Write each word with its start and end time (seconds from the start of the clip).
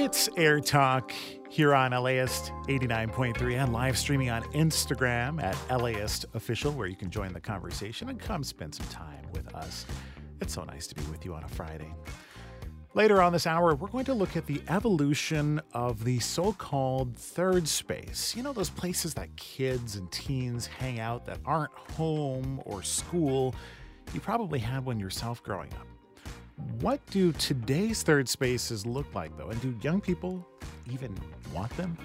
It's 0.00 0.28
Air 0.36 0.60
Talk 0.60 1.10
here 1.50 1.74
on 1.74 1.90
LAist 1.90 2.52
89.3 2.68 3.60
and 3.60 3.72
live 3.72 3.98
streaming 3.98 4.30
on 4.30 4.44
Instagram 4.52 5.42
at 5.42 5.56
LAist 5.76 6.24
Official, 6.34 6.70
where 6.70 6.86
you 6.86 6.94
can 6.94 7.10
join 7.10 7.32
the 7.32 7.40
conversation 7.40 8.08
and 8.08 8.16
come 8.16 8.44
spend 8.44 8.76
some 8.76 8.86
time 8.86 9.26
with 9.34 9.52
us. 9.56 9.86
It's 10.40 10.54
so 10.54 10.62
nice 10.62 10.86
to 10.86 10.94
be 10.94 11.02
with 11.10 11.24
you 11.24 11.34
on 11.34 11.42
a 11.42 11.48
Friday. 11.48 11.92
Later 12.94 13.20
on 13.20 13.32
this 13.32 13.44
hour, 13.44 13.74
we're 13.74 13.88
going 13.88 14.04
to 14.04 14.14
look 14.14 14.36
at 14.36 14.46
the 14.46 14.62
evolution 14.68 15.60
of 15.74 16.04
the 16.04 16.20
so 16.20 16.52
called 16.52 17.16
third 17.16 17.66
space. 17.66 18.36
You 18.36 18.44
know, 18.44 18.52
those 18.52 18.70
places 18.70 19.14
that 19.14 19.34
kids 19.34 19.96
and 19.96 20.08
teens 20.12 20.64
hang 20.64 21.00
out 21.00 21.26
that 21.26 21.40
aren't 21.44 21.72
home 21.72 22.62
or 22.66 22.84
school. 22.84 23.52
You 24.14 24.20
probably 24.20 24.60
had 24.60 24.84
one 24.84 25.00
yourself 25.00 25.42
growing 25.42 25.72
up. 25.74 25.97
What 26.80 27.04
do 27.06 27.32
today's 27.32 28.02
third 28.02 28.28
spaces 28.28 28.84
look 28.86 29.14
like, 29.14 29.36
though? 29.36 29.48
And 29.48 29.60
do 29.60 29.76
young 29.82 30.00
people 30.00 30.46
even 30.90 31.16
want 31.52 31.76
them? 31.76 31.96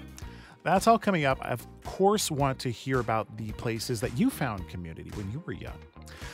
That's 0.62 0.86
all 0.86 0.98
coming 0.98 1.24
up. 1.24 1.38
I, 1.42 1.48
of 1.48 1.66
course, 1.84 2.30
want 2.30 2.58
to 2.60 2.70
hear 2.70 3.00
about 3.00 3.36
the 3.36 3.52
places 3.52 4.00
that 4.00 4.18
you 4.18 4.30
found 4.30 4.68
community 4.68 5.10
when 5.14 5.30
you 5.30 5.42
were 5.44 5.52
young. 5.52 5.78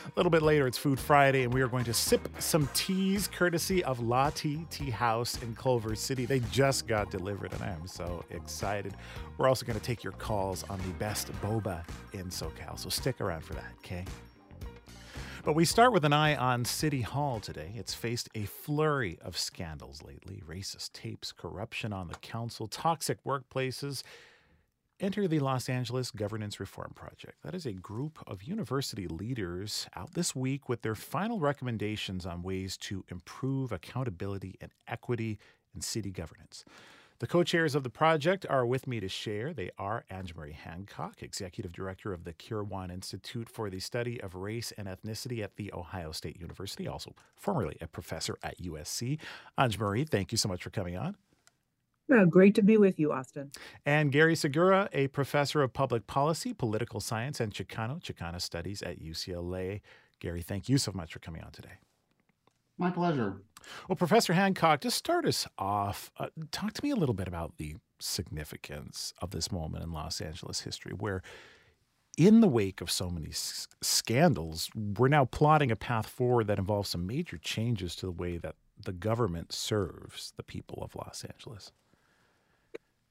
A 0.05 0.11
little 0.15 0.29
bit 0.29 0.41
later, 0.41 0.67
it's 0.67 0.77
Food 0.77 0.99
Friday, 0.99 1.43
and 1.43 1.53
we 1.53 1.61
are 1.61 1.67
going 1.67 1.85
to 1.85 1.93
sip 1.93 2.27
some 2.39 2.69
teas 2.73 3.27
courtesy 3.27 3.83
of 3.83 3.99
La 3.99 4.29
Tea 4.29 4.65
Tea 4.69 4.89
House 4.89 5.41
in 5.41 5.55
Culver 5.55 5.95
City. 5.95 6.25
They 6.25 6.39
just 6.51 6.87
got 6.87 7.11
delivered, 7.11 7.53
and 7.53 7.61
I 7.63 7.69
am 7.69 7.87
so 7.87 8.23
excited. 8.29 8.95
We're 9.37 9.47
also 9.47 9.65
going 9.65 9.79
to 9.79 9.83
take 9.83 10.03
your 10.03 10.13
calls 10.13 10.63
on 10.69 10.79
the 10.79 10.93
best 10.93 11.31
boba 11.41 11.83
in 12.13 12.25
SoCal, 12.25 12.77
so 12.77 12.89
stick 12.89 13.21
around 13.21 13.43
for 13.43 13.53
that, 13.53 13.71
okay? 13.79 14.05
But 15.43 15.55
we 15.55 15.65
start 15.65 15.91
with 15.91 16.05
an 16.05 16.13
eye 16.13 16.35
on 16.35 16.65
City 16.65 17.01
Hall 17.01 17.39
today. 17.39 17.71
It's 17.75 17.95
faced 17.95 18.29
a 18.35 18.45
flurry 18.45 19.17
of 19.23 19.35
scandals 19.35 20.03
lately 20.03 20.43
racist 20.47 20.93
tapes, 20.93 21.31
corruption 21.31 21.91
on 21.91 22.09
the 22.09 22.15
council, 22.15 22.67
toxic 22.67 23.23
workplaces. 23.23 24.03
Enter 24.99 25.27
the 25.27 25.39
Los 25.39 25.67
Angeles 25.67 26.11
Governance 26.11 26.59
Reform 26.59 26.91
Project. 26.93 27.41
That 27.43 27.55
is 27.55 27.65
a 27.65 27.73
group 27.73 28.19
of 28.27 28.43
university 28.43 29.07
leaders 29.07 29.87
out 29.95 30.13
this 30.13 30.35
week 30.35 30.69
with 30.69 30.83
their 30.83 30.93
final 30.93 31.39
recommendations 31.39 32.23
on 32.27 32.43
ways 32.43 32.77
to 32.77 33.03
improve 33.09 33.71
accountability 33.71 34.57
and 34.61 34.69
equity 34.87 35.39
in 35.73 35.81
city 35.81 36.11
governance. 36.11 36.63
The 37.21 37.27
co 37.27 37.43
chairs 37.43 37.75
of 37.75 37.83
the 37.83 37.89
project 37.91 38.47
are 38.49 38.65
with 38.65 38.87
me 38.87 38.99
to 38.99 39.07
share. 39.07 39.53
They 39.53 39.69
are 39.77 40.05
Angemarie 40.09 40.55
Hancock, 40.55 41.21
Executive 41.21 41.71
Director 41.71 42.13
of 42.13 42.23
the 42.23 42.33
Kirwan 42.33 42.89
Institute 42.89 43.47
for 43.47 43.69
the 43.69 43.79
Study 43.79 44.19
of 44.19 44.33
Race 44.33 44.73
and 44.75 44.87
Ethnicity 44.87 45.43
at 45.43 45.55
The 45.55 45.71
Ohio 45.71 46.13
State 46.13 46.39
University, 46.39 46.87
also 46.87 47.13
formerly 47.35 47.77
a 47.79 47.85
professor 47.85 48.39
at 48.41 48.59
USC. 48.59 49.19
Angemarie, 49.55 50.09
thank 50.09 50.31
you 50.31 50.37
so 50.39 50.49
much 50.49 50.63
for 50.63 50.71
coming 50.71 50.97
on. 50.97 51.15
Uh, 52.11 52.25
great 52.25 52.55
to 52.55 52.63
be 52.63 52.77
with 52.77 52.97
you, 52.97 53.11
Austin. 53.11 53.51
And 53.85 54.11
Gary 54.11 54.35
Segura, 54.35 54.89
a 54.91 55.07
professor 55.09 55.61
of 55.61 55.73
public 55.73 56.07
policy, 56.07 56.55
political 56.55 56.99
science, 56.99 57.39
and 57.39 57.53
Chicano, 57.53 58.01
Chicana 58.01 58.41
studies 58.41 58.81
at 58.81 58.99
UCLA. 58.99 59.81
Gary, 60.19 60.41
thank 60.41 60.67
you 60.67 60.79
so 60.79 60.91
much 60.91 61.13
for 61.13 61.19
coming 61.19 61.43
on 61.43 61.51
today. 61.51 61.77
My 62.79 62.89
pleasure. 62.89 63.43
Well, 63.87 63.95
Professor 63.95 64.33
Hancock, 64.33 64.81
to 64.81 64.91
start 64.91 65.25
us 65.25 65.47
off, 65.57 66.11
uh, 66.17 66.27
talk 66.51 66.73
to 66.73 66.83
me 66.83 66.91
a 66.91 66.95
little 66.95 67.15
bit 67.15 67.27
about 67.27 67.57
the 67.57 67.75
significance 67.99 69.13
of 69.21 69.31
this 69.31 69.51
moment 69.51 69.83
in 69.83 69.91
Los 69.91 70.21
Angeles 70.21 70.61
history 70.61 70.93
where, 70.93 71.21
in 72.17 72.41
the 72.41 72.47
wake 72.47 72.81
of 72.81 72.91
so 72.91 73.09
many 73.09 73.29
s- 73.29 73.67
scandals, 73.81 74.69
we're 74.75 75.07
now 75.07 75.25
plotting 75.25 75.71
a 75.71 75.75
path 75.75 76.07
forward 76.07 76.47
that 76.47 76.59
involves 76.59 76.89
some 76.89 77.07
major 77.07 77.37
changes 77.37 77.95
to 77.97 78.05
the 78.05 78.11
way 78.11 78.37
that 78.37 78.55
the 78.83 78.91
government 78.91 79.53
serves 79.53 80.33
the 80.37 80.43
people 80.43 80.83
of 80.83 80.95
Los 80.95 81.23
Angeles. 81.23 81.71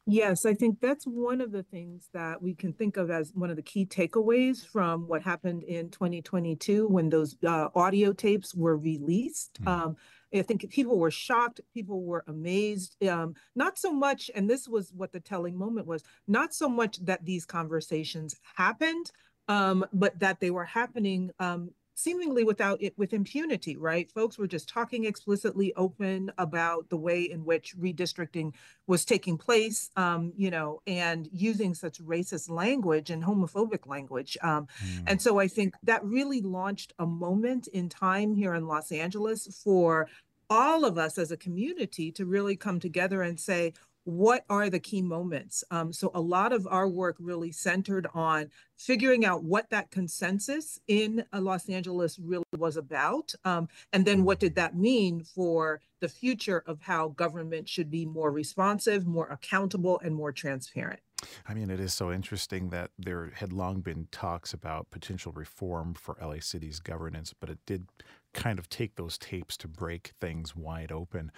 Yes, 0.06 0.44
I 0.44 0.54
think 0.54 0.80
that's 0.80 1.04
one 1.04 1.40
of 1.40 1.52
the 1.52 1.62
things 1.62 2.08
that 2.12 2.42
we 2.42 2.54
can 2.54 2.72
think 2.72 2.96
of 2.96 3.10
as 3.10 3.32
one 3.34 3.50
of 3.50 3.56
the 3.56 3.62
key 3.62 3.86
takeaways 3.86 4.66
from 4.66 5.06
what 5.06 5.22
happened 5.22 5.62
in 5.62 5.88
2022 5.90 6.88
when 6.88 7.08
those 7.08 7.36
uh, 7.46 7.68
audio 7.74 8.12
tapes 8.12 8.54
were 8.54 8.76
released. 8.76 9.62
Mm. 9.62 9.68
Um, 9.68 9.96
I 10.32 10.42
think 10.42 10.68
people 10.70 10.98
were 10.98 11.10
shocked, 11.10 11.60
people 11.74 12.02
were 12.02 12.24
amazed. 12.28 12.96
Um, 13.06 13.34
not 13.56 13.78
so 13.78 13.92
much, 13.92 14.30
and 14.34 14.48
this 14.48 14.68
was 14.68 14.92
what 14.94 15.12
the 15.12 15.20
telling 15.20 15.56
moment 15.56 15.86
was 15.86 16.02
not 16.28 16.54
so 16.54 16.68
much 16.68 16.98
that 17.04 17.24
these 17.24 17.44
conversations 17.44 18.36
happened, 18.56 19.10
um, 19.48 19.84
but 19.92 20.18
that 20.20 20.38
they 20.40 20.50
were 20.50 20.64
happening 20.64 21.30
um, 21.38 21.70
seemingly 22.00 22.44
without 22.44 22.80
it 22.82 22.96
with 22.96 23.12
impunity 23.12 23.76
right 23.76 24.10
folks 24.10 24.38
were 24.38 24.46
just 24.46 24.68
talking 24.68 25.04
explicitly 25.04 25.72
open 25.76 26.32
about 26.38 26.88
the 26.88 26.96
way 26.96 27.22
in 27.22 27.44
which 27.44 27.76
redistricting 27.78 28.52
was 28.86 29.04
taking 29.04 29.36
place 29.36 29.90
um, 29.96 30.32
you 30.36 30.50
know 30.50 30.80
and 30.86 31.28
using 31.32 31.74
such 31.74 32.00
racist 32.00 32.48
language 32.48 33.10
and 33.10 33.22
homophobic 33.22 33.86
language 33.86 34.36
um, 34.42 34.66
mm. 34.84 35.04
and 35.06 35.20
so 35.20 35.38
i 35.38 35.46
think 35.46 35.74
that 35.82 36.04
really 36.04 36.40
launched 36.40 36.92
a 36.98 37.06
moment 37.06 37.66
in 37.68 37.88
time 37.88 38.34
here 38.34 38.54
in 38.54 38.66
los 38.66 38.90
angeles 38.90 39.60
for 39.62 40.08
all 40.48 40.84
of 40.84 40.98
us 40.98 41.16
as 41.16 41.30
a 41.30 41.36
community 41.36 42.10
to 42.10 42.26
really 42.26 42.56
come 42.56 42.80
together 42.80 43.22
and 43.22 43.38
say 43.38 43.72
what 44.10 44.44
are 44.50 44.68
the 44.68 44.78
key 44.78 45.02
moments? 45.02 45.64
Um, 45.70 45.92
so 45.92 46.10
a 46.14 46.20
lot 46.20 46.52
of 46.52 46.66
our 46.66 46.88
work 46.88 47.16
really 47.18 47.52
centered 47.52 48.06
on 48.14 48.50
figuring 48.76 49.24
out 49.24 49.44
what 49.44 49.70
that 49.70 49.90
consensus 49.90 50.80
in 50.88 51.24
uh, 51.32 51.40
Los 51.40 51.68
Angeles 51.68 52.18
really 52.18 52.44
was 52.56 52.76
about, 52.76 53.34
um, 53.44 53.68
and 53.92 54.04
then 54.04 54.24
what 54.24 54.40
did 54.40 54.54
that 54.56 54.76
mean 54.76 55.22
for 55.22 55.80
the 56.00 56.08
future 56.08 56.62
of 56.66 56.80
how 56.80 57.08
government 57.08 57.68
should 57.68 57.90
be 57.90 58.06
more 58.06 58.30
responsive, 58.30 59.06
more 59.06 59.28
accountable, 59.28 60.00
and 60.02 60.14
more 60.14 60.32
transparent. 60.32 61.00
I 61.46 61.54
mean, 61.54 61.70
it 61.70 61.80
is 61.80 61.92
so 61.92 62.10
interesting 62.10 62.70
that 62.70 62.90
there 62.98 63.30
had 63.34 63.52
long 63.52 63.80
been 63.80 64.08
talks 64.10 64.52
about 64.52 64.90
potential 64.90 65.32
reform 65.32 65.94
for 65.94 66.16
LA 66.20 66.40
City's 66.40 66.80
governance, 66.80 67.34
but 67.38 67.50
it 67.50 67.58
did 67.66 67.86
kind 68.32 68.58
of 68.58 68.68
take 68.68 68.96
those 68.96 69.18
tapes 69.18 69.56
to 69.58 69.68
break 69.68 70.12
things 70.20 70.56
wide 70.56 70.92
open. 70.92 71.30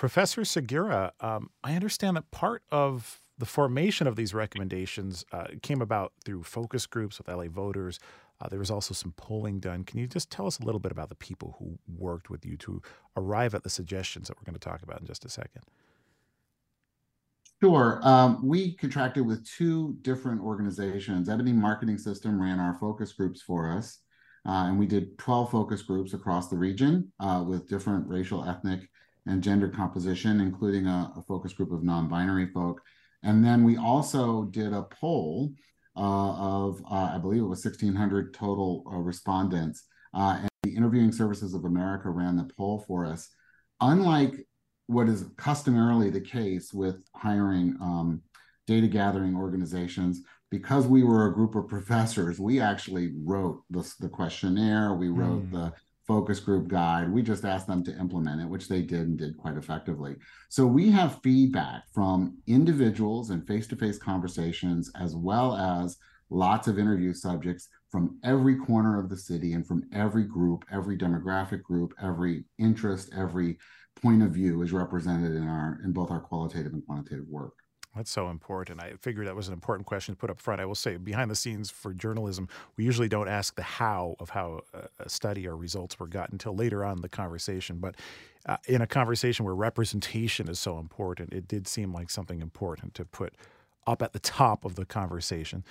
Professor 0.00 0.46
Segura, 0.46 1.12
um, 1.20 1.50
I 1.62 1.74
understand 1.74 2.16
that 2.16 2.30
part 2.30 2.62
of 2.72 3.20
the 3.36 3.44
formation 3.44 4.06
of 4.06 4.16
these 4.16 4.32
recommendations 4.32 5.26
uh, 5.30 5.48
came 5.60 5.82
about 5.82 6.14
through 6.24 6.42
focus 6.42 6.86
groups 6.86 7.18
with 7.18 7.28
LA 7.28 7.48
voters. 7.48 8.00
Uh, 8.40 8.48
there 8.48 8.58
was 8.58 8.70
also 8.70 8.94
some 8.94 9.12
polling 9.18 9.60
done. 9.60 9.84
Can 9.84 9.98
you 9.98 10.06
just 10.06 10.30
tell 10.30 10.46
us 10.46 10.58
a 10.58 10.64
little 10.64 10.78
bit 10.78 10.90
about 10.90 11.10
the 11.10 11.16
people 11.16 11.54
who 11.58 11.78
worked 11.86 12.30
with 12.30 12.46
you 12.46 12.56
to 12.56 12.80
arrive 13.14 13.54
at 13.54 13.62
the 13.62 13.68
suggestions 13.68 14.28
that 14.28 14.38
we're 14.38 14.46
going 14.46 14.58
to 14.58 14.58
talk 14.58 14.82
about 14.82 15.02
in 15.02 15.06
just 15.06 15.26
a 15.26 15.28
second? 15.28 15.64
Sure. 17.62 18.00
Um, 18.02 18.40
we 18.42 18.76
contracted 18.76 19.26
with 19.26 19.46
two 19.46 19.98
different 20.00 20.40
organizations. 20.40 21.28
Ebony 21.28 21.52
Marketing 21.52 21.98
System 21.98 22.40
ran 22.40 22.58
our 22.58 22.72
focus 22.80 23.12
groups 23.12 23.42
for 23.42 23.70
us, 23.70 23.98
uh, 24.48 24.64
and 24.64 24.78
we 24.78 24.86
did 24.86 25.18
12 25.18 25.50
focus 25.50 25.82
groups 25.82 26.14
across 26.14 26.48
the 26.48 26.56
region 26.56 27.12
uh, 27.20 27.44
with 27.46 27.68
different 27.68 28.08
racial, 28.08 28.48
ethnic, 28.48 28.88
and 29.26 29.42
gender 29.42 29.68
composition, 29.68 30.40
including 30.40 30.86
a, 30.86 31.12
a 31.16 31.22
focus 31.22 31.52
group 31.52 31.72
of 31.72 31.82
non-binary 31.82 32.46
folk. 32.46 32.80
And 33.22 33.44
then 33.44 33.64
we 33.64 33.76
also 33.76 34.44
did 34.44 34.72
a 34.72 34.82
poll 34.82 35.52
uh, 35.96 36.00
of, 36.00 36.82
uh, 36.90 37.10
I 37.14 37.18
believe 37.18 37.42
it 37.42 37.46
was 37.46 37.64
1,600 37.64 38.32
total 38.32 38.84
uh, 38.90 38.96
respondents. 38.96 39.84
Uh, 40.14 40.38
and 40.40 40.48
the 40.62 40.74
Interviewing 40.74 41.12
Services 41.12 41.54
of 41.54 41.64
America 41.64 42.10
ran 42.10 42.36
the 42.36 42.48
poll 42.56 42.84
for 42.86 43.04
us. 43.04 43.28
Unlike 43.80 44.46
what 44.86 45.08
is 45.08 45.26
customarily 45.36 46.10
the 46.10 46.20
case 46.20 46.72
with 46.72 46.96
hiring 47.14 47.76
um, 47.80 48.22
data 48.66 48.88
gathering 48.88 49.36
organizations, 49.36 50.22
because 50.50 50.86
we 50.86 51.04
were 51.04 51.26
a 51.26 51.34
group 51.34 51.54
of 51.54 51.68
professors, 51.68 52.40
we 52.40 52.60
actually 52.60 53.12
wrote 53.22 53.62
the, 53.70 53.88
the 54.00 54.08
questionnaire, 54.08 54.94
we 54.94 55.08
wrote 55.08 55.48
mm. 55.48 55.52
the 55.52 55.72
focus 56.10 56.40
group 56.40 56.66
guide. 56.66 57.08
We 57.08 57.22
just 57.22 57.44
asked 57.44 57.68
them 57.68 57.84
to 57.84 57.96
implement 57.96 58.40
it, 58.40 58.48
which 58.48 58.66
they 58.66 58.82
did 58.82 59.02
and 59.02 59.16
did 59.16 59.36
quite 59.38 59.56
effectively. 59.56 60.16
So 60.48 60.66
we 60.66 60.90
have 60.90 61.22
feedback 61.22 61.84
from 61.94 62.36
individuals 62.48 63.30
and 63.30 63.46
face 63.46 63.68
to 63.68 63.76
face 63.76 63.96
conversations, 63.96 64.90
as 65.00 65.14
well 65.14 65.54
as 65.54 65.98
lots 66.28 66.66
of 66.66 66.80
interview 66.80 67.14
subjects 67.14 67.68
from 67.92 68.18
every 68.24 68.56
corner 68.56 68.98
of 68.98 69.08
the 69.08 69.16
city 69.16 69.52
and 69.52 69.64
from 69.64 69.84
every 69.92 70.24
group, 70.24 70.64
every 70.72 70.98
demographic 70.98 71.62
group, 71.62 71.94
every 72.02 72.44
interest, 72.58 73.12
every 73.16 73.56
point 74.02 74.24
of 74.24 74.32
view 74.32 74.62
is 74.62 74.72
represented 74.72 75.36
in 75.36 75.46
our 75.46 75.78
in 75.84 75.92
both 75.92 76.10
our 76.10 76.20
qualitative 76.20 76.72
and 76.72 76.84
quantitative 76.86 77.28
work. 77.28 77.54
That's 77.96 78.10
so 78.10 78.28
important. 78.28 78.80
I 78.80 78.92
figured 79.00 79.26
that 79.26 79.34
was 79.34 79.48
an 79.48 79.54
important 79.54 79.86
question 79.86 80.14
to 80.14 80.18
put 80.18 80.30
up 80.30 80.40
front. 80.40 80.60
I 80.60 80.64
will 80.64 80.76
say, 80.76 80.96
behind 80.96 81.28
the 81.28 81.34
scenes 81.34 81.70
for 81.70 81.92
journalism, 81.92 82.48
we 82.76 82.84
usually 82.84 83.08
don't 83.08 83.28
ask 83.28 83.56
the 83.56 83.62
how 83.62 84.14
of 84.20 84.30
how 84.30 84.60
a 85.00 85.08
study 85.08 85.46
or 85.48 85.56
results 85.56 85.98
were 85.98 86.06
gotten 86.06 86.34
until 86.34 86.54
later 86.54 86.84
on 86.84 86.98
in 86.98 87.02
the 87.02 87.08
conversation. 87.08 87.78
But 87.78 87.96
uh, 88.46 88.58
in 88.68 88.80
a 88.80 88.86
conversation 88.86 89.44
where 89.44 89.56
representation 89.56 90.48
is 90.48 90.60
so 90.60 90.78
important, 90.78 91.32
it 91.32 91.48
did 91.48 91.66
seem 91.66 91.92
like 91.92 92.10
something 92.10 92.40
important 92.40 92.94
to 92.94 93.04
put 93.04 93.34
up 93.88 94.02
at 94.02 94.12
the 94.12 94.20
top 94.20 94.64
of 94.64 94.76
the 94.76 94.86
conversation. 94.86 95.64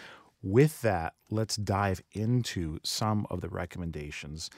With 0.43 0.81
that, 0.81 1.13
let's 1.29 1.55
dive 1.55 2.01
into 2.11 2.79
some 2.83 3.27
of 3.29 3.39
the 3.39 3.49
recommendations. 3.49 4.49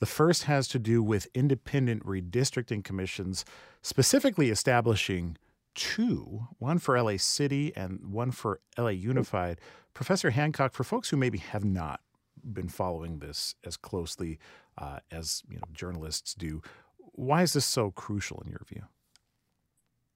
The 0.00 0.06
first 0.06 0.44
has 0.44 0.66
to 0.68 0.78
do 0.80 1.02
with 1.02 1.28
independent 1.32 2.04
redistricting 2.04 2.82
commissions, 2.82 3.44
specifically 3.82 4.50
establishing 4.50 5.36
two 5.74 6.48
one 6.58 6.78
for 6.78 7.00
LA 7.00 7.16
City 7.16 7.72
and 7.76 8.12
one 8.12 8.30
for 8.30 8.60
LA 8.78 8.88
Unified. 8.88 9.60
Professor 9.92 10.30
Hancock, 10.30 10.72
for 10.74 10.84
folks 10.84 11.10
who 11.10 11.16
maybe 11.16 11.38
have 11.38 11.64
not 11.64 12.00
been 12.52 12.68
following 12.68 13.20
this 13.20 13.54
as 13.64 13.76
closely 13.76 14.38
uh, 14.76 14.98
as 15.10 15.42
you 15.48 15.56
know 15.56 15.62
journalists 15.72 16.34
do, 16.34 16.62
why 17.12 17.42
is 17.42 17.52
this 17.52 17.64
so 17.64 17.90
crucial 17.90 18.42
in 18.44 18.50
your 18.50 18.62
view? 18.68 18.84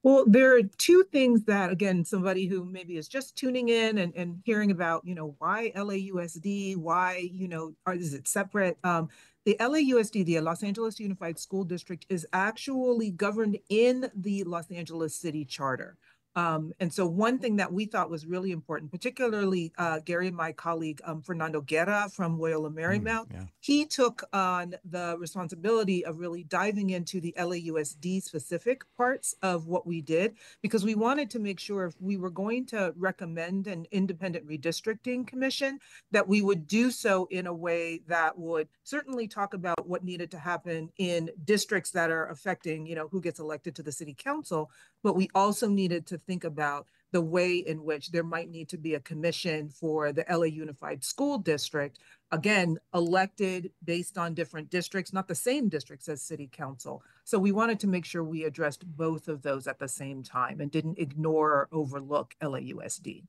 Well, 0.04 0.24
there 0.26 0.56
are 0.56 0.62
two 0.62 1.04
things 1.10 1.44
that, 1.44 1.72
again, 1.72 2.04
somebody 2.04 2.46
who 2.46 2.64
maybe 2.64 2.96
is 2.96 3.08
just 3.08 3.36
tuning 3.36 3.68
in 3.68 3.98
and, 3.98 4.14
and 4.14 4.40
hearing 4.44 4.70
about, 4.70 5.04
you 5.04 5.14
know, 5.14 5.34
why 5.38 5.72
LAUSD, 5.74 6.76
why, 6.76 7.28
you 7.32 7.48
know, 7.48 7.74
are, 7.84 7.94
is 7.94 8.14
it 8.14 8.28
separate? 8.28 8.78
Um, 8.84 9.08
the 9.48 9.56
LAUSD, 9.60 10.26
the 10.26 10.40
Los 10.40 10.62
Angeles 10.62 11.00
Unified 11.00 11.38
School 11.38 11.64
District, 11.64 12.04
is 12.10 12.26
actually 12.34 13.10
governed 13.10 13.58
in 13.70 14.10
the 14.14 14.44
Los 14.44 14.70
Angeles 14.70 15.14
City 15.14 15.46
Charter. 15.46 15.96
Um, 16.36 16.72
and 16.78 16.92
so 16.92 17.06
one 17.06 17.38
thing 17.38 17.56
that 17.56 17.72
we 17.72 17.86
thought 17.86 18.10
was 18.10 18.26
really 18.26 18.52
important, 18.52 18.90
particularly 18.90 19.72
uh, 19.76 20.00
Gary 20.04 20.28
and 20.28 20.36
my 20.36 20.52
colleague 20.52 21.00
um, 21.04 21.20
Fernando 21.22 21.60
Guerra 21.60 22.08
from 22.12 22.38
Loyola 22.38 22.70
Marymount, 22.70 23.28
mm, 23.28 23.34
yeah. 23.34 23.44
he 23.60 23.84
took 23.84 24.22
on 24.32 24.74
the 24.84 25.16
responsibility 25.18 26.04
of 26.04 26.18
really 26.18 26.44
diving 26.44 26.90
into 26.90 27.20
the 27.20 27.34
LAUSD 27.38 28.22
specific 28.22 28.82
parts 28.96 29.34
of 29.42 29.66
what 29.66 29.86
we 29.86 30.00
did 30.00 30.36
because 30.62 30.84
we 30.84 30.94
wanted 30.94 31.30
to 31.30 31.38
make 31.38 31.58
sure 31.58 31.86
if 31.86 31.94
we 32.00 32.16
were 32.16 32.30
going 32.30 32.66
to 32.66 32.92
recommend 32.96 33.66
an 33.66 33.86
independent 33.90 34.46
redistricting 34.46 35.26
commission 35.26 35.78
that 36.12 36.28
we 36.28 36.42
would 36.42 36.66
do 36.66 36.90
so 36.90 37.26
in 37.30 37.46
a 37.46 37.54
way 37.54 38.00
that 38.06 38.38
would 38.38 38.68
certainly 38.84 39.26
talk 39.26 39.54
about 39.54 39.88
what 39.88 40.04
needed 40.04 40.30
to 40.30 40.38
happen 40.38 40.90
in 40.98 41.30
districts 41.44 41.90
that 41.90 42.10
are 42.10 42.28
affecting, 42.28 42.86
you 42.86 42.94
know, 42.94 43.08
who 43.08 43.20
gets 43.20 43.40
elected 43.40 43.74
to 43.74 43.82
the 43.82 43.92
city 43.92 44.14
council, 44.16 44.70
but 45.02 45.16
we 45.16 45.28
also 45.34 45.68
needed 45.68 46.06
to 46.06 46.17
think 46.18 46.44
about 46.44 46.86
the 47.12 47.20
way 47.22 47.56
in 47.56 47.84
which 47.84 48.10
there 48.10 48.22
might 48.22 48.50
need 48.50 48.68
to 48.68 48.76
be 48.76 48.94
a 48.94 49.00
commission 49.00 49.68
for 49.68 50.12
the 50.12 50.24
LA 50.30 50.44
Unified 50.44 51.02
School 51.04 51.38
District, 51.38 51.98
again, 52.30 52.78
elected 52.94 53.70
based 53.82 54.18
on 54.18 54.34
different 54.34 54.68
districts, 54.68 55.12
not 55.12 55.28
the 55.28 55.34
same 55.34 55.68
districts 55.68 56.08
as 56.08 56.20
city 56.20 56.48
council. 56.52 57.02
So 57.24 57.38
we 57.38 57.52
wanted 57.52 57.80
to 57.80 57.86
make 57.86 58.04
sure 58.04 58.22
we 58.22 58.44
addressed 58.44 58.84
both 58.86 59.28
of 59.28 59.42
those 59.42 59.66
at 59.66 59.78
the 59.78 59.88
same 59.88 60.22
time 60.22 60.60
and 60.60 60.70
didn't 60.70 60.98
ignore 60.98 61.50
or 61.50 61.68
overlook 61.72 62.34
LAUSD. 62.42 63.22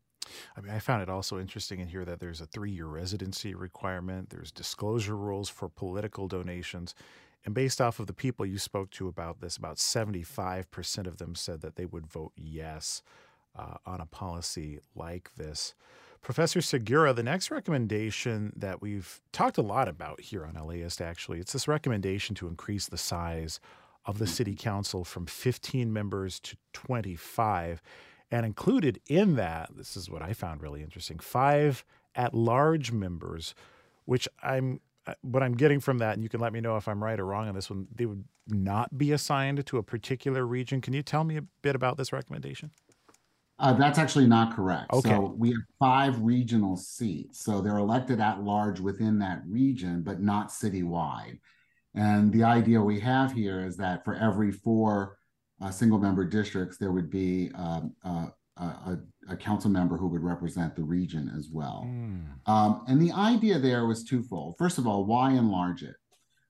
I 0.56 0.62
mean, 0.62 0.71
I 0.71 0.80
found 0.80 1.01
it 1.01 1.09
also 1.09 1.39
interesting 1.39 1.80
in 1.80 1.88
here 1.88 2.06
that 2.06 2.19
there's 2.19 2.42
a 2.42 2.45
three 2.45 2.71
year 2.71 2.85
residency 2.85 3.56
requirement, 3.56 4.30
there's 4.30 4.51
disclosure 4.51 5.15
rules 5.15 5.50
for 5.50 5.69
political 5.69 6.27
donations, 6.27 6.94
and 7.45 7.53
based 7.53 7.80
off 7.80 8.00
of 8.00 8.07
the 8.07 8.13
people 8.13 8.45
you 8.45 8.57
spoke 8.57 8.89
to 8.91 9.07
about 9.07 9.39
this, 9.39 9.57
about 9.57 9.77
75% 9.77 11.07
of 11.07 11.18
them 11.18 11.36
said 11.36 11.62
that 11.62 11.75
they 11.75 11.86
would 11.86 12.07
vote 12.07 12.33
yes 12.36 13.01
uh, 13.56 13.75
on 13.86 14.01
a 14.01 14.06
policy 14.06 14.80
like 14.95 15.31
this. 15.36 15.74
Professor 16.21 16.62
Segura, 16.62 17.13
the 17.13 17.24
next 17.24 17.50
recommendation 17.50 18.51
that 18.56 18.81
we've 18.81 19.21
talked 19.31 19.57
a 19.57 19.62
lot 19.62 19.88
about 19.88 20.19
here 20.19 20.45
on 20.45 20.56
LAist, 20.56 21.01
actually, 21.01 21.39
it's 21.39 21.53
this 21.53 21.68
recommendation 21.68 22.36
to 22.36 22.47
increase 22.47 22.88
the 22.88 22.97
size 22.97 23.59
of 24.06 24.19
the 24.19 24.27
city 24.27 24.56
council 24.56 25.03
from 25.06 25.25
15 25.25 25.92
members 25.92 26.39
to 26.42 26.57
25. 26.74 27.81
And 28.31 28.45
included 28.45 29.00
in 29.07 29.35
that, 29.35 29.69
this 29.75 29.95
is 29.95 30.09
what 30.09 30.21
I 30.21 30.33
found 30.33 30.62
really 30.62 30.83
interesting 30.83 31.19
five 31.19 31.85
at 32.15 32.33
large 32.33 32.92
members, 32.92 33.56
which 34.06 34.27
I'm 34.44 34.81
what 35.21 35.44
I'm 35.44 35.56
getting 35.56 35.79
from 35.79 36.00
that, 36.00 36.13
and 36.13 36.23
you 36.23 36.29
can 36.29 36.39
let 36.39 36.53
me 36.53 36.61
know 36.61 36.77
if 36.77 36.88
I'm 36.88 37.03
right 37.03 37.19
or 37.19 37.25
wrong 37.25 37.47
on 37.47 37.56
this 37.56 37.69
one, 37.69 37.88
they 37.95 38.06
would 38.06 38.23
not 38.47 38.97
be 38.97 39.11
assigned 39.11 39.65
to 39.65 39.77
a 39.77 39.83
particular 39.83 40.45
region. 40.45 40.81
Can 40.81 40.94
you 40.94 41.03
tell 41.03 41.23
me 41.23 41.38
a 41.38 41.44
bit 41.61 41.75
about 41.75 41.97
this 41.97 42.11
recommendation? 42.11 42.71
Uh, 43.59 43.73
that's 43.73 44.00
actually 44.00 44.25
not 44.25 44.56
correct. 44.56 44.91
Okay. 44.94 45.09
So 45.09 45.35
we 45.38 45.50
have 45.50 45.61
five 45.79 46.19
regional 46.21 46.77
seats. 46.77 47.44
So 47.44 47.61
they're 47.61 47.77
elected 47.77 48.21
at 48.21 48.41
large 48.41 48.79
within 48.79 49.19
that 49.19 49.41
region, 49.45 50.01
but 50.01 50.21
not 50.21 50.47
citywide. 50.50 51.39
And 51.94 52.31
the 52.31 52.44
idea 52.44 52.81
we 52.81 53.00
have 53.01 53.33
here 53.33 53.65
is 53.65 53.75
that 53.77 54.06
for 54.06 54.15
every 54.15 54.51
four 54.51 55.17
uh, 55.61 55.71
single 55.71 56.00
member 56.00 56.23
districts, 56.23 56.77
there 56.77 56.91
would 56.91 57.09
be 57.09 57.51
um, 57.56 57.94
uh, 58.06 58.27
a, 58.63 59.00
a, 59.29 59.38
council 59.38 59.69
member 59.69 59.97
who 59.97 60.07
would 60.07 60.23
represent 60.23 60.75
the 60.75 60.83
region 60.83 61.31
as 61.38 61.50
well. 61.51 61.85
Mm. 61.88 62.25
Um, 62.45 62.83
and 62.88 63.01
the 63.01 63.11
idea 63.11 63.57
there 63.57 63.85
was 63.85 64.03
twofold. 64.03 64.56
First 64.57 64.77
of 64.77 64.88
all, 64.88 65.06
why 65.06 65.31
enlarge 65.31 65.83
it? 65.83 65.95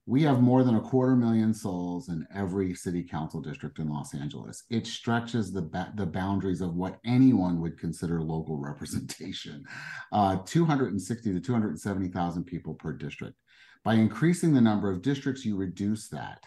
We 0.06 0.22
have 0.24 0.40
more 0.40 0.64
than 0.64 0.74
a 0.74 0.80
quarter 0.80 1.14
million 1.14 1.54
souls 1.54 2.08
in 2.08 2.26
every 2.34 2.74
city 2.74 3.04
council 3.04 3.40
district 3.40 3.78
in 3.78 3.88
Los 3.88 4.12
Angeles. 4.12 4.64
It 4.70 4.86
stretches 4.86 5.52
the 5.52 5.62
ba- 5.62 5.92
the 5.94 6.06
boundaries 6.06 6.60
of 6.60 6.74
what 6.74 6.98
anyone 7.04 7.60
would 7.60 7.78
consider 7.78 8.20
local 8.20 8.58
representation. 8.70 9.64
Uh, 10.12 10.38
260 10.44 11.32
to 11.32 11.40
270,000 11.40 12.44
people 12.44 12.74
per 12.74 12.92
district. 12.92 13.36
By 13.84 13.94
increasing 13.94 14.52
the 14.52 14.60
number 14.60 14.90
of 14.90 15.02
districts, 15.02 15.44
you 15.44 15.56
reduce 15.56 16.08
that. 16.08 16.42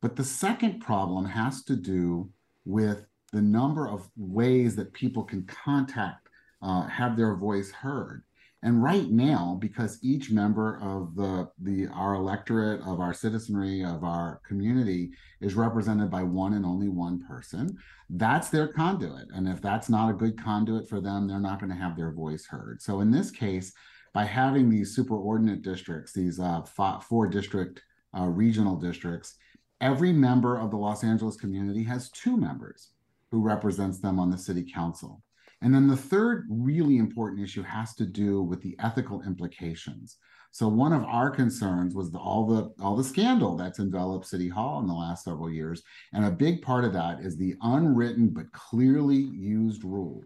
But 0.00 0.16
the 0.16 0.24
second 0.24 0.80
problem 0.80 1.26
has 1.26 1.62
to 1.64 1.76
do 1.76 2.30
with 2.64 3.04
the 3.32 3.42
number 3.42 3.88
of 3.88 4.08
ways 4.16 4.76
that 4.76 4.92
people 4.92 5.24
can 5.24 5.44
contact, 5.46 6.28
uh, 6.62 6.86
have 6.86 7.16
their 7.16 7.34
voice 7.34 7.70
heard. 7.70 8.22
And 8.64 8.80
right 8.80 9.10
now, 9.10 9.58
because 9.60 9.98
each 10.02 10.30
member 10.30 10.78
of 10.80 11.16
the, 11.16 11.50
the 11.62 11.88
our 11.88 12.14
electorate, 12.14 12.80
of 12.82 13.00
our 13.00 13.12
citizenry, 13.12 13.84
of 13.84 14.04
our 14.04 14.40
community 14.46 15.10
is 15.40 15.54
represented 15.54 16.10
by 16.10 16.22
one 16.22 16.52
and 16.52 16.64
only 16.64 16.88
one 16.88 17.24
person, 17.26 17.76
that's 18.10 18.50
their 18.50 18.68
conduit. 18.68 19.26
And 19.34 19.48
if 19.48 19.60
that's 19.60 19.88
not 19.88 20.10
a 20.10 20.14
good 20.14 20.40
conduit 20.40 20.88
for 20.88 21.00
them, 21.00 21.26
they're 21.26 21.40
not 21.40 21.58
going 21.58 21.72
to 21.72 21.76
have 21.76 21.96
their 21.96 22.12
voice 22.12 22.46
heard. 22.46 22.80
So 22.80 23.00
in 23.00 23.10
this 23.10 23.32
case, 23.32 23.72
by 24.14 24.24
having 24.24 24.70
these 24.70 24.96
superordinate 24.96 25.62
districts, 25.62 26.12
these 26.12 26.38
uh, 26.38 26.62
four 26.62 27.26
district 27.26 27.82
uh, 28.16 28.26
regional 28.26 28.76
districts, 28.76 29.34
every 29.80 30.12
member 30.12 30.56
of 30.58 30.70
the 30.70 30.76
Los 30.76 31.02
Angeles 31.02 31.36
community 31.36 31.82
has 31.82 32.10
two 32.10 32.36
members 32.36 32.90
who 33.32 33.40
represents 33.40 33.98
them 33.98 34.20
on 34.20 34.30
the 34.30 34.38
city 34.38 34.62
council. 34.62 35.22
And 35.62 35.74
then 35.74 35.88
the 35.88 35.96
third 35.96 36.46
really 36.50 36.98
important 36.98 37.42
issue 37.42 37.62
has 37.62 37.94
to 37.94 38.04
do 38.04 38.42
with 38.42 38.60
the 38.60 38.76
ethical 38.78 39.22
implications. 39.22 40.18
So 40.50 40.68
one 40.68 40.92
of 40.92 41.02
our 41.04 41.30
concerns 41.30 41.94
was 41.94 42.12
the, 42.12 42.18
all 42.18 42.46
the 42.46 42.74
all 42.84 42.94
the 42.94 43.02
scandal 43.02 43.56
that's 43.56 43.78
enveloped 43.78 44.26
City 44.26 44.50
Hall 44.50 44.80
in 44.80 44.86
the 44.86 44.92
last 44.92 45.24
several 45.24 45.50
years, 45.50 45.82
and 46.12 46.26
a 46.26 46.30
big 46.30 46.60
part 46.60 46.84
of 46.84 46.92
that 46.92 47.20
is 47.20 47.36
the 47.36 47.54
unwritten 47.62 48.28
but 48.28 48.52
clearly 48.52 49.16
used 49.16 49.82
rule 49.82 50.22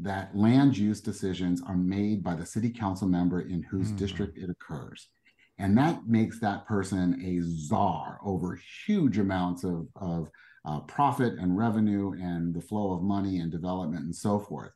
that 0.00 0.36
land 0.36 0.76
use 0.76 1.00
decisions 1.00 1.62
are 1.66 1.76
made 1.76 2.22
by 2.22 2.34
the 2.34 2.44
city 2.44 2.68
council 2.68 3.08
member 3.08 3.42
in 3.42 3.62
whose 3.62 3.90
mm. 3.90 3.96
district 3.96 4.36
it 4.36 4.50
occurs. 4.50 5.08
And 5.58 5.76
that 5.78 6.06
makes 6.06 6.40
that 6.40 6.66
person 6.66 7.20
a 7.24 7.40
czar 7.42 8.18
over 8.24 8.58
huge 8.86 9.18
amounts 9.18 9.64
of, 9.64 9.86
of 9.96 10.28
uh, 10.64 10.80
profit 10.80 11.34
and 11.34 11.56
revenue 11.56 12.12
and 12.12 12.54
the 12.54 12.60
flow 12.60 12.92
of 12.92 13.02
money 13.02 13.38
and 13.38 13.52
development 13.52 14.04
and 14.04 14.14
so 14.14 14.38
forth. 14.38 14.72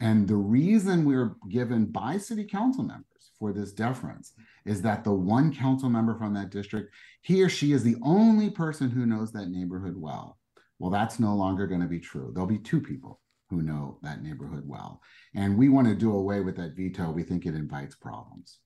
And 0.00 0.26
the 0.26 0.36
reason 0.36 1.04
we're 1.04 1.36
given 1.50 1.86
by 1.86 2.18
city 2.18 2.44
council 2.44 2.84
members 2.84 3.32
for 3.38 3.52
this 3.52 3.72
deference 3.72 4.32
is 4.64 4.82
that 4.82 5.04
the 5.04 5.12
one 5.12 5.54
council 5.54 5.88
member 5.88 6.16
from 6.16 6.34
that 6.34 6.50
district, 6.50 6.94
he 7.22 7.42
or 7.42 7.48
she 7.48 7.72
is 7.72 7.82
the 7.82 7.96
only 8.02 8.50
person 8.50 8.90
who 8.90 9.06
knows 9.06 9.30
that 9.32 9.50
neighborhood 9.50 9.94
well. 9.96 10.38
Well, 10.78 10.90
that's 10.90 11.20
no 11.20 11.34
longer 11.34 11.66
going 11.66 11.82
to 11.82 11.86
be 11.86 12.00
true. 12.00 12.30
There'll 12.32 12.46
be 12.46 12.58
two 12.58 12.80
people 12.80 13.20
who 13.50 13.62
know 13.62 13.98
that 14.02 14.22
neighborhood 14.22 14.62
well. 14.66 15.02
And 15.34 15.58
we 15.58 15.68
want 15.68 15.88
to 15.88 15.94
do 15.94 16.14
away 16.14 16.40
with 16.40 16.56
that 16.56 16.76
veto. 16.76 17.10
We 17.10 17.22
think 17.22 17.44
it 17.44 17.54
invites 17.54 17.94
problems. 17.94 18.58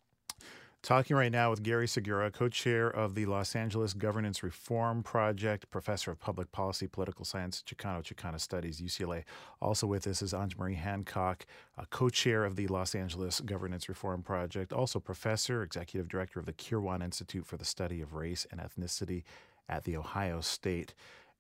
Talking 0.85 1.17
right 1.17 1.33
now 1.33 1.49
with 1.49 1.63
Gary 1.63 1.89
Segura, 1.89 2.31
co 2.31 2.51
chair 2.51 2.91
of 2.91 3.15
the 3.15 3.25
Los 3.25 3.57
Angeles 3.57 3.95
Governance 3.95 4.43
Reform 4.43 5.03
Project, 5.03 5.71
professor 5.71 6.11
of 6.11 6.21
public 6.21 6.53
policy, 6.53 6.87
political 6.87 7.25
science, 7.25 7.65
Chicano 7.67 8.03
Chicana 8.03 8.39
Studies, 8.39 8.83
UCLA. 8.83 9.25
Also 9.63 9.87
with 9.87 10.07
us 10.07 10.21
is 10.21 10.35
Ange-Marie 10.35 10.75
Hancock, 10.75 11.47
co 11.89 12.11
chair 12.11 12.45
of 12.45 12.57
the 12.57 12.67
Los 12.67 12.95
Angeles 12.95 13.41
Governance 13.41 13.89
Reform 13.89 14.23
Project, 14.23 14.75
also 14.75 15.01
professor, 15.01 15.63
executive 15.63 16.07
director 16.07 16.39
of 16.39 16.45
the 16.45 16.53
Kirwan 16.53 17.01
Institute 17.03 17.47
for 17.47 17.57
the 17.57 17.65
Study 17.65 18.03
of 18.03 18.13
Race 18.13 18.47
and 18.51 18.61
Ethnicity 18.61 19.23
at 19.71 19.85
The 19.85 19.97
Ohio 19.97 20.43
State. 20.43 20.93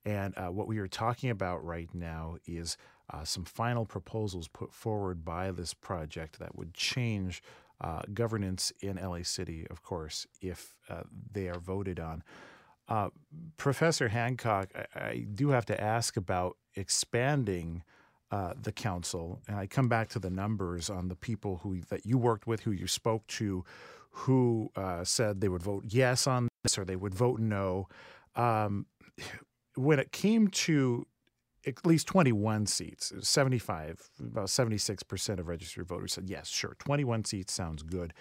And 0.06 0.32
uh, 0.38 0.48
what 0.48 0.68
we 0.68 0.78
are 0.78 0.88
talking 0.88 1.28
about 1.28 1.62
right 1.62 1.90
now 1.92 2.38
is 2.46 2.78
uh, 3.10 3.24
some 3.24 3.44
final 3.44 3.84
proposals 3.84 4.48
put 4.48 4.72
forward 4.72 5.22
by 5.22 5.50
this 5.50 5.74
project 5.74 6.38
that 6.38 6.56
would 6.56 6.72
change 6.72 7.42
uh, 7.84 8.00
governance 8.14 8.72
in 8.80 8.96
LA 8.96 9.22
City, 9.22 9.66
of 9.68 9.82
course, 9.82 10.26
if 10.40 10.74
uh, 10.88 11.02
they 11.30 11.48
are 11.48 11.58
voted 11.58 12.00
on. 12.00 12.22
Uh, 12.88 13.10
Professor 13.58 14.08
Hancock, 14.08 14.70
I, 14.74 14.98
I, 14.98 15.26
do 15.34 15.50
have 15.50 15.66
to 15.66 15.78
ask 15.78 16.16
about 16.16 16.56
expanding 16.76 17.82
uh, 18.30 18.54
the 18.60 18.72
council, 18.72 19.42
and 19.46 19.58
I 19.58 19.66
come 19.66 19.88
back 19.88 20.08
to 20.10 20.18
the 20.18 20.30
numbers 20.30 20.88
on 20.88 21.08
the 21.08 21.14
people 21.14 21.60
who 21.62 21.80
that 21.90 22.06
you 22.06 22.16
worked 22.16 22.46
with, 22.46 22.60
who 22.60 22.72
you 22.72 22.86
spoke 22.86 23.26
to, 23.28 23.64
who 24.10 24.70
uh, 24.76 25.04
said 25.04 25.40
they 25.40 25.48
would 25.48 25.62
vote 25.62 25.84
yes 25.86 26.26
on 26.26 26.48
this 26.62 26.78
or 26.78 26.86
they 26.86 26.96
would 26.96 27.14
vote 27.14 27.38
no. 27.38 27.88
Um, 28.34 28.86
when 29.74 29.98
it 29.98 30.10
came 30.10 30.48
to 30.48 31.06
at 31.66 31.86
least 31.86 32.06
21 32.06 32.66
seats, 32.66 33.12
75, 33.20 34.10
about 34.20 34.46
76% 34.46 35.38
of 35.38 35.48
registered 35.48 35.86
voters 35.86 36.12
said, 36.14 36.28
yes, 36.28 36.48
sure, 36.48 36.76
21 36.78 37.24
seats 37.24 37.52
sounds 37.52 37.82
good. 37.82 38.12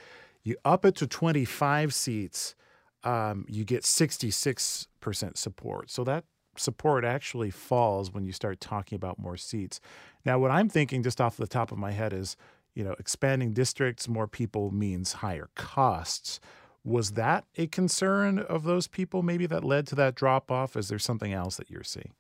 You 0.44 0.58
up 0.66 0.86
it 0.86 0.96
to 0.96 1.08
25 1.08 1.94
seats, 1.94 2.56
um, 3.04 3.46
you 3.50 3.64
get 3.64 3.84
66% 3.84 5.38
support. 5.38 5.90
So 5.90 6.04
that 6.04 6.26
support 6.58 7.04
actually 7.04 7.52
falls 7.52 8.12
when 8.12 8.24
you 8.26 8.32
start 8.32 8.60
talking 8.60 8.96
about 8.96 9.20
more 9.20 9.38
seats. 9.38 9.80
Now, 10.26 10.40
what 10.40 10.52
I'm 10.52 10.70
thinking 10.70 11.04
just 11.04 11.20
off 11.20 11.38
the 11.38 11.48
top 11.48 11.72
of 11.72 11.78
my 11.78 11.92
head 11.92 12.14
is, 12.14 12.36
you 12.76 12.84
know, 12.84 12.96
expanding 13.00 13.54
districts, 13.54 14.08
more 14.08 14.28
people 14.28 14.72
means 14.72 15.14
higher 15.14 15.50
costs. 15.56 16.40
Was 16.84 17.12
that 17.12 17.46
a 17.58 17.68
concern 17.68 18.40
of 18.40 18.64
those 18.64 18.88
people 18.88 19.24
maybe 19.24 19.46
that 19.46 19.64
led 19.64 19.88
to 19.88 19.96
that 19.96 20.16
drop 20.16 20.52
off? 20.52 20.76
Is 20.76 20.90
there 20.90 21.00
something 21.00 21.32
else 21.32 21.56
that 21.58 21.70
you're 21.70 21.84
seeing? 21.84 22.14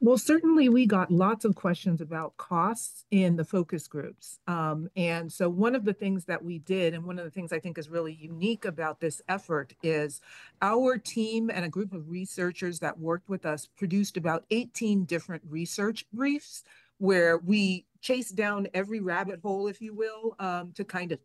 Well, 0.00 0.16
certainly 0.16 0.68
we 0.68 0.86
got 0.86 1.10
lots 1.10 1.44
of 1.44 1.56
questions 1.56 2.00
about 2.00 2.36
costs 2.36 3.04
in 3.10 3.34
the 3.34 3.44
focus 3.44 3.88
groups. 3.88 4.38
Um, 4.46 4.88
and 4.96 5.32
so 5.32 5.48
one 5.48 5.74
of 5.74 5.84
the 5.84 5.92
things 5.92 6.24
that 6.26 6.44
we 6.44 6.60
did, 6.60 6.94
and 6.94 7.04
one 7.04 7.18
of 7.18 7.24
the 7.24 7.32
things 7.32 7.52
I 7.52 7.58
think 7.58 7.78
is 7.78 7.88
really 7.88 8.14
unique 8.14 8.64
about 8.64 9.00
this 9.00 9.20
effort 9.28 9.74
is 9.82 10.20
our 10.62 10.98
team 10.98 11.50
and 11.50 11.64
a 11.64 11.68
group 11.68 11.92
of 11.92 12.08
researchers 12.08 12.78
that 12.78 13.00
worked 13.00 13.28
with 13.28 13.44
us 13.44 13.66
produced 13.66 14.16
about 14.16 14.44
18 14.52 15.04
different 15.04 15.42
research 15.48 16.06
briefs 16.12 16.62
where 16.98 17.38
we 17.38 17.84
chased 18.00 18.36
down 18.36 18.68
every 18.74 19.00
rabbit 19.00 19.40
hole, 19.42 19.66
if 19.66 19.80
you 19.80 19.94
will, 19.94 20.36
um, 20.38 20.70
to 20.76 20.84
kind 20.84 21.10
of 21.10 21.18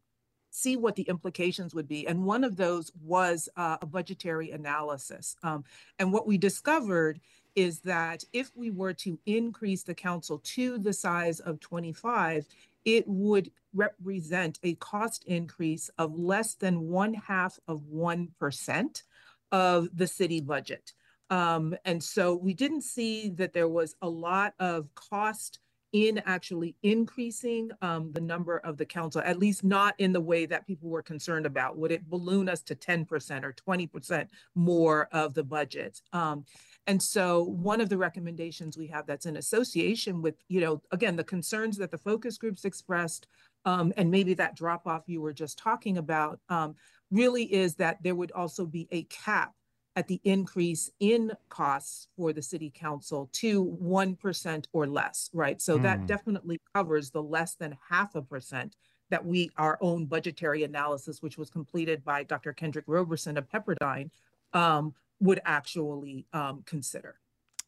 see 0.49 0.77
what 0.77 0.95
the 0.95 1.03
implications 1.03 1.75
would 1.75 1.87
be. 1.87 2.07
And 2.07 2.25
one 2.25 2.43
of 2.43 2.55
those 2.55 2.91
was 3.03 3.49
uh, 3.55 3.77
a 3.81 3.85
budgetary 3.85 4.51
analysis. 4.51 5.35
Um, 5.43 5.63
and 5.99 6.11
what 6.11 6.27
we 6.27 6.37
discovered 6.37 7.19
is 7.55 7.79
that 7.81 8.23
if 8.33 8.51
we 8.55 8.71
were 8.71 8.93
to 8.93 9.19
increase 9.25 9.83
the 9.83 9.93
council 9.93 10.39
to 10.43 10.77
the 10.77 10.93
size 10.93 11.39
of 11.39 11.59
25, 11.59 12.45
it 12.85 13.07
would 13.07 13.51
represent 13.73 14.59
a 14.63 14.75
cost 14.75 15.23
increase 15.25 15.89
of 15.97 16.17
less 16.17 16.55
than 16.55 16.89
one 16.89 17.13
half 17.13 17.59
of 17.67 17.81
1% 17.93 19.03
of 19.51 19.87
the 19.93 20.07
city 20.07 20.41
budget. 20.41 20.93
Um, 21.29 21.75
and 21.85 22.03
so 22.03 22.35
we 22.35 22.53
didn't 22.53 22.83
see 22.83 23.29
that 23.29 23.53
there 23.53 23.69
was 23.69 23.95
a 24.01 24.09
lot 24.09 24.53
of 24.59 24.93
cost 24.95 25.59
in 25.93 26.19
actually 26.25 26.75
increasing 26.81 27.69
um, 27.83 28.11
the 28.11 28.21
number 28.21 28.57
of 28.57 28.77
the 28.77 28.85
council, 28.85 29.21
at 29.23 29.37
least 29.37 29.63
not 29.63 29.93
in 29.99 30.11
the 30.11 30.19
way 30.19 30.45
that 30.47 30.65
people 30.65 30.89
were 30.89 31.03
concerned 31.03 31.45
about. 31.45 31.77
Would 31.77 31.91
it 31.91 32.09
balloon 32.09 32.49
us 32.49 32.63
to 32.63 32.75
10% 32.75 33.43
or 33.43 33.53
20% 33.53 34.27
more 34.55 35.07
of 35.11 35.35
the 35.35 35.43
budget? 35.43 36.01
Um, 36.11 36.45
and 36.87 37.01
so 37.01 37.43
one 37.43 37.79
of 37.79 37.89
the 37.89 37.97
recommendations 37.97 38.77
we 38.77 38.87
have 38.87 39.05
that's 39.05 39.25
in 39.25 39.37
association 39.37 40.21
with, 40.21 40.35
you 40.49 40.59
know, 40.59 40.81
again, 40.91 41.15
the 41.15 41.23
concerns 41.23 41.77
that 41.77 41.91
the 41.91 41.97
focus 41.97 42.37
groups 42.37 42.65
expressed 42.65 43.27
um, 43.65 43.93
and 43.95 44.11
maybe 44.11 44.33
that 44.33 44.55
drop 44.55 44.85
off 44.85 45.03
you 45.07 45.21
were 45.21 45.33
just 45.33 45.57
talking 45.57 45.97
about 45.97 46.39
um, 46.49 46.75
really 47.11 47.43
is 47.53 47.75
that 47.75 48.03
there 48.03 48.15
would 48.15 48.31
also 48.31 48.65
be 48.65 48.87
a 48.91 49.03
cap 49.03 49.53
at 49.95 50.07
the 50.07 50.19
increase 50.23 50.89
in 50.99 51.31
costs 51.49 52.07
for 52.17 52.33
the 52.33 52.41
city 52.41 52.71
council 52.73 53.29
to 53.31 53.77
1% 53.81 54.65
or 54.73 54.87
less, 54.87 55.29
right? 55.33 55.61
So 55.61 55.77
mm. 55.77 55.83
that 55.83 55.99
hmm. 55.99 56.05
definitely 56.07 56.59
covers 56.73 57.11
the 57.11 57.21
less 57.21 57.55
than 57.55 57.77
half 57.89 58.15
a 58.15 58.21
percent 58.21 58.75
that 59.11 59.23
we, 59.23 59.51
our 59.57 59.77
own 59.81 60.07
budgetary 60.07 60.63
analysis, 60.63 61.21
which 61.21 61.37
was 61.37 61.51
completed 61.51 62.03
by 62.03 62.23
Dr. 62.23 62.53
Kendrick 62.53 62.85
Roberson 62.87 63.37
of 63.37 63.47
Pepperdine, 63.47 64.09
um, 64.53 64.95
would 65.19 65.39
actually 65.45 66.25
um, 66.33 66.63
consider. 66.65 67.15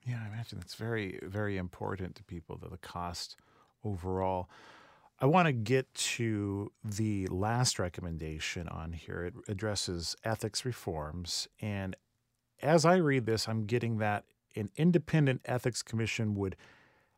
Yeah, 0.05 0.19
I 0.23 0.27
imagine 0.27 0.59
that's 0.59 0.75
very, 0.75 1.19
very 1.23 1.57
important 1.57 2.15
to 2.15 2.23
people, 2.23 2.57
that 2.57 2.71
the 2.71 2.77
cost 2.77 3.37
overall. 3.83 4.49
I 5.19 5.25
want 5.25 5.47
to 5.47 5.53
get 5.53 5.91
to 5.93 6.71
the 6.83 7.27
last 7.27 7.79
recommendation 7.79 8.67
on 8.67 8.93
here. 8.93 9.23
It 9.25 9.33
addresses 9.47 10.15
ethics 10.23 10.65
reforms. 10.65 11.47
And 11.61 11.95
as 12.61 12.85
I 12.85 12.97
read 12.97 13.25
this, 13.25 13.47
I'm 13.47 13.65
getting 13.65 13.97
that 13.99 14.25
an 14.55 14.69
independent 14.75 15.41
ethics 15.45 15.81
commission 15.81 16.35
would 16.35 16.55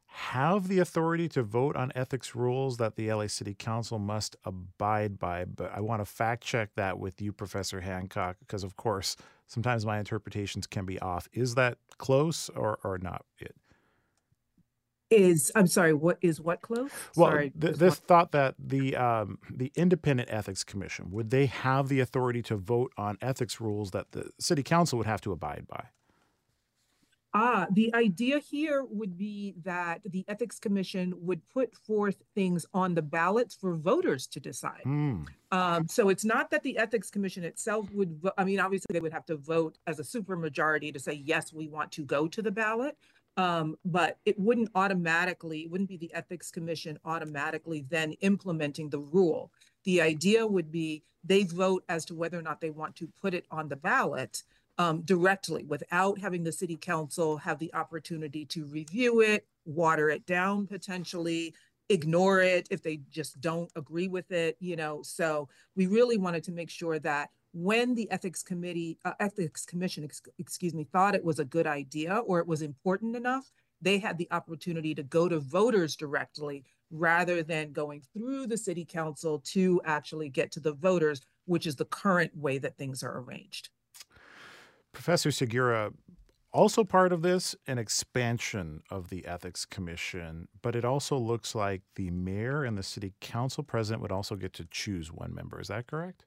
have 0.08 0.68
the 0.68 0.80
authority 0.80 1.28
to 1.30 1.44
vote 1.44 1.76
on 1.76 1.92
ethics 1.96 2.36
rules 2.36 2.78
that 2.78 2.96
the 2.96 3.12
LA 3.12 3.28
City 3.28 3.54
Council 3.54 4.00
must 4.00 4.36
abide 4.46 5.20
by. 5.20 5.46
But 5.46 5.72
I 5.74 5.82
want 5.82 6.02
to 6.02 6.06
fact 6.06 6.44
check 6.44 6.72
that 6.76 7.00
with 7.00 7.22
you, 7.22 7.32
Professor 7.32 7.82
Hancock, 7.82 8.38
because 8.40 8.64
of 8.64 8.76
course, 8.76 9.16
sometimes 9.48 9.86
my 9.86 10.00
interpretations 10.00 10.68
can 10.68 10.86
be 10.86 11.00
off. 11.00 11.28
Is 11.34 11.56
that 11.56 11.78
close 11.98 12.50
or, 12.50 12.80
or 12.84 12.98
not 12.98 13.26
it? 13.40 13.56
Is 15.10 15.52
I'm 15.56 15.68
sorry, 15.68 15.94
what 15.94 16.18
is 16.22 16.42
what 16.42 16.62
close? 16.62 16.92
Well, 17.16 17.30
sorry, 17.32 17.52
th- 17.52 17.76
this 17.76 17.96
what? 17.96 18.08
thought 18.08 18.32
that 18.34 18.56
the 18.60 18.96
um, 18.98 19.40
the 19.50 19.72
independent 19.76 20.30
ethics 20.30 20.66
commission 20.66 21.12
would 21.12 21.30
they 21.30 21.46
have 21.46 21.88
the 21.88 22.02
authority 22.02 22.42
to 22.44 22.58
vote 22.58 22.92
on 22.98 23.18
ethics 23.22 23.62
rules 23.62 23.92
that 23.92 24.12
the 24.12 24.32
city 24.38 24.64
council 24.64 24.98
would 24.98 25.08
have 25.08 25.22
to 25.22 25.32
abide 25.32 25.66
by? 25.70 25.86
Ah, 27.34 27.68
the 27.72 27.94
idea 27.94 28.40
here 28.40 28.84
would 28.90 29.18
be 29.18 29.54
that 29.64 30.02
the 30.06 30.24
Ethics 30.28 30.60
Commission 30.60 31.14
would 31.18 31.42
put 31.50 31.76
forth 31.76 32.24
things 32.34 32.66
on 32.74 32.96
the 32.96 33.02
ballots 33.02 33.54
for 33.54 33.76
voters 33.76 34.28
to 34.28 34.40
decide. 34.40 34.82
Mm. 34.86 35.28
Um, 35.52 35.88
so 35.88 36.10
it's 36.10 36.26
not 36.26 36.50
that 36.52 36.64
the 36.64 36.78
Ethics 36.78 37.12
Commission 37.12 37.44
itself 37.44 37.92
would, 37.92 38.22
vo- 38.22 38.32
I 38.38 38.44
mean, 38.44 38.60
obviously 38.60 38.94
they 38.94 39.02
would 39.02 39.14
have 39.14 39.26
to 39.26 39.36
vote 39.36 39.78
as 39.88 40.00
a 40.00 40.04
supermajority 40.04 40.94
to 40.94 41.00
say, 41.00 41.14
yes, 41.14 41.54
we 41.54 41.68
want 41.68 41.92
to 41.94 42.04
go 42.04 42.28
to 42.28 42.42
the 42.42 42.52
ballot. 42.52 42.98
Um, 43.36 43.76
but 43.86 44.18
it 44.26 44.40
wouldn't 44.40 44.72
automatically, 44.74 45.60
it 45.60 45.70
wouldn't 45.70 45.90
be 45.90 45.98
the 45.98 46.14
Ethics 46.14 46.50
Commission 46.50 46.98
automatically 47.06 47.86
then 47.90 48.14
implementing 48.22 48.90
the 48.90 49.00
rule. 49.00 49.52
The 49.84 50.02
idea 50.02 50.48
would 50.48 50.72
be 50.72 51.04
they 51.24 51.44
vote 51.44 51.84
as 51.88 52.04
to 52.06 52.16
whether 52.16 52.40
or 52.40 52.42
not 52.42 52.62
they 52.62 52.72
want 52.72 52.96
to 52.96 53.08
put 53.22 53.34
it 53.34 53.46
on 53.52 53.68
the 53.68 53.76
ballot 53.76 54.44
um, 54.78 55.02
directly 55.02 55.64
without 55.64 56.20
having 56.20 56.44
the 56.44 56.52
city 56.52 56.76
council 56.76 57.38
have 57.38 57.60
the 57.60 57.74
opportunity 57.74 58.46
to 58.46 58.66
review 58.66 59.22
it, 59.22 59.48
water 59.66 60.10
it 60.10 60.26
down 60.26 60.68
potentially, 60.68 61.54
ignore 61.90 62.42
it 62.42 62.68
if 62.70 62.84
they 62.84 62.98
just 63.10 63.40
don't 63.42 63.72
agree 63.76 64.08
with 64.08 64.32
it, 64.32 64.58
you 64.60 64.76
know. 64.76 65.02
So 65.04 65.48
we 65.76 65.88
really 65.88 66.18
wanted 66.18 66.44
to 66.46 66.52
make 66.52 66.70
sure 66.70 67.00
that 67.00 67.30
when 67.54 67.96
the 67.96 68.10
ethics 68.12 68.44
committee, 68.44 69.00
uh, 69.06 69.14
ethics 69.20 69.66
commission, 69.66 70.04
ex- 70.04 70.22
excuse 70.38 70.74
me, 70.74 70.84
thought 70.84 71.16
it 71.16 71.24
was 71.24 71.40
a 71.40 71.46
good 71.46 71.66
idea 71.66 72.18
or 72.18 72.40
it 72.40 72.48
was 72.48 72.62
important 72.62 73.16
enough, 73.16 73.52
they 73.82 74.00
had 74.00 74.18
the 74.18 74.28
opportunity 74.32 74.94
to 74.96 75.04
go 75.04 75.30
to 75.30 75.40
voters 75.40 75.96
directly 75.96 76.64
rather 76.92 77.44
than 77.44 77.72
going 77.72 78.02
through 78.14 78.48
the 78.48 78.58
city 78.58 78.86
council 78.86 79.40
to 79.40 79.82
actually 79.86 80.30
get 80.30 80.52
to 80.52 80.60
the 80.60 80.74
voters, 80.74 81.22
which 81.46 81.68
is 81.68 81.76
the 81.76 81.86
current 81.86 82.36
way 82.36 82.58
that 82.58 82.78
things 82.78 83.04
are 83.04 83.20
arranged. 83.20 83.70
Professor 84.98 85.30
Segura, 85.30 85.92
also 86.52 86.84
part 86.84 87.14
of 87.14 87.22
this, 87.22 87.56
an 87.68 87.78
expansion 87.78 88.82
of 88.90 89.10
the 89.10 89.28
Ethics 89.28 89.64
Commission, 89.64 90.48
but 90.64 90.76
it 90.76 90.84
also 90.84 91.16
looks 91.20 91.54
like 91.54 91.84
the 91.98 92.10
mayor 92.10 92.64
and 92.64 92.76
the 92.76 92.82
city 92.82 93.14
council 93.22 93.64
president 93.64 94.02
would 94.02 94.12
also 94.12 94.36
get 94.36 94.54
to 94.54 94.66
choose 94.72 95.12
one 95.12 95.36
member. 95.36 95.62
Is 95.62 95.68
that 95.68 95.86
correct? 95.86 96.26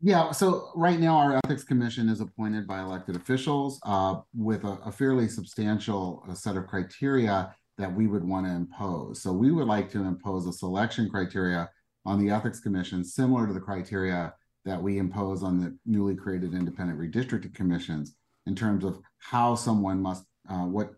Yeah, 0.00 0.30
so 0.30 0.70
right 0.74 0.98
now 0.98 1.18
our 1.18 1.38
ethics 1.44 1.64
commission 1.64 2.08
is 2.08 2.22
appointed 2.22 2.66
by 2.66 2.80
elected 2.80 3.14
officials 3.14 3.78
uh, 3.84 4.22
with 4.34 4.64
a, 4.64 4.78
a, 4.86 4.90
fairly 4.90 5.28
substantial 5.28 6.24
uh, 6.26 6.32
set 6.32 6.56
of 6.56 6.66
criteria 6.66 7.54
that 7.76 7.94
we 7.94 8.06
would 8.06 8.24
want 8.24 8.46
to 8.46 8.52
impose. 8.52 9.20
So 9.20 9.34
we 9.34 9.52
would 9.52 9.66
like 9.66 9.90
to 9.90 10.02
impose 10.02 10.46
a 10.46 10.52
selection 10.52 11.10
criteria 11.10 11.68
on 12.06 12.18
the 12.18 12.30
Ethics 12.30 12.60
Commission, 12.60 13.04
similar 13.04 13.46
to 13.46 13.52
the 13.52 13.60
criteria 13.60 14.32
that 14.64 14.82
we 14.82 14.98
impose 14.98 15.42
on 15.42 15.60
the 15.60 15.76
newly 15.84 16.14
created 16.14 16.54
independent 16.54 16.98
redistricting 16.98 17.54
commissions 17.54 18.14
in 18.46 18.54
terms 18.54 18.84
of 18.84 18.98
how 19.18 19.54
someone 19.54 20.00
must, 20.00 20.24
uh, 20.48 20.64
what 20.64 20.92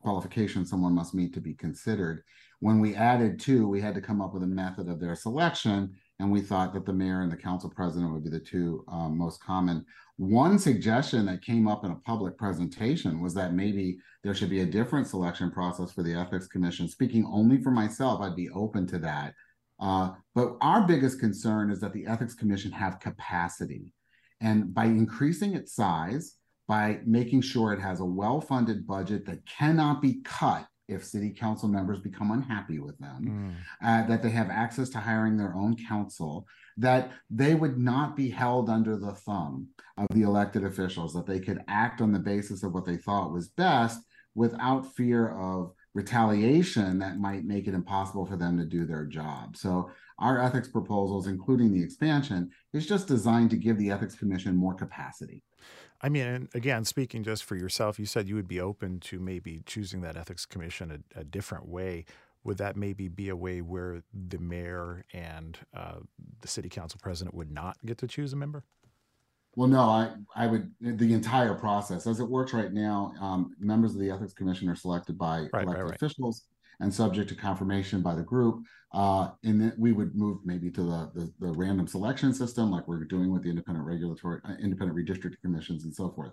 qualifications 0.00 0.68
someone 0.68 0.92
must 0.92 1.14
meet 1.14 1.32
to 1.34 1.40
be 1.40 1.54
considered. 1.54 2.22
When 2.60 2.80
we 2.80 2.94
added 2.94 3.40
two, 3.40 3.68
we 3.68 3.80
had 3.80 3.94
to 3.94 4.00
come 4.00 4.20
up 4.20 4.34
with 4.34 4.42
a 4.42 4.46
method 4.46 4.88
of 4.88 5.00
their 5.00 5.16
selection, 5.16 5.94
and 6.18 6.30
we 6.30 6.40
thought 6.40 6.72
that 6.74 6.86
the 6.86 6.92
mayor 6.92 7.22
and 7.22 7.32
the 7.32 7.36
council 7.36 7.70
president 7.70 8.12
would 8.12 8.24
be 8.24 8.30
the 8.30 8.38
two 8.38 8.84
um, 8.88 9.18
most 9.18 9.42
common. 9.42 9.84
One 10.16 10.58
suggestion 10.58 11.26
that 11.26 11.42
came 11.42 11.66
up 11.66 11.84
in 11.84 11.90
a 11.90 11.96
public 11.96 12.36
presentation 12.36 13.20
was 13.20 13.34
that 13.34 13.54
maybe 13.54 13.98
there 14.22 14.34
should 14.34 14.50
be 14.50 14.60
a 14.60 14.66
different 14.66 15.08
selection 15.08 15.50
process 15.50 15.90
for 15.90 16.04
the 16.04 16.14
ethics 16.14 16.46
commission. 16.46 16.86
Speaking 16.86 17.26
only 17.26 17.60
for 17.60 17.72
myself, 17.72 18.20
I'd 18.20 18.36
be 18.36 18.50
open 18.50 18.86
to 18.88 18.98
that. 19.00 19.34
Uh, 19.82 20.12
but 20.34 20.56
our 20.60 20.86
biggest 20.86 21.18
concern 21.18 21.70
is 21.70 21.80
that 21.80 21.92
the 21.92 22.06
ethics 22.06 22.34
commission 22.34 22.70
have 22.70 23.00
capacity. 23.00 23.92
And 24.40 24.72
by 24.72 24.84
increasing 24.84 25.54
its 25.54 25.74
size, 25.74 26.36
by 26.68 27.00
making 27.04 27.40
sure 27.40 27.72
it 27.72 27.80
has 27.80 28.00
a 28.00 28.04
well-funded 28.04 28.86
budget 28.86 29.26
that 29.26 29.44
cannot 29.44 30.00
be 30.00 30.20
cut 30.24 30.66
if 30.88 31.04
city 31.04 31.30
council 31.30 31.68
members 31.68 31.98
become 31.98 32.30
unhappy 32.30 32.78
with 32.78 32.96
them, 32.98 33.24
mm. 33.82 33.86
uh, 33.86 34.06
that 34.06 34.22
they 34.22 34.30
have 34.30 34.50
access 34.50 34.88
to 34.90 34.98
hiring 34.98 35.36
their 35.36 35.54
own 35.54 35.76
counsel, 35.88 36.46
that 36.76 37.12
they 37.30 37.54
would 37.54 37.78
not 37.78 38.16
be 38.16 38.28
held 38.28 38.70
under 38.70 38.96
the 38.96 39.12
thumb 39.12 39.66
of 39.96 40.06
the 40.10 40.22
elected 40.22 40.64
officials, 40.64 41.12
that 41.12 41.26
they 41.26 41.40
could 41.40 41.60
act 41.68 42.00
on 42.00 42.12
the 42.12 42.18
basis 42.18 42.62
of 42.62 42.72
what 42.72 42.84
they 42.84 42.96
thought 42.96 43.32
was 43.32 43.48
best 43.48 44.00
without 44.34 44.94
fear 44.94 45.28
of 45.38 45.72
retaliation 45.94 46.98
that 46.98 47.18
might 47.18 47.44
make 47.44 47.66
it 47.66 47.74
impossible 47.74 48.24
for 48.24 48.36
them 48.36 48.56
to 48.58 48.64
do 48.64 48.86
their 48.86 49.04
job. 49.04 49.56
So 49.56 49.90
our 50.18 50.40
ethics 50.40 50.68
proposals, 50.68 51.26
including 51.26 51.72
the 51.72 51.82
expansion, 51.82 52.50
is 52.72 52.86
just 52.86 53.08
designed 53.08 53.50
to 53.50 53.56
give 53.56 53.76
the 53.78 53.90
Ethics 53.90 54.14
Commission 54.14 54.56
more 54.56 54.74
capacity. 54.74 55.42
I 56.00 56.08
mean, 56.08 56.48
again, 56.54 56.84
speaking 56.84 57.22
just 57.22 57.44
for 57.44 57.56
yourself, 57.56 57.98
you 57.98 58.06
said 58.06 58.28
you 58.28 58.34
would 58.34 58.48
be 58.48 58.60
open 58.60 59.00
to 59.00 59.20
maybe 59.20 59.62
choosing 59.66 60.00
that 60.00 60.16
ethics 60.16 60.46
commission 60.46 61.04
a, 61.14 61.20
a 61.20 61.24
different 61.24 61.68
way. 61.68 62.06
Would 62.44 62.58
that 62.58 62.76
maybe 62.76 63.06
be 63.06 63.28
a 63.28 63.36
way 63.36 63.60
where 63.60 64.02
the 64.12 64.38
mayor 64.38 65.04
and 65.12 65.56
uh, 65.74 66.00
the 66.40 66.48
city 66.48 66.68
council 66.68 66.98
president 67.00 67.36
would 67.36 67.52
not 67.52 67.76
get 67.86 67.98
to 67.98 68.08
choose 68.08 68.32
a 68.32 68.36
member? 68.36 68.64
Well, 69.54 69.68
no, 69.68 69.80
I, 69.80 70.12
I 70.34 70.46
would 70.46 70.72
the 70.80 71.12
entire 71.12 71.54
process 71.54 72.06
as 72.06 72.20
it 72.20 72.28
works 72.28 72.54
right 72.54 72.72
now. 72.72 73.12
Um, 73.20 73.54
members 73.58 73.92
of 73.92 74.00
the 74.00 74.10
ethics 74.10 74.32
commission 74.32 74.68
are 74.68 74.76
selected 74.76 75.18
by 75.18 75.48
right, 75.52 75.64
elected 75.64 75.74
right, 75.74 75.82
right. 75.82 75.94
officials 75.94 76.44
and 76.80 76.92
subject 76.92 77.28
to 77.28 77.34
confirmation 77.34 78.00
by 78.00 78.14
the 78.14 78.22
group. 78.22 78.64
Uh, 78.92 79.30
and 79.44 79.60
then 79.60 79.72
we 79.78 79.92
would 79.92 80.14
move 80.14 80.38
maybe 80.44 80.70
to 80.70 80.82
the, 80.82 81.10
the, 81.14 81.32
the 81.40 81.52
random 81.52 81.86
selection 81.86 82.32
system, 82.34 82.70
like 82.70 82.88
we're 82.88 83.04
doing 83.04 83.32
with 83.32 83.42
the 83.42 83.50
independent 83.50 83.86
regulatory, 83.86 84.40
uh, 84.44 84.54
independent 84.60 84.96
redistricting 84.98 85.40
commissions, 85.42 85.84
and 85.84 85.94
so 85.94 86.10
forth. 86.10 86.32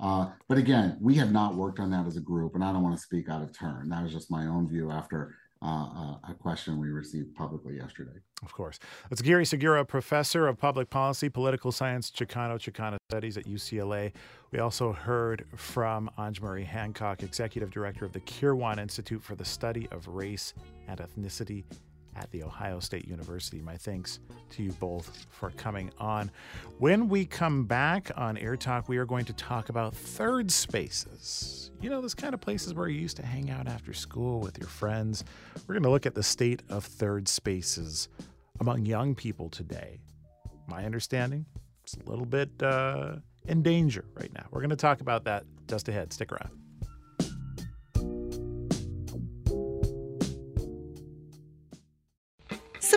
Uh, 0.00 0.28
but 0.48 0.58
again, 0.58 0.96
we 1.00 1.14
have 1.14 1.32
not 1.32 1.56
worked 1.56 1.80
on 1.80 1.90
that 1.90 2.06
as 2.06 2.16
a 2.16 2.20
group, 2.20 2.54
and 2.54 2.62
I 2.62 2.72
don't 2.72 2.82
want 2.82 2.96
to 2.96 3.02
speak 3.02 3.28
out 3.28 3.42
of 3.42 3.52
turn. 3.52 3.88
That 3.88 4.02
was 4.02 4.12
just 4.12 4.30
my 4.30 4.46
own 4.46 4.68
view 4.68 4.90
after 4.90 5.34
uh, 5.62 6.30
a 6.30 6.34
question 6.38 6.78
we 6.78 6.88
received 6.88 7.34
publicly 7.34 7.76
yesterday. 7.76 8.20
Of 8.42 8.52
course. 8.52 8.78
That's 9.10 9.22
Gary 9.22 9.44
Segura, 9.44 9.84
professor 9.84 10.46
of 10.46 10.58
public 10.58 10.90
policy, 10.90 11.28
political 11.28 11.72
science, 11.72 12.10
Chicano, 12.10 12.58
Chicana 12.58 12.96
studies 13.10 13.36
at 13.36 13.44
UCLA. 13.44 14.12
We 14.52 14.60
also 14.60 14.92
heard 14.92 15.44
from 15.56 16.10
Ange-Marie 16.18 16.64
Hancock, 16.64 17.22
executive 17.22 17.70
director 17.70 18.04
of 18.04 18.12
the 18.12 18.20
Kirwan 18.20 18.78
Institute 18.78 19.22
for 19.22 19.34
the 19.34 19.44
Study 19.44 19.88
of 19.90 20.06
Race 20.06 20.54
and 20.86 21.00
Ethnicity 21.00 21.64
at 22.18 22.30
The 22.32 22.42
Ohio 22.42 22.80
State 22.80 23.06
University. 23.06 23.60
My 23.60 23.76
thanks 23.76 24.18
to 24.50 24.62
you 24.62 24.72
both 24.72 25.26
for 25.30 25.50
coming 25.50 25.90
on. 25.98 26.30
When 26.78 27.08
we 27.08 27.24
come 27.24 27.64
back 27.64 28.10
on 28.16 28.36
Air 28.36 28.56
Talk, 28.56 28.88
we 28.88 28.98
are 28.98 29.04
going 29.04 29.24
to 29.26 29.32
talk 29.32 29.68
about 29.68 29.94
third 29.94 30.50
spaces. 30.50 31.70
You 31.80 31.90
know, 31.90 32.00
those 32.00 32.14
kind 32.14 32.34
of 32.34 32.40
places 32.40 32.74
where 32.74 32.88
you 32.88 33.00
used 33.00 33.16
to 33.18 33.26
hang 33.26 33.50
out 33.50 33.68
after 33.68 33.92
school 33.92 34.40
with 34.40 34.58
your 34.58 34.68
friends. 34.68 35.24
We're 35.66 35.74
going 35.74 35.84
to 35.84 35.90
look 35.90 36.06
at 36.06 36.14
the 36.14 36.22
state 36.22 36.62
of 36.68 36.84
third 36.84 37.28
spaces 37.28 38.08
among 38.60 38.84
young 38.84 39.14
people 39.14 39.48
today. 39.48 40.00
My 40.66 40.84
understanding, 40.84 41.46
it's 41.84 41.94
a 41.94 42.10
little 42.10 42.26
bit 42.26 42.50
uh, 42.62 43.16
in 43.46 43.62
danger 43.62 44.04
right 44.14 44.32
now. 44.34 44.46
We're 44.50 44.60
going 44.60 44.70
to 44.70 44.76
talk 44.76 45.00
about 45.00 45.24
that 45.24 45.44
just 45.68 45.88
ahead. 45.88 46.12
Stick 46.12 46.32
around. 46.32 46.50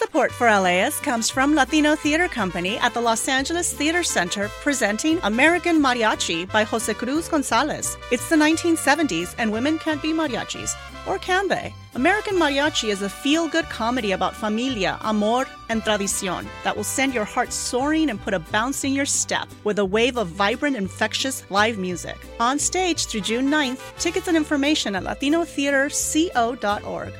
Support 0.00 0.32
for 0.32 0.48
LAist 0.48 1.02
comes 1.02 1.28
from 1.28 1.54
Latino 1.54 1.94
Theater 1.94 2.26
Company 2.26 2.78
at 2.78 2.94
the 2.94 3.02
Los 3.02 3.28
Angeles 3.28 3.74
Theater 3.74 4.02
Center 4.02 4.48
presenting 4.62 5.20
American 5.24 5.78
Mariachi 5.78 6.50
by 6.50 6.64
Jose 6.64 6.94
Cruz 6.94 7.28
Gonzalez. 7.28 7.98
It's 8.10 8.30
the 8.30 8.36
1970s 8.36 9.34
and 9.36 9.52
women 9.52 9.78
can't 9.78 10.00
be 10.00 10.14
mariachis. 10.14 10.74
Or 11.06 11.18
can 11.18 11.48
they? 11.48 11.74
American 11.94 12.36
Mariachi 12.36 12.88
is 12.88 13.02
a 13.02 13.10
feel 13.10 13.46
good 13.46 13.66
comedy 13.66 14.12
about 14.12 14.34
familia, 14.34 14.98
amor, 15.02 15.44
and 15.68 15.82
tradicion 15.82 16.48
that 16.64 16.74
will 16.74 16.82
send 16.82 17.12
your 17.12 17.26
heart 17.26 17.52
soaring 17.52 18.08
and 18.08 18.18
put 18.18 18.32
a 18.32 18.38
bounce 18.38 18.84
in 18.84 18.94
your 18.94 19.04
step 19.04 19.48
with 19.64 19.80
a 19.80 19.84
wave 19.84 20.16
of 20.16 20.28
vibrant, 20.28 20.76
infectious 20.76 21.44
live 21.50 21.76
music. 21.76 22.16
On 22.38 22.58
stage 22.58 23.04
through 23.04 23.20
June 23.20 23.50
9th, 23.50 23.82
tickets 23.98 24.28
and 24.28 24.36
information 24.36 24.94
at 24.94 25.04
latinotheaterco.org. 25.04 27.12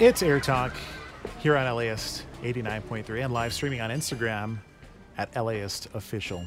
It's 0.00 0.24
Air 0.24 0.40
Talk 0.40 0.72
here 1.38 1.56
on 1.56 1.72
LAist 1.72 2.24
89.3 2.42 3.24
and 3.24 3.32
live 3.32 3.54
streaming 3.54 3.80
on 3.80 3.90
Instagram 3.90 4.58
at 5.16 5.36
LAist 5.36 5.86
Official. 5.94 6.44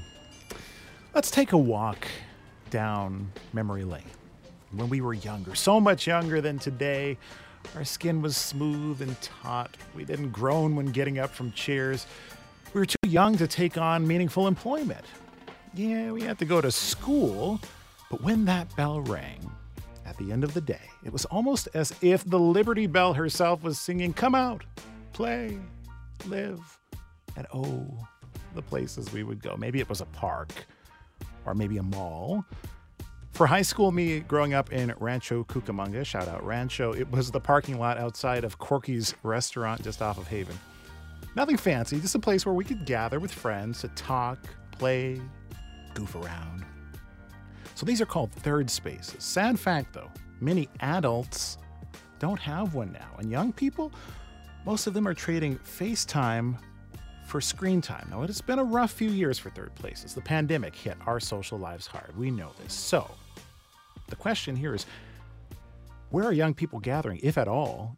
Let's 1.16 1.32
take 1.32 1.54
a 1.54 1.58
walk 1.58 2.10
down 2.72 3.32
memory 3.54 3.86
lane. 3.86 4.04
When 4.74 4.90
we 4.90 5.00
were 5.00 5.14
younger, 5.14 5.56
so 5.56 5.80
much 5.80 6.06
younger 6.06 6.42
than 6.42 6.60
today, 6.60 7.18
our 7.74 7.86
skin 7.86 8.22
was 8.22 8.36
smooth 8.36 9.02
and 9.02 9.16
taut. 9.22 9.78
We 9.96 10.04
didn't 10.04 10.32
groan 10.32 10.76
when 10.76 10.88
getting 10.88 11.18
up 11.18 11.30
from 11.30 11.54
chairs. 11.54 12.06
We 12.74 12.82
were 12.82 12.86
too 12.86 12.98
young 13.08 13.38
to 13.38 13.48
take 13.48 13.78
on 13.78 14.06
meaningful 14.06 14.48
employment. 14.48 15.06
Yeah, 15.74 16.12
we 16.12 16.22
had 16.22 16.38
to 16.40 16.46
go 16.46 16.60
to 16.60 16.70
school, 16.70 17.62
but 18.12 18.22
when 18.22 18.44
that 18.44 18.76
bell 18.76 19.00
rang, 19.00 19.50
at 20.08 20.18
the 20.18 20.32
end 20.32 20.44
of 20.44 20.54
the 20.54 20.62
day, 20.62 20.90
it 21.04 21.12
was 21.12 21.26
almost 21.26 21.68
as 21.74 21.94
if 22.02 22.24
the 22.24 22.40
Liberty 22.40 22.88
Bell 22.88 23.14
herself 23.14 23.62
was 23.62 23.78
singing, 23.78 24.14
Come 24.14 24.34
out, 24.34 24.64
play, 25.14 25.60
live, 26.26 26.80
and 27.36 27.46
oh, 27.54 27.86
the 28.56 28.62
places 28.62 29.12
we 29.12 29.24
would 29.24 29.42
go. 29.42 29.56
Maybe 29.58 29.80
it 29.80 29.90
was 29.90 30.02
a 30.02 30.06
park 30.06 30.50
or 31.46 31.54
maybe 31.54 31.78
a 31.78 31.84
mall. 31.84 32.46
For 33.32 33.46
high 33.46 33.62
school 33.62 33.92
me 33.92 34.22
growing 34.22 34.54
up 34.54 34.72
in 34.72 34.94
Rancho 34.98 35.44
Cucamonga, 35.44 36.04
shout 36.06 36.28
out 36.28 36.44
Rancho, 36.44 36.94
it 36.94 37.10
was 37.12 37.30
the 37.30 37.40
parking 37.40 37.78
lot 37.78 37.98
outside 37.98 38.44
of 38.44 38.58
Corky's 38.58 39.14
restaurant 39.22 39.84
just 39.84 40.02
off 40.02 40.18
of 40.18 40.28
Haven. 40.28 40.58
Nothing 41.36 41.58
fancy, 41.58 42.00
just 42.00 42.16
a 42.16 42.20
place 42.20 42.46
where 42.46 42.56
we 42.56 42.66
could 42.66 42.86
gather 42.86 43.20
with 43.20 43.32
friends 43.32 43.82
to 43.82 43.90
talk, 43.90 44.40
play, 44.72 45.22
goof 45.94 46.16
around. 46.16 46.66
So 47.78 47.86
these 47.86 48.02
are 48.02 48.08
called 48.08 48.32
third 48.32 48.72
spaces. 48.72 49.24
Sad 49.24 49.60
fact 49.60 49.94
though, 49.94 50.10
many 50.42 50.68
adults 50.80 51.60
don't 52.18 52.40
have 52.40 52.74
one 52.74 52.92
now. 52.92 53.12
And 53.20 53.30
young 53.30 53.54
people, 53.54 53.92
most 54.66 54.88
of 54.88 54.96
them 54.96 55.08
are 55.08 55.14
trading 55.14 55.60
FaceTime 55.60 56.58
for 57.28 57.40
screen 57.40 57.80
time. 57.80 58.08
Now, 58.10 58.24
it's 58.24 58.42
been 58.42 58.58
a 58.58 58.64
rough 58.64 58.94
few 58.94 59.12
years 59.12 59.38
for 59.38 59.52
third 59.52 59.76
places. 59.76 60.16
The 60.16 60.22
pandemic 60.22 60.76
hit 60.76 60.98
our 61.06 61.20
social 61.20 61.60
lives 61.60 61.86
hard. 61.86 62.18
We 62.18 62.32
know 62.32 62.50
this. 62.64 62.74
So, 62.74 63.08
the 64.08 64.16
question 64.16 64.56
here 64.56 64.74
is 64.74 64.88
where 66.10 66.26
are 66.26 66.34
young 66.34 66.56
people 66.56 66.80
gathering, 66.80 67.20
if 67.22 67.38
at 67.38 67.48
all? 67.48 67.96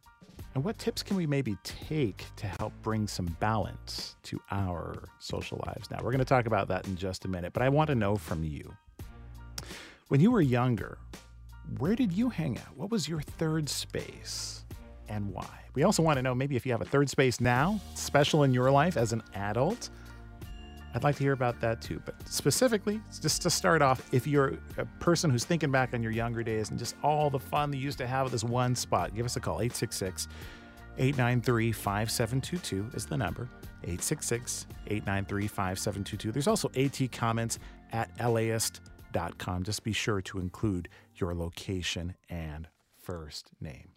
And 0.56 0.64
what 0.66 0.78
tips 0.78 1.04
can 1.04 1.16
we 1.16 1.26
maybe 1.26 1.56
take 1.64 2.26
to 2.36 2.48
help 2.48 2.74
bring 2.82 3.08
some 3.08 3.28
balance 3.40 4.18
to 4.24 4.42
our 4.52 5.06
social 5.20 5.64
lives? 5.66 5.90
Now, 5.90 6.00
we're 6.04 6.12
going 6.12 6.20
to 6.20 6.26
talk 6.26 6.48
about 6.48 6.68
that 6.68 6.86
in 6.86 6.98
just 6.98 7.24
a 7.24 7.30
minute, 7.30 7.54
but 7.54 7.64
I 7.64 7.70
want 7.70 7.88
to 7.88 7.96
know 7.96 8.18
from 8.18 8.44
you 8.44 8.76
When 10.10 10.20
you 10.20 10.32
were 10.32 10.42
younger, 10.42 10.98
where 11.78 11.96
did 11.96 12.12
you 12.12 12.30
hang 12.30 12.58
out? 12.58 12.76
What 12.76 12.90
was 12.90 13.08
your 13.08 13.22
third 13.22 13.70
space 13.70 14.66
and 15.08 15.32
why? 15.32 15.48
We 15.76 15.84
also 15.84 16.02
want 16.02 16.18
to 16.18 16.24
know 16.24 16.34
maybe 16.34 16.56
if 16.56 16.66
you 16.66 16.72
have 16.72 16.82
a 16.82 16.86
third 16.86 17.12
space 17.12 17.40
now, 17.40 17.80
special 17.94 18.42
in 18.42 18.52
your 18.52 18.72
life 18.72 18.98
as 18.98 19.14
an 19.14 19.22
adult. 19.36 19.92
I'd 20.96 21.04
like 21.04 21.16
to 21.18 21.24
hear 21.24 21.34
about 21.34 21.62
that 21.62 21.80
too. 21.80 22.02
But 22.06 22.16
specifically, 22.28 23.00
just 23.22 23.44
to 23.44 23.52
start 23.52 23.84
off, 23.84 24.12
if 24.12 24.26
you're 24.26 24.58
a 24.80 24.86
person 25.00 25.30
who's 25.30 25.46
thinking 25.46 25.70
back 25.70 25.94
on 25.94 26.02
your 26.02 26.12
younger 26.12 26.42
days 26.42 26.72
and 26.72 26.80
just 26.80 26.96
all 27.04 27.30
the 27.30 27.38
fun 27.38 27.72
you 27.72 27.80
used 27.80 28.00
to 28.00 28.08
have 28.08 28.26
at 28.26 28.32
this 28.32 28.44
one 28.44 28.74
spot, 28.74 29.14
give 29.14 29.28
us 29.28 29.36
a 29.36 29.40
call. 29.40 29.62
866 29.62 30.28
893 30.98 31.72
5722 31.72 32.98
is 32.98 33.06
the 33.06 33.16
number. 33.16 33.48
866 33.84 34.66
893 34.88 35.48
5722. 35.48 36.32
There's 36.32 36.48
also 36.48 36.72
AT 36.76 37.12
comments 37.12 37.60
at 37.92 38.10
laist.com. 38.28 38.99
Just 39.64 39.84
be 39.84 39.94
sure 39.94 40.22
to 40.22 40.40
include 40.40 40.90
your 41.16 41.34
location 41.34 42.16
and 42.30 42.68
first 43.02 43.52
name. 43.60 43.90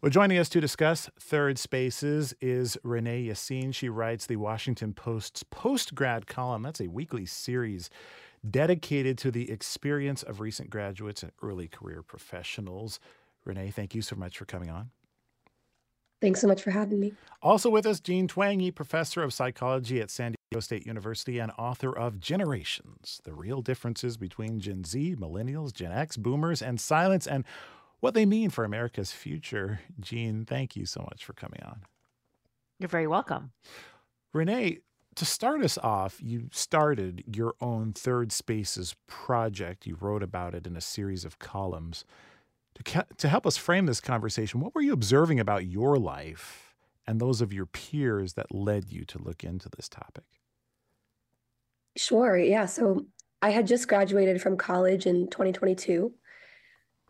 Well, 0.00 0.10
joining 0.10 0.38
us 0.38 0.48
to 0.50 0.60
discuss 0.60 1.10
third 1.18 1.58
spaces 1.58 2.34
is 2.40 2.76
Renee 2.84 3.26
Yaseen. 3.26 3.74
She 3.74 3.88
writes 3.88 4.26
the 4.26 4.36
Washington 4.36 4.92
Post's 4.92 5.42
post 5.42 5.94
grad 5.94 6.26
column. 6.26 6.62
That's 6.62 6.80
a 6.80 6.88
weekly 6.88 7.26
series 7.26 7.90
dedicated 8.48 9.18
to 9.18 9.30
the 9.30 9.50
experience 9.50 10.22
of 10.22 10.40
recent 10.40 10.70
graduates 10.70 11.22
and 11.22 11.32
early 11.42 11.66
career 11.66 12.02
professionals. 12.02 13.00
Renee, 13.44 13.70
thank 13.70 13.94
you 13.94 14.02
so 14.02 14.14
much 14.14 14.38
for 14.38 14.44
coming 14.44 14.70
on. 14.70 14.90
Thanks 16.20 16.40
so 16.40 16.48
much 16.48 16.62
for 16.62 16.70
having 16.70 16.98
me. 16.98 17.12
Also 17.42 17.70
with 17.70 17.86
us, 17.86 18.00
Jean 18.00 18.26
Twenge, 18.26 18.74
professor 18.74 19.22
of 19.22 19.32
psychology 19.32 20.00
at 20.00 20.10
San 20.10 20.34
Diego 20.50 20.60
State 20.60 20.86
University 20.86 21.38
and 21.38 21.52
author 21.58 21.96
of 21.96 22.18
Generations 22.18 23.20
The 23.24 23.32
Real 23.32 23.62
Differences 23.62 24.16
Between 24.16 24.58
Gen 24.58 24.84
Z, 24.84 25.16
Millennials, 25.16 25.72
Gen 25.72 25.92
X, 25.92 26.16
Boomers, 26.16 26.60
and 26.60 26.80
Silence, 26.80 27.26
and 27.26 27.44
what 28.00 28.14
they 28.14 28.26
mean 28.26 28.50
for 28.50 28.64
America's 28.64 29.12
future. 29.12 29.80
Jean, 30.00 30.44
thank 30.44 30.74
you 30.74 30.86
so 30.86 31.02
much 31.02 31.24
for 31.24 31.34
coming 31.34 31.60
on. 31.64 31.82
You're 32.80 32.88
very 32.88 33.06
welcome. 33.06 33.52
Renee, 34.32 34.78
to 35.14 35.24
start 35.24 35.62
us 35.62 35.78
off, 35.78 36.20
you 36.22 36.48
started 36.52 37.24
your 37.26 37.54
own 37.60 37.92
Third 37.92 38.30
Spaces 38.30 38.94
project. 39.08 39.86
You 39.86 39.96
wrote 40.00 40.22
about 40.22 40.54
it 40.54 40.66
in 40.66 40.76
a 40.76 40.80
series 40.80 41.24
of 41.24 41.38
columns. 41.38 42.04
To, 42.84 43.06
to 43.18 43.28
help 43.28 43.46
us 43.46 43.56
frame 43.56 43.86
this 43.86 44.00
conversation, 44.00 44.60
what 44.60 44.74
were 44.74 44.80
you 44.80 44.92
observing 44.92 45.40
about 45.40 45.66
your 45.66 45.98
life 45.98 46.74
and 47.06 47.20
those 47.20 47.40
of 47.40 47.52
your 47.52 47.66
peers 47.66 48.34
that 48.34 48.54
led 48.54 48.90
you 48.90 49.04
to 49.06 49.18
look 49.18 49.42
into 49.44 49.68
this 49.68 49.88
topic? 49.88 50.24
Sure. 51.96 52.36
Yeah. 52.38 52.66
So 52.66 53.06
I 53.42 53.50
had 53.50 53.66
just 53.66 53.88
graduated 53.88 54.40
from 54.40 54.56
college 54.56 55.06
in 55.06 55.28
2022. 55.28 56.14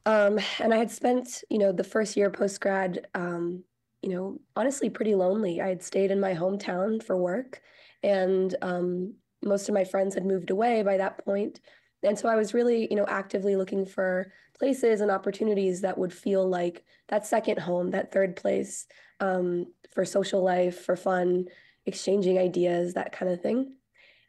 Um, 0.07 0.39
and 0.61 0.73
I 0.73 0.79
had 0.79 0.91
spent, 0.91 1.45
you 1.51 1.59
know, 1.59 1.73
the 1.73 1.85
first 1.85 2.17
year 2.17 2.31
post 2.31 2.61
grad, 2.61 3.07
um, 3.15 3.65
you 4.03 4.11
know, 4.11 4.39
honestly 4.57 4.91
pretty 4.91 5.15
lonely. 5.15 5.61
I 5.61 5.69
had 5.69 5.83
stayed 5.83 6.11
in 6.11 6.21
my 6.21 6.35
hometown 6.35 7.03
for 7.03 7.17
work, 7.17 7.63
and 8.03 8.55
um, 8.63 9.17
most 9.45 9.69
of 9.69 9.75
my 9.75 9.85
friends 9.85 10.15
had 10.15 10.25
moved 10.25 10.51
away 10.51 10.83
by 10.83 10.97
that 10.97 11.25
point. 11.25 11.61
And 12.03 12.19
so 12.19 12.29
I 12.29 12.37
was 12.37 12.55
really, 12.55 12.89
you 12.91 12.97
know, 12.97 13.07
actively 13.07 13.57
looking 13.57 13.85
for 13.85 14.33
places 14.59 15.01
and 15.01 15.11
opportunities 15.11 15.81
that 15.81 15.99
would 15.99 16.13
feel 16.13 16.49
like 16.49 16.85
that 17.09 17.27
second 17.27 17.59
home, 17.59 17.91
that 17.91 18.13
third 18.13 18.37
place 18.37 18.87
um, 19.21 19.67
for 19.93 20.05
social 20.05 20.43
life, 20.43 20.85
for 20.85 20.97
fun, 20.97 21.47
exchanging 21.87 22.39
ideas, 22.39 22.95
that 22.95 23.13
kind 23.13 23.33
of 23.33 23.41
thing. 23.41 23.73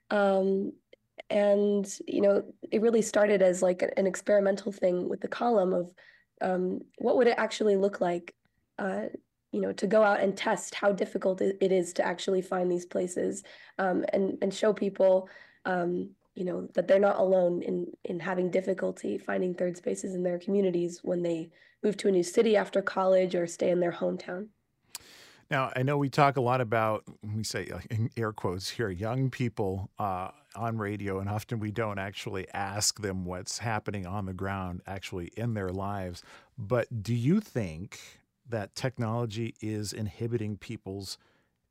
Um, 0.09 0.73
and 1.29 1.87
you 2.07 2.21
know, 2.21 2.43
it 2.71 2.81
really 2.81 3.01
started 3.01 3.41
as 3.41 3.61
like 3.61 3.83
an 3.97 4.07
experimental 4.07 4.71
thing 4.71 5.09
with 5.09 5.21
the 5.21 5.27
column 5.27 5.73
of 5.73 5.91
um, 6.41 6.79
what 6.97 7.17
would 7.17 7.27
it 7.27 7.35
actually 7.37 7.75
look 7.75 8.01
like, 8.01 8.33
uh, 8.79 9.05
you 9.51 9.61
know, 9.61 9.73
to 9.73 9.87
go 9.87 10.01
out 10.01 10.21
and 10.21 10.35
test 10.37 10.73
how 10.73 10.91
difficult 10.91 11.41
it 11.41 11.71
is 11.71 11.93
to 11.93 12.05
actually 12.05 12.41
find 12.41 12.71
these 12.71 12.85
places 12.85 13.43
um, 13.77 14.05
and 14.13 14.37
and 14.41 14.53
show 14.53 14.73
people 14.73 15.29
um, 15.65 16.11
you 16.39 16.45
know 16.45 16.69
that 16.73 16.87
they're 16.87 16.99
not 16.99 17.19
alone 17.19 17.61
in 17.61 17.87
in 18.05 18.19
having 18.21 18.49
difficulty 18.49 19.17
finding 19.17 19.53
third 19.53 19.75
spaces 19.75 20.15
in 20.15 20.23
their 20.23 20.39
communities 20.39 21.01
when 21.03 21.21
they 21.21 21.49
move 21.83 21.97
to 21.97 22.07
a 22.07 22.11
new 22.11 22.23
city 22.23 22.55
after 22.55 22.81
college 22.81 23.35
or 23.35 23.45
stay 23.45 23.69
in 23.69 23.81
their 23.81 23.91
hometown. 23.91 24.47
Now 25.51 25.71
i 25.75 25.83
know 25.83 25.97
we 25.97 26.09
talk 26.09 26.37
a 26.37 26.41
lot 26.41 26.61
about 26.61 27.03
we 27.21 27.43
say 27.43 27.69
in 27.91 28.09
air 28.15 28.31
quotes 28.31 28.69
here 28.69 28.89
young 28.89 29.29
people 29.29 29.91
uh, 29.99 30.29
on 30.55 30.77
radio 30.77 31.19
and 31.19 31.29
often 31.29 31.59
we 31.59 31.71
don't 31.71 31.99
actually 31.99 32.47
ask 32.53 33.01
them 33.01 33.25
what's 33.25 33.57
happening 33.57 34.05
on 34.07 34.25
the 34.25 34.33
ground 34.33 34.81
actually 34.87 35.31
in 35.35 35.53
their 35.55 35.69
lives. 35.69 36.23
But 36.57 37.03
do 37.03 37.13
you 37.13 37.41
think 37.41 37.99
that 38.47 38.75
technology 38.75 39.55
is 39.61 39.91
inhibiting 39.91 40.57
people's 40.57 41.17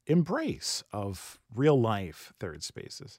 embrace 0.07 0.85
of 0.93 1.39
real 1.55 1.81
life 1.81 2.33
third 2.39 2.63
spaces 2.63 3.19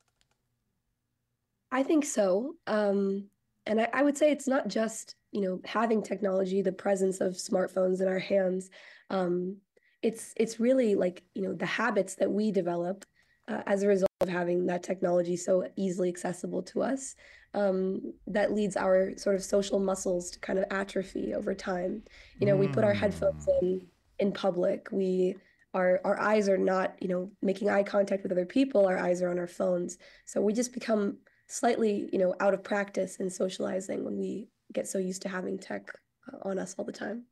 I 1.71 1.83
think 1.83 2.05
so. 2.05 2.53
Um, 2.67 3.29
and 3.65 3.81
I, 3.81 3.89
I 3.93 4.03
would 4.03 4.17
say 4.17 4.31
it's 4.31 4.47
not 4.47 4.67
just, 4.67 5.15
you 5.31 5.41
know, 5.41 5.61
having 5.65 6.01
technology, 6.01 6.61
the 6.61 6.71
presence 6.71 7.21
of 7.21 7.33
smartphones 7.33 8.01
in 8.01 8.07
our 8.07 8.19
hands. 8.19 8.69
Um, 9.09 9.57
it's 10.01 10.33
it's 10.37 10.59
really 10.59 10.95
like, 10.95 11.23
you 11.35 11.43
know, 11.43 11.53
the 11.53 11.65
habits 11.65 12.15
that 12.15 12.31
we 12.31 12.51
develop 12.51 13.05
uh, 13.47 13.61
as 13.65 13.83
a 13.83 13.87
result 13.87 14.09
of 14.21 14.29
having 14.29 14.65
that 14.67 14.83
technology 14.83 15.35
so 15.35 15.67
easily 15.75 16.09
accessible 16.09 16.63
to 16.63 16.81
us. 16.81 17.15
Um, 17.53 18.13
that 18.27 18.53
leads 18.53 18.77
our 18.77 19.17
sort 19.17 19.35
of 19.35 19.43
social 19.43 19.79
muscles 19.79 20.29
to 20.31 20.39
kind 20.39 20.59
of 20.59 20.65
atrophy 20.69 21.33
over 21.33 21.55
time. 21.55 22.03
You 22.39 22.45
know, 22.45 22.55
mm. 22.55 22.59
we 22.59 22.67
put 22.67 22.83
our 22.83 22.93
headphones 22.93 23.47
mm. 23.47 23.61
in 23.61 23.87
in 24.19 24.31
public. 24.31 24.87
We 24.91 25.35
our 25.73 25.99
our 26.03 26.19
eyes 26.19 26.49
are 26.49 26.57
not, 26.57 26.95
you 26.99 27.07
know, 27.07 27.31
making 27.41 27.69
eye 27.69 27.83
contact 27.83 28.23
with 28.23 28.31
other 28.31 28.45
people. 28.45 28.85
Our 28.85 28.97
eyes 28.97 29.21
are 29.21 29.29
on 29.29 29.39
our 29.39 29.47
phones. 29.47 29.97
So 30.25 30.41
we 30.41 30.53
just 30.53 30.73
become 30.73 31.17
slightly, 31.49 32.07
you 32.13 32.19
know, 32.19 32.35
out 32.39 32.53
of 32.53 32.63
practice 32.63 33.17
in 33.17 33.29
socializing 33.29 34.05
when 34.05 34.17
we 34.17 34.47
get 34.71 34.87
so 34.87 34.99
used 34.99 35.21
to 35.23 35.29
having 35.29 35.57
tech 35.57 35.91
uh, 36.31 36.47
on 36.47 36.59
us 36.59 36.75
all 36.77 36.85
the 36.85 36.91
time. 36.91 37.23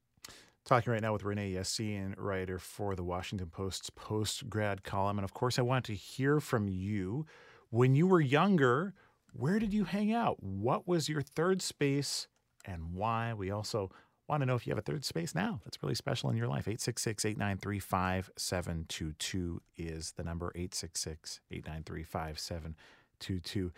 Talking 0.65 0.91
right 0.91 1.01
now 1.01 1.13
with 1.13 1.23
Renee 1.23 1.53
Yaseen, 1.53 2.13
writer 2.17 2.59
for 2.59 2.95
the 2.95 3.03
Washington 3.03 3.47
Post's 3.49 3.89
post 3.91 4.49
grad 4.49 4.83
column. 4.83 5.17
And 5.17 5.23
of 5.23 5.33
course, 5.33 5.57
I 5.57 5.61
want 5.61 5.85
to 5.85 5.93
hear 5.93 6.41
from 6.41 6.67
you. 6.67 7.25
When 7.69 7.95
you 7.95 8.07
were 8.07 8.19
younger, 8.19 8.93
where 9.31 9.59
did 9.59 9.73
you 9.73 9.85
hang 9.85 10.11
out? 10.11 10.43
What 10.43 10.87
was 10.87 11.07
your 11.07 11.21
third 11.21 11.61
space 11.61 12.27
and 12.65 12.93
why? 12.93 13.33
We 13.33 13.51
also 13.51 13.91
want 14.27 14.41
to 14.41 14.45
know 14.45 14.55
if 14.55 14.67
you 14.67 14.71
have 14.71 14.79
a 14.79 14.81
third 14.81 15.05
space 15.05 15.33
now 15.33 15.61
that's 15.63 15.81
really 15.81 15.95
special 15.95 16.29
in 16.29 16.35
your 16.35 16.47
life. 16.47 16.67
866 16.67 17.23
893 17.23 17.79
5722 17.79 19.61
is 19.77 20.11
the 20.17 20.23
number 20.23 20.51
866 20.55 21.39
893 21.51 22.03
5722. 22.03 23.71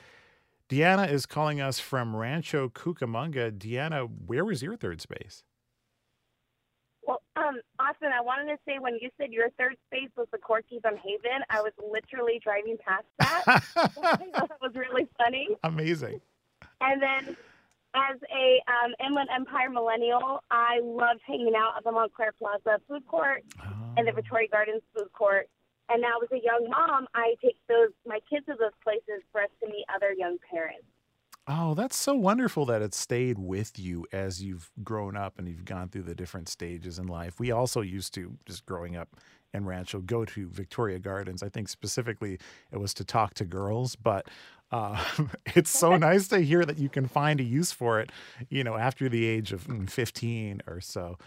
Deanna 0.70 1.12
is 1.12 1.26
calling 1.26 1.60
us 1.60 1.80
from 1.80 2.16
Rancho 2.16 2.70
Cucamonga. 2.70 3.52
Deanna, 3.52 4.08
where 4.28 4.46
was 4.46 4.62
your 4.62 4.78
third 4.78 5.02
space? 5.02 5.44
Well, 7.02 7.24
um, 7.36 7.60
Austin, 7.80 8.12
I 8.16 8.22
wanted 8.22 8.54
to 8.54 8.60
say 8.68 8.78
when 8.78 8.94
you 9.02 9.10
said 9.20 9.32
your 9.32 9.50
third 9.58 9.78
space 9.88 10.10
was 10.16 10.28
the 10.32 10.38
Corky's 10.38 10.82
on 10.86 10.96
Haven, 10.98 11.42
I 11.50 11.62
was 11.62 11.74
literally 11.82 12.40
driving 12.44 12.78
past 12.78 13.06
that. 13.18 13.64
that 14.36 14.60
was 14.62 14.74
really 14.76 15.08
funny. 15.18 15.48
Amazing. 15.64 16.22
And 16.82 17.02
then, 17.02 17.36
as 17.96 18.20
a 18.32 18.62
um, 18.72 18.94
Inland 19.04 19.30
Empire 19.36 19.72
millennial, 19.72 20.44
I 20.52 20.82
loved 20.84 21.22
hanging 21.26 21.54
out 21.58 21.74
at 21.78 21.84
the 21.84 21.92
Montclair 21.92 22.34
Plaza 22.38 22.80
food 22.88 23.08
court 23.08 23.44
oh. 23.60 23.74
and 23.98 24.06
the 24.06 24.12
oh. 24.12 24.16
Victoria 24.16 24.48
Gardens 24.48 24.84
food 24.96 25.12
court. 25.14 25.50
And 25.90 26.02
now, 26.02 26.20
as 26.22 26.32
a 26.32 26.44
young 26.44 26.70
mom, 26.70 27.08
I 27.16 27.36
take 27.44 27.58
those 27.68 27.90
my 28.06 28.20
kids 28.30 28.46
to 28.46 28.56
those 28.60 28.78
places 28.84 29.24
for 29.32 29.42
us 29.42 29.50
to 29.62 29.68
meet 29.68 29.86
other 29.94 30.14
young 30.14 30.38
parents. 30.52 30.86
Oh, 31.52 31.74
that's 31.74 31.96
so 31.96 32.14
wonderful 32.14 32.66
that 32.68 32.84
it 32.84 32.94
stayed 32.94 33.40
with 33.40 33.80
you 33.80 34.06
as 34.12 34.44
you've 34.44 34.70
grown 34.84 35.18
up 35.18 35.40
and 35.40 35.48
you've 35.48 35.66
gone 35.66 35.90
through 35.90 36.04
the 36.04 36.14
different 36.14 36.48
stages 36.48 37.00
in 37.00 37.08
life. 37.08 37.40
We 37.40 37.50
also 37.50 37.82
used 37.82 38.14
to, 38.14 38.38
just 38.46 38.68
growing 38.68 38.96
up 38.96 39.16
in 39.52 39.66
Rancho, 39.66 40.02
go 40.02 40.26
to 40.26 40.48
Victoria 40.48 41.00
Gardens. 41.00 41.42
I 41.42 41.50
think 41.50 41.68
specifically 41.68 42.38
it 42.72 42.78
was 42.78 42.94
to 42.96 43.04
talk 43.04 43.34
to 43.36 43.46
girls, 43.46 43.96
but 43.96 44.28
uh, 44.72 45.04
it's 45.56 45.72
so 45.72 45.96
nice 45.98 46.28
to 46.28 46.40
hear 46.40 46.66
that 46.66 46.78
you 46.78 46.88
can 46.88 47.08
find 47.08 47.40
a 47.40 47.44
use 47.44 47.72
for 47.72 48.00
it, 48.00 48.12
you 48.50 48.64
know, 48.64 48.76
after 48.76 49.10
the 49.10 49.26
age 49.26 49.52
of 49.52 49.66
mm, 49.66 49.90
15 49.90 50.62
or 50.68 50.80
so. 50.80 51.18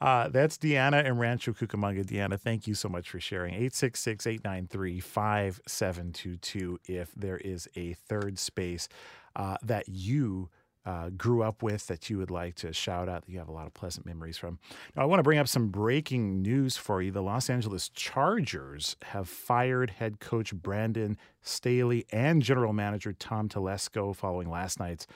Uh, 0.00 0.28
that's 0.28 0.56
Deanna 0.58 1.04
and 1.04 1.18
Rancho 1.18 1.52
Cucamonga. 1.52 2.04
Deanna, 2.04 2.38
thank 2.38 2.66
you 2.66 2.74
so 2.74 2.88
much 2.88 3.10
for 3.10 3.18
sharing. 3.18 3.54
866 3.54 4.26
893 4.26 5.00
5722 5.00 6.78
if 6.86 7.12
there 7.16 7.38
is 7.38 7.68
a 7.74 7.94
third 7.94 8.38
space 8.38 8.88
uh, 9.34 9.56
that 9.62 9.88
you 9.88 10.48
uh, 10.86 11.10
grew 11.10 11.42
up 11.42 11.62
with 11.62 11.86
that 11.88 12.08
you 12.08 12.16
would 12.16 12.30
like 12.30 12.54
to 12.54 12.72
shout 12.72 13.10
out 13.10 13.26
that 13.26 13.30
you 13.30 13.38
have 13.38 13.48
a 13.48 13.52
lot 13.52 13.66
of 13.66 13.74
pleasant 13.74 14.06
memories 14.06 14.38
from. 14.38 14.58
Now, 14.96 15.02
I 15.02 15.04
want 15.04 15.18
to 15.18 15.22
bring 15.22 15.38
up 15.38 15.48
some 15.48 15.68
breaking 15.68 16.40
news 16.40 16.78
for 16.78 17.02
you. 17.02 17.10
The 17.10 17.22
Los 17.22 17.50
Angeles 17.50 17.90
Chargers 17.90 18.96
have 19.02 19.28
fired 19.28 19.90
head 19.90 20.18
coach 20.18 20.54
Brandon 20.54 21.18
Staley 21.42 22.06
and 22.10 22.40
general 22.40 22.72
manager 22.72 23.12
Tom 23.12 23.48
Telesco 23.50 24.16
following 24.16 24.48
last 24.48 24.80
night's 24.80 25.06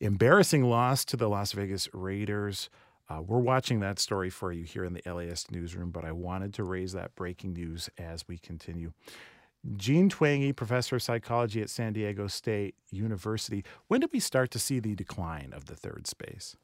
embarrassing 0.00 0.64
loss 0.64 1.04
to 1.06 1.16
the 1.16 1.28
Las 1.28 1.52
Vegas 1.52 1.88
Raiders. 1.94 2.68
Uh, 3.10 3.22
we're 3.22 3.38
watching 3.38 3.80
that 3.80 3.98
story 3.98 4.28
for 4.28 4.52
you 4.52 4.64
here 4.64 4.84
in 4.84 4.92
the 4.92 5.02
LAist 5.10 5.50
newsroom, 5.50 5.90
but 5.90 6.04
I 6.04 6.12
wanted 6.12 6.52
to 6.54 6.64
raise 6.64 6.92
that 6.92 7.14
breaking 7.14 7.54
news 7.54 7.88
as 7.96 8.26
we 8.28 8.38
continue. 8.38 8.92
Jean 9.76 10.08
Twenge, 10.08 10.54
professor 10.54 10.96
of 10.96 11.02
psychology 11.02 11.62
at 11.62 11.70
San 11.70 11.92
Diego 11.92 12.26
State 12.26 12.74
University. 12.90 13.64
When 13.88 14.00
did 14.00 14.10
we 14.12 14.20
start 14.20 14.50
to 14.52 14.58
see 14.58 14.78
the 14.78 14.94
decline 14.94 15.52
of 15.52 15.66
the 15.66 15.74
third 15.74 16.06
space? 16.06 16.56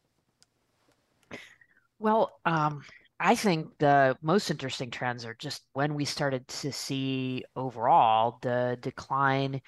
Well, 1.99 2.39
um, 2.45 2.85
I 3.19 3.35
think 3.35 3.79
the 3.79 4.17
most 4.21 4.51
interesting 4.51 4.91
trends 4.91 5.25
are 5.25 5.35
just 5.35 5.63
when 5.73 5.95
we 5.95 6.05
started 6.05 6.47
to 6.49 6.73
see 6.73 7.45
overall 7.57 8.39
the 8.43 8.77
decline 8.81 9.63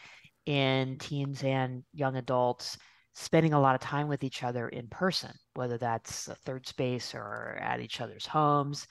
in 0.45 0.99
teens 0.99 1.43
and 1.43 1.83
young 1.95 2.17
adults 2.17 2.79
spending 3.15 3.55
a 3.55 3.61
lot 3.61 3.75
of 3.75 3.81
time 3.81 4.09
with 4.09 4.23
each 4.23 4.43
other 4.43 4.69
in 4.69 4.89
person, 4.89 5.33
whether 5.57 5.79
that's 5.79 6.29
a 6.29 6.35
third 6.35 6.67
space 6.67 7.15
or 7.15 7.59
at 7.61 7.81
each 7.81 8.01
other's 8.01 8.27
homes. 8.27 8.87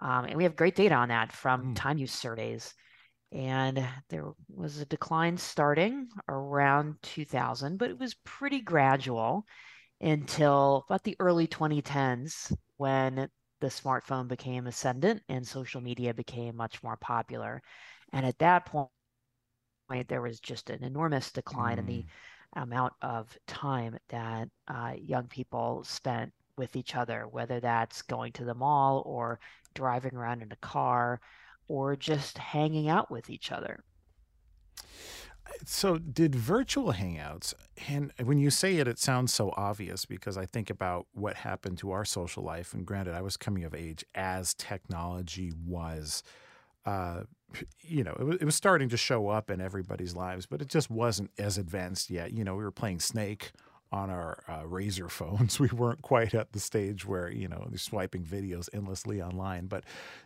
Um, 0.00 0.26
and 0.26 0.36
we 0.36 0.44
have 0.44 0.56
great 0.56 0.76
data 0.76 0.94
on 0.94 1.08
that 1.08 1.32
from 1.32 1.72
mm. 1.72 1.76
time 1.76 1.98
use 1.98 2.12
surveys. 2.12 2.74
And 3.32 3.86
there 4.08 4.32
was 4.48 4.78
a 4.78 4.86
decline 4.86 5.36
starting 5.36 6.08
around 6.28 6.96
2000, 7.02 7.76
but 7.76 7.90
it 7.90 7.98
was 7.98 8.14
pretty 8.24 8.60
gradual 8.60 9.44
until 10.00 10.84
about 10.88 11.02
the 11.02 11.16
early 11.18 11.46
2010s 11.46 12.54
when 12.76 13.28
the 13.60 13.66
smartphone 13.66 14.28
became 14.28 14.66
ascendant 14.66 15.22
and 15.28 15.46
social 15.46 15.80
media 15.80 16.12
became 16.12 16.56
much 16.56 16.82
more 16.82 16.98
popular. 16.98 17.62
And 18.12 18.24
at 18.26 18.38
that 18.38 18.66
point, 18.66 18.88
there 20.08 20.22
was 20.22 20.40
just 20.40 20.70
an 20.70 20.84
enormous 20.84 21.32
decline 21.32 21.76
mm. 21.76 21.80
in 21.80 21.86
the 21.86 21.98
mm. 22.02 22.06
Amount 22.56 22.92
of 23.02 23.36
time 23.46 23.98
that 24.08 24.48
uh, 24.68 24.92
young 24.98 25.26
people 25.26 25.84
spent 25.84 26.32
with 26.56 26.74
each 26.76 26.96
other, 26.96 27.26
whether 27.30 27.60
that's 27.60 28.02
going 28.02 28.32
to 28.32 28.44
the 28.44 28.54
mall 28.54 29.02
or 29.06 29.38
driving 29.74 30.14
around 30.14 30.42
in 30.42 30.50
a 30.52 30.56
car 30.56 31.20
or 31.68 31.96
just 31.96 32.38
hanging 32.38 32.88
out 32.88 33.10
with 33.10 33.28
each 33.30 33.52
other. 33.52 33.82
So, 35.64 35.98
did 35.98 36.34
virtual 36.34 36.92
hangouts, 36.92 37.54
and 37.88 38.12
when 38.22 38.38
you 38.38 38.50
say 38.50 38.76
it, 38.76 38.88
it 38.88 38.98
sounds 38.98 39.32
so 39.32 39.54
obvious 39.56 40.04
because 40.04 40.36
I 40.36 40.44
think 40.44 40.70
about 40.70 41.06
what 41.12 41.36
happened 41.36 41.78
to 41.78 41.92
our 41.92 42.04
social 42.04 42.42
life. 42.42 42.74
And 42.74 42.84
granted, 42.84 43.14
I 43.14 43.22
was 43.22 43.36
coming 43.36 43.62
of 43.62 43.74
age 43.74 44.04
as 44.14 44.54
technology 44.54 45.52
was, 45.64 46.24
uh, 46.84 47.22
you 47.80 48.04
know, 48.04 48.16
it 48.18 48.24
was, 48.24 48.36
it 48.36 48.44
was 48.44 48.54
starting 48.54 48.88
to 48.90 48.96
show 48.96 49.28
up 49.28 49.50
in 49.50 49.60
everybody's 49.60 50.14
lives, 50.14 50.46
but 50.46 50.60
it 50.60 50.68
just 50.68 50.90
wasn't 50.90 51.30
as 51.38 51.58
advanced 51.58 52.10
yet. 52.10 52.32
You 52.32 52.44
know, 52.44 52.56
we 52.56 52.64
were 52.64 52.70
playing 52.70 53.00
Snake 53.00 53.52
on 53.92 54.10
our 54.10 54.42
uh, 54.48 54.62
Razr 54.62 55.10
phones. 55.10 55.58
We 55.60 55.68
weren't 55.68 56.02
quite 56.02 56.34
at 56.34 56.52
the 56.52 56.60
stage 56.60 57.06
where, 57.06 57.30
you 57.30 57.48
know, 57.48 57.66
they're 57.68 57.78
swiping 57.78 58.24
videos 58.24 58.68
endlessly 58.72 59.22
online. 59.22 59.66
But 59.66 59.84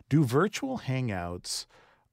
do 0.09 0.23
virtual 0.23 0.79
hangouts 0.79 1.65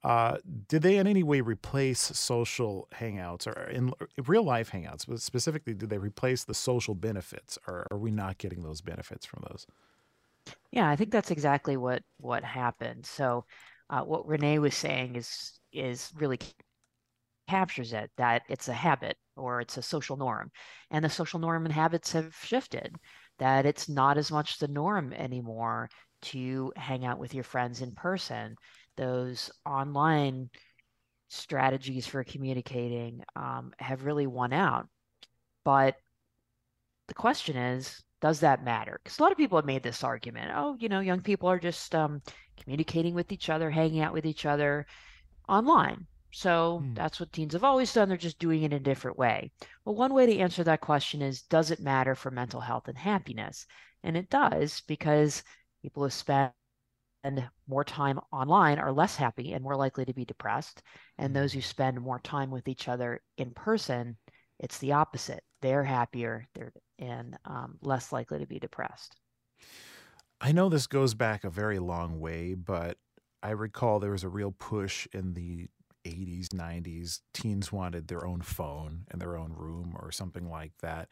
uh, 0.05 0.37
did 0.69 0.83
they 0.83 0.97
in 0.97 1.07
any 1.07 1.23
way 1.23 1.41
replace 1.41 1.99
social 1.99 2.89
hangouts 2.95 3.47
or 3.49 3.69
in 3.69 3.93
real 4.27 4.45
life 4.45 4.71
hangouts? 4.71 5.05
But 5.07 5.21
specifically, 5.21 5.75
did 5.75 5.91
they 5.91 5.99
replace 5.99 6.45
the 6.45 6.55
social 6.55 6.95
benefits, 6.95 7.59
or 7.67 7.87
are 7.91 7.99
we 7.99 8.13
not 8.13 8.39
getting 8.39 8.63
those 8.63 8.81
benefits 8.81 9.27
from 9.27 9.45
those? 9.49 9.67
Yeah, 10.71 10.89
I 10.89 10.95
think 10.95 11.11
that's 11.11 11.33
exactly 11.33 11.77
what 11.77 12.05
what 12.19 12.45
happened. 12.45 13.07
So, 13.07 13.45
uh, 13.91 14.03
what 14.03 14.27
Renee 14.27 14.59
was 14.59 14.75
saying 14.75 15.17
is 15.17 15.61
is 15.73 16.13
really 16.17 16.39
captures 17.49 17.93
it 17.93 18.11
that 18.17 18.43
it's 18.49 18.69
a 18.69 18.73
habit 18.73 19.17
or 19.37 19.61
it's 19.61 19.77
a 19.77 19.83
social 19.83 20.17
norm, 20.17 20.51
and 20.91 21.05
the 21.05 21.11
social 21.11 21.39
norm 21.39 21.65
and 21.65 21.75
habits 21.75 22.13
have 22.13 22.35
shifted. 22.43 22.95
That 23.39 23.67
it's 23.67 23.89
not 23.89 24.19
as 24.19 24.33
much 24.33 24.59
the 24.59 24.69
norm 24.69 25.13
anymore 25.13 25.89
to 26.23 26.73
hang 26.77 27.05
out 27.05 27.19
with 27.19 27.35
your 27.35 27.45
friends 27.45 27.81
in 27.81 27.93
person 27.93 28.57
those 28.97 29.49
online 29.65 30.51
strategies 31.29 32.07
for 32.07 32.25
communicating 32.25 33.23
um, 33.37 33.73
have 33.79 34.05
really 34.05 34.27
won 34.27 34.53
out. 34.53 34.89
But 35.65 35.95
the 37.07 37.15
question 37.15 37.57
is, 37.57 38.03
does 38.21 38.41
that 38.41 38.65
matter? 38.65 39.01
Because 39.03 39.19
a 39.19 39.23
lot 39.23 39.33
of 39.33 39.39
people 39.39 39.57
have 39.57 39.65
made 39.65 39.83
this 39.83 40.03
argument. 40.03 40.51
Oh, 40.55 40.77
you 40.81 40.89
know, 40.89 41.01
young 41.01 41.21
people 41.21 41.49
are 41.49 41.59
just 41.59 41.95
um, 41.95 42.21
communicating 42.63 43.15
with 43.15 43.33
each 43.33 43.49
other, 43.49 43.71
hanging 43.71 44.01
out 44.01 44.13
with 44.13 44.27
each 44.27 44.47
other 44.47 44.87
online. 45.49 46.07
So 46.33 46.81
hmm. 46.83 46.95
that's 46.95 47.21
what 47.21 47.33
teens 47.33 47.55
have 47.55 47.65
always 47.65 47.93
done. 47.93 48.09
They're 48.09 48.19
just 48.19 48.39
doing 48.39 48.63
it 48.63 48.67
in 48.67 48.75
a 48.75 48.81
different 48.81 49.19
way. 49.19 49.51
Well, 49.85 49.95
one 49.95 50.13
way 50.13 50.27
to 50.27 50.39
answer 50.39 50.63
that 50.65 50.81
question 50.81 51.23
is 51.23 51.43
Does 51.43 51.71
it 51.71 51.81
matter 51.81 52.15
for 52.15 52.31
mental 52.31 52.61
health 52.61 52.89
and 52.89 52.99
happiness? 52.99 53.67
And 54.03 54.17
it 54.17 54.31
does 54.31 54.83
because 54.87 55.43
people 55.83 56.03
who 56.03 56.11
spend 56.11 56.53
more 57.67 57.85
time 57.85 58.21
online 58.33 58.79
are 58.79 58.93
less 58.93 59.17
happy 59.17 59.53
and 59.53 59.63
more 59.63 59.77
likely 59.77 60.05
to 60.05 60.15
be 60.15 60.25
depressed. 60.25 60.83
And 61.19 61.35
those 61.35 61.53
who 61.53 61.61
spend 61.61 62.01
more 62.01 62.21
time 62.21 62.51
with 62.51 62.69
each 62.69 62.89
other 62.89 63.21
in 63.37 63.51
person, 63.53 64.17
it's 64.59 64.79
the 64.79 64.93
opposite. 64.93 65.43
They're 65.61 65.85
happier 65.85 66.47
they're, 66.55 66.73
and 66.99 67.37
um, 67.45 67.79
less 67.83 68.13
likely 68.13 68.39
to 68.39 68.47
be 68.47 68.59
depressed. 68.59 69.17
I 70.41 70.53
know 70.53 70.69
this 70.69 70.87
goes 70.87 71.15
back 71.15 71.45
a 71.45 71.51
very 71.51 71.79
long 71.79 72.21
way, 72.21 72.55
but 72.55 72.99
I 73.43 73.51
recall 73.51 73.99
there 73.99 74.13
was 74.13 74.25
a 74.25 74.29
real 74.29 74.53
push 74.53 75.07
in 75.13 75.35
the 75.35 75.69
80s, 76.05 76.49
90s. 76.49 77.21
Teens 77.35 77.73
wanted 77.73 78.09
their 78.09 78.27
own 78.27 78.43
phone 78.43 79.07
in 79.13 79.19
their 79.19 79.37
own 79.37 79.53
room 79.53 79.97
or 79.99 80.13
something 80.13 80.49
like 80.49 80.73
that. 80.81 81.09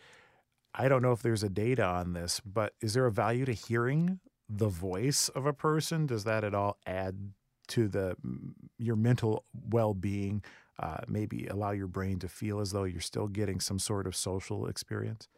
I 0.75 0.89
don't 0.89 1.03
know 1.03 1.12
if 1.12 1.23
there's 1.23 1.43
a 1.43 1.49
data 1.49 1.85
on 1.85 2.12
this, 2.12 2.41
but 2.41 2.75
is 2.81 2.95
there 2.95 3.07
a 3.07 3.12
value 3.12 3.45
to 3.47 3.53
hearing 3.53 4.21
the 4.49 4.69
voice 4.69 5.29
of 5.31 5.47
a 5.47 5.53
person? 5.53 6.07
Does 6.07 6.25
that 6.25 6.45
at 6.45 6.55
all 6.55 6.79
add 6.87 7.33
to 7.69 7.89
the 7.89 8.17
your 8.79 8.97
mental 8.97 9.45
well-being? 9.71 10.43
Uh, 10.79 10.99
maybe 11.09 11.47
allow 11.47 11.71
your 11.71 11.87
brain 11.87 12.19
to 12.19 12.29
feel 12.29 12.61
as 12.61 12.73
though 12.73 12.85
you're 12.85 13.01
still 13.01 13.27
getting 13.27 13.59
some 13.59 13.79
sort 13.79 14.07
of 14.07 14.15
social 14.15 14.67
experience. 14.67 15.29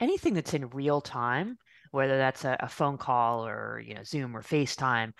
Anything 0.00 0.34
that's 0.34 0.52
in 0.52 0.68
real 0.70 1.00
time, 1.00 1.58
whether 1.90 2.18
that's 2.18 2.44
a, 2.44 2.56
a 2.60 2.68
phone 2.68 2.98
call 2.98 3.46
or 3.46 3.82
you 3.84 3.94
know 3.94 4.02
Zoom 4.04 4.36
or 4.36 4.42
FaceTime, 4.42 5.12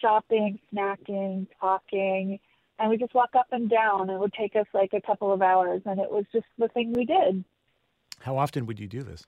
shopping, 0.00 0.58
snacking, 0.72 1.46
talking, 1.60 2.38
and 2.78 2.90
we 2.90 2.96
just 2.96 3.14
walk 3.14 3.30
up 3.38 3.46
and 3.52 3.68
down. 3.68 4.10
It 4.10 4.18
would 4.18 4.32
take 4.32 4.56
us 4.56 4.66
like 4.72 4.92
a 4.92 5.00
couple 5.00 5.32
of 5.32 5.42
hours, 5.42 5.82
and 5.84 6.00
it 6.00 6.10
was 6.10 6.24
just 6.32 6.46
the 6.58 6.68
thing 6.68 6.92
we 6.92 7.04
did. 7.04 7.44
How 8.20 8.36
often 8.36 8.66
would 8.66 8.78
you 8.78 8.86
do 8.86 9.02
this? 9.02 9.26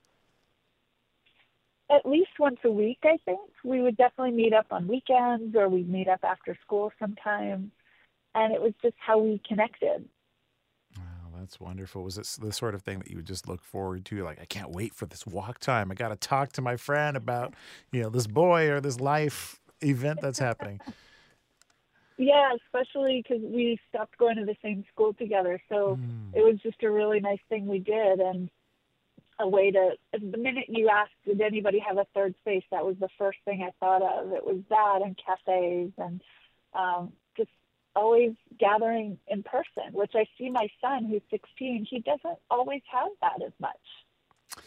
At 1.91 2.05
least 2.05 2.31
once 2.39 2.59
a 2.63 2.71
week, 2.71 2.99
I 3.03 3.17
think. 3.25 3.39
We 3.63 3.81
would 3.81 3.97
definitely 3.97 4.31
meet 4.31 4.53
up 4.53 4.67
on 4.71 4.87
weekends 4.87 5.55
or 5.55 5.69
we'd 5.69 5.89
meet 5.89 6.07
up 6.07 6.21
after 6.23 6.57
school 6.65 6.91
sometimes. 6.99 7.69
And 8.33 8.53
it 8.53 8.61
was 8.61 8.73
just 8.81 8.95
how 8.99 9.19
we 9.19 9.39
connected 9.47 10.07
that's 11.43 11.59
wonderful. 11.59 12.03
Was 12.03 12.17
it 12.17 12.25
the 12.41 12.53
sort 12.53 12.73
of 12.73 12.83
thing 12.83 12.99
that 12.99 13.09
you 13.09 13.17
would 13.17 13.25
just 13.25 13.49
look 13.49 13.61
forward 13.63 14.05
to? 14.05 14.23
Like, 14.23 14.39
I 14.41 14.45
can't 14.45 14.71
wait 14.71 14.95
for 14.95 15.05
this 15.05 15.27
walk 15.27 15.59
time. 15.59 15.91
I 15.91 15.93
got 15.93 16.09
to 16.09 16.15
talk 16.15 16.53
to 16.53 16.61
my 16.61 16.77
friend 16.77 17.17
about, 17.17 17.53
you 17.91 18.01
know, 18.01 18.09
this 18.09 18.27
boy 18.27 18.69
or 18.69 18.79
this 18.79 19.01
life 19.01 19.59
event 19.81 20.19
that's 20.21 20.39
happening. 20.39 20.79
Yeah, 22.15 22.51
especially 22.67 23.23
because 23.27 23.43
we 23.43 23.79
stopped 23.89 24.19
going 24.19 24.35
to 24.35 24.45
the 24.45 24.55
same 24.61 24.85
school 24.93 25.15
together. 25.15 25.59
So 25.67 25.97
mm. 25.99 26.35
it 26.35 26.41
was 26.41 26.59
just 26.61 26.83
a 26.83 26.91
really 26.91 27.19
nice 27.19 27.39
thing 27.49 27.65
we 27.65 27.79
did. 27.79 28.19
And 28.19 28.51
a 29.39 29.49
way 29.49 29.71
to, 29.71 29.93
the 30.13 30.37
minute 30.37 30.65
you 30.69 30.89
asked, 30.89 31.11
did 31.25 31.41
anybody 31.41 31.79
have 31.79 31.97
a 31.97 32.05
third 32.13 32.35
space? 32.41 32.63
That 32.69 32.85
was 32.85 32.97
the 32.99 33.09
first 33.17 33.39
thing 33.45 33.63
I 33.67 33.71
thought 33.79 34.03
of. 34.03 34.31
It 34.31 34.45
was 34.45 34.59
that 34.69 34.99
and 35.03 35.17
cafes 35.17 35.91
and 35.97 36.21
um, 36.75 37.13
always 37.95 38.31
gathering 38.59 39.17
in 39.27 39.43
person, 39.43 39.93
which 39.93 40.11
I 40.15 40.25
see 40.37 40.49
my 40.49 40.67
son 40.81 41.05
who's 41.05 41.21
16, 41.29 41.87
he 41.89 41.99
doesn't 41.99 42.39
always 42.49 42.81
have 42.91 43.09
that 43.21 43.45
as 43.45 43.53
much. 43.59 44.63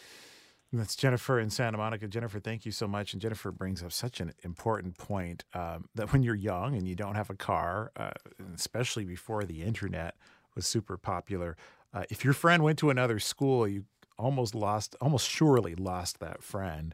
That's 0.73 0.95
Jennifer 0.97 1.39
in 1.39 1.49
Santa 1.49 1.77
Monica. 1.77 2.07
Jennifer, 2.07 2.39
thank 2.39 2.65
you 2.65 2.71
so 2.73 2.87
much. 2.87 3.13
And 3.13 3.21
Jennifer 3.21 3.51
brings 3.51 3.81
up 3.81 3.93
such 3.93 4.19
an 4.19 4.33
important 4.43 4.97
point 4.97 5.45
um, 5.53 5.87
that 5.95 6.11
when 6.11 6.23
you're 6.23 6.35
young 6.35 6.75
and 6.75 6.87
you 6.87 6.95
don't 6.95 7.15
have 7.15 7.29
a 7.29 7.35
car, 7.35 7.91
uh, 7.95 8.11
especially 8.53 9.05
before 9.05 9.45
the 9.45 9.63
internet 9.63 10.15
was 10.55 10.67
super 10.67 10.97
popular, 10.97 11.55
uh, 11.93 12.03
if 12.09 12.25
your 12.25 12.33
friend 12.33 12.63
went 12.63 12.77
to 12.79 12.89
another 12.89 13.17
school, 13.17 13.65
you 13.65 13.85
almost 14.17 14.53
lost, 14.53 14.95
almost 14.99 15.29
surely 15.29 15.73
lost 15.73 16.19
that 16.19 16.43
friend. 16.43 16.93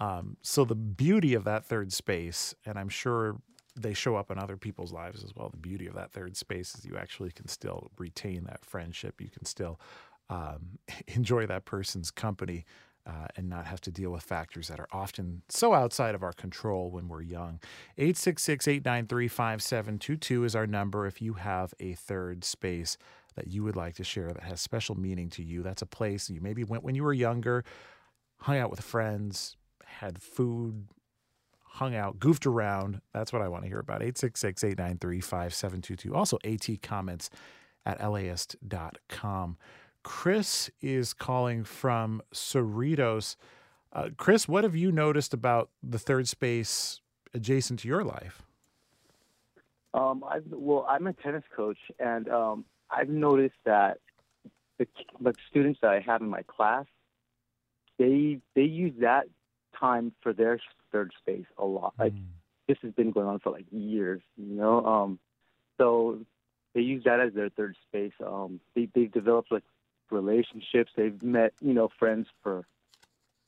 Um, 0.00 0.36
so 0.42 0.64
the 0.64 0.74
beauty 0.74 1.32
of 1.34 1.44
that 1.44 1.64
third 1.64 1.92
space, 1.92 2.56
and 2.66 2.76
I'm 2.76 2.88
sure 2.88 3.36
they 3.74 3.94
show 3.94 4.16
up 4.16 4.30
in 4.30 4.38
other 4.38 4.56
people's 4.56 4.92
lives 4.92 5.24
as 5.24 5.34
well. 5.34 5.48
The 5.48 5.56
beauty 5.56 5.86
of 5.86 5.94
that 5.94 6.12
third 6.12 6.36
space 6.36 6.74
is 6.74 6.84
you 6.84 6.96
actually 6.96 7.30
can 7.30 7.48
still 7.48 7.90
retain 7.98 8.44
that 8.44 8.64
friendship. 8.64 9.20
You 9.20 9.30
can 9.30 9.44
still 9.44 9.80
um, 10.28 10.78
enjoy 11.08 11.46
that 11.46 11.64
person's 11.64 12.10
company 12.10 12.64
uh, 13.06 13.26
and 13.36 13.48
not 13.48 13.66
have 13.66 13.80
to 13.80 13.90
deal 13.90 14.10
with 14.10 14.22
factors 14.22 14.68
that 14.68 14.78
are 14.78 14.86
often 14.92 15.42
so 15.48 15.74
outside 15.74 16.14
of 16.14 16.22
our 16.22 16.32
control 16.32 16.90
when 16.90 17.08
we're 17.08 17.22
young. 17.22 17.58
866 17.98 18.68
893 18.68 19.28
5722 19.28 20.44
is 20.44 20.54
our 20.54 20.66
number 20.66 21.06
if 21.06 21.20
you 21.20 21.34
have 21.34 21.74
a 21.80 21.94
third 21.94 22.44
space 22.44 22.96
that 23.34 23.48
you 23.48 23.64
would 23.64 23.76
like 23.76 23.96
to 23.96 24.04
share 24.04 24.32
that 24.32 24.42
has 24.42 24.60
special 24.60 24.94
meaning 24.94 25.30
to 25.30 25.42
you. 25.42 25.62
That's 25.62 25.82
a 25.82 25.86
place 25.86 26.30
you 26.30 26.40
maybe 26.40 26.64
went 26.64 26.84
when 26.84 26.94
you 26.94 27.02
were 27.02 27.12
younger, 27.12 27.64
hung 28.36 28.58
out 28.58 28.70
with 28.70 28.82
friends, 28.82 29.56
had 29.84 30.22
food, 30.22 30.86
hung 31.74 31.94
out, 31.94 32.18
goofed 32.18 32.46
around. 32.46 33.00
That's 33.14 33.32
what 33.32 33.42
I 33.42 33.48
want 33.48 33.64
to 33.64 33.68
hear 33.68 33.78
about. 33.78 34.02
866 34.02 34.64
893 34.64 35.20
5722. 35.20 36.14
Also, 36.14 36.38
AT 36.44 36.82
comments 36.82 37.30
at 37.86 38.10
laist.com. 38.10 39.56
Chris 40.02 40.70
is 40.80 41.14
calling 41.14 41.64
from 41.64 42.22
Cerritos. 42.34 43.36
Uh, 43.92 44.08
Chris, 44.16 44.46
what 44.46 44.64
have 44.64 44.76
you 44.76 44.92
noticed 44.92 45.32
about 45.32 45.70
the 45.82 45.98
third 45.98 46.28
space 46.28 47.00
adjacent 47.32 47.80
to 47.80 47.88
your 47.88 48.04
life? 48.04 48.42
Um, 49.94 50.24
I've, 50.28 50.44
well, 50.50 50.86
I'm 50.88 51.06
a 51.06 51.12
tennis 51.12 51.44
coach, 51.54 51.78
and 51.98 52.28
um, 52.28 52.64
I've 52.90 53.08
noticed 53.08 53.56
that 53.64 53.98
the, 54.78 54.86
the 55.20 55.34
students 55.50 55.80
that 55.82 55.90
I 55.90 56.00
have 56.00 56.20
in 56.20 56.28
my 56.28 56.42
class, 56.42 56.86
they 57.98 58.38
they 58.54 58.62
use 58.62 58.94
that 59.00 59.26
time 59.78 60.12
for 60.22 60.32
their 60.32 60.58
third 60.92 61.12
space 61.18 61.46
a 61.58 61.64
lot. 61.64 61.94
Mm. 61.96 62.00
Like 62.00 62.12
this 62.68 62.78
has 62.82 62.92
been 62.92 63.10
going 63.10 63.26
on 63.26 63.40
for 63.40 63.50
like 63.50 63.66
years, 63.70 64.22
you 64.36 64.54
know. 64.54 64.84
Um, 64.84 65.18
so 65.78 66.20
they 66.74 66.80
use 66.80 67.04
that 67.04 67.20
as 67.20 67.32
their 67.32 67.48
third 67.50 67.76
space. 67.88 68.12
Um, 68.24 68.60
they 68.74 68.88
they've 68.94 69.10
developed 69.10 69.50
like 69.50 69.64
relationships. 70.10 70.92
They've 70.96 71.20
met, 71.22 71.52
you 71.60 71.74
know, 71.74 71.88
friends 71.98 72.28
for, 72.42 72.66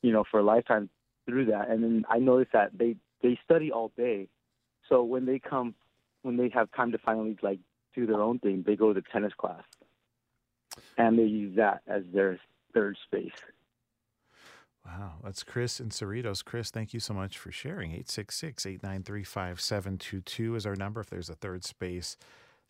you 0.03 0.13
know, 0.13 0.25
for 0.31 0.41
a 0.41 0.43
lifetime 0.43 0.89
through 1.27 1.47
that. 1.47 1.69
And 1.69 1.83
then 1.83 2.05
I 2.09 2.19
noticed 2.19 2.53
that 2.53 2.77
they 2.77 2.97
they 3.23 3.39
study 3.45 3.71
all 3.73 3.93
day, 3.97 4.29
so 4.89 5.03
when 5.03 5.25
they 5.25 5.39
come, 5.39 5.75
when 6.23 6.37
they 6.37 6.51
have 6.51 6.71
time 6.73 6.93
to 6.93 6.99
finally 6.99 7.37
like 7.43 7.61
do 7.95 8.07
their 8.07 8.21
own 8.21 8.39
thing, 8.39 8.65
they 8.67 8.77
go 8.77 8.93
to 8.93 9.01
tennis 9.01 9.33
class, 9.35 9.63
and 10.99 11.19
they 11.19 11.25
use 11.25 11.57
that 11.57 11.83
as 11.87 12.03
their 12.13 12.39
third 12.75 12.99
space. 13.05 13.33
Wow, 14.87 15.15
that's 15.25 15.43
Chris 15.43 15.81
in 15.81 15.89
Cerritos. 15.89 16.45
Chris, 16.45 16.71
thank 16.71 16.93
you 16.93 17.01
so 17.01 17.15
much 17.15 17.39
for 17.39 17.51
sharing. 17.51 17.91
866 17.91 18.67
893 18.67 19.25
5722 19.25 20.57
is 20.57 20.67
our 20.67 20.77
number 20.77 21.01
if 21.01 21.09
there's 21.09 21.31
a 21.31 21.35
third 21.35 21.65
space 21.65 22.17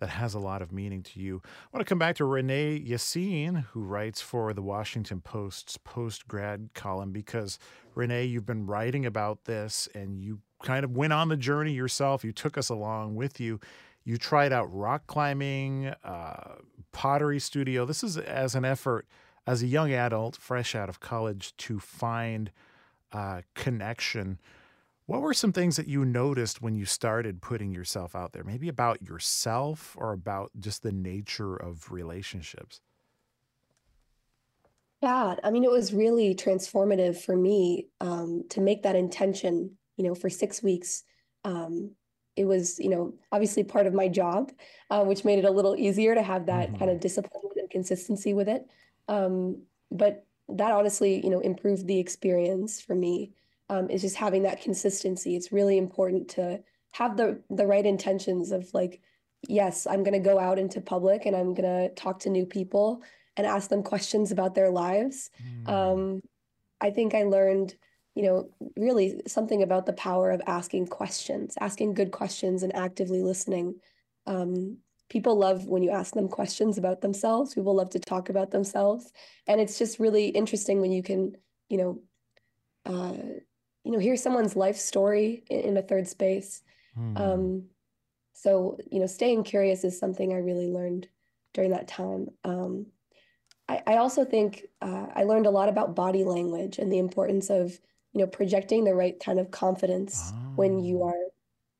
that 0.01 0.11
has 0.11 0.35
a 0.35 0.39
lot 0.39 0.63
of 0.63 0.73
meaning 0.73 1.03
to 1.03 1.21
you. 1.21 1.41
I 1.45 1.77
want 1.77 1.87
to 1.87 1.89
come 1.89 1.99
back 1.99 2.17
to 2.17 2.25
Renee 2.25 2.83
Yaseen, 2.87 3.65
who 3.67 3.83
writes 3.83 4.21
for 4.21 4.53
the 4.53 4.63
Washington 4.63 5.21
Post's 5.21 5.77
post 5.79 6.29
grad 6.29 6.71
column, 6.75 7.13
because 7.13 7.59
Renee, 7.95 8.25
you've 8.25 8.47
been 8.47 8.67
writing 8.67 9.07
about 9.07 9.45
this 9.45 9.89
and 9.95 10.21
you 10.21 10.41
kind 10.63 10.85
of 10.85 10.97
went 10.97 11.13
on 11.13 11.29
the 11.29 11.37
journey 11.37 11.73
yourself. 11.73 12.25
You 12.25 12.33
took 12.33 12.59
us 12.59 12.69
along 12.69 13.15
with 13.17 13.41
you. 13.41 13.61
You 14.05 14.19
tried 14.19 14.53
out 14.53 14.73
rock 14.73 15.07
climbing, 15.07 15.95
uh, 16.05 16.57
pottery 16.93 17.41
studio. 17.41 17.85
This 17.85 18.05
is 18.05 18.19
as 18.19 18.55
an 18.55 18.65
effort 18.65 19.07
as 19.47 19.63
a 19.63 19.67
young 19.67 19.93
adult, 19.93 20.37
fresh 20.37 20.75
out 20.75 20.89
of 20.89 21.01
college, 21.01 21.57
to 21.59 21.79
find 21.79 22.51
uh, 23.13 23.43
connection 23.55 24.39
what 25.07 25.21
were 25.21 25.35
some 25.35 25.53
things 25.53 25.77
that 25.77 25.87
you 25.87 26.05
noticed 26.05 26.63
when 26.63 26.75
you 26.75 26.87
started 26.87 27.43
putting 27.43 27.73
yourself 27.73 28.17
out 28.17 28.33
there, 28.33 28.45
maybe 28.45 28.69
about 28.69 29.03
yourself 29.03 29.95
or 29.99 30.13
about 30.13 30.51
just 30.59 30.83
the 30.83 30.93
nature 30.93 31.57
of 31.57 31.93
relationships? 31.93 32.81
Yeah, 35.03 35.37
I 35.45 35.51
mean, 35.51 35.65
it 35.65 35.71
was 35.71 35.93
really 35.93 36.35
transformative 36.35 37.19
for 37.19 37.37
me 37.37 37.89
um, 38.01 38.45
to 38.49 38.63
make 38.63 38.83
that 38.85 38.97
intention, 38.97 39.77
you 39.99 40.05
know, 40.05 40.15
for 40.15 40.31
six 40.31 40.63
weeks. 40.63 41.05
Um, 41.45 41.91
it 42.37 42.47
was, 42.47 42.79
you 42.79 42.89
know, 42.89 43.13
obviously 43.31 43.63
part 43.63 43.87
of 43.87 43.93
my 43.93 44.09
job, 44.09 44.53
uh, 44.91 45.05
which 45.05 45.25
made 45.25 45.39
it 45.39 45.45
a 45.45 45.51
little 45.51 45.77
easier 45.77 46.15
to 46.15 46.23
have 46.23 46.47
that 46.47 46.69
mm-hmm. 46.69 46.79
kind 46.79 46.91
of 46.91 47.01
discipline 47.01 47.43
and 47.57 47.69
consistency 47.69 48.33
with 48.33 48.49
it. 48.49 48.67
Um, 49.09 49.63
but 49.91 50.27
that 50.49 50.73
honestly, 50.73 51.23
you 51.23 51.31
know, 51.31 51.41
improved 51.41 51.87
the 51.87 51.99
experience 51.99 52.81
for 52.81 52.95
me 52.95 53.33
um, 53.71 53.89
is 53.91 54.03
just 54.03 54.17
having 54.17 54.43
that 54.43 54.61
consistency. 54.61 55.37
It's 55.37 55.53
really 55.53 55.79
important 55.79 56.29
to 56.31 56.61
have 56.93 57.17
the 57.17 57.41
the 57.51 57.67
right 57.67 57.85
intentions 57.85 58.53
of 58.53 58.73
like, 58.75 59.01
yes, 59.49 59.87
I'm 59.87 60.03
going 60.03 60.13
to 60.23 60.31
go 60.31 60.39
out 60.39 60.59
into 60.59 60.81
public 60.81 61.27
and 61.27 61.35
I'm 61.35 61.55
going 61.55 61.89
to 61.89 61.95
talk 61.95 62.21
to 62.21 62.31
new 62.31 62.47
people 62.47 63.03
and 63.37 63.47
ask 63.47 63.69
them 63.69 63.83
questions 63.83 64.31
about 64.33 64.55
their 64.55 64.71
lives. 64.71 65.31
Mm. 65.67 65.69
Um, 65.69 66.21
I 66.81 66.91
think 66.91 67.15
I 67.15 67.25
learned, 67.25 67.75
you 68.15 68.23
know, 68.23 68.51
really 68.77 69.21
something 69.27 69.63
about 69.63 69.87
the 69.87 69.93
power 69.95 70.31
of 70.31 70.43
asking 70.47 70.87
questions, 70.87 71.55
asking 71.61 71.95
good 71.95 72.13
questions, 72.13 72.63
and 72.63 72.75
actively 72.77 73.23
listening. 73.23 73.77
Um, 74.27 74.79
people 75.11 75.37
love 75.37 75.67
when 75.67 75.83
you 75.83 75.91
ask 75.91 76.15
them 76.15 76.29
questions 76.29 76.79
about 76.79 77.01
themselves. 77.01 77.55
People 77.55 77.75
love 77.75 77.91
to 77.91 78.01
talk 78.01 78.29
about 78.29 78.51
themselves, 78.51 79.13
and 79.47 79.61
it's 79.61 79.79
just 79.79 79.99
really 79.99 80.29
interesting 80.29 80.81
when 80.81 80.93
you 80.93 81.03
can, 81.03 81.37
you 81.69 81.79
know, 81.79 81.99
uh, 82.87 83.15
you 83.85 83.93
know 83.93 83.99
hear 83.99 84.17
someone's 84.17 84.57
life 84.57 84.77
story 84.77 85.45
in, 85.51 85.61
in 85.61 85.77
a 85.77 85.83
third 85.83 86.09
space 86.09 86.63
hmm. 86.95 87.17
um, 87.17 87.65
so 88.33 88.79
you 88.91 88.99
know 88.99 89.07
staying 89.07 89.45
curious 89.45 89.85
is 89.85 89.99
something 89.99 90.33
i 90.33 90.39
really 90.39 90.69
learned 90.69 91.07
during 91.53 91.71
that 91.71 91.87
time 91.87 92.29
um, 92.45 92.87
I, 93.69 93.83
I, 93.87 93.97
also 93.99 94.25
think 94.25 94.65
uh, 94.83 95.07
i 95.15 95.23
learned 95.25 95.47
a 95.47 95.51
lot 95.51 95.69
about 95.69 95.95
body 95.95 96.25
language 96.25 96.79
and 96.79 96.91
the 96.91 96.99
importance 96.99 97.51
of 97.51 97.79
you 98.13 98.21
know 98.21 98.27
projecting 98.27 98.85
the 98.85 98.95
right 98.95 99.19
kind 99.21 99.39
of 99.39 99.51
confidence 99.51 100.33
oh. 100.35 100.53
when 100.57 100.81
you 100.81 101.03
ah. 101.03 101.09
are 101.09 101.24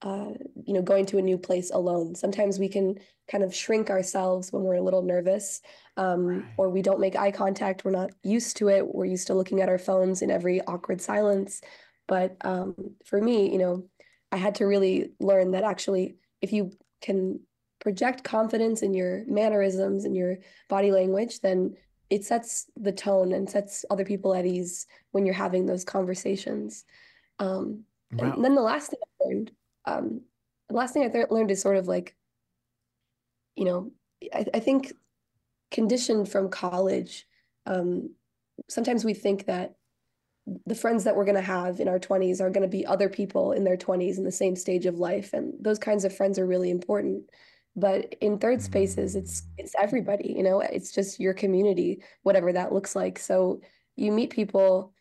uh, 0.05 0.31
you 0.65 0.75
know 0.75 0.83
going 0.83 1.07
to 1.07 1.19
a 1.19 1.23
new 1.23 1.37
place 1.37 1.71
alone 1.73 2.15
sometimes 2.15 2.59
we 2.59 2.69
can 2.69 2.97
kind 3.27 3.43
of 3.43 3.55
shrink 3.55 3.91
ourselves 3.91 4.53
when 4.53 4.63
we're 4.63 4.75
a 4.75 4.83
little 4.83 5.03
nervous 5.03 5.63
um, 5.97 6.27
right. 6.27 6.45
or 6.57 6.69
we 6.69 6.83
don't 6.83 7.01
make 7.01 7.17
eye 7.17 7.33
contact 7.33 7.85
we're 7.85 7.91
not 7.91 8.11
used 8.23 8.57
to 8.57 8.69
it 8.69 8.95
we're 8.95 9.05
used 9.05 9.27
to 9.27 9.35
looking 9.35 9.61
at 9.61 9.69
our 9.69 9.79
phones 9.79 10.23
in 10.23 10.31
every 10.31 10.61
awkward 10.67 11.01
silence 11.01 11.61
but 12.07 12.37
um, 12.43 12.75
for 13.05 13.21
me, 13.21 13.51
you 13.51 13.59
know, 13.59 13.85
I 14.31 14.37
had 14.37 14.57
to 14.57 14.67
really 14.67 15.13
learn 15.21 15.53
that 15.53 15.65
actually, 15.65 16.17
if 16.41 16.53
you 16.53 16.73
can 17.01 17.41
project 17.81 18.25
confidence 18.25 18.83
in 18.83 18.95
your 18.95 19.25
mannerisms 19.27 20.05
and 20.05 20.17
your 20.17 20.39
body 20.69 20.91
language, 20.91 21.41
then 21.41 21.77
it 22.11 22.25
sets 22.25 22.67
the 22.77 22.93
tone 22.93 23.33
and 23.33 23.49
sets 23.49 23.85
other 23.91 24.05
people 24.05 24.35
at 24.35 24.47
ease 24.47 24.87
when 25.13 25.25
you're 25.25 25.35
having 25.35 25.67
those 25.67 25.85
conversations. 25.85 26.85
Um, 27.39 27.85
wow. 28.13 28.33
And 28.33 28.45
then 28.45 28.55
the 28.55 28.63
last 28.63 28.91
thing 28.91 29.01
I 29.03 29.25
learned, 29.25 29.51
um, 29.85 30.23
the 30.69 30.75
last 30.75 30.95
thing 30.95 31.05
I 31.05 31.09
th- 31.09 31.31
learned 31.31 31.51
is 31.51 31.61
sort 31.61 31.77
of 31.77 31.89
like, 31.89 32.15
you 33.55 33.65
know, 33.65 33.93
I, 34.33 34.47
I 34.55 34.61
think 34.61 34.93
conditioned 35.71 36.29
from 36.29 36.49
college, 36.49 37.27
um, 37.67 38.11
sometimes 38.69 39.05
we 39.05 39.15
think 39.15 39.47
that 39.47 39.75
the 40.67 40.75
friends 40.75 41.05
that 41.05 41.17
we're 41.17 41.25
going 41.25 41.35
to 41.37 41.41
have 41.41 41.81
in 41.81 41.89
our 41.89 41.99
20s 41.99 42.41
are 42.41 42.51
going 42.51 42.63
to 42.63 42.69
be 42.69 42.85
other 42.85 43.09
people 43.09 43.53
in 43.53 43.65
their 43.65 43.77
20s 43.77 44.19
in 44.19 44.25
the 44.25 44.33
same 44.33 44.55
stage 44.55 44.87
of 44.87 44.99
life 44.99 45.33
and 45.33 45.55
those 45.61 45.79
kinds 45.79 46.05
of 46.05 46.15
friends 46.15 46.39
are 46.39 46.47
really 46.47 46.71
important 46.71 47.25
but 47.77 48.15
in 48.21 48.39
third 48.39 48.61
spaces 48.61 49.17
it's 49.17 49.41
mm. 49.41 49.45
it's 49.59 49.75
everybody 49.79 50.35
you 50.37 50.43
know 50.43 50.61
it's 50.61 50.93
just 50.93 51.19
your 51.19 51.33
community 51.35 52.03
whatever 52.23 52.53
that 52.53 52.73
looks 52.73 52.95
like 52.95 53.19
so 53.19 53.61
you 53.97 54.13
meet 54.13 54.31
people 54.31 54.93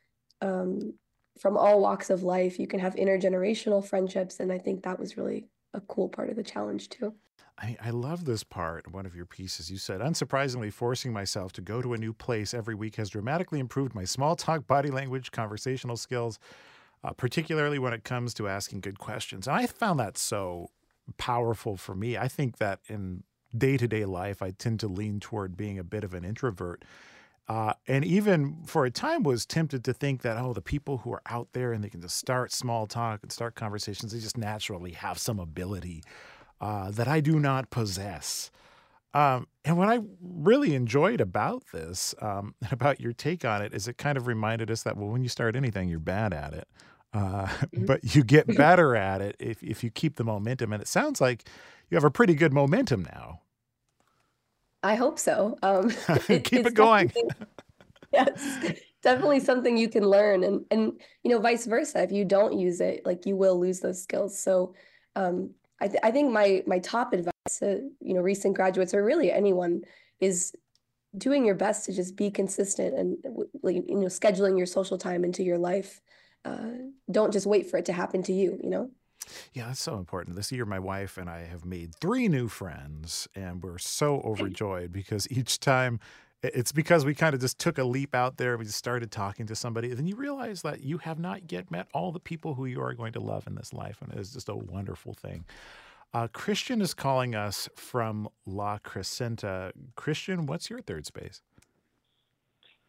um, 0.41 0.93
from 1.37 1.57
all 1.57 1.79
walks 1.79 2.09
of 2.09 2.23
life 2.23 2.59
you 2.59 2.67
can 2.67 2.79
have 2.79 2.95
intergenerational 2.95 3.85
friendships 3.85 4.39
and 4.39 4.51
i 4.51 4.57
think 4.57 4.83
that 4.83 4.99
was 4.99 5.17
really 5.17 5.47
a 5.73 5.81
cool 5.81 6.09
part 6.09 6.29
of 6.29 6.35
the 6.35 6.43
challenge 6.43 6.89
too. 6.89 7.13
I, 7.57 7.77
I 7.81 7.89
love 7.91 8.25
this 8.25 8.43
part. 8.43 8.91
One 8.91 9.05
of 9.05 9.15
your 9.15 9.25
pieces, 9.25 9.69
you 9.69 9.77
said, 9.77 10.01
unsurprisingly, 10.01 10.71
forcing 10.71 11.13
myself 11.13 11.51
to 11.53 11.61
go 11.61 11.81
to 11.81 11.93
a 11.93 11.97
new 11.97 12.13
place 12.13 12.53
every 12.53 12.75
week 12.75 12.95
has 12.95 13.09
dramatically 13.09 13.59
improved 13.59 13.93
my 13.93 14.05
small 14.05 14.35
talk, 14.35 14.65
body 14.65 14.89
language, 14.89 15.31
conversational 15.31 15.97
skills, 15.97 16.39
uh, 17.03 17.11
particularly 17.13 17.77
when 17.79 17.93
it 17.93 18.03
comes 18.03 18.33
to 18.35 18.47
asking 18.47 18.81
good 18.81 18.97
questions. 18.97 19.47
And 19.47 19.55
I 19.55 19.67
found 19.67 19.99
that 19.99 20.17
so 20.17 20.69
powerful 21.17 21.77
for 21.77 21.93
me. 21.93 22.17
I 22.17 22.27
think 22.27 22.57
that 22.57 22.79
in 22.87 23.23
day 23.55 23.77
to 23.77 23.87
day 23.87 24.05
life, 24.05 24.41
I 24.41 24.51
tend 24.51 24.79
to 24.79 24.87
lean 24.87 25.19
toward 25.19 25.55
being 25.55 25.77
a 25.77 25.83
bit 25.83 26.03
of 26.03 26.13
an 26.13 26.25
introvert. 26.25 26.83
Uh, 27.47 27.73
and 27.87 28.05
even 28.05 28.55
for 28.65 28.85
a 28.85 28.91
time 28.91 29.21
was 29.21 29.45
tempted 29.45 29.83
to 29.83 29.93
think 29.93 30.21
that 30.21 30.37
oh 30.37 30.53
the 30.53 30.61
people 30.61 30.99
who 30.99 31.11
are 31.11 31.21
out 31.25 31.49
there 31.51 31.73
and 31.73 31.83
they 31.83 31.89
can 31.89 31.99
just 31.99 32.15
start 32.15 32.53
small 32.53 32.87
talk 32.87 33.19
and 33.21 33.33
start 33.33 33.53
conversations 33.53 34.13
they 34.13 34.19
just 34.19 34.37
naturally 34.37 34.91
have 34.91 35.17
some 35.17 35.39
ability 35.39 36.01
uh, 36.63 36.91
that 36.91 37.09
I 37.09 37.19
do 37.19 37.41
not 37.41 37.69
possess. 37.69 38.49
Um, 39.13 39.47
and 39.65 39.77
what 39.77 39.89
I 39.89 39.99
really 40.21 40.73
enjoyed 40.75 41.19
about 41.19 41.63
this, 41.73 42.15
um, 42.21 42.55
about 42.71 43.01
your 43.01 43.11
take 43.11 43.43
on 43.43 43.61
it, 43.61 43.73
is 43.73 43.87
it 43.87 43.97
kind 43.97 44.17
of 44.17 44.27
reminded 44.27 44.71
us 44.71 44.83
that 44.83 44.95
well, 44.95 45.09
when 45.09 45.23
you 45.23 45.29
start 45.29 45.55
anything, 45.57 45.89
you're 45.89 45.99
bad 45.99 46.33
at 46.33 46.53
it, 46.53 46.67
uh, 47.13 47.45
mm-hmm. 47.45 47.85
but 47.85 48.15
you 48.15 48.23
get 48.23 48.47
better 48.57 48.95
at 48.95 49.21
it 49.21 49.35
if 49.39 49.61
if 49.61 49.83
you 49.83 49.91
keep 49.91 50.15
the 50.15 50.23
momentum. 50.23 50.71
And 50.71 50.81
it 50.81 50.87
sounds 50.87 51.19
like 51.19 51.47
you 51.89 51.95
have 51.95 52.05
a 52.05 52.11
pretty 52.11 52.33
good 52.33 52.53
momentum 52.53 53.03
now. 53.03 53.41
I 54.83 54.95
hope 54.95 55.17
so. 55.17 55.57
Um, 55.63 55.91
it, 56.29 56.43
keep 56.43 56.65
it 56.65 56.73
going. 56.73 57.11
yes, 58.13 58.79
definitely 59.01 59.39
something 59.39 59.77
you 59.77 59.89
can 59.89 60.03
learn, 60.03 60.43
and 60.43 60.65
and 60.69 60.99
you 61.23 61.31
know, 61.31 61.39
vice 61.39 61.65
versa. 61.65 62.03
If 62.03 62.11
you 62.11 62.25
don't 62.25 62.59
use 62.59 62.81
it, 62.81 63.05
like 63.05 63.25
you 63.25 63.35
will 63.35 63.59
lose 63.59 63.79
those 63.79 64.01
skills. 64.01 64.37
So. 64.37 64.75
Um, 65.15 65.51
I, 65.81 65.87
th- 65.87 65.99
I 66.01 66.11
think 66.11 66.31
my 66.31 66.63
my 66.65 66.79
top 66.79 67.11
advice 67.11 67.33
to 67.59 67.89
you 67.99 68.13
know 68.13 68.21
recent 68.21 68.55
graduates 68.55 68.93
or 68.93 69.03
really 69.03 69.31
anyone 69.31 69.81
is 70.21 70.53
doing 71.17 71.45
your 71.45 71.55
best 71.55 71.85
to 71.85 71.93
just 71.93 72.15
be 72.15 72.31
consistent 72.31 72.97
and 72.97 73.17
you 73.63 73.83
know 73.99 74.07
scheduling 74.07 74.57
your 74.57 74.65
social 74.65 74.97
time 74.97 75.25
into 75.25 75.43
your 75.43 75.57
life. 75.57 76.01
Uh, 76.45 76.71
don't 77.11 77.33
just 77.33 77.45
wait 77.45 77.69
for 77.69 77.77
it 77.77 77.85
to 77.85 77.93
happen 77.93 78.23
to 78.23 78.33
you. 78.33 78.57
You 78.63 78.69
know. 78.69 78.91
Yeah, 79.53 79.67
that's 79.67 79.81
so 79.81 79.97
important. 79.97 80.35
This 80.35 80.51
year, 80.51 80.65
my 80.65 80.79
wife 80.79 81.17
and 81.17 81.29
I 81.29 81.45
have 81.45 81.65
made 81.65 81.95
three 81.95 82.27
new 82.27 82.47
friends, 82.47 83.27
and 83.35 83.61
we're 83.61 83.77
so 83.77 84.21
overjoyed 84.21 84.91
because 84.91 85.29
each 85.31 85.59
time 85.59 85.99
it's 86.43 86.73
because 86.73 87.05
we 87.05 87.15
kind 87.15 87.33
of 87.33 87.39
just 87.39 87.57
took 87.57 87.77
a 87.77 87.83
leap 87.83 88.13
out 88.13 88.37
there. 88.37 88.57
We 88.57 88.65
just 88.65 88.77
started 88.77 89.11
talking 89.11 89.47
to 89.47 89.55
somebody. 89.55 89.89
And 89.89 89.97
then 89.97 90.07
you 90.07 90.15
realize 90.15 90.61
that 90.63 90.81
you 90.81 90.97
have 90.99 91.17
not 91.17 91.51
yet 91.51 91.71
met 91.71 91.87
all 91.93 92.11
the 92.11 92.19
people 92.19 92.55
who 92.55 92.65
you 92.65 92.81
are 92.81 92.93
going 92.93 93.13
to 93.13 93.21
love 93.21 93.47
in 93.47 93.55
this 93.55 93.73
life. 93.73 94.01
And 94.01 94.13
it's 94.13 94.33
just 94.33 94.49
a 94.49 94.55
wonderful 94.55 95.13
thing. 95.13 95.45
Uh, 96.13 96.27
Christian 96.27 96.81
is 96.81 96.93
calling 96.93 97.33
us 97.33 97.69
from 97.75 98.27
La 98.45 98.77
Crescenta. 98.79 99.71
Christian, 99.95 100.45
what's 100.45 100.69
your 100.69 100.81
third 100.81 101.05
space? 101.05 101.41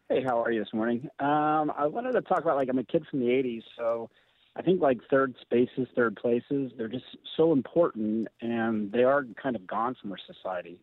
Hey, 0.09 0.21
how 0.21 0.43
are 0.43 0.51
you 0.51 0.59
this 0.59 0.73
morning? 0.73 1.09
Um, 1.19 1.71
I 1.75 1.87
wanted 1.87 2.11
to 2.11 2.21
talk 2.21 2.41
about 2.41 2.57
like 2.57 2.69
I'm 2.69 2.77
a 2.77 2.83
kid 2.83 3.05
from 3.09 3.21
the 3.21 3.25
80s, 3.25 3.63
so 3.75 4.09
I 4.57 4.61
think 4.61 4.81
like 4.81 4.99
third 5.09 5.35
spaces, 5.41 5.87
third 5.95 6.15
places, 6.15 6.71
they're 6.77 6.87
just 6.87 7.05
so 7.35 7.51
important 7.51 8.27
and 8.41 8.91
they 8.91 9.03
are 9.03 9.25
kind 9.41 9.55
of 9.55 9.67
gone 9.67 9.95
from 10.01 10.11
our 10.11 10.17
society. 10.25 10.79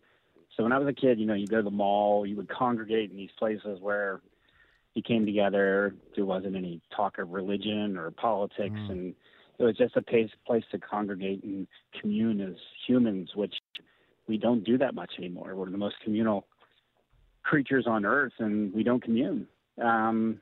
So 0.57 0.62
when 0.62 0.73
I 0.73 0.79
was 0.79 0.89
a 0.89 0.93
kid, 0.93 1.18
you 1.18 1.27
know, 1.27 1.35
you 1.35 1.47
go 1.47 1.57
to 1.57 1.62
the 1.62 1.70
mall, 1.70 2.27
you 2.27 2.37
would 2.37 2.51
congregate 2.51 3.11
in 3.11 3.16
these 3.16 3.31
places 3.39 3.79
where 3.81 4.20
you 4.95 5.03
came 5.03 5.25
together. 5.25 5.95
There 6.14 6.27
wasn't 6.27 6.57
any 6.57 6.83
talk 6.95 7.18
of 7.18 7.31
religion 7.31 7.97
or 7.97 8.11
politics, 8.11 8.75
mm. 8.77 8.91
and 8.91 9.14
it 9.59 9.64
was 9.64 9.77
just 9.77 9.97
a 9.97 10.03
place, 10.03 10.29
place 10.47 10.64
to 10.73 10.79
congregate 10.79 11.43
and 11.43 11.66
commune 11.99 12.41
as 12.41 12.57
humans, 12.87 13.31
which 13.35 13.55
we 14.29 14.37
don't 14.37 14.64
do 14.64 14.77
that 14.79 14.95
much 14.95 15.12
anymore. 15.16 15.55
We're 15.55 15.70
the 15.70 15.79
most 15.79 15.97
communal 16.05 16.47
creatures 17.43 17.87
on 17.87 18.05
earth, 18.05 18.33
and 18.39 18.73
we 18.75 18.83
don't 18.83 19.03
commune. 19.03 19.47
Um, 19.83 20.41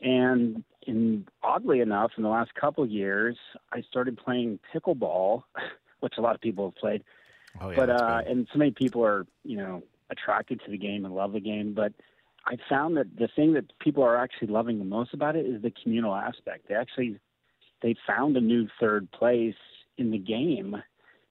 and 0.00 0.62
in 0.86 1.26
oddly 1.42 1.80
enough, 1.80 2.12
in 2.16 2.22
the 2.22 2.28
last 2.28 2.54
couple 2.54 2.84
of 2.84 2.90
years, 2.90 3.36
I 3.72 3.82
started 3.82 4.16
playing 4.16 4.58
pickleball, 4.74 5.42
which 6.00 6.14
a 6.18 6.20
lot 6.20 6.34
of 6.34 6.40
people 6.40 6.66
have 6.70 6.76
played. 6.76 7.04
Oh, 7.60 7.70
yeah, 7.70 7.76
but 7.76 7.90
uh, 7.90 8.22
and 8.26 8.48
so 8.52 8.58
many 8.58 8.72
people 8.72 9.04
are 9.04 9.26
you 9.44 9.56
know 9.56 9.82
attracted 10.10 10.60
to 10.64 10.70
the 10.70 10.78
game 10.78 11.04
and 11.04 11.14
love 11.14 11.32
the 11.32 11.40
game, 11.40 11.74
but 11.74 11.92
I 12.46 12.56
found 12.68 12.96
that 12.96 13.16
the 13.16 13.28
thing 13.34 13.54
that 13.54 13.78
people 13.78 14.02
are 14.02 14.16
actually 14.16 14.48
loving 14.48 14.78
the 14.78 14.84
most 14.84 15.14
about 15.14 15.36
it 15.36 15.46
is 15.46 15.62
the 15.62 15.72
communal 15.82 16.14
aspect. 16.14 16.68
They 16.68 16.74
actually 16.74 17.18
they 17.82 17.94
found 18.06 18.36
a 18.36 18.40
new 18.40 18.68
third 18.80 19.10
place 19.12 19.54
in 19.98 20.10
the 20.10 20.18
game, 20.18 20.76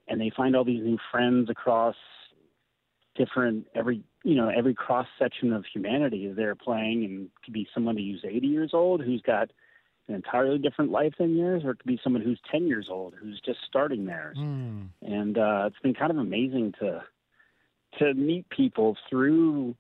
and 0.08 0.20
they 0.20 0.32
find 0.36 0.56
all 0.56 0.64
these 0.64 0.84
new 0.84 0.98
friends 1.12 1.50
across 1.50 1.96
different 3.16 3.68
every 3.76 4.04
you 4.24 4.36
know 4.36 4.50
every 4.50 4.74
cross 4.74 5.08
section 5.20 5.54
of 5.54 5.66
humanity 5.72 6.26
is 6.26 6.36
there 6.36 6.56
playing, 6.56 7.04
and 7.06 7.30
could 7.44 7.54
be 7.54 7.68
somebody 7.74 8.12
who's 8.12 8.24
80 8.30 8.48
years 8.48 8.72
old 8.74 9.02
who's 9.02 9.22
got 9.22 9.52
an 10.08 10.16
entirely 10.16 10.58
different 10.58 10.92
life 10.92 11.14
than 11.18 11.36
yours, 11.36 11.64
or 11.64 11.72
it 11.72 11.80
could 11.80 11.88
be 11.88 12.00
someone 12.04 12.22
who's 12.22 12.40
10 12.52 12.68
years 12.68 12.88
old 12.90 13.14
who's 13.22 13.40
just 13.46 13.60
starting 13.68 14.06
theirs. 14.06 14.38
Mm. 14.38 14.90
And 15.02 15.38
uh, 15.38 15.64
it's 15.68 15.80
been 15.82 15.94
kind 15.94 16.12
of 16.12 16.18
amazing 16.18 16.74
to 16.80 17.04
to 18.00 18.14
meet 18.14 18.50
people 18.50 18.98
through, 19.10 19.76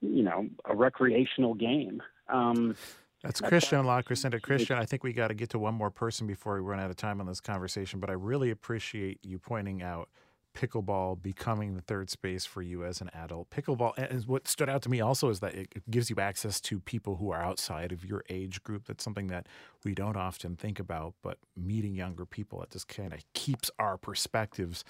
you 0.00 0.22
know, 0.22 0.46
a 0.66 0.76
recreational 0.76 1.54
game. 1.54 2.02
Um, 2.28 2.76
that's 3.22 3.40
Christian 3.40 3.86
La 3.86 4.02
Crescenta. 4.02 4.40
Christian, 4.40 4.76
I 4.76 4.84
think 4.84 5.02
we 5.02 5.14
got 5.14 5.28
to 5.28 5.34
get 5.34 5.48
to 5.50 5.58
one 5.58 5.74
more 5.74 5.90
person 5.90 6.26
before 6.26 6.54
we 6.54 6.60
run 6.60 6.78
out 6.78 6.90
of 6.90 6.96
time 6.96 7.20
on 7.20 7.26
this 7.26 7.40
conversation, 7.40 7.98
but 7.98 8.10
I 8.10 8.12
really 8.12 8.50
appreciate 8.50 9.18
you 9.22 9.38
pointing 9.38 9.82
out 9.82 10.10
pickleball 10.54 11.20
becoming 11.20 11.74
the 11.74 11.82
third 11.82 12.10
space 12.10 12.44
for 12.44 12.62
you 12.62 12.84
as 12.84 13.00
an 13.00 13.10
adult. 13.12 13.50
Pickleball, 13.50 13.92
and 13.96 14.24
what 14.26 14.46
stood 14.48 14.68
out 14.68 14.82
to 14.82 14.88
me 14.88 15.00
also 15.00 15.28
is 15.28 15.40
that 15.40 15.54
it 15.54 15.90
gives 15.90 16.08
you 16.08 16.16
access 16.18 16.60
to 16.62 16.80
people 16.80 17.16
who 17.16 17.30
are 17.30 17.42
outside 17.42 17.92
of 17.92 18.04
your 18.04 18.24
age 18.28 18.62
group. 18.62 18.84
That's 18.86 19.04
something 19.04 19.26
that 19.28 19.46
we 19.84 19.94
don't 19.94 20.16
often 20.16 20.56
think 20.56 20.78
about, 20.78 21.14
but 21.22 21.38
meeting 21.56 21.94
younger 21.94 22.24
people, 22.24 22.62
it 22.62 22.70
just 22.70 22.88
kind 22.88 23.12
of 23.12 23.20
keeps 23.34 23.70
our 23.78 23.96
perspectives 23.96 24.84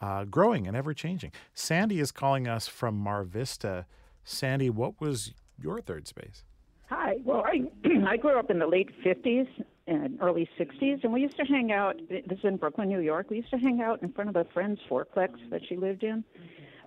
uh, 0.00 0.24
growing 0.24 0.66
and 0.66 0.76
ever 0.76 0.94
changing. 0.94 1.32
Sandy 1.54 2.00
is 2.00 2.12
calling 2.12 2.48
us 2.48 2.68
from 2.68 2.96
Mar 2.96 3.24
Vista. 3.24 3.86
Sandy, 4.24 4.70
what 4.70 5.00
was 5.00 5.32
your 5.60 5.80
third 5.80 6.06
space? 6.06 6.44
Hi. 6.88 7.16
Well, 7.24 7.44
I 7.44 7.70
I 8.06 8.16
grew 8.16 8.38
up 8.38 8.50
in 8.50 8.58
the 8.58 8.66
late 8.66 8.90
50s 9.04 9.46
and 9.90 10.18
early 10.22 10.48
60s, 10.58 11.02
and 11.02 11.12
we 11.12 11.20
used 11.20 11.36
to 11.36 11.44
hang 11.44 11.72
out. 11.72 12.00
This 12.08 12.22
is 12.30 12.44
in 12.44 12.56
Brooklyn, 12.56 12.88
New 12.88 13.00
York. 13.00 13.28
We 13.28 13.38
used 13.38 13.50
to 13.50 13.58
hang 13.58 13.82
out 13.82 14.02
in 14.02 14.12
front 14.12 14.30
of 14.30 14.36
a 14.36 14.44
friend's 14.54 14.80
fourplex 14.88 15.30
that 15.50 15.62
she 15.68 15.76
lived 15.76 16.04
in. 16.04 16.24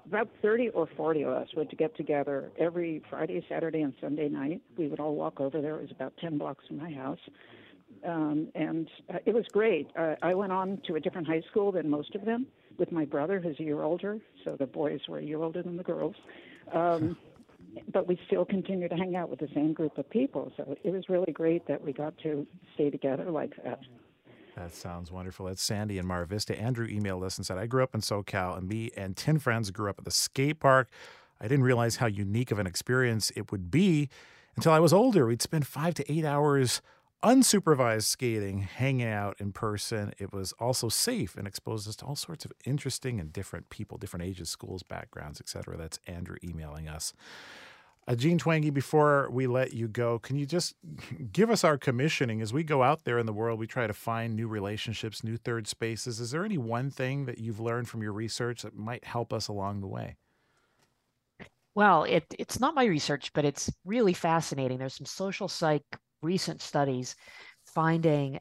About 0.08 0.30
30 0.42 0.70
or 0.70 0.88
40 0.96 1.24
of 1.24 1.34
us 1.34 1.48
would 1.56 1.78
get 1.78 1.96
together 1.98 2.52
every 2.58 3.02
Friday, 3.10 3.46
Saturday, 3.50 3.82
and 3.82 3.94
Sunday 4.00 4.30
night. 4.30 4.62
We 4.78 4.88
would 4.88 5.02
all 5.02 5.16
walk 5.16 5.42
over 5.42 5.62
there. 5.62 5.76
It 5.76 5.82
was 5.82 5.92
about 5.92 6.14
10 6.22 6.38
blocks 6.38 6.66
from 6.68 6.78
my 6.78 6.92
house. 6.92 7.20
Um, 8.08 8.48
and 8.56 8.90
uh, 9.14 9.20
it 9.26 9.34
was 9.34 9.46
great. 9.52 9.90
Uh, 9.98 10.16
I 10.22 10.34
went 10.34 10.54
on 10.54 10.82
to 10.88 10.96
a 10.96 11.00
different 11.00 11.28
high 11.28 11.44
school 11.52 11.74
than 11.74 11.90
most 11.90 12.16
of 12.16 12.24
them 12.24 12.48
with 12.78 12.92
my 12.92 13.06
brother, 13.06 13.40
who's 13.40 13.60
a 13.60 13.64
year 13.64 13.84
older. 13.84 14.20
So 14.46 14.56
the 14.58 14.66
boys 14.66 15.02
were 15.10 15.20
a 15.20 15.24
year 15.24 15.42
older 15.42 15.62
than 15.62 15.76
the 15.76 15.84
girls. 15.84 16.16
Um, 16.74 17.18
but 17.92 18.08
we 18.08 18.20
still 18.28 18.46
continue 18.46 18.88
to 18.88 18.96
hang 18.96 19.16
out 19.16 19.30
with 19.30 19.40
the 19.40 19.50
same 19.54 19.74
group 19.74 19.98
of 19.98 20.10
people. 20.10 20.52
So 20.58 20.76
it 20.84 20.92
was 20.92 21.10
really 21.10 21.32
great 21.32 21.68
that 21.68 21.84
we 21.84 21.94
got 21.94 22.18
to 22.20 22.46
stay 22.76 22.90
together 22.90 23.30
like 23.30 23.52
that. 23.64 23.80
That 24.56 24.74
sounds 24.74 25.12
wonderful. 25.12 25.48
It's 25.48 25.64
Sandy 25.64 25.98
in 25.98 26.06
Mar 26.06 26.26
Vista. 26.26 26.60
Andrew 26.60 26.88
emailed 26.88 27.24
us 27.24 27.38
and 27.38 27.46
said, 27.46 27.58
I 27.58 27.66
grew 27.66 27.84
up 27.84 27.96
in 27.96 28.02
SoCal, 28.02 28.58
and 28.58 28.68
me 28.68 28.92
and 28.96 29.18
10 29.18 29.40
friends 29.40 29.72
grew 29.72 29.90
up 29.90 29.98
at 29.98 30.06
the 30.06 30.12
skate 30.12 30.60
park. 30.60 30.90
I 31.42 31.48
didn't 31.48 31.64
realize 31.64 31.98
how 31.98 32.06
unique 32.06 32.52
of 32.52 32.60
an 32.60 32.68
experience 32.68 33.32
it 33.36 33.52
would 33.52 33.72
be 33.72 34.10
until 34.56 34.72
I 34.72 34.80
was 34.80 34.94
older. 34.94 35.26
We'd 35.26 35.42
spend 35.42 35.66
five 35.66 35.96
to 35.96 36.12
eight 36.12 36.24
hours 36.24 36.82
unsupervised 37.24 38.04
skating, 38.04 38.60
hanging 38.60 39.08
out 39.08 39.38
in 39.40 39.54
person. 39.54 40.14
It 40.20 40.34
was 40.34 40.52
also 40.54 40.90
safe 40.90 41.36
and 41.36 41.48
exposed 41.48 41.88
us 41.88 41.96
to 41.98 42.06
all 42.06 42.16
sorts 42.16 42.44
of 42.44 42.52
interesting 42.66 43.20
and 43.20 43.32
different 43.32 43.70
people, 43.70 43.98
different 43.98 44.26
ages, 44.26 44.50
schools, 44.50 44.84
backgrounds, 44.84 45.40
etc. 45.40 45.78
That's 45.78 46.00
Andrew 46.06 46.36
emailing 46.44 46.90
us. 46.90 47.14
Uh, 48.06 48.16
Jean 48.16 48.38
Twenge, 48.38 48.74
before 48.74 49.30
we 49.32 49.48
let 49.48 49.74
you 49.74 49.88
go, 49.88 50.20
can 50.20 50.38
you 50.38 50.46
just 50.46 50.76
give 51.32 51.50
us 51.50 51.64
our 51.64 51.78
commissioning 51.78 52.42
as 52.42 52.52
we 52.52 52.64
go 52.64 52.84
out 52.84 53.06
there 53.06 53.18
in 53.18 53.26
the 53.26 53.32
world? 53.34 53.60
We 53.60 53.68
try 53.68 53.88
to 53.88 53.94
find 53.94 54.36
new 54.36 54.48
relationships, 54.48 55.24
new 55.24 55.38
third 55.38 55.68
spaces. 55.68 56.20
Is 56.20 56.32
there 56.32 56.44
any 56.44 56.58
one 56.58 56.92
thing 56.92 57.26
that 57.26 57.38
you've 57.38 57.62
learned 57.62 57.88
from 57.88 58.02
your 58.02 58.12
research 58.12 58.64
that 58.64 58.76
might 58.76 59.06
help 59.06 59.32
us 59.32 59.48
along 59.48 59.80
the 59.80 59.88
way? 59.88 60.18
Well, 61.76 62.04
it, 62.04 62.26
it's 62.38 62.60
not 62.60 62.76
my 62.76 62.86
research, 62.86 63.32
but 63.34 63.46
it's 63.46 63.72
really 63.86 64.14
fascinating. 64.14 64.78
There's 64.78 64.96
some 64.96 65.06
social 65.06 65.48
psych 65.48 65.84
recent 66.22 66.62
studies 66.62 67.16
finding 67.66 68.40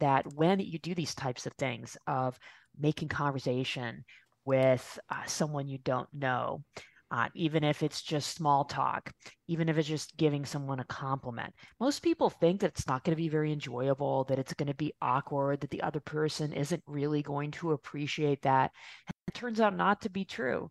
that 0.00 0.26
when 0.34 0.58
you 0.58 0.78
do 0.78 0.94
these 0.94 1.14
types 1.14 1.46
of 1.46 1.52
things 1.54 1.96
of 2.06 2.38
making 2.78 3.08
conversation 3.08 4.04
with 4.44 4.98
uh, 5.10 5.24
someone 5.26 5.68
you 5.68 5.78
don't 5.78 6.08
know, 6.12 6.62
uh, 7.10 7.28
even 7.34 7.62
if 7.62 7.82
it's 7.82 8.02
just 8.02 8.34
small 8.34 8.64
talk, 8.64 9.12
even 9.46 9.68
if 9.68 9.78
it's 9.78 9.88
just 9.88 10.16
giving 10.16 10.44
someone 10.44 10.80
a 10.80 10.84
compliment. 10.84 11.52
Most 11.78 12.02
people 12.02 12.30
think 12.30 12.60
that 12.60 12.70
it's 12.70 12.86
not 12.86 13.04
going 13.04 13.12
to 13.12 13.22
be 13.22 13.28
very 13.28 13.52
enjoyable, 13.52 14.24
that 14.24 14.38
it's 14.38 14.54
going 14.54 14.68
to 14.68 14.74
be 14.74 14.94
awkward, 15.00 15.60
that 15.60 15.70
the 15.70 15.82
other 15.82 16.00
person 16.00 16.52
isn't 16.52 16.82
really 16.86 17.22
going 17.22 17.50
to 17.52 17.72
appreciate 17.72 18.42
that. 18.42 18.72
And 19.06 19.14
it 19.28 19.34
turns 19.34 19.60
out 19.60 19.76
not 19.76 20.02
to 20.02 20.10
be 20.10 20.24
true. 20.24 20.70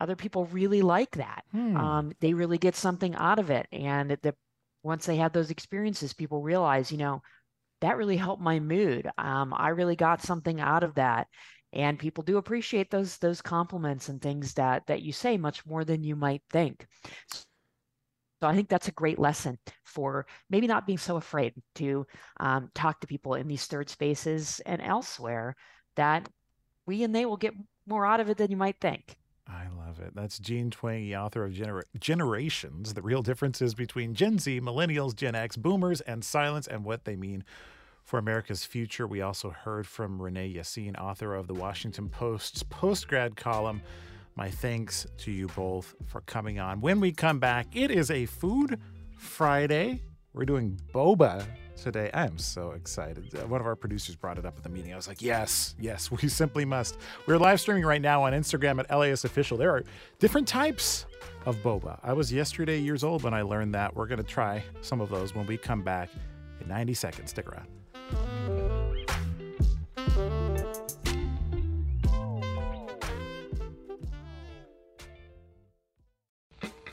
Other 0.00 0.16
people 0.16 0.46
really 0.46 0.82
like 0.82 1.12
that. 1.12 1.44
Hmm. 1.52 1.76
Um, 1.76 2.12
they 2.20 2.34
really 2.34 2.58
get 2.58 2.76
something 2.76 3.14
out 3.14 3.38
of 3.38 3.50
it. 3.50 3.66
And 3.72 4.10
the, 4.22 4.34
once 4.82 5.06
they 5.06 5.16
have 5.16 5.32
those 5.32 5.50
experiences, 5.50 6.14
people 6.14 6.42
realize, 6.42 6.90
you 6.90 6.98
know, 6.98 7.22
that 7.80 7.96
really 7.96 8.16
helped 8.16 8.42
my 8.42 8.58
mood. 8.58 9.08
Um, 9.18 9.54
I 9.56 9.68
really 9.68 9.96
got 9.96 10.22
something 10.22 10.60
out 10.60 10.82
of 10.82 10.94
that 10.96 11.28
and 11.72 11.98
people 11.98 12.24
do 12.24 12.38
appreciate 12.38 12.90
those 12.90 13.18
those 13.18 13.42
compliments 13.42 14.08
and 14.08 14.20
things 14.20 14.54
that 14.54 14.86
that 14.86 15.02
you 15.02 15.12
say 15.12 15.36
much 15.36 15.64
more 15.66 15.84
than 15.84 16.02
you 16.02 16.16
might 16.16 16.42
think. 16.50 16.86
So 18.40 18.46
i 18.46 18.54
think 18.54 18.68
that's 18.68 18.88
a 18.88 18.92
great 18.92 19.18
lesson 19.18 19.58
for 19.84 20.26
maybe 20.48 20.68
not 20.68 20.86
being 20.86 20.98
so 20.98 21.16
afraid 21.16 21.54
to 21.74 22.06
um, 22.38 22.70
talk 22.74 23.00
to 23.00 23.06
people 23.06 23.34
in 23.34 23.48
these 23.48 23.66
third 23.66 23.90
spaces 23.90 24.60
and 24.64 24.80
elsewhere 24.80 25.56
that 25.96 26.28
we 26.86 27.02
and 27.02 27.14
they 27.14 27.26
will 27.26 27.36
get 27.36 27.54
more 27.86 28.06
out 28.06 28.20
of 28.20 28.30
it 28.30 28.38
than 28.38 28.50
you 28.50 28.56
might 28.56 28.80
think. 28.80 29.16
I 29.46 29.66
love 29.76 29.98
it. 29.98 30.14
That's 30.14 30.38
Jean 30.38 30.70
Twenge, 30.70 31.06
the 31.06 31.16
author 31.16 31.44
of 31.44 31.52
Gener- 31.52 31.82
Generations, 31.98 32.92
The 32.92 33.00
Real 33.02 33.22
Differences 33.22 33.74
Between 33.74 34.14
Gen 34.14 34.38
Z, 34.38 34.60
Millennials, 34.60 35.16
Gen 35.16 35.34
X, 35.34 35.56
Boomers, 35.56 36.02
and 36.02 36.22
Silence 36.22 36.66
and 36.66 36.84
What 36.84 37.04
They 37.06 37.16
Mean 37.16 37.44
for 38.08 38.18
America's 38.18 38.64
Future. 38.64 39.06
We 39.06 39.20
also 39.20 39.50
heard 39.50 39.86
from 39.86 40.20
Renee 40.20 40.54
Yaseen, 40.54 40.98
author 40.98 41.34
of 41.34 41.46
the 41.46 41.52
Washington 41.52 42.08
Post's 42.08 42.62
postgrad 42.62 43.36
column. 43.36 43.82
My 44.34 44.50
thanks 44.50 45.06
to 45.18 45.30
you 45.30 45.46
both 45.48 45.94
for 46.06 46.22
coming 46.22 46.58
on. 46.58 46.80
When 46.80 47.00
we 47.00 47.12
come 47.12 47.38
back, 47.38 47.66
it 47.76 47.90
is 47.90 48.10
a 48.10 48.24
Food 48.24 48.80
Friday. 49.18 50.00
We're 50.32 50.46
doing 50.46 50.80
boba 50.94 51.44
today. 51.76 52.10
I 52.14 52.24
am 52.24 52.38
so 52.38 52.70
excited. 52.70 53.34
Uh, 53.34 53.46
one 53.46 53.60
of 53.60 53.66
our 53.66 53.76
producers 53.76 54.16
brought 54.16 54.38
it 54.38 54.46
up 54.46 54.56
at 54.56 54.62
the 54.62 54.70
meeting. 54.70 54.94
I 54.94 54.96
was 54.96 55.06
like, 55.06 55.20
yes, 55.20 55.74
yes, 55.78 56.10
we 56.22 56.30
simply 56.30 56.64
must. 56.64 56.96
We're 57.26 57.36
live 57.36 57.60
streaming 57.60 57.84
right 57.84 58.00
now 58.00 58.22
on 58.22 58.32
Instagram 58.32 58.78
at 58.78 58.90
LAist 58.90 59.26
Official. 59.26 59.58
There 59.58 59.70
are 59.76 59.84
different 60.18 60.48
types 60.48 61.04
of 61.44 61.56
boba. 61.56 62.00
I 62.02 62.14
was 62.14 62.32
yesterday 62.32 62.78
years 62.78 63.04
old 63.04 63.22
when 63.22 63.34
I 63.34 63.42
learned 63.42 63.74
that. 63.74 63.94
We're 63.94 64.06
going 64.06 64.16
to 64.16 64.24
try 64.24 64.64
some 64.80 65.02
of 65.02 65.10
those 65.10 65.34
when 65.34 65.46
we 65.46 65.58
come 65.58 65.82
back 65.82 66.08
in 66.62 66.68
90 66.68 66.94
seconds. 66.94 67.30
Stick 67.30 67.46
around. 67.52 67.77
Thank 70.06 70.32
you. 70.32 70.47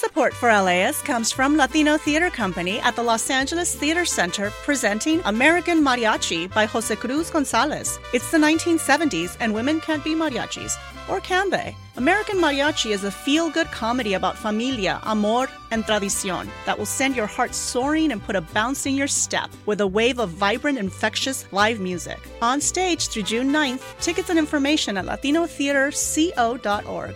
Support 0.00 0.32
for 0.32 0.50
LAist 0.50 1.04
comes 1.04 1.30
from 1.30 1.58
Latino 1.58 1.98
Theater 1.98 2.30
Company 2.30 2.80
at 2.80 2.96
the 2.96 3.02
Los 3.02 3.28
Angeles 3.28 3.74
Theater 3.74 4.06
Center 4.06 4.48
presenting 4.64 5.20
American 5.26 5.84
Mariachi 5.84 6.50
by 6.54 6.64
Jose 6.64 6.96
Cruz 6.96 7.28
Gonzalez. 7.28 7.98
It's 8.14 8.30
the 8.30 8.38
1970s 8.38 9.36
and 9.40 9.52
women 9.52 9.78
can't 9.78 10.02
be 10.02 10.14
mariachis. 10.14 10.72
Or 11.06 11.20
can 11.20 11.50
they? 11.50 11.76
American 11.98 12.38
Mariachi 12.38 12.92
is 12.92 13.04
a 13.04 13.10
feel 13.10 13.50
good 13.50 13.66
comedy 13.66 14.14
about 14.14 14.38
familia, 14.38 15.00
amor, 15.02 15.48
and 15.70 15.84
tradicion 15.84 16.48
that 16.64 16.78
will 16.78 16.86
send 16.86 17.14
your 17.14 17.26
heart 17.26 17.54
soaring 17.54 18.10
and 18.10 18.22
put 18.22 18.36
a 18.36 18.40
bounce 18.40 18.86
in 18.86 18.94
your 18.94 19.06
step 19.06 19.50
with 19.66 19.82
a 19.82 19.86
wave 19.86 20.18
of 20.18 20.30
vibrant, 20.30 20.78
infectious 20.78 21.44
live 21.52 21.78
music. 21.78 22.18
On 22.40 22.58
stage 22.58 23.08
through 23.08 23.24
June 23.24 23.52
9th, 23.52 23.82
tickets 24.00 24.30
and 24.30 24.38
information 24.38 24.96
at 24.96 25.04
latinotheaterco.org. 25.04 27.14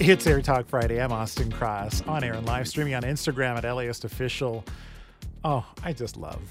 It's 0.00 0.26
Air 0.26 0.42
Talk 0.42 0.66
Friday. 0.66 1.00
I'm 1.00 1.12
Austin 1.12 1.52
Cross 1.52 2.02
on 2.02 2.24
air 2.24 2.34
and 2.34 2.44
live 2.44 2.66
streaming 2.66 2.94
on 2.94 3.02
Instagram 3.02 3.56
at 3.56 3.64
LAist 3.64 4.04
Official. 4.04 4.64
Oh, 5.44 5.64
I 5.84 5.92
just 5.92 6.16
love 6.16 6.42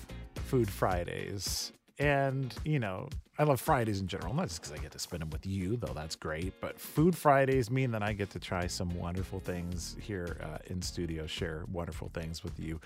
Food 0.46 0.70
Fridays. 0.70 1.74
And, 2.00 2.56
you 2.64 2.80
know, 2.80 3.10
I 3.38 3.44
love 3.44 3.60
Fridays 3.60 4.00
in 4.00 4.08
general, 4.08 4.34
not 4.34 4.48
just 4.48 4.62
because 4.62 4.72
I 4.72 4.82
get 4.82 4.92
to 4.92 5.00
spend 5.00 5.22
them 5.22 5.30
with 5.30 5.46
you, 5.46 5.76
though 5.76 5.94
that's 5.94 6.16
great, 6.16 6.54
but 6.62 6.80
Food 6.80 7.18
Fridays 7.18 7.70
mean 7.70 7.92
that 7.92 8.02
I 8.02 8.14
get 8.14 8.30
to 8.32 8.40
try 8.40 8.66
some 8.66 8.90
wonderful 8.98 9.42
things 9.42 9.98
here 10.00 10.38
uh, 10.42 10.60
in 10.68 10.82
studio, 10.82 11.28
share 11.28 11.66
wonderful 11.72 12.10
things 12.14 12.46
with 12.46 12.58
you. 12.60 12.80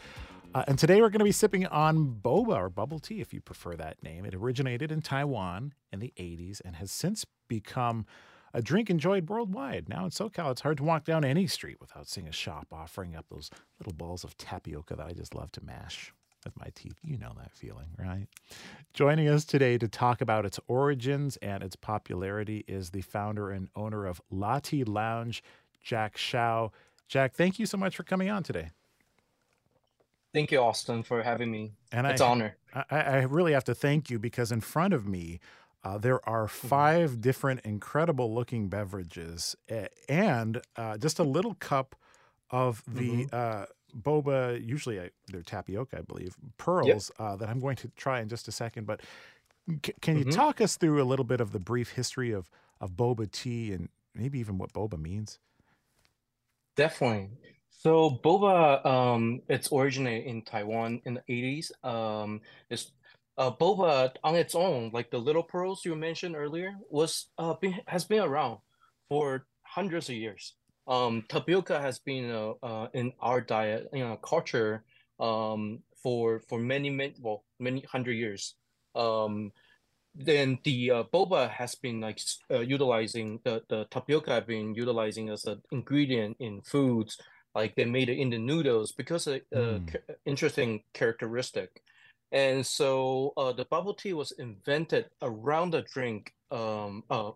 Uh, 0.56 0.64
and 0.68 0.80
today 0.80 1.02
we're 1.02 1.10
going 1.10 1.20
to 1.20 1.26
be 1.26 1.32
sipping 1.32 1.68
on 1.68 2.20
boba 2.22 2.56
or 2.58 2.70
bubble 2.70 3.00
tea, 3.00 3.22
if 3.22 3.32
you 3.32 3.42
prefer 3.42 3.76
that 3.76 4.02
name. 4.02 4.26
It 4.26 4.34
originated 4.34 4.92
in 4.92 5.02
Taiwan 5.02 5.74
in 5.94 6.00
the 6.00 6.14
80s 6.18 6.62
and 6.66 6.78
has 6.78 6.90
since 6.90 7.26
become 7.48 8.08
a 8.58 8.62
drink 8.62 8.90
enjoyed 8.90 9.30
worldwide. 9.30 9.88
Now 9.88 10.06
in 10.06 10.10
SoCal, 10.10 10.52
it's 10.52 10.62
hard 10.62 10.78
to 10.78 10.84
walk 10.84 11.06
down 11.06 11.24
any 11.24 11.46
street 11.46 11.78
without 11.80 12.08
seeing 12.08 12.28
a 12.28 12.32
shop 12.32 12.66
offering 12.72 13.16
up 13.16 13.28
those 13.30 13.52
little 13.80 13.94
balls 13.94 14.24
of 14.24 14.36
tapioca 14.36 14.96
that 14.96 15.06
I 15.06 15.14
just 15.14 15.36
love 15.36 15.52
to 15.52 15.64
mash 15.64 16.12
with 16.44 16.58
my 16.58 16.70
teeth. 16.74 16.96
You 17.04 17.20
know 17.20 17.34
that 17.38 17.52
feeling, 17.54 17.90
right? 18.00 18.26
Joining 18.96 19.28
us 19.28 19.46
today 19.46 19.78
to 19.78 19.88
talk 19.88 20.22
about 20.22 20.44
its 20.44 20.60
origins 20.68 21.38
and 21.38 21.62
its 21.62 21.76
popularity 21.76 22.66
is 22.68 22.90
the 22.90 23.02
founder 23.02 23.52
and 23.52 23.70
owner 23.76 24.08
of 24.08 24.20
La 24.32 24.58
Tea 24.58 24.84
Lounge, 24.84 25.44
Jack 25.84 26.18
Shao. 26.18 26.72
Jack, 27.08 27.36
thank 27.36 27.60
you 27.60 27.68
so 27.68 27.78
much 27.78 27.96
for 27.96 28.02
coming 28.02 28.28
on 28.28 28.42
today. 28.42 28.72
Thank 30.34 30.52
you, 30.52 30.58
Austin, 30.58 31.04
for 31.04 31.22
having 31.22 31.52
me. 31.52 31.74
And 31.92 32.08
it's 32.08 32.22
I, 32.22 32.26
an 32.26 32.32
honor. 32.32 32.58
I, 32.74 33.02
I 33.02 33.18
really 33.22 33.54
have 33.54 33.66
to 33.66 33.76
thank 33.76 34.10
you 34.10 34.18
because 34.18 34.52
in 34.52 34.62
front 34.62 34.96
of 34.96 35.06
me, 35.08 35.40
uh, 35.84 35.98
there 35.98 36.28
are 36.28 36.48
Mm-hmm. 36.64 36.88
five 36.88 37.22
different 37.22 37.62
incredible 37.62 38.34
looking 38.34 38.70
beverages 38.70 39.56
and 40.10 40.62
uh, 40.76 40.98
just 40.98 41.20
a 41.20 41.24
little 41.24 41.54
cup 41.56 41.96
of 42.50 42.84
the 42.88 43.28
Mm-hmm. 43.28 43.32
uh, 43.32 43.66
boba, 43.96 44.64
usually 44.66 45.00
I, 45.00 45.12
they're 45.28 45.44
tapioca, 45.44 46.00
I 46.00 46.02
believe, 46.02 46.36
pearls 46.58 47.12
uh, 47.20 47.36
that 47.38 47.50
I'm 47.50 47.60
going 47.60 47.76
to 47.78 47.90
try 47.90 48.22
in 48.22 48.30
just 48.30 48.48
a 48.48 48.52
second. 48.52 48.86
But 48.86 49.02
c- 49.86 49.94
can 50.02 50.18
you 50.18 50.26
Mhm. 50.26 50.40
talk 50.40 50.62
us 50.62 50.78
through 50.78 51.02
a 51.02 51.06
little 51.06 51.26
bit 51.26 51.42
of 51.42 51.52
the 51.52 51.60
brief 51.60 51.92
history 51.94 52.32
of, 52.32 52.50
of 52.82 52.94
boba 52.94 53.32
tea 53.32 53.74
and 53.74 53.90
maybe 54.16 54.40
even 54.40 54.58
what 54.58 54.74
boba 54.74 55.00
means? 55.00 55.40
Definitely. 56.76 57.32
So 57.70 58.20
boba, 58.24 58.86
um, 58.86 59.42
it's 59.50 59.72
originated 59.72 60.28
in 60.28 60.42
Taiwan 60.44 61.02
in 61.06 61.16
the 61.16 61.24
80s. 61.28 61.72
Um, 61.84 62.42
it's 62.70 62.92
uh, 63.38 63.52
boba 63.52 64.16
on 64.24 64.36
its 64.36 64.56
own, 64.56 64.92
like 64.94 65.12
the 65.12 65.18
little 65.20 65.44
pearls 65.44 65.86
you 65.86 65.96
mentioned 65.96 66.36
earlier, 66.36 66.74
was 66.90 67.28
uh, 67.38 67.54
been, 67.54 67.80
has 67.88 68.06
been 68.06 68.24
around 68.24 68.60
for 69.10 69.46
hundreds 69.64 70.10
of 70.10 70.16
years. 70.16 70.56
Um, 70.88 71.24
tapioca 71.28 71.80
has 71.80 72.00
been 72.00 72.32
uh, 72.32 72.54
uh, 72.64 72.88
in 72.94 73.14
our 73.20 73.42
diet, 73.42 73.90
in 73.94 74.02
our 74.04 74.18
culture, 74.18 74.86
um, 75.20 75.84
for 76.02 76.42
for 76.48 76.60
many 76.60 76.90
many 76.90 77.16
well 77.20 77.44
many 77.60 77.82
hundred 77.82 78.14
years. 78.14 78.56
Um, 78.96 79.52
then 80.16 80.60
the 80.64 80.92
uh, 80.92 81.04
boba 81.14 81.50
has 81.50 81.76
been 81.76 82.02
like 82.02 82.20
uh, 82.50 82.60
utilizing 82.60 83.40
the 83.44 83.64
the 83.70 83.86
tapioca 83.92 84.32
have 84.32 84.48
been 84.48 84.74
utilizing 84.74 85.30
as 85.30 85.46
an 85.46 85.62
ingredient 85.72 86.38
in 86.40 86.62
foods 86.62 87.18
like 87.54 87.76
they 87.76 87.86
made 87.86 88.10
it 88.10 88.18
in 88.20 88.30
the 88.30 88.38
noodles 88.38 88.92
because 88.94 89.28
of 89.28 89.42
a 89.54 89.80
Mm. 89.80 89.88
ca- 89.88 90.16
interesting 90.26 90.84
characteristic 90.94 91.84
and 92.32 92.66
so 92.66 93.34
uh, 93.38 93.54
the 93.54 93.66
bubble 93.66 93.94
tea 93.94 94.14
was 94.14 94.32
invented 94.34 95.06
around 95.22 95.72
the 95.72 95.82
drink 95.84 96.34
um 96.52 97.04
uh 97.10 97.32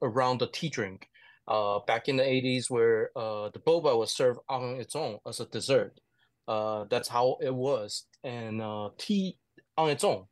around 0.00 0.38
the 0.38 0.46
tea 0.46 0.70
drink 0.70 1.06
uh 1.48 1.78
back 1.86 2.08
in 2.08 2.16
the 2.16 2.22
80s 2.22 2.70
where 2.70 3.10
uh 3.16 3.50
the 3.50 3.58
boba 3.58 3.96
was 3.98 4.10
served 4.10 4.40
on 4.48 4.80
its 4.80 4.96
own 4.96 5.18
as 5.26 5.40
a 5.40 5.46
dessert. 5.46 6.00
Uh 6.48 6.84
that's 6.88 7.08
how 7.08 7.36
it 7.42 7.54
was 7.54 8.06
and 8.22 8.62
uh 8.62 8.88
tea 8.98 9.36
on 9.76 9.90
its 9.90 10.04
own. 10.04 10.24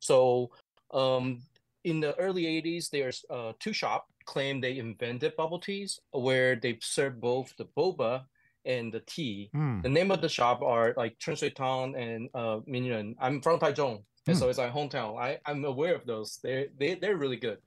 So 0.00 0.50
um, 0.92 1.42
in 1.84 2.00
the 2.00 2.18
early 2.18 2.44
80s, 2.44 2.90
there's 2.90 3.24
two 3.60 3.72
shop 3.72 4.06
claim 4.24 4.60
they 4.60 4.78
invented 4.78 5.36
bubble 5.36 5.58
teas 5.58 6.00
where 6.10 6.56
they 6.56 6.78
served 6.82 7.20
both 7.20 7.54
the 7.56 7.64
boba 7.76 8.24
and 8.64 8.92
the 8.92 9.00
tea. 9.00 9.50
Mm. 9.54 9.82
The 9.82 9.88
name 9.88 10.10
of 10.10 10.20
the 10.20 10.28
shop 10.28 10.62
are 10.62 10.94
like 10.96 11.18
Chun 11.18 11.36
Shui 11.36 11.50
Tang 11.50 11.94
and 11.96 12.28
uh 12.34 12.60
Minyan. 12.66 13.14
I'm 13.20 13.40
from 13.40 13.58
Taichung, 13.60 14.02
and 14.26 14.36
Mm. 14.36 14.38
so 14.38 14.48
it's 14.48 14.58
my 14.58 14.68
hometown. 14.70 15.18
I 15.20 15.38
I'm 15.46 15.64
aware 15.64 15.94
of 15.94 16.04
those. 16.06 16.38
They 16.42 16.68
they 16.78 16.94
they're 16.94 17.16
really 17.16 17.36
good. 17.36 17.58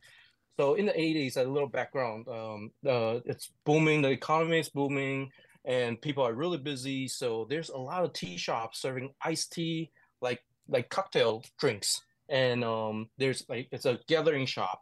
So 0.60 0.76
in 0.76 0.86
the 0.86 0.92
80s, 0.94 1.38
a 1.38 1.44
little 1.44 1.70
background. 1.70 2.28
Um, 2.28 2.72
uh, 2.86 3.20
it's 3.26 3.50
booming. 3.66 4.02
The 4.04 4.10
economy 4.10 4.60
is 4.60 4.70
booming, 4.70 5.32
and 5.66 6.00
people 6.00 6.24
are 6.24 6.34
really 6.34 6.60
busy. 6.60 7.08
So 7.08 7.48
there's 7.50 7.70
a 7.70 7.78
lot 7.78 8.04
of 8.04 8.14
tea 8.14 8.38
shops 8.38 8.80
serving 8.80 9.10
iced 9.24 9.54
tea, 9.54 9.89
like 10.22 10.44
like 10.68 10.89
cocktail 10.89 11.44
drinks. 11.58 12.02
And 12.30 12.64
um, 12.64 13.10
there's 13.18 13.44
like 13.50 13.70
it's 13.72 13.86
a 13.86 14.00
gathering 14.08 14.46
shop, 14.46 14.82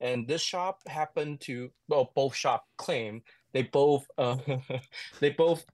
and 0.00 0.28
this 0.28 0.42
shop 0.42 0.80
happened 0.86 1.40
to 1.42 1.70
well, 1.88 2.12
both 2.14 2.36
shop 2.36 2.64
claim 2.78 3.22
they 3.56 3.62
both 3.62 4.04
uh, 4.18 4.36
they 5.20 5.30
both 5.30 5.64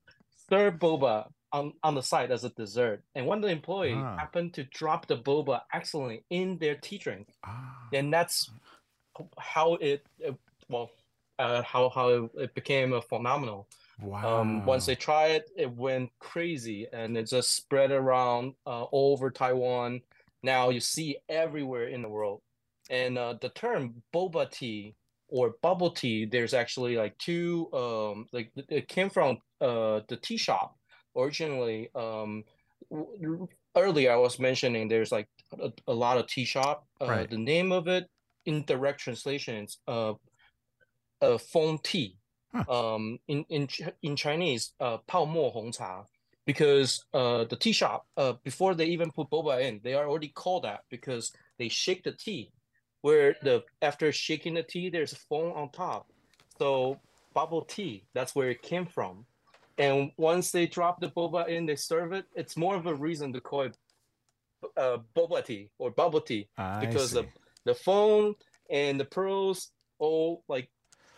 serve 0.48 0.74
boba 0.78 1.28
on 1.52 1.72
on 1.82 1.94
the 1.98 2.02
side 2.12 2.30
as 2.30 2.44
a 2.44 2.50
dessert. 2.50 3.02
And 3.14 3.26
one 3.26 3.38
of 3.38 3.42
the 3.48 3.50
employee 3.60 3.94
Ah. 3.96 4.16
happened 4.22 4.54
to 4.54 4.62
drop 4.80 5.06
the 5.06 5.16
boba 5.28 5.56
accidentally 5.72 6.20
in 6.30 6.58
their 6.62 6.76
tea 6.76 6.98
drink, 6.98 7.26
Ah. 7.44 7.88
and 7.92 8.12
that's 8.12 8.50
how 9.38 9.74
it, 9.90 10.06
it 10.20 10.34
well 10.68 10.90
uh, 11.38 11.62
how 11.62 11.88
how 11.96 12.06
it, 12.44 12.54
became 12.54 12.92
a 12.92 13.02
phenomenal. 13.02 13.66
Wow. 14.00 14.40
Um, 14.40 14.64
once 14.66 14.86
they 14.86 14.94
try 14.96 15.26
it, 15.36 15.50
it 15.56 15.70
went 15.70 16.10
crazy, 16.18 16.86
and 16.92 17.16
it 17.18 17.26
just 17.28 17.50
spread 17.54 17.90
around 17.90 18.54
uh, 18.66 18.84
all 18.84 19.12
over 19.12 19.30
Taiwan. 19.30 20.00
Now 20.42 20.70
you 20.70 20.80
see 20.80 21.18
everywhere 21.28 21.86
in 21.88 22.02
the 22.02 22.08
world, 22.08 22.40
and 22.90 23.18
uh, 23.18 23.34
the 23.40 23.50
term 23.50 24.02
boba 24.14 24.50
tea 24.50 24.94
or 25.32 25.54
bubble 25.62 25.90
tea 25.90 26.26
there's 26.26 26.52
actually 26.52 26.96
like 26.96 27.16
two 27.16 27.68
um 27.72 28.26
like 28.32 28.52
it 28.68 28.86
came 28.86 29.08
from 29.08 29.38
uh 29.62 30.00
the 30.08 30.18
tea 30.22 30.36
shop 30.36 30.76
originally 31.16 31.88
um 31.94 32.44
earlier 33.74 34.12
i 34.12 34.16
was 34.16 34.38
mentioning 34.38 34.86
there's 34.86 35.10
like 35.10 35.26
a, 35.58 35.72
a 35.88 35.92
lot 35.92 36.18
of 36.18 36.26
tea 36.26 36.44
shop 36.44 36.86
uh, 37.00 37.06
right. 37.06 37.30
the 37.30 37.38
name 37.38 37.72
of 37.72 37.88
it 37.88 38.08
in 38.44 38.64
direct 38.64 39.00
translations, 39.00 39.78
of 39.86 40.18
uh, 41.22 41.34
uh 41.34 41.38
phone 41.38 41.78
tea 41.82 42.18
huh. 42.54 42.94
um 42.94 43.18
in 43.26 43.44
in 43.48 43.66
in 44.02 44.14
chinese 44.14 44.72
uh 44.80 44.98
pao 45.06 45.24
mo 45.24 45.50
hong 45.50 45.72
cha 45.72 46.04
because 46.44 47.04
uh 47.14 47.44
the 47.44 47.56
tea 47.56 47.72
shop 47.72 48.06
uh 48.18 48.34
before 48.44 48.74
they 48.74 48.86
even 48.86 49.10
put 49.10 49.30
boba 49.30 49.62
in 49.62 49.80
they 49.82 49.94
are 49.94 50.08
already 50.08 50.28
called 50.28 50.64
that 50.64 50.80
because 50.90 51.32
they 51.58 51.68
shake 51.68 52.02
the 52.02 52.12
tea 52.12 52.50
where 53.02 53.36
the 53.42 53.62
after 53.82 54.10
shaking 54.12 54.54
the 54.54 54.62
tea, 54.62 54.88
there's 54.88 55.14
foam 55.28 55.52
on 55.52 55.70
top. 55.70 56.06
So 56.58 56.98
bubble 57.34 57.62
tea, 57.62 58.06
that's 58.14 58.34
where 58.34 58.50
it 58.50 58.62
came 58.62 58.86
from. 58.86 59.26
And 59.78 60.12
once 60.16 60.50
they 60.50 60.66
drop 60.66 61.00
the 61.00 61.08
boba 61.08 61.48
in, 61.48 61.66
they 61.66 61.76
serve 61.76 62.12
it. 62.12 62.24
It's 62.34 62.56
more 62.56 62.76
of 62.76 62.86
a 62.86 62.94
reason 62.94 63.32
to 63.32 63.40
call 63.40 63.62
it 63.62 63.76
uh, 64.76 64.98
boba 65.16 65.44
tea 65.44 65.70
or 65.78 65.90
bubble 65.90 66.20
tea 66.20 66.48
I 66.56 66.80
because 66.80 67.10
the 67.10 67.22
see. 67.22 67.28
the 67.64 67.74
foam 67.74 68.34
and 68.70 68.98
the 68.98 69.04
pearls 69.04 69.70
all 69.98 70.44
like 70.48 70.68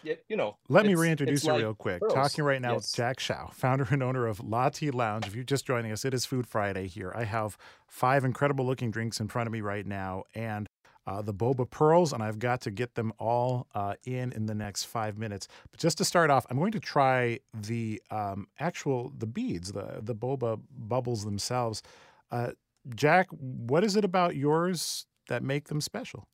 y- 0.04 0.16
you 0.28 0.36
know. 0.36 0.56
Let 0.68 0.86
me 0.86 0.94
reintroduce 0.94 1.44
you 1.44 1.52
like 1.52 1.60
real 1.60 1.74
quick. 1.74 2.00
pearls. 2.00 2.14
Talking 2.14 2.44
right 2.44 2.62
now 2.62 2.76
with 2.76 2.90
Jack 2.94 3.20
Shao, 3.20 3.50
founder 3.52 3.86
and 3.90 4.02
owner 4.02 4.26
of 4.26 4.40
La 4.40 4.70
Tea 4.70 4.90
Lounge. 4.90 5.26
If 5.26 5.34
you're 5.34 5.44
just 5.44 5.66
joining 5.66 5.92
us, 5.92 6.04
it 6.04 6.14
is 6.14 6.24
Food 6.24 6.46
Friday 6.46 6.86
here. 6.86 7.12
I 7.14 7.24
have 7.24 7.58
five 7.86 8.24
incredible 8.24 8.64
looking 8.64 8.90
drinks 8.90 9.20
in 9.20 9.28
front 9.28 9.46
of 9.46 9.52
me 9.52 9.60
right 9.60 9.84
now 9.84 10.24
and 10.34 10.68
uh, 11.06 11.20
the 11.22 11.34
boba 11.34 11.68
pearls, 11.68 12.12
and 12.12 12.22
I've 12.22 12.38
got 12.38 12.60
to 12.62 12.70
get 12.70 12.94
them 12.94 13.12
all 13.18 13.66
uh, 13.74 13.94
in 14.04 14.32
in 14.32 14.46
the 14.46 14.54
next 14.54 14.84
five 14.84 15.18
minutes. 15.18 15.48
But 15.70 15.80
just 15.80 15.98
to 15.98 16.04
start 16.04 16.30
off, 16.30 16.46
I'm 16.50 16.58
going 16.58 16.72
to 16.72 16.80
try 16.80 17.40
the 17.52 18.00
um, 18.10 18.48
actual 18.58 19.12
the 19.18 19.26
beads, 19.26 19.72
the 19.72 20.00
the 20.02 20.14
boba 20.14 20.60
bubbles 20.76 21.24
themselves. 21.24 21.82
Uh, 22.30 22.52
Jack, 22.94 23.28
what 23.30 23.84
is 23.84 23.96
it 23.96 24.04
about 24.04 24.36
yours 24.36 25.06
that 25.28 25.42
make 25.42 25.68
them 25.68 25.80
special? 25.80 26.28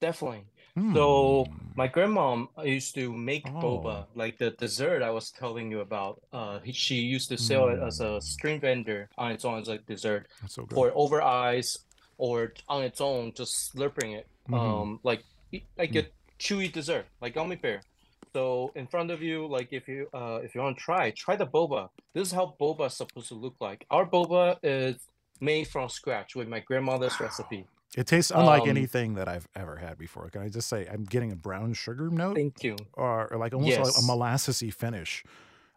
Definitely. 0.00 0.44
Hmm. 0.74 0.94
So 0.94 1.46
my 1.76 1.86
grandmom 1.86 2.48
used 2.64 2.94
to 2.96 3.12
make 3.12 3.46
Oh. 3.46 3.60
boba, 3.60 4.06
like 4.16 4.38
the 4.38 4.50
dessert 4.52 5.02
I 5.02 5.10
was 5.10 5.30
telling 5.30 5.70
you 5.70 5.80
about. 5.80 6.22
Uh, 6.32 6.58
she 6.72 6.96
used 6.96 7.28
to 7.28 7.36
sell 7.38 7.68
it 7.68 7.78
as 7.80 8.00
a 8.00 8.20
street 8.20 8.62
vendor 8.62 9.08
on 9.16 9.30
its 9.30 9.44
own 9.44 9.60
as 9.60 9.68
a 9.68 9.78
dessert, 9.78 10.26
Hmm. 10.40 10.44
That's 10.44 10.54
so 10.54 10.64
good. 10.64 10.92
over 10.94 11.22
ice, 11.22 11.78
or 12.26 12.52
on 12.68 12.84
its 12.84 13.00
own, 13.00 13.32
just 13.34 13.52
slurping 13.74 14.12
it. 14.18 14.26
Mhm. 14.48 14.58
Um, 14.58 15.00
like 15.02 15.24
like 15.78 15.94
a 15.96 16.04
chewy 16.40 16.72
dessert, 16.72 17.06
like 17.20 17.34
gummy 17.34 17.56
bear. 17.56 17.82
So 18.34 18.72
in 18.76 18.86
front 18.86 19.10
of 19.10 19.22
you, 19.22 19.46
like 19.46 19.68
if 19.72 19.88
you 19.88 20.08
uh 20.14 20.40
if 20.44 20.54
you 20.54 20.60
want 20.62 20.78
to 20.78 20.82
try, 20.84 21.10
try 21.24 21.36
the 21.36 21.46
boba. 21.46 21.88
This 22.14 22.28
is 22.28 22.32
how 22.34 22.56
boba 22.60 22.86
is 22.86 22.96
supposed 22.96 23.28
to 23.28 23.34
look 23.34 23.56
like. 23.60 23.84
Our 23.90 24.06
boba 24.08 24.56
is 24.62 24.96
made 25.40 25.66
from 25.68 25.88
scratch 25.88 26.34
with 26.36 26.48
my 26.48 26.60
grandmother's 26.60 27.18
recipe. 27.20 27.68
It 27.96 28.06
tastes 28.06 28.30
unlike 28.30 28.62
Um, 28.62 28.68
anything 28.70 29.14
that 29.14 29.28
I've 29.28 29.48
ever 29.54 29.76
had 29.76 29.98
before. 29.98 30.30
Can 30.30 30.40
I 30.42 30.48
just 30.48 30.68
say 30.68 30.86
I'm 30.90 31.04
getting 31.04 31.30
a 31.30 31.36
brown 31.36 31.74
sugar 31.74 32.08
note? 32.08 32.36
Thank 32.36 32.64
you. 32.64 32.76
Or, 32.94 33.30
or 33.32 33.38
like 33.38 33.52
almost 33.52 33.78
like 33.78 33.94
a 33.96 34.00
Yes. 34.00 34.02
molassesy 34.02 34.72
finish. 34.72 35.24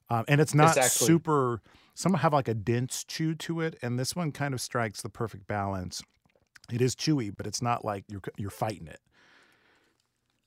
Um, 0.09 0.23
and 0.27 0.39
it's 0.39 0.53
not 0.55 0.69
Exactly. 0.69 1.07
super, 1.07 1.61
some 1.93 2.13
have 2.15 2.31
like 2.31 2.47
a 2.47 2.53
dense 2.53 3.03
chew 3.03 3.35
to 3.35 3.59
it. 3.61 3.77
And 3.81 3.99
this 3.99 4.15
one 4.15 4.31
kind 4.31 4.53
of 4.53 4.61
strikes 4.61 5.01
the 5.01 5.09
perfect 5.09 5.47
balance. 5.47 6.01
It 6.71 6.81
is 6.81 6.95
chewy, 6.95 7.33
but 7.35 7.47
it's 7.47 7.61
not 7.61 7.85
like 7.85 8.05
you're, 8.09 8.21
you're 8.37 8.49
fighting 8.49 8.87
it. 8.87 9.01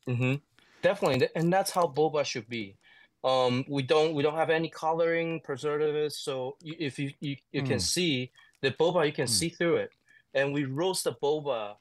hmm 0.07 0.35
Definitely, 0.81 1.29
and 1.35 1.53
that's 1.53 1.73
how 1.73 1.89
boba 1.89 2.25
should 2.25 2.49
be. 2.49 2.77
Um, 3.25 3.65
we 3.69 3.83
don't 3.83 4.15
we 4.15 4.23
don't 4.23 4.37
have 4.37 4.49
any 4.51 4.69
coloring 4.71 5.41
preservatives, 5.43 6.19
so 6.19 6.57
if 6.63 7.01
you 7.01 7.11
you, 7.21 7.37
you 7.53 7.63
can 7.65 7.79
Mm. 7.79 7.81
see 7.81 8.33
the 8.63 8.71
boba, 8.71 9.05
you 9.07 9.13
can 9.13 9.27
Mm. 9.27 9.29
see 9.29 9.49
through 9.49 9.77
it. 9.79 9.91
And 10.35 10.53
we 10.55 10.67
roast 10.67 11.03
the 11.03 11.15
boba, 11.15 11.77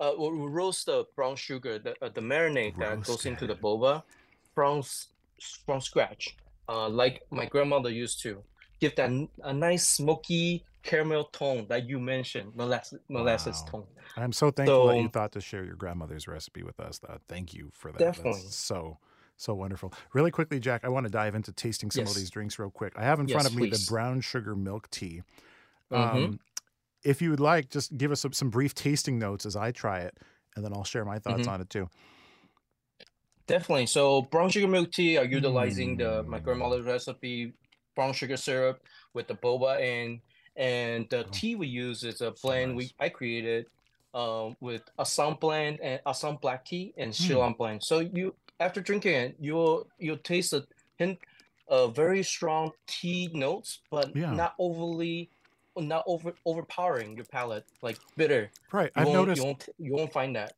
uh, 0.00 0.12
we 0.18 0.28
roast 0.28 0.86
the 0.86 1.06
brown 1.16 1.36
sugar, 1.36 1.78
the 1.80 1.96
uh, 2.04 2.10
the 2.10 2.20
marinade 2.20 2.78
that 2.78 3.02
goes 3.02 3.26
into 3.26 3.46
the 3.48 3.56
boba 3.56 4.04
from 4.54 4.82
from 5.66 5.80
scratch, 5.80 6.38
uh, 6.68 6.88
like 6.88 7.22
my 7.30 7.46
grandmother 7.46 7.90
used 7.90 8.22
to. 8.22 8.44
Give 8.80 8.94
that 8.96 9.10
a 9.42 9.52
nice 9.52 9.88
smoky 9.88 10.64
caramel 10.82 11.24
tone 11.24 11.66
that 11.68 11.88
you 11.88 11.98
mentioned, 12.00 12.54
molasses 12.54 13.00
molasses 13.08 13.62
Wow. 13.66 13.70
tone. 13.70 13.86
I'm 14.16 14.32
so 14.32 14.50
thankful 14.50 14.86
that 14.88 15.00
you 15.00 15.08
thought 15.08 15.32
to 15.32 15.40
share 15.40 15.64
your 15.64 15.76
grandmother's 15.76 16.26
recipe 16.26 16.62
with 16.62 16.80
us. 16.80 17.00
Uh, 17.06 17.18
thank 17.28 17.54
you 17.54 17.70
for 17.72 17.92
that. 17.92 17.98
Definitely. 17.98 18.42
That's 18.42 18.56
so, 18.56 18.98
so 19.36 19.54
wonderful. 19.54 19.92
Really 20.12 20.30
quickly, 20.30 20.58
Jack, 20.58 20.84
I 20.84 20.88
want 20.88 21.04
to 21.06 21.10
dive 21.10 21.34
into 21.34 21.52
tasting 21.52 21.90
some 21.90 22.06
of 22.06 22.14
these 22.14 22.30
drinks 22.30 22.58
real 22.58 22.70
quick. 22.70 22.92
I 22.96 23.04
have 23.04 23.20
in 23.20 23.26
front 23.28 23.44
Yes, 23.44 23.52
of 23.52 23.56
me 23.56 23.68
please. 23.68 23.86
the 23.86 23.90
brown 23.90 24.20
sugar 24.20 24.56
milk 24.56 24.90
tea. 24.90 25.22
Mhm. 25.92 25.96
Um, 25.98 26.40
if 27.04 27.22
you 27.22 27.30
would 27.30 27.40
like, 27.40 27.70
just 27.70 27.96
give 27.96 28.10
us 28.12 28.20
some, 28.20 28.32
some 28.32 28.50
brief 28.50 28.74
tasting 28.74 29.18
notes 29.18 29.46
as 29.46 29.56
I 29.56 29.70
try 29.72 30.00
it, 30.00 30.18
and 30.56 30.64
then 30.64 30.72
I'll 30.74 30.84
share 30.84 31.04
my 31.04 31.18
thoughts 31.18 31.46
Mhm. 31.46 31.52
on 31.52 31.60
it 31.60 31.70
too. 31.70 31.88
Definitely. 33.46 33.86
So 33.86 34.22
brown 34.22 34.50
sugar 34.50 34.68
milk 34.68 34.92
tea 34.92 35.16
are 35.16 35.24
utilizing 35.24 35.96
the 35.96 36.22
my 36.24 36.38
Mm. 36.38 36.44
grandmother's 36.44 36.86
recipe, 36.86 37.54
brown 37.96 38.12
sugar 38.12 38.36
syrup 38.36 38.86
with 39.12 39.26
the 39.28 39.34
boba 39.34 39.80
in, 39.80 40.20
and 40.56 41.08
the 41.10 41.24
tea 41.32 41.54
we 41.56 41.66
use 41.66 42.04
is 42.04 42.20
a 42.20 42.32
blend 42.42 42.76
we 42.76 42.92
I 42.98 43.08
created, 43.08 43.66
um, 44.14 44.56
with 44.60 44.82
Assam 44.98 45.34
blend 45.40 45.80
and 45.80 46.00
Assam 46.06 46.36
black 46.36 46.64
tea 46.64 46.92
and 46.96 47.12
Mm. 47.12 47.14
Ceylon 47.14 47.52
blend. 47.54 47.82
So 47.82 48.00
you 48.00 48.34
after 48.58 48.80
drinking 48.80 49.14
it, 49.14 49.36
you'll 49.40 49.88
you'll 49.98 50.18
taste 50.18 50.52
a 50.52 50.66
hint, 50.98 51.18
uh, 51.68 51.88
very 51.88 52.22
strong 52.22 52.72
tea 52.86 53.30
notes, 53.32 53.80
but 53.90 54.14
Yeah. 54.14 54.32
not 54.32 54.54
overly, 54.58 55.30
not 55.76 56.04
over 56.06 56.34
overpowering 56.44 57.16
your 57.16 57.24
palate, 57.26 57.64
like 57.82 57.98
bitter. 58.16 58.50
Right. 58.72 58.90
You 58.96 59.02
I've 59.02 59.08
noticed. 59.08 59.38
you 59.38 59.44
won't 59.44 59.68
you 59.78 59.92
won't 59.94 60.12
find 60.12 60.36
that. 60.36 60.54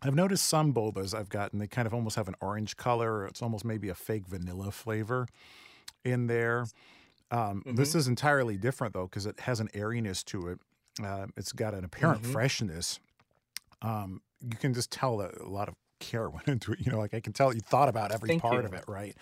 I've 0.00 0.14
noticed 0.14 0.46
some 0.46 0.72
bobas 0.72 1.12
I've 1.12 1.28
gotten, 1.28 1.58
they 1.58 1.66
kind 1.66 1.86
of 1.86 1.92
almost 1.92 2.14
have 2.16 2.28
an 2.28 2.36
orange 2.40 2.76
color. 2.76 3.18
Or 3.18 3.26
it's 3.26 3.42
almost 3.42 3.64
maybe 3.64 3.88
a 3.88 3.94
fake 3.94 4.28
vanilla 4.28 4.70
flavor 4.70 5.26
in 6.04 6.28
there. 6.28 6.66
Um, 7.30 7.62
This 7.66 7.94
Mhm. 7.94 7.96
is 7.96 8.08
entirely 8.08 8.56
different 8.56 8.94
though, 8.94 9.06
because 9.06 9.26
it 9.26 9.40
has 9.40 9.60
an 9.60 9.68
airiness 9.74 10.22
to 10.24 10.48
it. 10.48 10.60
Uh, 11.02 11.26
it's 11.36 11.52
got 11.52 11.74
an 11.74 11.84
apparent 11.84 12.22
Mhm. 12.22 12.32
freshness. 12.32 12.98
Um, 13.82 14.22
you 14.40 14.56
can 14.56 14.74
just 14.74 14.90
tell 14.90 15.18
that 15.18 15.36
a 15.40 15.48
lot 15.48 15.68
of 15.68 15.74
care 16.00 16.28
went 16.30 16.48
into 16.48 16.72
it. 16.72 16.80
You 16.80 16.92
know, 16.92 16.98
like 16.98 17.14
I 17.14 17.20
can 17.20 17.32
tell 17.32 17.52
you 17.54 17.60
thought 17.60 17.88
about 17.88 18.12
every 18.12 18.28
Thank 18.28 18.42
part 18.42 18.64
you. 18.64 18.68
of 18.68 18.74
it, 18.74 18.84
right? 18.88 19.16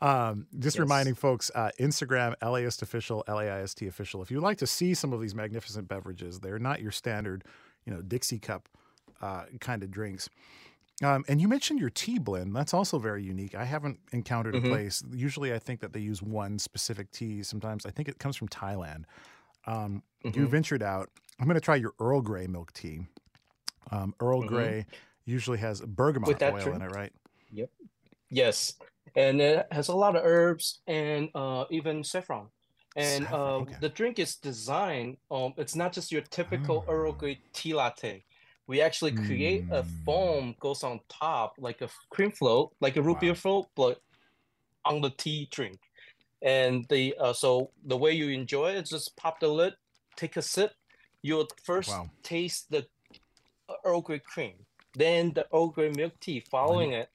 Um, 0.00 0.46
just 0.58 0.76
Yes. 0.76 0.82
reminding 0.84 1.14
folks, 1.14 1.50
uh, 1.54 1.70
Instagram, 1.80 2.34
LAist 2.42 2.82
official, 2.82 3.24
LAIST 3.28 3.82
official. 3.88 4.22
If 4.22 4.30
you'd 4.30 4.40
like 4.42 4.58
to 4.58 4.66
see 4.66 4.94
some 4.94 5.12
of 5.12 5.20
these 5.20 5.34
magnificent 5.34 5.88
beverages, 5.88 6.40
they're 6.40 6.58
not 6.58 6.80
your 6.82 6.92
standard, 6.92 7.44
you 7.84 7.92
know, 7.92 8.02
Dixie 8.02 8.38
cup 8.38 8.68
uh, 9.20 9.46
kind 9.60 9.82
of 9.82 9.90
drinks. 9.90 10.28
Um, 11.02 11.24
and 11.28 11.40
you 11.40 11.48
mentioned 11.48 11.80
your 11.80 11.90
tea 11.90 12.18
blend. 12.18 12.54
That's 12.54 12.72
also 12.72 12.98
very 12.98 13.24
unique. 13.24 13.54
I 13.54 13.64
haven't 13.64 13.98
encountered 14.12 14.54
Mhm. 14.54 14.64
a 14.66 14.68
place. 14.68 15.02
Usually, 15.12 15.52
I 15.52 15.58
think 15.58 15.80
that 15.80 15.92
they 15.92 16.00
use 16.00 16.22
one 16.22 16.58
specific 16.58 17.10
tea. 17.10 17.42
Sometimes 17.42 17.84
I 17.84 17.90
think 17.90 18.08
it 18.08 18.18
comes 18.18 18.36
from 18.36 18.48
Thailand. 18.48 19.04
Um, 19.66 20.02
You 20.24 20.30
Mhm. 20.46 20.48
ventured 20.48 20.82
out. 20.84 21.10
I'm 21.40 21.46
going 21.46 21.56
to 21.56 21.60
try 21.60 21.74
your 21.74 21.94
Earl 21.98 22.20
Grey 22.22 22.46
milk 22.46 22.72
tea. 22.72 23.08
Um, 23.90 24.14
Earl 24.20 24.42
Mhm. 24.42 24.46
Grey 24.46 24.86
usually 25.24 25.58
has 25.58 25.80
bergamot 25.80 26.40
oil 26.40 26.52
drink? 26.60 26.76
in 26.76 26.82
it, 26.82 26.92
right? 26.92 27.12
Yep. 27.50 27.70
Yes. 28.30 28.74
and 29.14 29.42
it 29.42 29.66
has 29.72 29.88
a 29.88 29.94
lot 29.94 30.16
of 30.16 30.24
herbs 30.24 30.80
and 30.86 31.28
uh, 31.34 31.66
even 31.70 32.02
saffron. 32.04 32.48
And 32.96 33.24
Saffron, 33.24 33.40
uh, 33.40 33.54
okay. 33.62 33.76
the 33.80 33.88
drink 33.90 34.18
is 34.18 34.36
designed. 34.36 35.18
Um, 35.30 35.52
it's 35.58 35.74
not 35.74 35.92
just 35.92 36.10
your 36.12 36.22
typical 36.22 36.84
Oh. 36.88 36.90
Earl 36.92 37.12
Grey 37.12 37.42
tea 37.52 37.74
latte. 37.74 38.24
We 38.66 38.80
actually 38.80 39.12
create 39.12 39.64
a 39.70 39.82
Mm. 39.82 40.04
foam 40.04 40.54
goes 40.60 40.82
on 40.84 41.00
top 41.08 41.54
like 41.58 41.80
a 41.82 41.88
cream 42.10 42.30
float, 42.30 42.74
like 42.80 42.96
a 42.96 43.02
root 43.02 43.20
beer 43.20 43.34
float, 43.34 43.66
but 43.74 44.00
on 44.84 45.00
the 45.00 45.10
tea 45.10 45.48
drink. 45.50 45.78
And 46.42 46.86
the 46.88 47.14
uh, 47.18 47.32
so 47.32 47.70
the 47.84 47.96
way 47.96 48.12
you 48.12 48.28
enjoy 48.28 48.72
it 48.72 48.84
is 48.84 48.90
just 48.90 49.16
pop 49.16 49.40
the 49.40 49.48
lid, 49.48 49.74
take 50.16 50.36
a 50.36 50.42
sip. 50.42 50.72
You'll 51.22 51.48
first 51.64 51.90
Wow. 51.90 52.10
taste 52.22 52.70
the 52.70 52.86
uh, 53.68 53.74
Earl 53.84 54.00
Grey 54.00 54.18
cream, 54.20 54.54
then 54.94 55.32
the 55.34 55.46
Earl 55.52 55.68
Grey 55.68 55.90
milk 55.90 56.18
tea. 56.20 56.40
Following 56.50 56.92
it, 56.92 57.08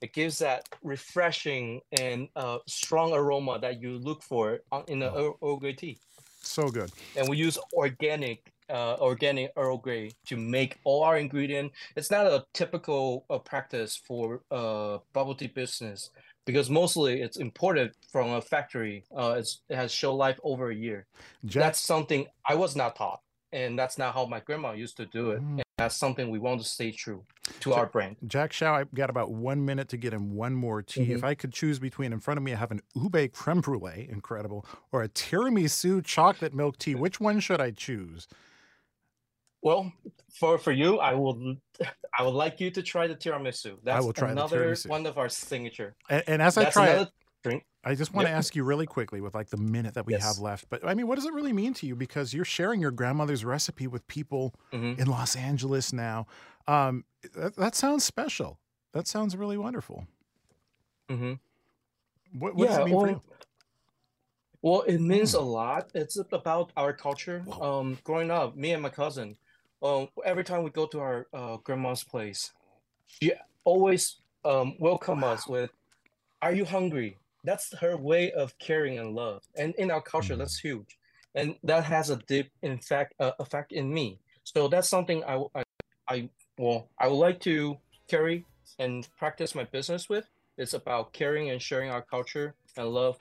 it 0.00 0.12
gives 0.14 0.38
that 0.38 0.66
refreshing 0.82 1.80
and 1.92 2.28
uh, 2.36 2.58
strong 2.66 3.12
aroma 3.12 3.58
that 3.60 3.82
you 3.82 3.98
look 3.98 4.22
for 4.22 4.60
on- 4.72 4.84
in 4.88 4.98
the 5.00 5.12
Earl, 5.14 5.38
Earl 5.42 5.56
Grey 5.58 5.74
tea. 5.74 5.98
So 6.42 6.70
good. 6.70 6.90
And 7.16 7.28
we 7.28 7.36
use 7.36 7.58
organic, 7.74 8.50
uh, 8.70 8.96
organic 9.00 9.52
Earl 9.56 9.78
Grey 9.78 10.10
to 10.26 10.36
make 10.36 10.78
all 10.84 11.02
our 11.02 11.18
ingredient. 11.18 11.72
It's 11.96 12.10
not 12.10 12.26
a 12.26 12.44
typical 12.54 13.24
uh, 13.28 13.38
practice 13.38 14.00
for 14.06 14.42
uh, 14.50 14.98
bubble 15.12 15.34
tea 15.34 15.48
business 15.48 16.10
because 16.46 16.70
mostly 16.70 17.20
it's 17.20 17.36
imported 17.36 17.92
from 18.10 18.30
a 18.30 18.40
factory. 18.40 19.04
Uh, 19.16 19.34
it's, 19.38 19.60
it 19.68 19.76
has 19.76 19.92
show 19.92 20.14
life 20.14 20.38
over 20.42 20.70
a 20.70 20.74
year. 20.74 21.06
Jack- 21.44 21.62
That's 21.62 21.80
something 21.80 22.26
I 22.48 22.54
was 22.54 22.76
not 22.76 22.96
taught, 22.96 23.20
and 23.52 23.78
that's 23.78 23.98
not 23.98 24.14
how 24.14 24.26
my 24.26 24.40
grandma 24.40 24.72
used 24.72 24.96
to 24.98 25.06
do 25.06 25.32
it. 25.32 25.40
Mm. 25.42 25.50
And 25.58 25.62
that's 25.78 25.96
something 25.96 26.28
we 26.30 26.38
want 26.38 26.60
to 26.60 26.66
stay 26.68 26.90
true 26.92 27.24
to 27.60 27.72
our 27.72 27.86
brand. 27.86 28.16
Jack 28.26 28.52
Shao, 28.52 28.74
I've 28.74 28.92
got 28.94 29.08
about 29.08 29.32
one 29.32 29.64
minute 29.64 29.88
to 29.90 29.96
get 29.96 30.12
him 30.12 30.34
one 30.34 30.54
more 30.54 30.82
tea. 30.82 31.12
If 31.12 31.20
Mhm. 31.22 31.24
I 31.24 31.34
could 31.34 31.52
choose 31.54 31.78
between, 31.78 32.12
in 32.12 32.20
front 32.20 32.36
of 32.36 32.44
me, 32.44 32.52
I 32.52 32.56
have 32.56 32.70
an 32.70 32.82
ube 32.94 33.32
creme 33.32 33.62
brulee, 33.62 34.06
incredible, 34.10 34.66
or 34.92 35.02
a 35.02 35.08
tiramisu 35.08 36.04
chocolate 36.04 36.52
milk 36.54 36.76
tea. 36.78 36.94
Which 36.94 37.18
one 37.18 37.40
should 37.40 37.60
I 37.62 37.70
choose? 37.70 38.28
Well, 39.62 39.92
for 40.32 40.58
for 40.58 40.72
you, 40.72 40.98
I 40.98 41.12
will 41.14 41.56
I 42.18 42.22
would 42.22 42.34
like 42.34 42.60
you 42.60 42.70
to 42.70 42.82
try 42.82 43.06
the 43.06 43.14
tiramisu. 43.14 43.76
That's 43.82 44.04
will 44.04 44.12
try 44.12 44.30
another 44.30 44.74
one 44.86 45.04
of 45.06 45.18
our 45.18 45.28
signature. 45.28 45.94
And, 46.08 46.24
and 46.26 46.42
as 46.42 46.56
I 46.56 46.64
That's 46.64 46.74
try 46.74 46.88
another 46.88 47.02
it, 47.04 47.12
drink. 47.42 47.66
I 47.84 47.94
just 47.94 48.12
want 48.12 48.26
to 48.28 48.32
ask 48.32 48.54
you 48.54 48.64
really 48.64 48.86
quickly 48.86 49.20
with 49.20 49.34
like 49.34 49.48
the 49.48 49.56
minute 49.56 49.94
that 49.94 50.06
we 50.06 50.12
Yes. 50.14 50.22
have 50.22 50.38
left. 50.38 50.68
But 50.68 50.86
I 50.86 50.94
mean, 50.94 51.06
what 51.06 51.16
does 51.16 51.24
it 51.26 51.32
really 51.32 51.52
mean 51.52 51.72
to 51.74 51.86
you? 51.86 51.96
Because 51.96 52.34
you're 52.34 52.44
sharing 52.44 52.80
your 52.80 52.90
grandmother's 52.90 53.44
recipe 53.44 53.86
with 53.86 54.06
people 54.06 54.54
Mhm. 54.72 54.98
in 54.98 55.06
Los 55.08 55.34
Angeles 55.36 55.92
now. 55.92 56.26
Um, 56.66 57.04
that, 57.34 57.56
that 57.56 57.74
sounds 57.74 58.04
special. 58.04 58.58
That 58.92 59.06
sounds 59.06 59.36
really 59.36 59.56
wonderful. 59.56 60.06
Mm-hmm. 61.08 61.34
What, 62.38 62.54
what 62.54 62.68
does 62.68 62.78
it 62.78 62.84
mean 62.84 62.94
well, 62.94 63.04
for 63.06 63.10
you? 63.12 63.22
Well, 64.62 64.80
it 64.82 64.98
means 65.00 65.32
Mm. 65.32 65.38
a 65.38 65.42
lot. 65.42 65.90
It's 65.94 66.16
about 66.16 66.72
our 66.76 66.92
culture. 66.92 67.44
Um, 67.60 67.98
growing 68.04 68.30
up, 68.30 68.56
me 68.56 68.72
and 68.72 68.82
my 68.82 68.90
cousin, 68.90 69.36
um, 69.82 70.08
every 70.24 70.44
time 70.44 70.62
we 70.62 70.70
go 70.70 70.86
to 70.86 71.00
our 71.00 71.26
uh, 71.32 71.56
grandma's 71.58 72.04
place, 72.04 72.52
she 73.06 73.32
always 73.64 74.16
um 74.44 74.74
welcome 74.78 75.22
us 75.24 75.46
with, 75.46 75.70
"Are 76.42 76.52
you 76.52 76.64
hungry?" 76.64 77.18
That's 77.44 77.74
her 77.78 77.96
way 77.96 78.32
of 78.32 78.58
caring 78.58 78.98
and 78.98 79.14
love. 79.14 79.42
And 79.56 79.74
in 79.76 79.90
our 79.90 80.02
culture, 80.02 80.36
that's 80.36 80.58
huge, 80.58 80.98
and 81.34 81.56
that 81.64 81.84
has 81.84 82.10
a 82.10 82.16
deep, 82.16 82.50
in 82.62 82.78
fact, 82.78 83.14
uh, 83.18 83.32
effect 83.38 83.72
in 83.72 83.92
me. 83.92 84.18
So 84.44 84.68
that's 84.68 84.88
something 84.88 85.24
I, 85.24 85.42
I, 85.54 85.62
I, 86.08 86.28
well, 86.58 86.88
I 86.98 87.08
would 87.08 87.16
like 87.16 87.40
to 87.40 87.78
carry 88.08 88.44
and 88.78 89.08
practice 89.18 89.54
my 89.54 89.64
business 89.64 90.08
with. 90.08 90.26
It's 90.58 90.74
about 90.74 91.12
caring 91.12 91.50
and 91.50 91.62
sharing 91.62 91.90
our 91.90 92.02
culture 92.02 92.54
and 92.76 92.88
love, 92.88 93.18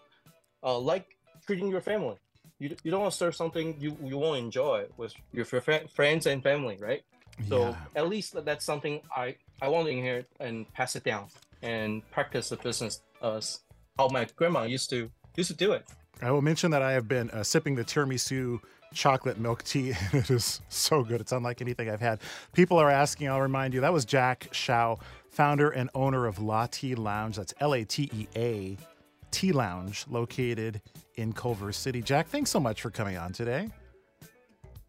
uh, 0.64 0.78
like 0.78 1.06
treating 1.46 1.70
your 1.70 1.82
family. 1.82 2.18
You, 2.60 2.76
you 2.84 2.92
don't 2.92 3.02
want 3.02 3.14
to 3.14 3.18
serve 3.18 3.36
something 3.36 3.76
you, 3.80 3.98
you 4.04 4.18
won't 4.18 4.40
enjoy 4.40 4.86
with 4.98 5.14
your 5.32 5.46
fr- 5.46 5.88
friends 5.94 6.26
and 6.28 6.44
family, 6.44 6.78
right? 6.80 7.04
So 7.48 7.70
Yeah. 7.70 7.76
at 7.96 8.10
least 8.10 8.36
that's 8.46 8.66
something 8.66 9.02
I, 9.16 9.36
I 9.62 9.70
want 9.70 9.88
to 9.88 9.92
inherit 9.92 10.28
and 10.42 10.72
pass 10.74 10.96
it 10.98 11.04
down 11.06 11.28
and 11.62 12.10
practice 12.12 12.50
the 12.50 12.58
business 12.58 13.02
as 13.24 13.62
how 13.98 14.10
my 14.10 14.28
grandma 14.36 14.64
used 14.64 14.90
to 14.92 15.10
used 15.38 15.50
to 15.52 15.56
do 15.56 15.72
it. 15.72 15.86
I 16.22 16.32
will 16.32 16.42
mention 16.42 16.72
that 16.72 16.82
I 16.82 16.92
have 16.92 17.08
been 17.08 17.30
uh, 17.32 17.44
sipping 17.44 17.76
the 17.76 17.86
tiramisu 17.86 18.60
chocolate 18.94 19.38
milk 19.40 19.64
tea. 19.64 19.94
And 20.12 20.16
it 20.24 20.30
is 20.30 20.60
so 20.68 21.04
good. 21.04 21.22
It's 21.22 21.32
unlike 21.32 21.62
anything 21.62 21.90
I've 21.90 22.02
had. 22.02 22.20
People 22.52 22.78
are 22.78 22.90
asking, 22.90 23.30
I'll 23.30 23.40
remind 23.40 23.74
you, 23.74 23.80
that 23.82 23.94
was 23.94 24.04
Jack 24.04 24.50
Shao, 24.52 25.00
founder 25.30 25.70
and 25.70 25.90
owner 25.96 26.26
of 26.26 26.40
La 26.40 26.68
Tea 26.70 26.96
Lounge. 26.96 27.38
That's 27.38 27.54
L 27.62 27.74
A 27.74 27.86
T 27.86 28.10
E 28.14 28.28
A 28.36 28.78
Tea 29.32 29.52
Lounge, 29.52 30.06
located 30.10 30.82
in 31.16 31.34
Culver 31.34 31.72
City. 31.72 32.02
Jack, 32.02 32.28
thanks 32.28 32.50
so 32.50 32.60
much 32.60 32.82
for 32.82 32.90
coming 32.90 33.18
on 33.18 33.34
today. 33.34 33.70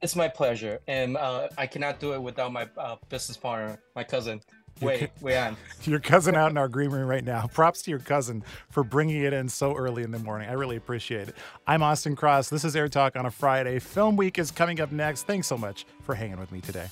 It's 0.02 0.16
my 0.16 0.28
pleasure, 0.28 0.80
and 0.88 1.16
uh, 1.16 1.48
I 1.58 1.66
cannot 1.66 2.00
do 2.00 2.14
it 2.14 2.22
without 2.22 2.52
my 2.52 2.68
uh, 2.78 2.96
business 3.10 3.36
partner, 3.36 3.78
my 3.94 4.02
cousin. 4.04 4.40
Wait, 4.80 5.10
wait 5.20 5.36
on. 5.36 5.56
Your 5.82 6.00
cousin 6.00 6.34
out 6.34 6.50
in 6.50 6.56
our 6.56 6.68
green 6.68 6.90
room 6.90 7.06
right 7.06 7.24
now. 7.24 7.46
Props 7.48 7.82
to 7.82 7.90
your 7.90 8.00
cousin 8.00 8.42
for 8.70 8.82
bringing 8.82 9.22
it 9.22 9.32
in 9.32 9.48
so 9.48 9.74
early 9.76 10.02
in 10.02 10.10
the 10.10 10.18
morning. 10.18 10.48
I 10.48 10.52
really 10.52 10.76
appreciate 10.76 11.28
it. 11.28 11.34
I'm 11.66 11.82
Austin 11.82 12.16
Cross. 12.16 12.48
This 12.48 12.64
is 12.64 12.74
Air 12.74 12.88
Talk 12.88 13.16
on 13.16 13.26
a 13.26 13.30
Friday. 13.30 13.78
Film 13.78 14.16
Week 14.16 14.38
is 14.38 14.50
coming 14.50 14.80
up 14.80 14.90
next. 14.90 15.24
Thanks 15.24 15.48
so 15.48 15.58
much 15.58 15.84
for 16.02 16.14
hanging 16.14 16.38
with 16.38 16.50
me 16.50 16.62
today. 16.62 16.88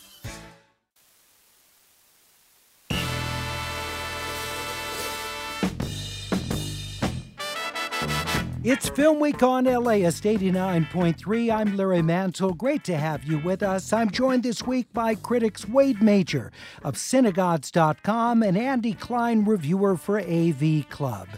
It's 8.64 8.88
Film 8.88 9.20
Week 9.20 9.40
on 9.44 9.66
LAist 9.66 10.24
89.3. 10.24 11.54
I'm 11.54 11.76
Larry 11.76 12.02
Mantle. 12.02 12.54
Great 12.54 12.82
to 12.84 12.96
have 12.96 13.22
you 13.22 13.38
with 13.38 13.62
us. 13.62 13.92
I'm 13.92 14.10
joined 14.10 14.42
this 14.42 14.66
week 14.66 14.92
by 14.92 15.14
critics 15.14 15.68
Wade 15.68 16.02
Major 16.02 16.50
of 16.82 16.96
CineGods.com 16.96 18.42
and 18.42 18.58
Andy 18.58 18.94
Klein, 18.94 19.44
reviewer 19.44 19.96
for 19.96 20.18
AV 20.18 20.88
Club. 20.90 21.28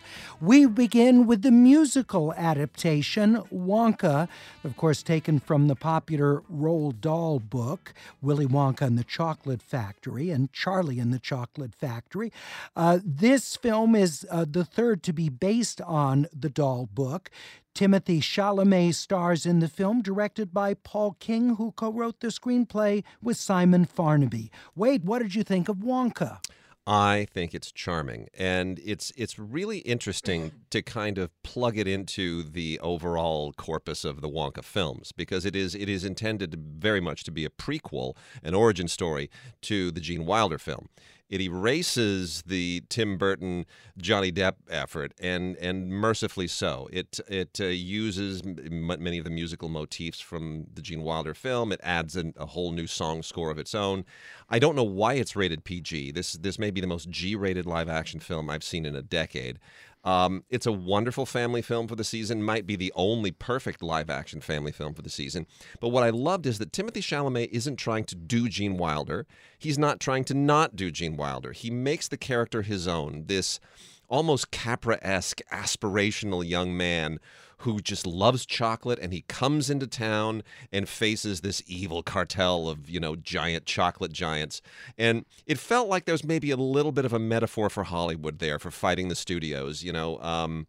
We 0.43 0.65
begin 0.65 1.27
with 1.27 1.43
the 1.43 1.51
musical 1.51 2.33
adaptation, 2.33 3.43
Wonka, 3.53 4.27
of 4.65 4.75
course, 4.75 5.03
taken 5.03 5.39
from 5.39 5.69
the 5.69 5.77
popular 5.77 6.41
Roald 6.51 7.03
Dahl 7.03 7.41
book, 7.41 7.93
Willy 8.23 8.47
Wonka 8.47 8.87
and 8.87 8.97
the 8.97 9.05
Chocolate 9.05 9.61
Factory 9.61 10.31
and 10.31 10.51
Charlie 10.51 10.99
and 10.99 11.13
the 11.13 11.19
Chocolate 11.19 11.75
Factory. 11.75 12.33
Uh, 12.75 13.01
this 13.05 13.55
film 13.55 13.95
is 13.95 14.27
uh, 14.31 14.47
the 14.49 14.65
third 14.65 15.03
to 15.03 15.13
be 15.13 15.29
based 15.29 15.83
on 15.83 16.27
the 16.33 16.49
Dahl 16.49 16.89
book. 16.91 17.31
Timothée 17.75 18.21
Chalamet 18.21 18.95
stars 18.95 19.45
in 19.45 19.61
the 19.61 19.69
film, 19.69 20.01
directed 20.01 20.55
by 20.55 20.73
Paul 20.73 21.17
King, 21.21 21.57
who 21.57 21.73
co 21.73 21.93
wrote 21.93 22.21
the 22.21 22.29
screenplay 22.29 23.05
with 23.23 23.37
Simon 23.37 23.87
Farnaby. 23.87 24.49
Wade, 24.75 25.05
what 25.05 25.21
did 25.21 25.35
you 25.35 25.43
think 25.43 25.69
of 25.69 25.77
Wonka? 25.77 26.39
I 26.87 27.27
think 27.33 27.55
it's 27.55 27.71
charming, 27.71 28.29
and 28.37 28.81
it's 28.85 29.13
it's 29.17 29.39
really 29.39 29.79
interesting 29.79 30.53
to 30.71 30.83
kind 30.83 31.19
of 31.19 31.31
plug 31.43 31.79
it 31.79 31.87
into 31.87 32.43
the 32.43 32.79
overall 32.81 33.53
corpus 33.53 34.05
of 34.05 34.21
the 34.21 34.29
Wonka 34.29 34.65
films 34.65 35.13
because 35.13 35.45
it 35.45 35.55
is 35.55 35.75
it 35.75 35.89
is 35.89 36.05
intended 36.05 36.55
very 36.57 37.01
much 37.01 37.23
to 37.25 37.31
be 37.31 37.45
a 37.45 37.51
prequel, 37.51 38.17
an 38.43 38.55
origin 38.55 38.89
story 38.89 39.31
to 39.63 39.91
the 39.91 40.01
Gene 40.01 40.27
Wilder 40.27 40.59
film. 40.59 40.89
It 41.31 41.41
erases 41.41 42.43
the 42.45 42.83
Tim 42.89 43.17
Burton 43.17 43.65
Johnny 43.97 44.33
Depp 44.33 44.55
effort, 44.69 45.15
and 45.21 45.57
and 45.57 45.89
mercifully 45.89 46.49
so. 46.49 46.89
It 46.93 47.21
it 47.29 47.61
uh, 47.61 47.67
uses 47.67 48.43
m- 48.45 48.87
many 48.87 49.19
of 49.19 49.25
the 49.25 49.31
musical 49.31 49.69
motifs 49.69 50.19
from 50.21 50.67
the 50.75 50.83
Gene 50.83 51.03
Wilder 51.03 51.33
film. 51.33 51.71
It 51.71 51.81
adds 51.85 52.17
an, 52.17 52.35
a 52.37 52.47
whole 52.47 52.73
new 52.73 52.89
song 52.89 53.23
score 53.23 53.53
of 53.53 53.59
its 53.59 53.77
own. 53.77 54.05
I 54.49 54.59
don't 54.59 54.75
know 54.75 54.83
why 54.83 55.15
it's 55.15 55.37
rated 55.37 55.63
PG. 55.63 56.11
This 56.11 56.33
this 56.33 56.59
may 56.59 56.73
be 56.73 56.81
the 56.81 56.89
most 56.89 57.09
G-rated 57.09 57.65
live-action 57.65 58.19
film 58.21 58.51
I've 58.51 58.65
seen 58.65 58.85
in 58.85 58.97
a 58.97 59.03
decade. 59.03 59.61
Um, 60.03 60.45
it's 60.49 60.67
a 60.67 60.73
wonderful 60.73 61.27
family 61.27 61.63
film 61.63 61.87
for 61.87 61.97
the 61.97 62.05
season. 62.05 62.43
Might 62.43 62.67
be 62.67 62.77
the 62.77 62.93
only 62.95 63.31
perfect 63.31 63.83
live-action 63.83 64.41
family 64.41 64.73
film 64.73 64.95
for 64.95 65.03
the 65.03 65.11
season. 65.11 65.47
But 65.81 65.89
what 65.89 66.03
I 66.03 66.11
loved 66.11 66.47
is 66.47 66.59
that 66.59 66.73
Timothée 66.73 67.03
Chalamet 67.03 67.49
isn't 67.51 67.77
trying 67.77 68.05
to 68.05 68.15
do 68.15 68.49
Gene 68.49 68.77
Wilder. 68.77 69.27
He's 69.59 69.79
not 69.79 70.01
trying 70.01 70.25
to 70.25 70.35
not 70.35 70.75
do 70.75 70.91
Gene 70.91 71.17
Wilder. 71.17 71.53
He 71.53 71.71
makes 71.71 72.09
the 72.09 72.17
character 72.17 72.63
his 72.63 72.89
own. 72.89 73.25
This 73.27 73.61
almost 74.09 74.51
Capra-esque, 74.51 75.41
aspirational 75.53 76.47
young 76.47 76.77
man 76.77 77.19
who 77.61 77.79
just 77.79 78.07
loves 78.07 78.47
chocolate 78.47 78.99
and 79.01 79.13
he 79.13 79.23
comes 79.23 79.69
into 79.69 79.87
town 79.87 80.43
and 80.73 80.89
faces 80.89 81.41
this 81.41 81.63
evil 81.67 82.03
cartel 82.03 82.69
of, 82.69 82.89
you 82.89 82.99
know, 82.99 83.17
giant 83.17 83.67
chocolate 83.67 84.13
giants. 84.13 84.63
And 84.97 85.27
it 85.47 85.59
felt 85.59 85.89
like 85.89 86.07
there 86.07 86.15
was 86.15 86.25
maybe 86.25 86.51
a 86.51 86.57
little 86.57 86.93
bit 86.93 87.05
of 87.05 87.13
a 87.13 87.19
metaphor 87.19 87.69
for 87.69 87.85
Hollywood 87.85 88.39
there 88.39 88.59
for 88.59 88.71
fighting 88.71 89.09
the 89.09 89.15
studios, 89.15 89.83
you 89.83 89.93
know. 89.93 90.19
Um, 90.21 90.67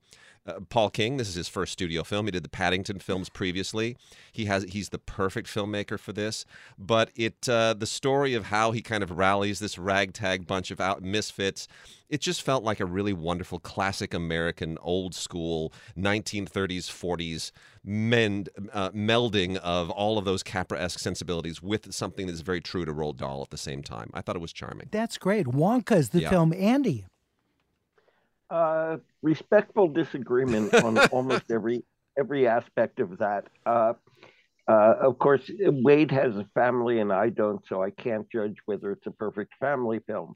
uh, 0.48 0.60
Paul 0.70 0.89
King, 0.89 1.18
this 1.18 1.30
is 1.30 1.36
his 1.36 1.48
first 1.48 1.72
studio 1.74 2.04
film. 2.04 2.26
He 2.26 2.32
did 2.32 2.44
the 2.44 2.50
Paddington 2.50 3.00
films 3.00 3.30
previously. 3.30 3.96
He 4.32 4.46
has 4.46 4.64
he's 4.64 4.89
the 4.89 4.98
perfect 4.98 5.48
filmmaker 5.48 6.00
for 6.00 6.14
this. 6.14 6.46
But 6.80 7.12
it 7.16 7.48
uh, 7.48 7.76
the 7.76 7.86
story 7.86 8.34
of 8.34 8.46
how 8.46 8.72
he 8.72 8.82
kind 8.82 9.04
of 9.04 9.12
rallies 9.18 9.60
this 9.60 9.78
ragtag 9.78 10.48
bunch 10.48 10.72
of 10.72 10.80
out 10.80 11.04
misfits. 11.04 11.68
It 12.10 12.20
just 12.20 12.42
felt 12.42 12.64
like 12.64 12.80
a 12.82 12.86
really 12.86 13.14
wonderful 13.14 13.60
classic 13.60 14.14
American 14.14 14.78
old 14.82 15.16
school 15.16 15.72
1930s 15.98 16.88
40s 16.89 17.52
mend, 17.84 18.50
uh, 18.74 18.89
melding 18.92 19.58
of 19.58 19.89
all 19.89 20.18
of 20.18 20.26
those 20.26 20.44
Capra-esque 20.44 21.00
sensibilities 21.00 21.62
with 21.62 21.94
something 21.94 22.28
that's 22.28 22.42
very 22.42 22.62
true 22.62 22.84
to 22.86 22.94
Roald 22.94 23.18
Dahl 23.18 23.42
at 23.42 23.50
the 23.50 23.58
same 23.58 23.82
time. 23.82 24.10
I 24.14 24.22
thought 24.22 24.36
it 24.36 24.42
was 24.42 24.54
charming. 24.54 24.89
That's 24.92 25.18
great. 25.18 25.46
Wonka 25.48 25.96
is 25.96 26.10
the 26.10 26.22
Yeah. 26.22 26.30
film. 26.30 26.54
Andy. 26.54 27.06
Uh, 28.52 28.97
respectful 29.22 29.88
disagreement 29.88 30.74
on 30.74 30.97
almost 31.12 31.49
every 31.49 31.86
every 32.20 32.47
aspect 32.47 32.99
of 32.99 33.18
that. 33.18 33.45
Uh, 33.66 33.93
uh, 34.68 34.95
of 35.02 35.18
course, 35.20 35.49
Wade 35.58 36.12
has 36.12 36.36
a 36.36 36.45
family 36.54 36.99
and 36.99 37.14
I 37.14 37.30
don't, 37.30 37.66
so 37.66 37.82
I 37.82 37.91
can't 37.91 38.30
judge 38.30 38.58
whether 38.66 38.91
it's 38.91 39.08
a 39.08 39.12
perfect 39.12 39.54
family 39.62 39.99
film. 40.06 40.36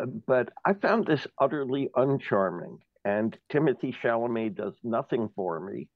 Uh, 0.00 0.06
but 0.06 0.50
I 0.64 0.74
found 0.74 1.06
this 1.06 1.26
utterly 1.40 1.90
uncharming, 1.96 2.78
and 3.04 3.36
Timothée 3.52 3.94
Chalamet 4.00 4.54
does 4.54 4.74
nothing 4.84 5.28
for 5.34 5.58
me. 5.58 5.88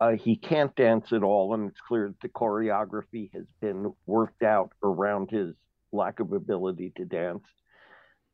Uh, 0.00 0.16
he 0.16 0.34
can't 0.34 0.74
dance 0.74 1.12
at 1.12 1.22
all, 1.22 1.54
and 1.54 1.70
it's 1.70 1.80
clear 1.80 2.08
that 2.08 2.20
the 2.20 2.28
choreography 2.28 3.32
has 3.32 3.46
been 3.60 3.92
worked 4.06 4.42
out 4.42 4.72
around 4.82 5.30
his 5.30 5.54
lack 5.92 6.18
of 6.18 6.32
ability 6.32 6.92
to 6.96 7.04
dance 7.04 7.44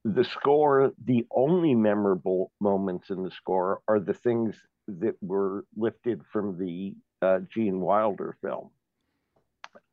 the 0.05 0.25
score, 0.25 0.93
the 1.05 1.27
only 1.31 1.75
memorable 1.75 2.53
moments 2.61 3.11
in 3.11 3.23
the 3.23 3.31
score 3.31 3.81
are 3.89 4.01
the 4.01 4.15
things 4.15 4.57
that 4.87 5.17
were 5.21 5.65
lifted 5.77 6.23
from 6.33 6.59
the 6.59 6.95
uh, 7.21 7.41
Gene 7.53 7.81
Wilder 7.81 8.37
film. 8.41 8.71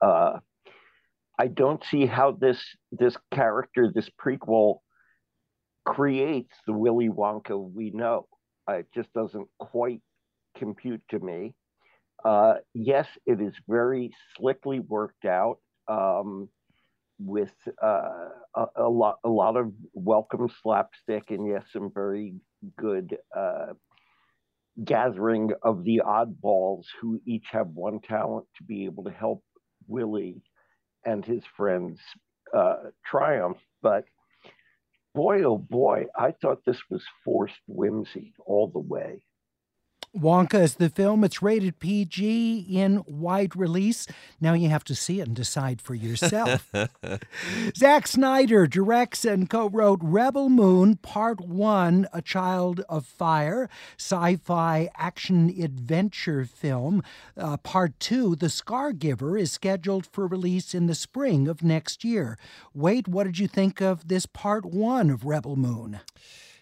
Uh, 0.02 0.40
I 1.38 1.48
don't 1.48 1.84
see 1.84 2.06
how 2.06 2.32
this 2.32 2.64
this 2.92 3.18
character, 3.34 3.92
this 3.94 4.10
prequel, 4.10 4.80
creates 5.84 6.56
the 6.66 6.74
Willy 6.74 7.10
Wonka 7.10 7.58
we 7.58 7.92
know. 7.92 8.28
Uh, 8.70 8.76
it 8.76 8.88
just 8.94 9.12
doesn't 9.14 9.48
quite 9.60 10.02
compute 10.58 11.02
to 11.10 11.20
me. 11.20 11.54
Uh, 12.24 12.56
yes, 12.74 13.08
it 13.26 13.42
is 13.42 13.54
very 13.68 14.16
slickly 14.38 14.80
worked 14.80 15.26
out. 15.26 15.58
Um, 15.88 16.50
with 17.20 17.54
uh, 17.82 18.30
a, 18.78 18.90
lot 18.90 19.20
a 19.24 19.30
lot 19.30 19.58
of 19.58 19.72
welcome 19.94 20.50
slapstick 20.64 21.32
and 21.32 21.48
yes 21.48 21.64
some 21.74 21.92
very 21.94 22.36
good 22.78 23.18
uh, 23.36 23.74
gathering 24.84 25.52
of 25.62 25.84
the 25.84 26.02
oddballs 26.06 26.86
who 27.00 27.20
each 27.26 27.46
have 27.52 27.68
one 27.68 28.00
talent 28.00 28.46
to 28.58 28.64
be 28.64 28.86
able 28.86 29.04
to 29.04 29.12
help 29.12 29.44
Willy 29.88 30.42
and 31.06 31.24
his 31.24 31.44
friends 31.56 32.00
uh, 32.56 32.76
triumph. 33.06 33.58
But 33.82 34.06
boy 35.14 35.44
oh 35.44 35.58
boy 35.58 36.06
I 36.18 36.32
thought 36.32 36.66
this 36.66 36.82
was 36.90 37.04
forced 37.24 37.56
whimsy 37.68 38.34
all 38.46 38.68
the 38.68 38.80
way 38.80 39.24
Wonka 40.16 40.62
is 40.62 40.76
the 40.76 40.90
film. 40.90 41.24
It's 41.24 41.42
rated 41.42 41.80
PG 41.80 42.68
in 42.70 43.04
wide 43.06 43.56
release. 43.56 44.08
Now 44.40 44.54
you 44.54 44.70
have 44.70 44.84
to 44.86 44.96
see 44.96 45.20
it 45.20 45.28
and 45.28 45.36
decide 45.36 45.82
for 45.82 45.94
yourself. 45.94 46.72
Zack 47.76 48.08
Snyder 48.08 48.66
directs 48.66 49.26
and 49.26 49.50
co 49.50 49.70
wrote 49.70 50.00
Rebel 50.02 50.50
Moon 50.50 50.96
Part 50.96 51.42
1, 51.42 52.08
A 52.14 52.22
Child 52.22 52.82
of 52.88 53.06
Fire, 53.06 53.70
sci 53.98 54.38
fi 54.38 54.90
action 54.96 55.50
adventure 55.62 56.46
film. 56.46 57.04
Uh, 57.38 57.58
part 57.58 58.00
2, 58.00 58.38
The 58.38 58.50
Scar 58.50 58.94
Giver, 58.94 59.38
is 59.38 59.52
scheduled 59.52 60.06
for 60.06 60.28
release 60.28 60.74
in 60.74 60.86
the 60.86 60.96
spring 60.96 61.48
of 61.48 61.62
next 61.62 62.04
year. 62.04 62.38
Wade, 62.74 63.08
what 63.08 63.26
did 63.26 63.40
you 63.40 63.48
think 63.48 63.82
of 63.82 64.08
this 64.08 64.26
Part 64.26 64.66
1 64.66 65.10
of 65.10 65.26
Rebel 65.26 65.56
Moon? 65.56 66.00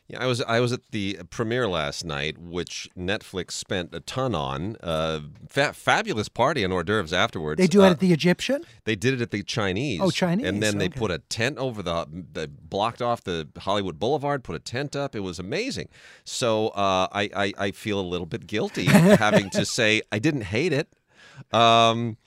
Yeah, 0.07 0.21
I 0.21 0.27
was 0.27 0.41
I 0.41 0.59
was 0.59 0.73
at 0.73 0.91
the 0.91 1.19
premiere 1.29 1.67
last 1.67 2.03
night, 2.03 2.37
which 2.37 2.89
Netflix 2.97 3.51
spent 3.51 3.95
a 3.95 4.01
ton 4.01 4.35
on. 4.35 4.75
Uh, 4.83 5.21
fa- 5.47 5.71
fabulous 5.71 6.27
party 6.27 6.61
and 6.63 6.73
hors 6.73 6.83
d'oeuvres 6.83 7.13
afterwards. 7.13 7.57
They 7.57 7.67
do 7.67 7.83
it 7.83 7.87
Uh, 7.87 7.91
at 7.91 7.99
the 7.99 8.11
Egyptian? 8.11 8.65
They 8.83 8.97
did 8.97 9.13
it 9.13 9.21
at 9.21 9.31
the 9.31 9.43
Chinese. 9.43 10.01
Oh, 10.03 10.11
Chinese, 10.11 10.45
And 10.45 10.61
then 10.61 10.77
they 10.77 10.87
okay. 10.87 10.99
put 10.99 11.09
a 11.09 11.19
tent 11.19 11.57
over 11.57 11.81
the, 11.81 12.05
they 12.33 12.47
blocked 12.47 13.01
off 13.01 13.23
the 13.23 13.47
Hollywood 13.59 13.97
Boulevard, 13.97 14.43
put 14.43 14.57
a 14.57 14.59
tent 14.59 14.93
up. 14.93 15.15
It 15.15 15.21
was 15.21 15.39
amazing. 15.39 15.87
So 16.25 16.67
uh, 16.69 17.07
I, 17.13 17.29
I, 17.35 17.53
I 17.57 17.71
feel 17.71 17.97
a 17.99 18.01
little 18.01 18.27
bit 18.27 18.45
guilty 18.45 18.85
having 18.85 19.49
to 19.51 19.65
say 19.65 20.01
I 20.11 20.19
didn't 20.19 20.41
hate 20.43 20.73
it. 20.73 20.89
Um, 21.53 22.17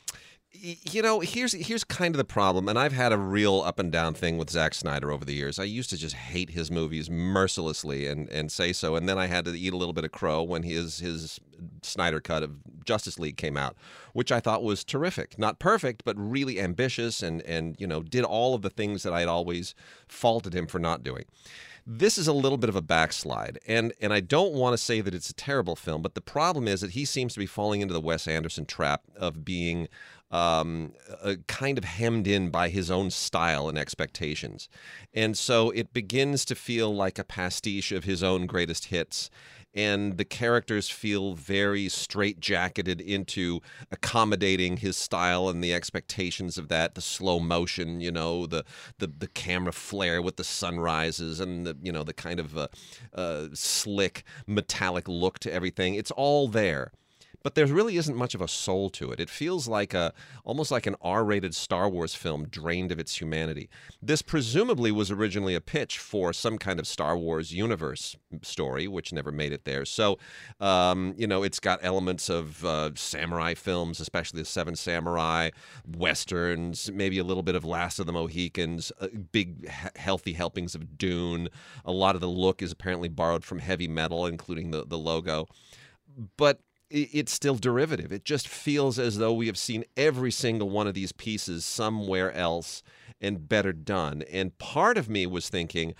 you 0.60 1.02
know, 1.02 1.20
here's 1.20 1.52
here's 1.52 1.84
kind 1.84 2.14
of 2.14 2.18
the 2.18 2.24
problem, 2.24 2.68
and 2.68 2.78
I've 2.78 2.92
had 2.92 3.12
a 3.12 3.18
real 3.18 3.62
up 3.62 3.78
and 3.78 3.90
down 3.90 4.14
thing 4.14 4.38
with 4.38 4.50
Zack 4.50 4.74
Snyder 4.74 5.10
over 5.10 5.24
the 5.24 5.34
years. 5.34 5.58
I 5.58 5.64
used 5.64 5.90
to 5.90 5.96
just 5.96 6.14
hate 6.14 6.50
his 6.50 6.70
movies 6.70 7.10
mercilessly 7.10 8.06
and, 8.06 8.28
and 8.30 8.50
say 8.50 8.72
so, 8.72 8.96
and 8.96 9.08
then 9.08 9.18
I 9.18 9.26
had 9.26 9.44
to 9.46 9.58
eat 9.58 9.72
a 9.72 9.76
little 9.76 9.92
bit 9.92 10.04
of 10.04 10.12
crow 10.12 10.42
when 10.42 10.62
his 10.62 10.98
his 11.00 11.40
Snyder 11.82 12.20
cut 12.20 12.42
of 12.42 12.84
Justice 12.84 13.18
League 13.18 13.36
came 13.36 13.56
out, 13.56 13.76
which 14.12 14.32
I 14.32 14.40
thought 14.40 14.62
was 14.62 14.84
terrific. 14.84 15.38
Not 15.38 15.58
perfect, 15.58 16.04
but 16.04 16.16
really 16.18 16.60
ambitious, 16.60 17.22
and 17.22 17.42
and 17.42 17.76
you 17.78 17.86
know 17.86 18.02
did 18.02 18.24
all 18.24 18.54
of 18.54 18.62
the 18.62 18.70
things 18.70 19.02
that 19.02 19.12
I'd 19.12 19.28
always 19.28 19.74
faulted 20.08 20.54
him 20.54 20.66
for 20.66 20.78
not 20.78 21.02
doing 21.02 21.24
this 21.86 22.18
is 22.18 22.26
a 22.26 22.32
little 22.32 22.58
bit 22.58 22.68
of 22.68 22.74
a 22.74 22.82
backslide 22.82 23.60
and 23.66 23.92
and 24.00 24.12
I 24.12 24.18
don't 24.18 24.54
want 24.54 24.72
to 24.72 24.78
say 24.78 25.00
that 25.00 25.14
it's 25.14 25.30
a 25.30 25.34
terrible 25.34 25.76
film 25.76 26.02
but 26.02 26.14
the 26.14 26.20
problem 26.20 26.66
is 26.66 26.80
that 26.80 26.90
he 26.90 27.04
seems 27.04 27.32
to 27.34 27.38
be 27.38 27.46
falling 27.46 27.80
into 27.80 27.94
the 27.94 28.00
Wes 28.00 28.26
Anderson 28.26 28.66
trap 28.66 29.02
of 29.14 29.44
being 29.44 29.86
um, 30.30 30.92
uh, 31.22 31.34
kind 31.46 31.78
of 31.78 31.84
hemmed 31.84 32.26
in 32.26 32.50
by 32.50 32.68
his 32.68 32.90
own 32.90 33.10
style 33.10 33.68
and 33.68 33.78
expectations. 33.78 34.68
And 35.14 35.36
so 35.38 35.70
it 35.70 35.92
begins 35.92 36.44
to 36.46 36.54
feel 36.54 36.94
like 36.94 37.18
a 37.18 37.24
pastiche 37.24 37.92
of 37.92 38.04
his 38.04 38.22
own 38.22 38.46
greatest 38.46 38.86
hits 38.86 39.30
and 39.76 40.16
the 40.16 40.24
characters 40.24 40.88
feel 40.88 41.34
very 41.34 41.86
straitjacketed 41.86 42.98
into 42.98 43.60
accommodating 43.92 44.78
his 44.78 44.96
style 44.96 45.50
and 45.50 45.62
the 45.62 45.74
expectations 45.74 46.56
of 46.56 46.68
that 46.68 46.94
the 46.94 47.00
slow 47.00 47.38
motion 47.38 48.00
you 48.00 48.10
know 48.10 48.46
the 48.46 48.64
the, 48.98 49.06
the 49.06 49.28
camera 49.28 49.72
flare 49.72 50.22
with 50.22 50.36
the 50.36 50.44
sunrises 50.44 51.38
and 51.38 51.66
the 51.66 51.76
you 51.82 51.92
know 51.92 52.02
the 52.02 52.14
kind 52.14 52.40
of 52.40 52.56
uh, 52.56 52.68
uh, 53.14 53.48
slick 53.52 54.24
metallic 54.46 55.06
look 55.06 55.38
to 55.40 55.52
everything. 55.52 55.94
It's 55.94 56.10
all 56.12 56.48
there 56.48 56.92
but 57.46 57.54
there 57.54 57.66
really 57.66 57.96
isn't 57.96 58.16
much 58.16 58.34
of 58.34 58.40
a 58.40 58.48
soul 58.48 58.90
to 58.90 59.12
it. 59.12 59.20
It 59.20 59.30
feels 59.30 59.68
like 59.68 59.94
a 59.94 60.12
almost 60.42 60.72
like 60.72 60.84
an 60.84 60.96
R-rated 61.00 61.54
Star 61.54 61.88
Wars 61.88 62.12
film 62.12 62.48
drained 62.48 62.90
of 62.90 62.98
its 62.98 63.20
humanity. 63.20 63.68
This 64.02 64.20
presumably 64.20 64.90
was 64.90 65.12
originally 65.12 65.54
a 65.54 65.60
pitch 65.60 66.00
for 66.00 66.32
some 66.32 66.58
kind 66.58 66.80
of 66.80 66.88
Star 66.88 67.16
Wars 67.16 67.54
universe 67.54 68.16
story, 68.42 68.88
which 68.88 69.12
never 69.12 69.30
made 69.30 69.52
it 69.52 69.64
there. 69.64 69.84
So, 69.84 70.18
um, 70.58 71.14
you 71.16 71.28
know, 71.28 71.44
it's 71.44 71.60
got 71.60 71.78
elements 71.82 72.28
of 72.28 72.64
uh, 72.64 72.90
samurai 72.96 73.54
films, 73.54 74.00
especially 74.00 74.40
the 74.40 74.44
Seven 74.44 74.74
Samurai, 74.74 75.50
westerns, 75.86 76.90
maybe 76.90 77.18
a 77.18 77.24
little 77.24 77.44
bit 77.44 77.54
of 77.54 77.64
Last 77.64 78.00
of 78.00 78.06
the 78.06 78.12
Mohicans, 78.12 78.90
uh, 79.00 79.06
big 79.30 79.70
he- 79.70 79.88
healthy 79.94 80.32
helpings 80.32 80.74
of 80.74 80.98
Dune. 80.98 81.48
A 81.84 81.92
lot 81.92 82.16
of 82.16 82.20
the 82.20 82.26
look 82.26 82.60
is 82.60 82.72
apparently 82.72 83.08
borrowed 83.08 83.44
from 83.44 83.60
heavy 83.60 83.86
metal, 83.86 84.26
including 84.26 84.72
the 84.72 84.84
the 84.84 84.98
logo, 84.98 85.46
but 86.36 86.58
it's 86.90 87.32
still 87.32 87.56
derivative. 87.56 88.12
It 88.12 88.24
just 88.24 88.48
feels 88.48 88.98
as 88.98 89.18
though 89.18 89.32
we 89.32 89.46
have 89.46 89.58
seen 89.58 89.84
every 89.96 90.30
single 90.30 90.70
one 90.70 90.86
of 90.86 90.94
these 90.94 91.12
pieces 91.12 91.64
somewhere 91.64 92.32
else 92.32 92.82
and 93.20 93.48
better 93.48 93.72
done. 93.72 94.22
And 94.30 94.56
part 94.58 94.98
of 94.98 95.08
me 95.08 95.26
was 95.26 95.48
thinking, 95.48 95.94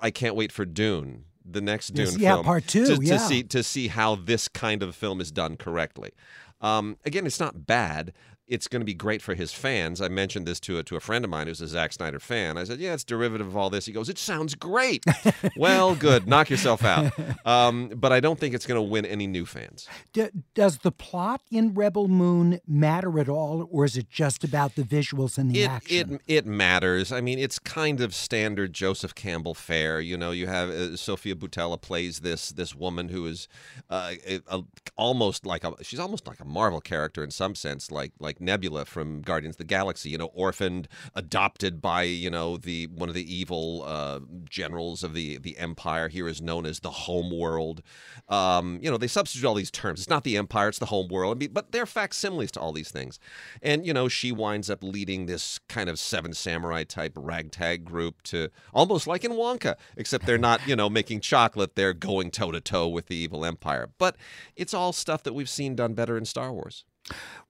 I 0.00 0.10
can't 0.10 0.34
wait 0.36 0.52
for 0.52 0.64
Dune, 0.64 1.24
the 1.44 1.60
next 1.60 1.88
Dune 1.88 2.06
Yes, 2.06 2.18
yeah, 2.18 2.34
film, 2.34 2.44
part 2.46 2.66
two, 2.66 2.86
to, 2.86 2.96
to 2.96 3.04
yeah. 3.04 3.16
see 3.18 3.42
to 3.44 3.62
see 3.62 3.88
how 3.88 4.14
this 4.14 4.48
kind 4.48 4.82
of 4.82 4.94
film 4.94 5.20
is 5.20 5.30
done 5.30 5.56
correctly. 5.56 6.12
Um, 6.60 6.96
again, 7.04 7.26
it's 7.26 7.40
not 7.40 7.66
bad. 7.66 8.12
It's 8.52 8.68
going 8.68 8.80
to 8.80 8.86
be 8.86 8.94
great 8.94 9.22
for 9.22 9.34
his 9.34 9.52
fans. 9.52 10.00
I 10.00 10.08
mentioned 10.08 10.46
this 10.46 10.60
to 10.60 10.78
a, 10.78 10.82
to 10.82 10.96
a 10.96 11.00
friend 11.00 11.24
of 11.24 11.30
mine 11.30 11.46
who's 11.46 11.62
a 11.62 11.68
Zack 11.68 11.92
Snyder 11.92 12.20
fan. 12.20 12.58
I 12.58 12.64
said, 12.64 12.80
"Yeah, 12.80 12.92
it's 12.92 13.04
derivative 13.04 13.46
of 13.46 13.56
all 13.56 13.70
this." 13.70 13.86
He 13.86 13.92
goes, 13.92 14.08
"It 14.08 14.18
sounds 14.18 14.54
great." 14.54 15.04
well, 15.56 15.94
good. 15.94 16.26
Knock 16.26 16.50
yourself 16.50 16.84
out. 16.84 17.12
Um, 17.46 17.88
but 17.94 18.12
I 18.12 18.20
don't 18.20 18.38
think 18.38 18.54
it's 18.54 18.66
going 18.66 18.76
to 18.76 18.82
win 18.82 19.04
any 19.04 19.26
new 19.26 19.46
fans. 19.46 19.88
D- 20.12 20.28
does 20.54 20.78
the 20.78 20.92
plot 20.92 21.40
in 21.50 21.74
Rebel 21.74 22.08
Moon 22.08 22.60
matter 22.66 23.18
at 23.18 23.28
all, 23.28 23.68
or 23.70 23.84
is 23.84 23.96
it 23.96 24.10
just 24.10 24.44
about 24.44 24.74
the 24.74 24.82
visuals 24.82 25.38
and 25.38 25.50
the 25.50 25.62
it, 25.62 25.70
action? 25.70 26.20
It 26.26 26.36
it 26.38 26.46
matters. 26.46 27.10
I 27.10 27.20
mean, 27.20 27.38
it's 27.38 27.58
kind 27.58 28.00
of 28.00 28.14
standard 28.14 28.72
Joseph 28.72 29.14
Campbell 29.14 29.54
fare. 29.54 30.00
You 30.00 30.16
know, 30.16 30.30
you 30.30 30.46
have 30.46 30.68
uh, 30.68 30.96
Sofia 30.96 31.34
Boutella 31.34 31.80
plays 31.80 32.20
this 32.20 32.50
this 32.50 32.74
woman 32.74 33.08
who 33.08 33.26
is 33.26 33.48
uh, 33.88 34.12
a, 34.26 34.40
a, 34.48 34.62
almost 34.96 35.46
like 35.46 35.64
a 35.64 35.72
she's 35.82 36.00
almost 36.00 36.26
like 36.26 36.40
a 36.40 36.44
Marvel 36.44 36.80
character 36.80 37.24
in 37.24 37.30
some 37.30 37.54
sense, 37.54 37.90
like 37.90 38.12
like 38.18 38.40
Nebula 38.42 38.84
from 38.84 39.22
Guardians 39.22 39.54
of 39.54 39.58
the 39.58 39.64
Galaxy. 39.64 40.10
You 40.10 40.18
know, 40.18 40.30
orphaned, 40.34 40.88
adopted 41.14 41.80
by 41.80 42.02
you 42.02 42.30
know 42.30 42.56
the 42.56 42.86
one 42.88 43.08
of 43.08 43.14
the 43.14 43.34
evil 43.34 43.82
uh, 43.86 44.20
generals 44.44 45.02
of 45.02 45.14
the 45.14 45.38
the 45.38 45.56
Empire. 45.58 46.08
Here 46.08 46.28
is 46.28 46.42
known 46.42 46.66
as 46.66 46.80
the 46.80 46.90
Home 46.90 47.36
World. 47.36 47.82
Um, 48.28 48.78
you 48.82 48.90
know, 48.90 48.96
they 48.96 49.06
substitute 49.06 49.46
all 49.46 49.54
these 49.54 49.70
terms. 49.70 50.00
It's 50.00 50.10
not 50.10 50.24
the 50.24 50.36
Empire; 50.36 50.68
it's 50.68 50.78
the 50.78 50.86
Home 50.86 51.08
World. 51.08 51.36
I 51.36 51.38
mean, 51.38 51.52
but 51.52 51.72
they're 51.72 51.86
facsimiles 51.86 52.50
to 52.52 52.60
all 52.60 52.72
these 52.72 52.90
things. 52.90 53.18
And 53.62 53.86
you 53.86 53.94
know, 53.94 54.08
she 54.08 54.32
winds 54.32 54.68
up 54.70 54.82
leading 54.82 55.26
this 55.26 55.58
kind 55.68 55.88
of 55.88 55.98
Seven 55.98 56.32
Samurai 56.32 56.84
type 56.84 57.12
ragtag 57.16 57.84
group 57.84 58.22
to 58.24 58.50
almost 58.74 59.06
like 59.06 59.24
in 59.24 59.32
Wonka, 59.32 59.76
except 59.96 60.26
they're 60.26 60.38
not 60.38 60.66
you 60.66 60.76
know 60.76 60.90
making 60.90 61.20
chocolate; 61.20 61.76
they're 61.76 61.94
going 61.94 62.30
toe 62.30 62.50
to 62.50 62.60
toe 62.60 62.88
with 62.88 63.06
the 63.06 63.16
evil 63.16 63.44
Empire. 63.44 63.90
But 63.98 64.16
it's 64.56 64.74
all 64.74 64.92
stuff 64.92 65.22
that 65.22 65.34
we've 65.34 65.48
seen 65.48 65.74
done 65.74 65.94
better 65.94 66.16
in 66.16 66.24
Star 66.24 66.52
Wars. 66.52 66.84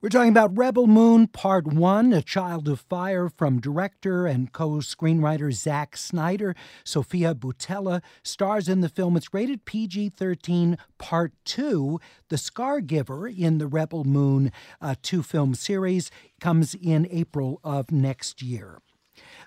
We're 0.03 0.09
talking 0.09 0.31
about 0.31 0.57
Rebel 0.57 0.85
Moon 0.85 1.27
Part 1.27 1.65
1, 1.65 2.11
A 2.11 2.21
Child 2.21 2.67
of 2.67 2.81
Fire 2.81 3.29
from 3.29 3.61
director 3.61 4.25
and 4.25 4.51
co 4.51 4.71
screenwriter 4.79 5.53
Zack 5.53 5.95
Snyder. 5.95 6.55
Sofia 6.83 7.33
Boutella 7.33 8.01
stars 8.21 8.67
in 8.67 8.81
the 8.81 8.89
film. 8.89 9.15
It's 9.15 9.33
rated 9.33 9.63
PG 9.63 10.09
13 10.09 10.77
Part 10.97 11.31
2. 11.45 12.01
The 12.27 12.37
Scar 12.37 12.81
Giver 12.81 13.29
in 13.29 13.59
the 13.59 13.67
Rebel 13.67 14.03
Moon 14.03 14.51
uh, 14.81 14.95
two 15.01 15.23
film 15.23 15.55
series 15.55 16.11
comes 16.41 16.75
in 16.75 17.07
April 17.09 17.61
of 17.63 17.89
next 17.89 18.41
year. 18.41 18.82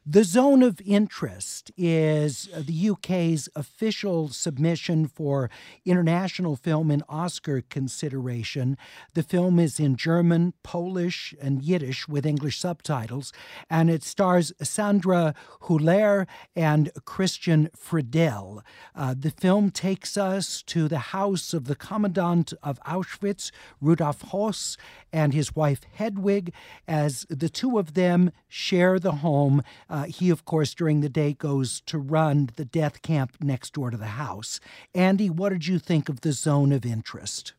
The 0.09 0.23
Zone 0.23 0.63
of 0.63 0.81
Interest 0.87 1.73
is 1.77 2.49
the 2.57 2.91
UK's 2.91 3.49
official 3.57 4.29
submission 4.29 5.09
for 5.09 5.51
international 5.85 6.55
film 6.55 6.93
and 6.93 7.03
Oscar 7.09 7.61
consideration. 7.61 8.79
The 9.15 9.25
film 9.25 9.59
is 9.59 9.81
in 9.81 9.97
German, 9.97 10.53
Polish, 10.63 11.35
and 11.43 11.61
Yiddish 11.61 12.07
with 12.07 12.25
English 12.25 12.61
subtitles, 12.61 13.33
and 13.69 13.91
it 13.91 14.05
stars 14.05 14.53
Sandra 14.63 15.35
Hüller 15.63 16.29
and 16.55 16.93
Christian 17.05 17.69
Friedel. 17.77 18.63
Uh, 18.95 19.13
the 19.19 19.33
film 19.33 19.73
takes 19.73 20.17
us 20.17 20.63
to 20.69 20.87
the 20.87 21.11
house 21.17 21.53
of 21.53 21.65
the 21.65 21.75
commandant 21.75 22.53
of 22.63 22.79
Auschwitz, 22.87 23.51
Rudolf 23.81 24.23
Höss, 24.27 24.77
and 25.13 25.35
his 25.35 25.57
wife 25.57 25.81
Hedwig, 25.95 26.53
as 26.87 27.27
the 27.29 27.49
two 27.49 27.77
of 27.77 27.95
them 27.95 28.31
share 28.47 29.01
the 29.01 29.17
home. 29.17 29.65
Uh, 29.96 29.96
he, 30.05 30.31
of 30.31 30.45
course, 30.45 30.75
during 30.75 31.01
the 31.01 31.09
day 31.09 31.33
goes 31.33 31.81
to 31.87 31.99
run 31.99 32.51
the 32.57 32.65
death 32.65 33.03
camp 33.03 33.37
next 33.41 33.75
door 33.75 33.91
to 33.91 33.97
the 33.97 34.07
house. 34.07 34.61
Andy, 34.95 35.31
what 35.31 35.51
did 35.51 35.67
you 35.67 35.79
think 35.79 36.09
of 36.09 36.21
the 36.21 36.33
zone 36.33 36.73
of 36.73 36.85
interest? 36.85 37.55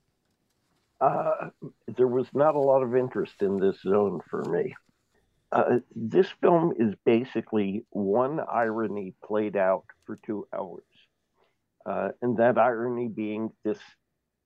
Uh, 0.99 1.49
there 1.87 2.07
was 2.07 2.27
not 2.33 2.55
a 2.55 2.59
lot 2.59 2.81
of 2.81 2.95
interest 2.95 3.41
in 3.41 3.59
this 3.59 3.81
zone 3.81 4.19
for 4.29 4.43
me. 4.45 4.75
Uh, 5.51 5.79
this 5.95 6.27
film 6.41 6.73
is 6.77 6.93
basically 7.05 7.85
one 7.91 8.39
irony 8.51 9.13
played 9.23 9.55
out 9.55 9.85
for 10.05 10.17
two 10.25 10.47
hours. 10.53 10.83
Uh, 11.85 12.09
and 12.21 12.37
that 12.37 12.57
irony 12.57 13.07
being 13.07 13.49
this, 13.63 13.79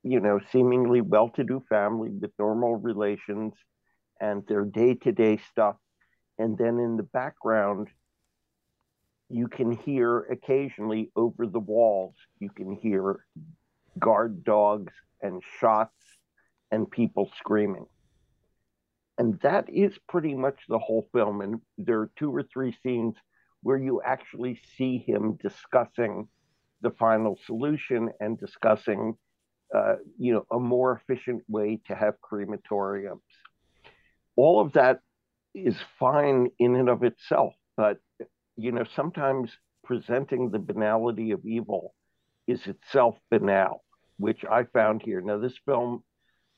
you 0.04 0.20
know, 0.20 0.40
seemingly 0.52 1.02
well 1.02 1.30
to 1.30 1.44
do 1.44 1.64
family 1.70 2.10
with 2.10 2.32
normal 2.38 2.76
relations 2.76 3.54
and 4.20 4.46
their 4.48 4.64
day 4.64 4.94
to 4.94 5.12
day 5.12 5.40
stuff. 5.50 5.76
And 6.42 6.58
then 6.58 6.80
in 6.80 6.98
the 6.98 7.04
background, 7.04 7.90
you 9.30 9.48
can 9.48 9.72
hear 9.72 10.22
occasionally 10.22 11.12
over 11.16 11.46
the 11.46 11.60
walls, 11.60 12.16
you 12.40 12.50
can 12.50 12.76
hear 12.76 13.24
guard 14.00 14.44
dogs 14.44 14.92
and 15.22 15.44
shots 15.60 16.04
and 16.72 16.90
people 16.90 17.32
screaming. 17.38 17.86
And 19.20 19.40
that 19.42 19.70
is 19.70 19.94
pretty 20.10 20.34
much 20.34 20.58
the 20.68 20.80
whole 20.80 21.08
film. 21.14 21.42
And 21.42 21.62
there 21.78 22.00
are 22.00 22.12
two 22.18 22.36
or 22.36 22.42
three 22.42 22.76
scenes 22.82 23.16
where 23.62 23.78
you 23.78 24.02
actually 24.04 24.60
see 24.76 24.98
him 24.98 25.38
discussing 25.44 26.28
the 26.82 26.90
final 26.90 27.38
solution 27.46 28.10
and 28.20 28.40
discussing, 28.40 29.16
uh, 29.76 29.98
you 30.18 30.34
know, 30.34 30.48
a 30.52 30.60
more 30.60 31.00
efficient 31.00 31.44
way 31.48 31.80
to 31.86 31.94
have 31.94 32.16
crematoriums. 32.20 33.20
All 34.36 34.60
of 34.60 34.74
that 34.74 35.02
is 35.54 35.76
fine 36.00 36.50
in 36.60 36.76
and 36.76 36.90
of 36.90 37.04
itself, 37.04 37.54
but 37.78 37.98
you 38.56 38.72
know, 38.72 38.84
sometimes 38.96 39.52
presenting 39.84 40.50
the 40.50 40.60
banality 40.60 41.32
of 41.32 41.46
evil 41.46 41.94
is 42.48 42.60
itself 42.68 43.16
banal, 43.30 43.84
which 44.18 44.44
I 44.50 44.64
found 44.66 45.02
here. 45.04 45.22
Now, 45.22 45.40
this 45.40 45.58
film 45.66 46.04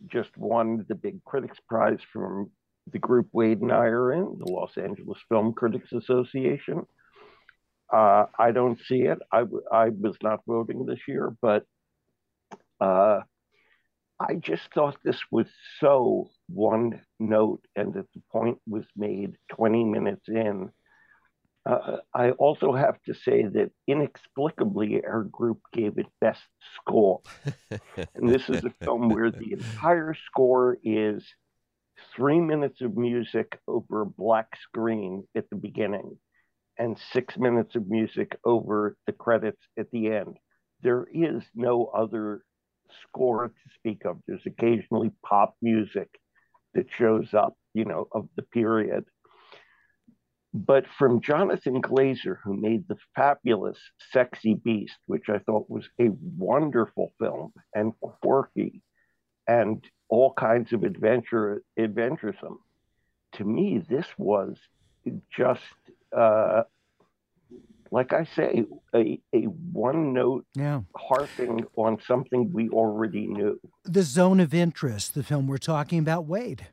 just 0.08 0.36
won 0.38 0.86
the 0.88 0.96
big 0.96 1.24
critics 1.24 1.58
prize 1.68 2.00
from 2.12 2.52
the 2.92 3.00
group 3.00 3.30
Wade 3.32 3.62
and 3.62 3.72
I 3.72 3.86
are 3.86 4.12
in, 4.12 4.38
the 4.38 4.52
Los 4.52 4.78
Angeles 4.78 5.20
Film 5.30 5.54
Critics 5.54 5.94
Association. 5.94 6.86
Uh, 7.92 8.26
I 8.38 8.52
don't 8.52 8.80
see 8.88 9.02
it. 9.04 9.20
I, 9.32 9.44
I 9.72 9.90
was 9.90 10.16
not 10.22 10.42
voting 10.48 10.86
this 10.86 11.00
year, 11.08 11.36
but 11.42 11.66
uh, 12.82 13.22
I 14.20 14.36
just 14.36 14.64
thought 14.74 14.98
this 15.04 15.22
was 15.32 15.48
so 15.80 16.30
one 16.54 17.02
note, 17.20 17.62
and 17.76 17.94
that 17.94 18.12
the 18.14 18.22
point 18.32 18.60
was 18.68 18.86
made 18.96 19.38
20 19.52 19.84
minutes 19.86 20.28
in. 20.28 20.70
Uh, 21.66 21.98
I 22.14 22.32
also 22.32 22.74
have 22.74 23.02
to 23.04 23.14
say 23.14 23.44
that 23.44 23.72
inexplicably, 23.88 25.02
our 25.06 25.24
group 25.24 25.60
gave 25.72 25.98
it 25.98 26.08
best 26.20 26.42
score. 26.76 27.22
and 27.72 28.30
this 28.30 28.50
is 28.50 28.64
a 28.64 28.74
film 28.84 29.10
where 29.10 29.32
the 29.32 29.54
entire 29.54 30.14
score 30.14 30.78
is 30.84 31.26
three 32.16 32.42
minutes 32.42 32.82
of 32.82 32.98
music 32.98 33.58
over 33.68 34.02
a 34.02 34.06
black 34.06 34.48
screen 34.62 35.24
at 35.36 35.50
the 35.50 35.56
beginning 35.56 36.18
and 36.78 36.98
six 37.12 37.38
minutes 37.38 37.76
of 37.76 37.88
music 37.88 38.38
over 38.46 38.98
the 39.06 39.14
credits 39.14 39.62
at 39.78 39.90
the 39.92 40.08
end. 40.12 40.38
There 40.82 41.06
is 41.14 41.44
no 41.56 41.86
other 41.86 42.44
score 43.08 43.48
to 43.48 43.70
speak 43.76 44.06
of. 44.06 44.18
There's 44.28 44.46
occasionally 44.46 45.12
pop 45.26 45.56
music 45.62 46.10
that 46.74 46.88
shows 46.98 47.34
up, 47.34 47.56
you 47.74 47.86
know, 47.86 48.08
of 48.12 48.28
the 48.36 48.44
period. 48.44 49.06
But 50.54 50.86
from 51.00 51.22
Jonathan 51.22 51.82
Glazer, 51.82 52.38
who 52.44 52.56
made 52.56 52.88
the 52.88 52.98
fabulous 53.16 53.80
Sexy 54.12 54.54
Beast, 54.54 54.98
which 55.08 55.28
I 55.28 55.40
thought 55.40 55.70
was 55.70 55.90
a 56.00 56.10
wonderful 56.38 57.12
film 57.20 57.54
and 57.74 57.94
quirky 58.00 58.82
and 59.48 59.84
all 60.10 60.34
kinds 60.34 60.72
of 60.72 60.84
adventure 60.84 61.64
adventuresome. 61.78 62.60
To 63.34 63.44
me, 63.44 63.80
this 63.80 64.06
was 64.18 64.58
just 65.36 65.62
uh, 66.16 66.64
like 67.94 68.12
I 68.12 68.26
say, 68.36 68.66
a, 68.96 69.22
a 69.36 69.44
one 69.44 70.14
note 70.14 70.48
yeah. 70.56 70.82
harping 70.98 71.64
on 71.76 72.00
something 72.08 72.52
we 72.52 72.68
already 72.70 73.28
knew. 73.28 73.60
The 73.84 74.02
Zone 74.02 74.40
of 74.40 74.52
Interest, 74.52 75.14
the 75.14 75.22
film 75.22 75.46
we're 75.46 75.60
talking 75.60 76.00
about, 76.00 76.26
Wade. 76.26 76.66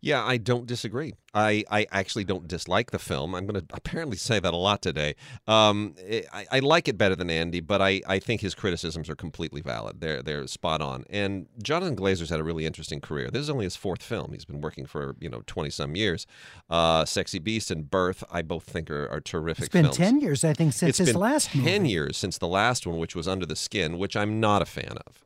Yeah, 0.00 0.24
I 0.24 0.36
don't 0.36 0.66
disagree. 0.66 1.14
I, 1.34 1.64
I 1.70 1.86
actually 1.90 2.22
don't 2.24 2.46
dislike 2.46 2.92
the 2.92 3.00
film. 3.00 3.34
I'm 3.34 3.46
going 3.46 3.60
to 3.60 3.74
apparently 3.74 4.16
say 4.16 4.38
that 4.38 4.54
a 4.54 4.56
lot 4.56 4.80
today. 4.80 5.16
Um, 5.46 5.94
I, 6.32 6.46
I 6.52 6.58
like 6.60 6.86
it 6.86 6.96
better 6.96 7.16
than 7.16 7.28
Andy, 7.30 7.60
but 7.60 7.82
I, 7.82 8.00
I 8.06 8.18
think 8.20 8.40
his 8.40 8.54
criticisms 8.54 9.10
are 9.10 9.16
completely 9.16 9.60
valid. 9.60 10.00
They're 10.00 10.22
they're 10.22 10.46
spot 10.46 10.80
on. 10.80 11.04
And 11.10 11.46
Jonathan 11.62 11.96
Glazer's 11.96 12.30
had 12.30 12.38
a 12.38 12.44
really 12.44 12.64
interesting 12.64 13.00
career. 13.00 13.28
This 13.30 13.42
is 13.42 13.50
only 13.50 13.64
his 13.64 13.74
fourth 13.76 14.02
film. 14.02 14.32
He's 14.32 14.44
been 14.44 14.60
working 14.60 14.86
for 14.86 15.16
you 15.20 15.28
know 15.28 15.42
20 15.46 15.68
some 15.70 15.96
years. 15.96 16.26
Uh, 16.70 17.04
Sexy 17.04 17.40
Beast 17.40 17.70
and 17.70 17.90
Birth, 17.90 18.22
I 18.30 18.42
both 18.42 18.64
think 18.64 18.90
are, 18.90 19.08
are 19.08 19.20
terrific. 19.20 19.64
It's 19.64 19.72
been 19.72 19.84
films. 19.86 19.96
10 19.96 20.20
years, 20.20 20.44
I 20.44 20.52
think, 20.54 20.72
since 20.74 20.90
it's 20.90 20.98
his 20.98 21.08
been 21.12 21.20
last 21.20 21.50
10 21.50 21.62
movie. 21.64 21.88
years 21.90 22.16
since 22.16 22.38
the 22.38 22.48
last 22.48 22.86
one, 22.86 22.98
which 22.98 23.16
was 23.16 23.26
Under 23.26 23.46
the 23.46 23.56
Skin, 23.56 23.98
which 23.98 24.16
I'm 24.16 24.38
not 24.38 24.62
a 24.62 24.66
fan 24.66 24.96
of. 25.06 25.24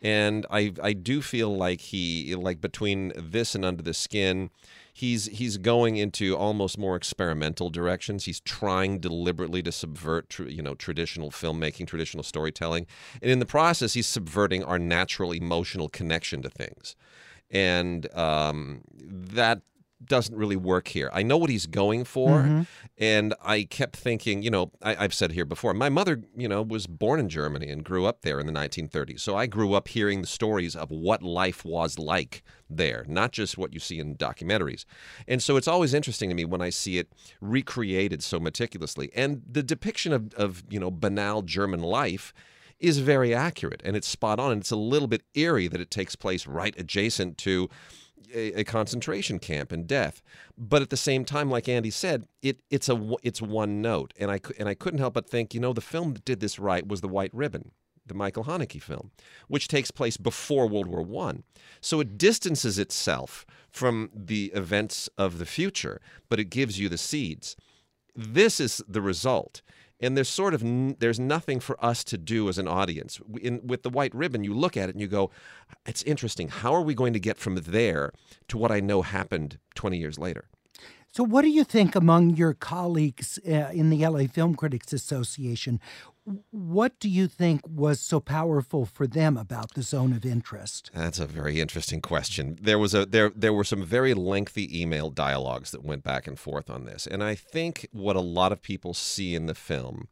And 0.00 0.46
I 0.50 0.72
I 0.82 0.92
do 0.92 1.20
feel 1.22 1.56
like 1.56 1.80
he 1.80 2.34
like 2.34 2.60
between 2.60 3.12
this 3.16 3.54
and 3.54 3.64
Under 3.64 3.82
the 3.82 3.94
Skin, 3.94 4.50
he's 4.92 5.26
he's 5.26 5.58
going 5.58 5.96
into 5.96 6.36
almost 6.36 6.78
more 6.78 6.94
experimental 6.94 7.68
directions. 7.70 8.24
He's 8.24 8.40
trying 8.40 9.00
deliberately 9.00 9.62
to 9.62 9.72
subvert 9.72 10.30
tr- 10.30 10.44
you 10.44 10.62
know 10.62 10.74
traditional 10.74 11.30
filmmaking, 11.30 11.86
traditional 11.86 12.22
storytelling, 12.22 12.86
and 13.20 13.30
in 13.30 13.38
the 13.38 13.46
process, 13.46 13.94
he's 13.94 14.06
subverting 14.06 14.62
our 14.62 14.78
natural 14.78 15.32
emotional 15.32 15.88
connection 15.88 16.42
to 16.42 16.50
things, 16.50 16.94
and 17.50 18.12
um, 18.14 18.82
that 18.94 19.62
doesn't 20.04 20.36
really 20.36 20.56
work 20.56 20.88
here. 20.88 21.10
I 21.12 21.22
know 21.22 21.36
what 21.36 21.50
he's 21.50 21.66
going 21.66 22.04
for, 22.04 22.42
Mhm. 22.42 22.66
and 22.96 23.34
I 23.42 23.64
kept 23.64 23.96
thinking, 23.96 24.42
you 24.42 24.50
know, 24.50 24.70
I, 24.82 24.96
I've 25.04 25.12
said 25.14 25.32
here 25.32 25.44
before, 25.44 25.74
my 25.74 25.88
mother, 25.88 26.22
you 26.36 26.48
know, 26.48 26.62
was 26.62 26.86
born 26.86 27.18
in 27.18 27.28
Germany 27.28 27.68
and 27.68 27.84
grew 27.84 28.06
up 28.06 28.22
there 28.22 28.38
in 28.38 28.46
the 28.46 28.52
1930s. 28.52 29.20
So 29.22 29.36
I 29.36 29.46
grew 29.46 29.72
up 29.74 29.88
hearing 29.88 30.20
the 30.20 30.26
stories 30.28 30.76
of 30.76 30.90
what 30.90 31.22
life 31.22 31.64
was 31.64 31.98
like 31.98 32.42
there, 32.70 33.04
not 33.08 33.32
just 33.32 33.58
what 33.58 33.74
you 33.74 33.80
see 33.80 33.98
in 33.98 34.14
documentaries. 34.16 34.84
And 35.26 35.42
so 35.42 35.56
it's 35.56 35.68
always 35.68 35.92
interesting 35.94 36.28
to 36.28 36.34
me 36.34 36.44
when 36.44 36.60
I 36.62 36.70
see 36.70 36.98
it 36.98 37.12
recreated 37.40 38.22
so 38.22 38.38
meticulously. 38.38 39.10
And 39.14 39.42
the 39.50 39.62
depiction 39.62 40.12
of, 40.12 40.32
of 40.34 40.62
you 40.70 40.78
know, 40.78 40.90
banal 40.90 41.42
German 41.42 41.80
life 41.80 42.32
is 42.78 42.98
very 42.98 43.34
accurate 43.34 43.82
and 43.84 43.96
it's 43.96 44.06
spot 44.06 44.38
on. 44.38 44.52
And 44.52 44.60
it's 44.60 44.70
a 44.70 44.76
little 44.76 45.08
bit 45.08 45.22
eerie 45.34 45.66
that 45.66 45.80
it 45.80 45.90
takes 45.90 46.14
place 46.14 46.46
right 46.46 46.74
adjacent 46.78 47.36
to 47.38 47.68
a, 48.34 48.60
a 48.60 48.64
concentration 48.64 49.38
camp 49.38 49.72
and 49.72 49.86
death. 49.86 50.22
But 50.56 50.82
at 50.82 50.90
the 50.90 50.96
same 50.96 51.24
time, 51.24 51.50
like 51.50 51.68
Andy 51.68 51.90
said, 51.90 52.26
it 52.42 52.60
it's 52.70 52.88
a 52.88 53.16
it's 53.22 53.42
one 53.42 53.80
note, 53.80 54.12
and 54.18 54.30
I 54.30 54.40
and 54.58 54.68
I 54.68 54.74
couldn't 54.74 55.00
help 55.00 55.14
but 55.14 55.28
think, 55.28 55.54
you 55.54 55.60
know, 55.60 55.72
the 55.72 55.80
film 55.80 56.14
that 56.14 56.24
did 56.24 56.40
this 56.40 56.58
right 56.58 56.86
was 56.86 57.00
The 57.00 57.08
White 57.08 57.34
Ribbon, 57.34 57.72
the 58.06 58.14
Michael 58.14 58.44
Haneke 58.44 58.82
film, 58.82 59.10
which 59.48 59.68
takes 59.68 59.90
place 59.90 60.16
before 60.16 60.66
World 60.66 60.88
War 60.88 61.02
One. 61.02 61.44
So 61.80 62.00
it 62.00 62.18
distances 62.18 62.78
itself 62.78 63.46
from 63.70 64.10
the 64.14 64.46
events 64.54 65.08
of 65.16 65.38
the 65.38 65.46
future, 65.46 66.00
but 66.28 66.40
it 66.40 66.50
gives 66.50 66.78
you 66.78 66.88
the 66.88 66.98
seeds. 66.98 67.56
This 68.16 68.58
is 68.58 68.82
the 68.88 69.00
result. 69.00 69.62
And 70.00 70.16
there's 70.16 70.28
sort 70.28 70.54
of 70.54 70.62
n- 70.62 70.96
there's 70.98 71.18
nothing 71.18 71.60
for 71.60 71.82
us 71.84 72.04
to 72.04 72.18
do 72.18 72.48
as 72.48 72.58
an 72.58 72.68
audience. 72.68 73.20
In, 73.40 73.60
with 73.66 73.82
the 73.82 73.90
white 73.90 74.14
ribbon, 74.14 74.44
you 74.44 74.54
look 74.54 74.76
at 74.76 74.88
it 74.88 74.94
and 74.94 75.00
you 75.00 75.08
go, 75.08 75.30
"It's 75.86 76.02
interesting. 76.04 76.48
How 76.48 76.72
are 76.74 76.82
we 76.82 76.94
going 76.94 77.12
to 77.14 77.20
get 77.20 77.36
from 77.36 77.56
there 77.56 78.12
to 78.48 78.58
what 78.58 78.70
I 78.70 78.80
know 78.80 79.02
happened 79.02 79.58
20 79.74 79.98
years 79.98 80.18
later?" 80.18 80.48
So, 81.10 81.24
what 81.24 81.42
do 81.42 81.48
you 81.48 81.64
think 81.64 81.96
among 81.96 82.36
your 82.36 82.54
colleagues 82.54 83.38
uh, 83.46 83.70
in 83.72 83.90
the 83.90 84.06
LA 84.06 84.26
Film 84.26 84.54
Critics 84.54 84.92
Association? 84.92 85.80
What 86.50 86.98
do 87.00 87.08
you 87.08 87.26
think 87.26 87.62
was 87.66 88.00
so 88.00 88.20
powerful 88.20 88.84
for 88.84 89.06
them 89.06 89.36
about 89.36 89.74
the 89.74 89.82
zone 89.82 90.12
of 90.12 90.26
interest? 90.26 90.90
That's 90.92 91.18
a 91.18 91.26
very 91.26 91.60
interesting 91.60 92.00
question. 92.00 92.58
There 92.60 92.78
was 92.78 92.94
a 92.94 93.06
there 93.06 93.30
there 93.34 93.52
were 93.52 93.64
some 93.64 93.84
very 93.84 94.14
lengthy 94.14 94.80
email 94.80 95.10
dialogues 95.10 95.70
that 95.70 95.84
went 95.84 96.02
back 96.02 96.26
and 96.26 96.38
forth 96.38 96.68
on 96.68 96.84
this. 96.84 97.06
And 97.06 97.22
I 97.22 97.34
think 97.34 97.88
what 97.92 98.16
a 98.16 98.20
lot 98.20 98.52
of 98.52 98.62
people 98.62 98.94
see 98.94 99.34
in 99.34 99.46
the 99.46 99.54
film 99.54 100.08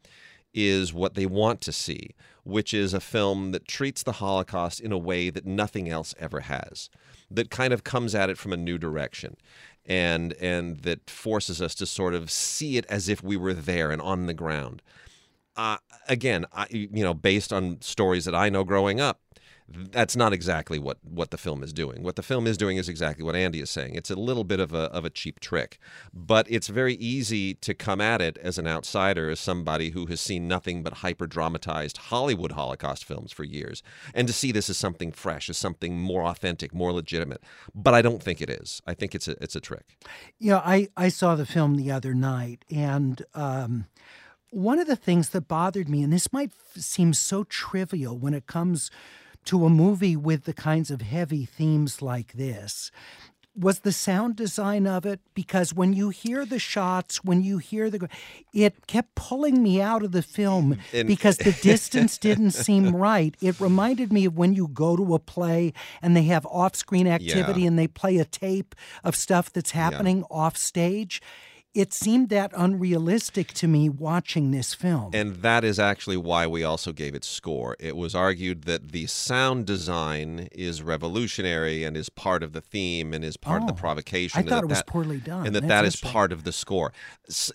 is 0.54 0.92
what 0.94 1.14
they 1.14 1.26
want 1.26 1.60
to 1.60 1.72
see, 1.72 2.14
which 2.44 2.72
is 2.72 2.94
a 2.94 3.00
film 3.00 3.52
that 3.52 3.68
treats 3.68 4.02
the 4.02 4.12
Holocaust 4.12 4.80
in 4.80 4.92
a 4.92 4.98
way 4.98 5.28
that 5.28 5.44
nothing 5.44 5.88
else 5.88 6.14
ever 6.18 6.40
has. 6.40 6.88
That 7.30 7.50
kind 7.50 7.74
of 7.74 7.84
comes 7.84 8.14
at 8.14 8.30
it 8.30 8.38
from 8.38 8.54
a 8.54 8.56
new 8.56 8.78
direction. 8.78 9.36
And 9.84 10.32
and 10.34 10.78
that 10.80 11.10
forces 11.10 11.60
us 11.60 11.74
to 11.76 11.86
sort 11.86 12.14
of 12.14 12.30
see 12.30 12.76
it 12.76 12.86
as 12.88 13.08
if 13.08 13.22
we 13.22 13.36
were 13.36 13.54
there 13.54 13.90
and 13.90 14.00
on 14.00 14.26
the 14.26 14.34
ground 14.34 14.82
uh, 15.56 15.78
again, 16.08 16.46
I, 16.52 16.66
you 16.70 17.04
know, 17.04 17.14
based 17.14 17.52
on 17.52 17.80
stories 17.80 18.24
that 18.24 18.34
I 18.34 18.48
know 18.48 18.64
growing 18.64 19.00
up, 19.00 19.20
that's 19.68 20.14
not 20.14 20.32
exactly 20.32 20.78
what, 20.78 20.98
what 21.02 21.32
the 21.32 21.36
film 21.36 21.62
is 21.62 21.72
doing. 21.72 22.02
What 22.04 22.14
the 22.14 22.22
film 22.22 22.46
is 22.46 22.56
doing 22.56 22.76
is 22.76 22.88
exactly 22.88 23.24
what 23.24 23.34
Andy 23.34 23.60
is 23.60 23.68
saying. 23.68 23.96
It's 23.96 24.10
a 24.10 24.14
little 24.14 24.44
bit 24.44 24.60
of 24.60 24.72
a, 24.72 24.84
of 24.92 25.04
a 25.04 25.10
cheap 25.10 25.40
trick, 25.40 25.78
but 26.14 26.46
it's 26.48 26.68
very 26.68 26.94
easy 26.94 27.54
to 27.54 27.74
come 27.74 28.00
at 28.00 28.20
it 28.20 28.38
as 28.38 28.58
an 28.58 28.68
outsider, 28.68 29.28
as 29.28 29.40
somebody 29.40 29.90
who 29.90 30.06
has 30.06 30.20
seen 30.20 30.46
nothing 30.46 30.84
but 30.84 30.98
hyper 30.98 31.26
dramatized 31.26 31.96
Hollywood 31.96 32.52
Holocaust 32.52 33.04
films 33.04 33.32
for 33.32 33.42
years, 33.42 33.82
and 34.14 34.28
to 34.28 34.32
see 34.32 34.52
this 34.52 34.70
as 34.70 34.76
something 34.76 35.10
fresh, 35.10 35.50
as 35.50 35.58
something 35.58 35.98
more 35.98 36.22
authentic, 36.22 36.72
more 36.72 36.92
legitimate. 36.92 37.42
But 37.74 37.94
I 37.94 38.02
don't 38.02 38.22
think 38.22 38.40
it 38.40 38.50
is. 38.50 38.80
I 38.86 38.94
think 38.94 39.16
it's 39.16 39.26
a, 39.26 39.42
it's 39.42 39.56
a 39.56 39.60
trick. 39.60 39.96
Know, 40.38 40.62
I, 40.64 40.88
I 40.96 41.08
saw 41.08 41.34
the 41.34 41.46
film 41.46 41.74
the 41.74 41.90
other 41.90 42.14
night, 42.14 42.64
and 42.70 43.20
um, 43.34 43.86
one 44.56 44.78
of 44.78 44.86
the 44.86 44.96
things 44.96 45.28
that 45.30 45.48
bothered 45.48 45.88
me, 45.88 46.02
and 46.02 46.12
this 46.12 46.32
might 46.32 46.50
f- 46.76 46.82
seem 46.82 47.12
so 47.12 47.44
trivial 47.44 48.16
when 48.16 48.32
it 48.34 48.46
comes 48.46 48.90
to 49.44 49.66
a 49.66 49.68
movie 49.70 50.16
with 50.16 50.44
the 50.44 50.54
kinds 50.54 50.90
of 50.90 51.02
heavy 51.02 51.44
themes 51.44 52.00
like 52.00 52.32
this, 52.32 52.90
was 53.54 53.80
the 53.80 53.92
sound 53.92 54.36
design 54.36 54.86
of 54.86 55.06
it 55.06 55.20
because 55.34 55.72
when 55.72 55.92
you 55.92 56.08
hear 56.10 56.44
the 56.44 56.58
shots, 56.58 57.22
when 57.24 57.42
you 57.42 57.58
hear 57.58 57.88
the, 57.90 58.08
it 58.52 58.86
kept 58.86 59.14
pulling 59.14 59.62
me 59.62 59.80
out 59.80 60.02
of 60.02 60.12
the 60.12 60.20
film 60.22 60.78
because 60.92 61.38
the 61.38 61.52
distance 61.62 62.18
didn't 62.18 62.50
seem 62.50 62.94
right. 62.96 63.34
It 63.40 63.58
reminded 63.60 64.12
me 64.12 64.24
of 64.26 64.36
when 64.36 64.52
you 64.54 64.68
go 64.68 64.96
to 64.96 65.14
a 65.14 65.18
play 65.18 65.72
and 66.02 66.14
they 66.16 66.24
have 66.24 66.44
off-screen 66.46 67.06
activity 67.06 67.62
Yeah. 67.62 67.68
and 67.68 67.78
they 67.78 67.86
play 67.88 68.16
a 68.18 68.24
tape 68.26 68.74
of 69.04 69.14
stuff 69.16 69.52
that's 69.52 69.70
happening 69.72 70.24
off 70.30 70.56
stage. 70.56 71.22
It 71.76 71.92
seemed 71.92 72.30
that 72.30 72.52
unrealistic 72.56 73.52
to 73.52 73.68
me 73.68 73.90
watching 73.90 74.50
this 74.50 74.72
film. 74.72 75.10
And 75.12 75.36
that 75.42 75.62
is 75.62 75.78
actually 75.78 76.16
why 76.16 76.46
we 76.46 76.64
also 76.64 76.90
gave 76.90 77.14
it 77.14 77.22
score. 77.22 77.76
It 77.78 77.96
was 77.98 78.14
argued 78.14 78.62
that 78.62 78.92
the 78.92 79.06
sound 79.06 79.66
design 79.66 80.48
is 80.52 80.82
revolutionary 80.82 81.84
and 81.84 81.94
is 81.94 82.08
part 82.08 82.42
of 82.42 82.54
the 82.54 82.62
theme 82.62 83.12
and 83.12 83.22
is 83.22 83.36
part 83.36 83.60
of 83.60 83.68
the 83.68 83.74
Oh, 83.74 83.76
provocation. 83.76 84.38
I 84.38 84.42
thought 84.42 84.48
that 84.62 84.64
it 84.64 84.68
was 84.70 84.78
that- 84.78 84.86
poorly 84.86 85.18
done. 85.18 85.44
And 85.46 85.54
that 85.54 85.68
That's 85.68 85.68
that 85.68 85.84
is 85.84 85.96
part 86.12 86.32
of 86.32 86.44
the 86.44 86.52
score. 86.52 86.94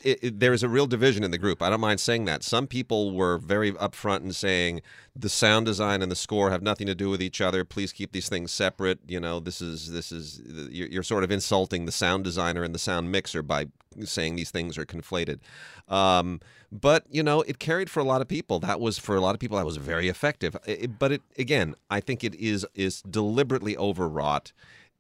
It- 0.04 0.20
it- 0.22 0.40
there 0.40 0.54
is 0.54 0.62
a 0.62 0.70
real 0.70 0.86
division 0.86 1.24
in 1.24 1.32
the 1.32 1.40
group. 1.40 1.60
I 1.64 1.72
don't 1.72 1.82
mind 1.82 2.00
saying 2.00 2.26
that. 2.26 2.44
Some 2.44 2.68
people 2.68 3.16
were 3.16 3.40
very 3.40 3.72
upfront 3.72 4.22
in 4.24 4.34
saying 4.34 4.82
the 5.16 5.30
sound 5.30 5.66
design 5.66 6.04
and 6.04 6.12
the 6.12 6.16
score 6.16 6.52
have 6.52 6.62
nothing 6.62 6.86
to 6.86 6.94
do 6.94 7.10
with 7.10 7.24
each 7.24 7.42
other. 7.42 7.66
Please 7.66 7.92
keep 7.92 8.12
these 8.12 8.30
things 8.30 8.52
separate. 8.52 9.00
You 9.08 9.20
know, 9.20 9.40
this 9.40 9.62
is 9.64 9.92
this 9.92 10.12
is 10.12 10.42
you're, 10.70 10.88
you're 10.90 11.04
sort 11.04 11.24
of 11.24 11.32
insulting 11.32 11.86
the 11.88 11.92
sound 11.92 12.24
designer 12.24 12.62
and 12.64 12.76
the 12.76 12.80
sound 12.80 13.12
mixer 13.12 13.42
by 13.42 13.66
saying 14.04 14.36
these 14.36 14.52
things 14.52 14.78
are 14.78 14.86
conflated. 14.86 15.39
Um, 15.88 16.39
but 16.72 17.06
you 17.10 17.24
know, 17.24 17.42
it 17.42 17.60
carried 17.60 17.89
for 17.89 18.00
a 18.00 18.04
lot 18.04 18.22
of 18.22 18.28
people. 18.28 18.60
That 18.60 18.80
was 18.80 18.98
for 18.98 19.16
a 19.16 19.22
lot 19.22 19.36
of 19.36 19.39
people 19.39 19.58
that 19.58 19.66
was 19.66 19.78
very 19.78 20.08
effective. 20.08 20.56
I- 20.68 20.80
I- 20.84 20.88
but 20.88 21.12
it 21.12 21.22
again, 21.38 21.76
I 21.89 22.00
think 22.00 22.24
it 22.24 22.36
is 22.36 22.66
is 22.76 23.02
deliberately 23.04 23.76
overwrought. 23.78 24.52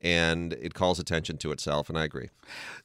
And 0.01 0.53
it 0.53 0.73
calls 0.73 0.99
attention 0.99 1.37
to 1.37 1.51
itself, 1.51 1.87
and 1.87 1.97
I 1.97 2.05
agree. 2.05 2.29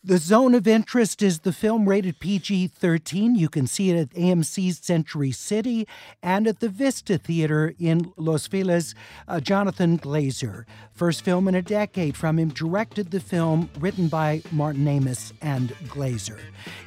The 0.05 0.19
Zone 0.19 0.55
of 0.55 0.69
Interest 0.69 1.23
is 1.23 1.41
the 1.41 1.53
film 1.53 1.89
rated 1.89 2.21
PG 2.21 2.69
13. 2.69 3.35
You 3.35 3.49
can 3.49 3.67
see 3.67 3.91
it 3.91 3.99
at 3.99 4.11
AMC's 4.11 4.79
Century 4.79 5.33
City 5.33 5.89
and 6.23 6.47
at 6.47 6.61
the 6.61 6.69
Vista 6.69 7.19
Theater 7.19 7.75
in 7.79 8.13
Los 8.17 8.47
Feliz. 8.47 8.95
Uh, 9.27 9.41
Jonathan 9.41 9.99
Glazer, 9.99 10.65
first 10.93 11.25
film 11.25 11.49
in 11.49 11.55
a 11.55 11.63
decade 11.63 12.17
from 12.17 12.39
him, 12.39 12.51
directed 12.51 13.11
the 13.11 13.21
film 13.21 13.71
written 13.81 14.09
by 14.09 14.43
Martin 14.53 14.87
Amis 14.87 15.33
and 15.41 15.71
Glazer. 15.89 16.39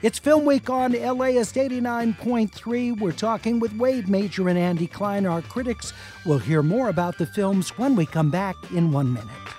It's 0.02 0.20
Film 0.20 0.46
Week 0.46 0.70
on 0.70 0.94
LAist 0.94 1.56
89.3. 1.56 3.00
We're 3.00 3.12
talking 3.12 3.60
with 3.60 3.76
Wade 3.76 4.08
Major 4.08 4.48
and 4.48 4.58
Andy 4.60 4.88
Klein, 4.88 5.26
our 5.26 5.42
critics. 5.42 5.92
We'll 6.26 6.40
hear 6.40 6.62
more 6.62 6.90
about 6.90 7.18
the 7.18 7.26
films 7.26 7.78
when 7.78 7.96
we 7.96 8.06
come 8.06 8.30
back 8.30 8.56
in 8.72 8.92
one 8.92 9.14
minute. 9.14 9.59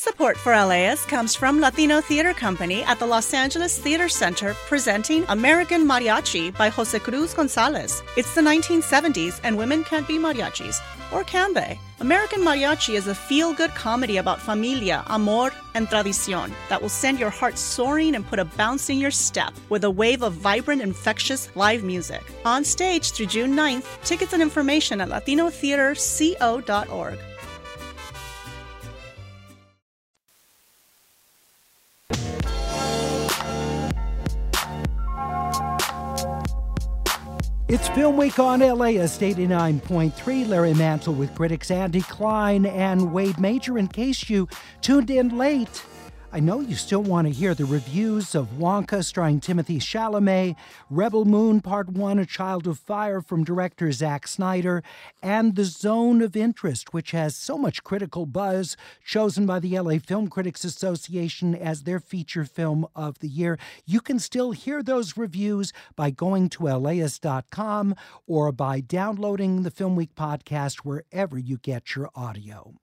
Support 0.00 0.38
for 0.38 0.54
LAist 0.54 1.08
comes 1.08 1.34
from 1.34 1.60
Latino 1.60 2.00
Theater 2.00 2.32
Company 2.32 2.82
at 2.84 2.98
the 2.98 3.04
Los 3.04 3.34
Angeles 3.34 3.78
Theater 3.78 4.08
Center 4.08 4.54
presenting 4.66 5.26
American 5.28 5.86
Mariachi 5.86 6.56
by 6.56 6.70
Jose 6.70 6.98
Cruz 7.00 7.34
Gonzalez. 7.34 8.02
It's 8.16 8.34
the 8.34 8.40
1970s 8.40 9.38
and 9.44 9.58
women 9.58 9.84
can't 9.84 10.08
be 10.08 10.16
mariachis. 10.16 10.80
Or 11.12 11.22
can 11.24 11.52
they? 11.52 11.78
American 12.00 12.40
Mariachi 12.40 12.94
is 12.94 13.08
a 13.08 13.14
feel 13.14 13.52
good 13.52 13.72
comedy 13.72 14.16
about 14.16 14.40
familia, 14.40 15.04
amor, 15.06 15.50
and 15.74 15.86
tradicion 15.86 16.54
that 16.70 16.80
will 16.80 16.88
send 16.88 17.20
your 17.20 17.28
heart 17.28 17.58
soaring 17.58 18.14
and 18.14 18.26
put 18.26 18.38
a 18.38 18.46
bounce 18.46 18.88
in 18.88 19.00
your 19.00 19.10
step 19.10 19.52
with 19.68 19.84
a 19.84 19.90
wave 19.90 20.22
of 20.22 20.32
vibrant, 20.32 20.80
infectious 20.80 21.54
live 21.56 21.84
music. 21.84 22.22
On 22.46 22.64
stage 22.64 23.10
through 23.10 23.26
June 23.26 23.54
9th, 23.54 23.84
tickets 24.02 24.32
and 24.32 24.40
information 24.40 25.02
at 25.02 25.10
latinotheaterco.org. 25.10 27.18
It's 37.72 37.88
Film 37.90 38.16
Week 38.16 38.36
on 38.40 38.58
LAist 38.58 39.20
89.3. 39.20 40.48
Larry 40.48 40.74
Mantle 40.74 41.14
with 41.14 41.32
critics 41.36 41.70
Andy 41.70 42.00
Klein 42.00 42.66
and 42.66 43.12
Wade 43.12 43.38
Major. 43.38 43.78
In 43.78 43.86
case 43.86 44.28
you 44.28 44.48
tuned 44.80 45.08
in 45.08 45.38
late, 45.38 45.84
I 46.32 46.38
know 46.38 46.60
you 46.60 46.76
still 46.76 47.02
want 47.02 47.26
to 47.26 47.32
hear 47.34 47.56
the 47.56 47.64
reviews 47.64 48.36
of 48.36 48.56
Wonka 48.56 49.04
starring 49.04 49.40
Timothée 49.40 49.80
Chalamet, 49.80 50.54
Rebel 50.88 51.24
Moon 51.24 51.60
Part 51.60 51.88
1, 51.88 52.20
A 52.20 52.24
Child 52.24 52.68
of 52.68 52.78
Fire 52.78 53.20
from 53.20 53.42
director 53.42 53.90
Zack 53.90 54.28
Snyder, 54.28 54.84
and 55.24 55.56
The 55.56 55.64
Zone 55.64 56.22
of 56.22 56.36
Interest, 56.36 56.94
which 56.94 57.10
has 57.10 57.34
so 57.34 57.58
much 57.58 57.82
critical 57.82 58.26
buzz, 58.26 58.76
chosen 59.04 59.44
by 59.44 59.58
the 59.58 59.76
LA 59.76 59.98
Film 59.98 60.28
Critics 60.28 60.62
Association 60.62 61.56
as 61.56 61.82
their 61.82 61.98
feature 61.98 62.44
film 62.44 62.86
of 62.94 63.18
the 63.18 63.28
year. 63.28 63.58
You 63.84 64.00
can 64.00 64.20
still 64.20 64.52
hear 64.52 64.84
those 64.84 65.16
reviews 65.16 65.72
by 65.96 66.10
going 66.10 66.48
to 66.50 66.66
laist.com 66.66 67.96
or 68.28 68.52
by 68.52 68.78
downloading 68.78 69.64
the 69.64 69.70
Film 69.72 69.96
Week 69.96 70.14
podcast 70.14 70.84
wherever 70.84 71.36
you 71.36 71.58
get 71.58 71.96
your 71.96 72.08
audio. 72.14 72.74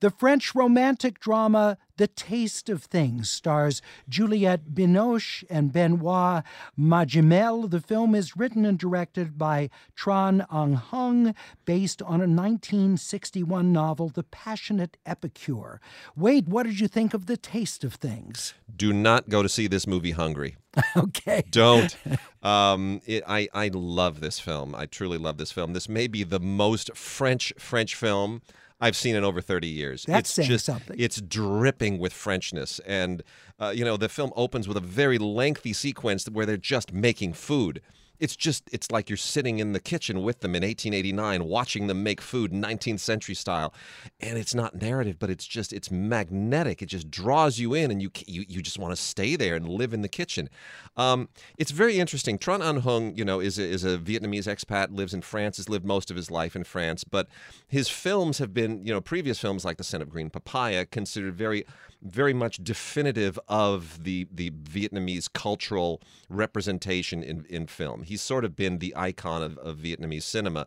The 0.00 0.10
French 0.10 0.54
romantic 0.54 1.20
drama 1.20 1.78
The 1.96 2.06
Taste 2.06 2.68
of 2.68 2.84
Things 2.84 3.30
stars 3.30 3.80
Juliette 4.08 4.74
Binoche 4.74 5.44
and 5.48 5.72
Benoit 5.72 6.42
Magimel. 6.78 7.70
The 7.70 7.80
film 7.80 8.14
is 8.14 8.36
written 8.36 8.64
and 8.64 8.78
directed 8.78 9.38
by 9.38 9.70
Tran 9.96 10.44
Anh 10.52 10.74
Hung, 10.74 11.34
based 11.64 12.02
on 12.02 12.20
a 12.20 12.26
1961 12.26 13.72
novel, 13.72 14.08
The 14.08 14.22
Passionate 14.24 14.96
Epicure. 15.06 15.80
Wade, 16.16 16.48
what 16.48 16.64
did 16.66 16.80
you 16.80 16.88
think 16.88 17.14
of 17.14 17.26
The 17.26 17.36
Taste 17.36 17.84
of 17.84 17.94
Things? 17.94 18.54
Do 18.76 18.92
not 18.92 19.28
go 19.28 19.42
to 19.42 19.48
see 19.48 19.66
this 19.66 19.86
movie 19.86 20.12
hungry. 20.12 20.56
okay. 20.96 21.44
Don't. 21.50 21.96
Um, 22.44 23.00
it, 23.06 23.24
I 23.26 23.48
I 23.54 23.70
love 23.72 24.20
this 24.20 24.38
film. 24.38 24.74
I 24.74 24.84
truly 24.84 25.16
love 25.16 25.38
this 25.38 25.50
film. 25.50 25.72
This 25.72 25.88
may 25.88 26.06
be 26.06 26.24
the 26.24 26.38
most 26.38 26.94
French 26.94 27.54
French 27.56 27.94
film 27.94 28.42
I've 28.84 28.96
seen 28.96 29.16
in 29.16 29.24
over 29.24 29.40
30 29.40 29.66
years. 29.66 30.04
That's 30.06 30.28
it's 30.28 30.34
saying 30.34 30.48
just 30.48 30.66
something. 30.66 30.96
it's 30.98 31.18
dripping 31.20 31.98
with 31.98 32.12
Frenchness, 32.12 32.80
and 32.86 33.22
uh, 33.58 33.72
you 33.74 33.82
know 33.82 33.96
the 33.96 34.10
film 34.10 34.30
opens 34.36 34.68
with 34.68 34.76
a 34.76 34.80
very 34.80 35.16
lengthy 35.16 35.72
sequence 35.72 36.26
where 36.26 36.44
they're 36.44 36.58
just 36.58 36.92
making 36.92 37.32
food. 37.32 37.80
It's 38.20 38.36
just 38.36 38.68
it's 38.72 38.90
like 38.90 39.08
you're 39.10 39.16
sitting 39.16 39.58
in 39.58 39.72
the 39.72 39.80
kitchen 39.80 40.22
with 40.22 40.40
them 40.40 40.54
in 40.54 40.62
1889, 40.62 41.44
watching 41.44 41.86
them 41.86 42.02
make 42.02 42.20
food 42.20 42.52
19th 42.52 43.00
century 43.00 43.34
style, 43.34 43.74
and 44.20 44.38
it's 44.38 44.54
not 44.54 44.80
narrative, 44.80 45.18
but 45.18 45.30
it's 45.30 45.46
just 45.46 45.72
it's 45.72 45.90
magnetic. 45.90 46.82
It 46.82 46.86
just 46.86 47.10
draws 47.10 47.58
you 47.58 47.74
in, 47.74 47.90
and 47.90 48.02
you 48.02 48.10
you 48.26 48.44
you 48.48 48.62
just 48.62 48.78
want 48.78 48.94
to 48.94 49.00
stay 49.00 49.36
there 49.36 49.56
and 49.56 49.68
live 49.68 49.92
in 49.92 50.02
the 50.02 50.08
kitchen. 50.08 50.48
Um, 50.96 51.28
it's 51.58 51.70
very 51.70 51.98
interesting. 51.98 52.38
Tran 52.38 52.64
Anh 52.64 52.80
Hung, 52.80 53.14
you 53.16 53.24
know, 53.24 53.40
is 53.40 53.58
a, 53.58 53.64
is 53.64 53.84
a 53.84 53.98
Vietnamese 53.98 54.46
expat, 54.46 54.94
lives 54.96 55.14
in 55.14 55.22
France, 55.22 55.56
has 55.56 55.68
lived 55.68 55.84
most 55.84 56.10
of 56.10 56.16
his 56.16 56.30
life 56.30 56.54
in 56.54 56.64
France, 56.64 57.04
but 57.04 57.28
his 57.66 57.88
films 57.88 58.38
have 58.38 58.54
been, 58.54 58.84
you 58.84 58.92
know, 58.92 59.00
previous 59.00 59.38
films 59.40 59.64
like 59.64 59.76
The 59.76 59.84
Scent 59.84 60.02
of 60.02 60.08
Green 60.08 60.30
Papaya, 60.30 60.86
considered 60.86 61.34
very, 61.34 61.64
very 62.04 62.34
much 62.34 62.62
definitive 62.62 63.38
of 63.48 64.04
the 64.04 64.26
the 64.30 64.50
Vietnamese 64.50 65.32
cultural 65.32 66.00
representation 66.28 67.22
in, 67.22 67.44
in 67.48 67.66
film. 67.66 68.02
He's 68.02 68.22
sort 68.22 68.44
of 68.44 68.54
been 68.54 68.78
the 68.78 68.94
icon 68.96 69.42
of, 69.42 69.58
of 69.58 69.78
Vietnamese 69.78 70.22
cinema. 70.22 70.66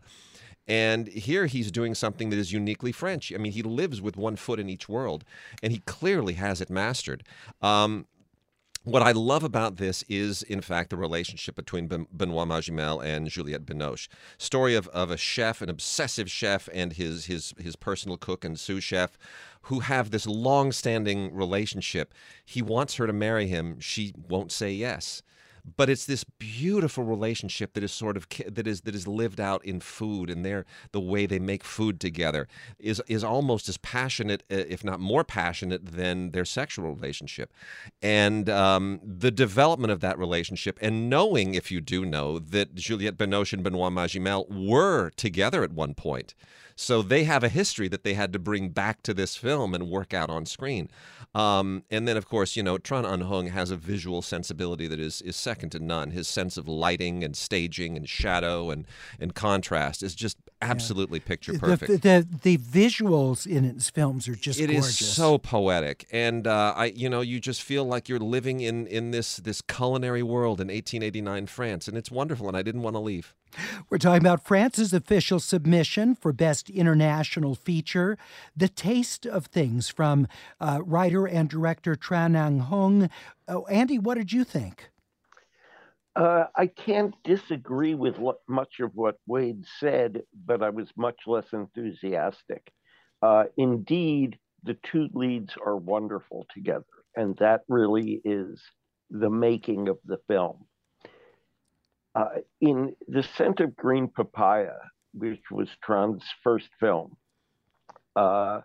And 0.70 1.08
here 1.08 1.46
he's 1.46 1.72
doing 1.72 1.96
something 1.96 2.30
that 2.30 2.38
is 2.38 2.52
uniquely 2.52 2.92
French. 2.92 3.32
I 3.34 3.38
mean, 3.38 3.54
he 3.54 3.64
lives 3.64 4.02
with 4.02 4.18
one 4.18 4.36
foot 4.36 4.60
in 4.60 4.70
each 4.70 4.90
world, 4.90 5.24
and 5.64 5.72
he 5.72 5.80
clearly 5.80 6.34
has 6.34 6.60
it 6.60 6.70
mastered. 6.70 7.24
Um, 7.62 8.06
what 8.88 9.02
I 9.02 9.12
love 9.12 9.44
about 9.44 9.76
this 9.76 10.04
is, 10.08 10.44
in 10.44 10.62
fact, 10.62 10.92
the 10.92 10.98
relationship 10.98 11.56
between 11.56 11.88
ben- 11.88 12.08
Benoit 12.12 12.48
Magimel 12.48 13.04
and 13.04 13.30
Juliette 13.30 13.66
Binoche. 13.66 14.08
Story 14.38 14.76
of, 14.76 14.88
of 14.90 15.12
a 15.12 15.18
chef, 15.18 15.62
an 15.62 15.70
obsessive 15.70 16.32
chef, 16.32 16.70
and 16.74 16.94
his 16.94 17.26
his 17.26 17.54
his 17.60 17.76
personal 17.76 18.18
cook 18.18 18.46
and 18.46 18.58
sous 18.58 18.82
chef, 18.84 19.18
who 19.64 19.82
have 19.82 20.12
this 20.12 20.26
long-standing 20.26 21.36
relationship. 21.36 22.14
He 22.46 22.62
wants 22.62 22.96
her 22.96 23.08
to 23.08 23.14
marry 23.14 23.48
him. 23.48 23.78
She 23.82 24.14
won't 24.30 24.54
say 24.54 24.72
yes 24.72 25.22
but 25.76 25.90
it's 25.90 26.06
this 26.06 26.24
beautiful 26.24 27.04
relationship 27.04 27.74
that 27.74 27.84
is 27.84 27.92
sort 27.92 28.16
of 28.16 28.28
that 28.48 28.68
is 28.68 28.82
that 28.82 28.96
is 28.96 29.08
lived 29.08 29.40
out 29.40 29.64
in 29.66 29.80
food 29.80 30.30
and 30.30 30.46
their 30.46 30.66
the 30.92 31.00
way 31.00 31.26
they 31.26 31.40
make 31.40 31.64
food 31.64 32.00
together 32.00 32.48
is 32.80 33.02
is 33.08 33.24
almost 33.24 33.68
as 33.68 33.78
passionate 33.78 34.44
uh, 34.52 34.56
if 34.56 34.84
not 34.84 35.00
more 35.00 35.24
passionate 35.24 35.86
than 35.86 36.32
their 36.32 36.46
sexual 36.46 36.94
relationship. 36.94 37.52
And 38.02 38.50
um, 38.50 39.00
the 39.04 39.32
development 39.32 39.92
of 39.92 40.00
that 40.02 40.18
relationship 40.18 40.80
and 40.82 41.10
knowing 41.10 41.54
if 41.54 41.72
you 41.72 41.82
do 41.82 42.06
know 42.06 42.40
that 42.40 42.76
Juliette 42.76 43.18
Binoche 43.18 43.54
and 43.54 43.64
Benoit 43.64 43.92
Magimel 43.92 44.48
were 44.50 45.10
together 45.12 45.64
at 45.64 45.72
one 45.72 45.94
point 45.94 46.34
so 46.80 47.02
they 47.02 47.24
have 47.24 47.44
a 47.44 47.50
history 47.50 47.88
that 47.90 48.04
they 48.04 48.14
had 48.14 48.32
to 48.34 48.40
bring 48.40 48.70
back 48.70 49.02
to 49.04 49.14
this 49.14 49.36
film 49.36 49.74
and 49.74 49.90
work 49.90 50.14
out 50.14 50.30
on 50.30 50.46
screen. 50.46 50.90
Um, 51.36 51.84
and 51.92 52.08
then, 52.08 52.16
of 52.18 52.28
course, 52.30 52.56
you 52.56 52.64
know, 52.64 52.78
Tran 52.78 53.04
Anh 53.04 53.22
Hung 53.22 53.48
has 53.48 53.70
a 53.72 53.76
visual 53.76 54.22
sensibility 54.22 54.88
that 54.88 55.00
is, 55.00 55.22
is 55.24 55.36
second 55.36 55.72
to 55.72 55.80
none. 55.80 56.12
His 56.12 56.28
sense 56.28 56.56
of 56.56 56.68
lighting 56.68 57.24
and 57.24 57.36
staging 57.36 57.98
and 57.98 58.08
shadow 58.08 58.70
and, 58.70 58.86
and 59.20 59.36
contrast 59.36 60.04
is 60.04 60.16
just 60.16 60.38
absolutely 60.62 61.20
picture 61.20 61.54
The, 61.54 61.60
perfect. 61.60 62.02
the, 62.04 62.28
the 62.44 62.58
visuals 62.58 63.46
in 63.46 63.64
his 63.64 63.90
films 63.90 64.28
are 64.28 64.36
just 64.36 64.60
It 64.60 64.70
is 64.70 64.82
gorgeous. 64.86 65.16
so 65.16 65.38
poetic, 65.38 66.08
and 66.12 66.48
uh, 66.48 66.74
I, 66.76 66.86
you 66.86 67.10
know, 67.10 67.22
you 67.22 67.40
just 67.40 67.62
feel 67.62 67.86
like 67.86 68.08
you're 68.08 68.20
living 68.20 68.60
in 68.62 68.88
in 68.88 69.12
this 69.12 69.38
this 69.38 69.62
culinary 69.62 70.24
world 70.24 70.62
in 70.62 70.68
1889 70.68 71.48
France, 71.48 71.88
and 71.88 71.98
it's 71.98 72.10
wonderful. 72.12 72.48
And 72.48 72.56
I 72.56 72.62
didn't 72.62 72.82
want 72.84 72.96
to 72.96 73.00
leave. 73.00 73.36
We're 73.90 73.98
talking 73.98 74.22
about 74.22 74.46
France's 74.46 74.94
official 74.94 75.40
submission 75.40 76.16
for 76.16 76.34
Best 76.34 76.70
International 76.70 77.56
Feature, 77.56 78.18
The 78.56 78.68
Taste 78.68 79.26
of 79.26 79.48
Things 79.48 79.90
from 79.90 80.28
uh, 80.60 80.82
writer 80.86 81.26
and 81.26 81.50
director 81.50 81.96
Tran 81.96 82.36
Anh 82.36 82.60
Hung. 82.60 83.10
Oh, 83.48 83.66
Andy, 83.66 84.00
what 84.00 84.16
did 84.16 84.34
you 84.34 84.44
think? 84.44 84.90
Uh, 86.16 86.46
I 86.56 86.66
can't 86.66 87.14
disagree 87.24 87.94
with 87.94 88.16
much 88.48 88.80
of 88.80 88.92
what 88.96 89.20
Wade 89.28 89.64
said, 89.80 90.24
but 90.46 90.64
I 90.64 90.72
was 90.72 90.88
much 90.98 91.20
less 91.28 91.46
enthusiastic. 91.54 92.72
Uh, 93.22 93.46
indeed, 93.56 94.40
the 94.64 94.78
two 94.84 95.10
leads 95.14 95.54
are 95.64 95.78
wonderful 95.78 96.48
together, 96.54 96.86
and 97.16 97.38
that 97.38 97.62
really 97.68 98.22
is 98.26 98.62
the 99.12 99.30
making 99.30 99.90
of 99.90 99.98
the 100.06 100.18
film. 100.28 100.66
Uh, 102.18 102.42
in 102.62 102.96
The 103.08 103.24
Scent 103.24 103.60
of 103.60 103.76
Green 103.76 104.08
Papaya, 104.08 104.74
which 105.14 105.52
was 105.52 105.70
Tran's 105.84 106.24
first 106.44 106.70
film, 106.80 107.16
uh, 108.16 108.62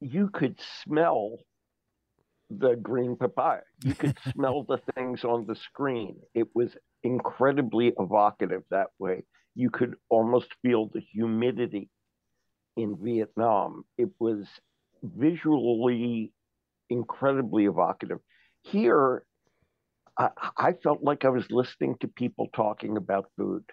you 0.00 0.28
could 0.28 0.60
smell 0.84 1.38
the 2.50 2.76
green 2.76 3.16
papaya. 3.16 3.62
You 3.82 3.94
could 3.94 4.18
smell 4.32 4.64
the 4.64 4.78
things 4.94 5.24
on 5.24 5.46
the 5.46 5.56
screen. 5.56 6.16
It 6.34 6.48
was 6.54 6.76
incredibly 7.02 7.94
evocative 7.98 8.64
that 8.70 8.88
way. 8.98 9.24
You 9.54 9.70
could 9.70 9.94
almost 10.10 10.48
feel 10.62 10.90
the 10.92 11.00
humidity 11.00 11.88
in 12.76 12.98
Vietnam. 13.02 13.84
It 13.96 14.10
was 14.18 14.46
visually 15.02 16.32
incredibly 16.90 17.64
evocative. 17.64 18.18
Here, 18.62 19.24
I, 20.18 20.30
I 20.56 20.72
felt 20.82 21.02
like 21.02 21.24
I 21.24 21.30
was 21.30 21.50
listening 21.50 21.96
to 22.00 22.08
people 22.08 22.48
talking 22.54 22.96
about 22.96 23.30
food. 23.36 23.64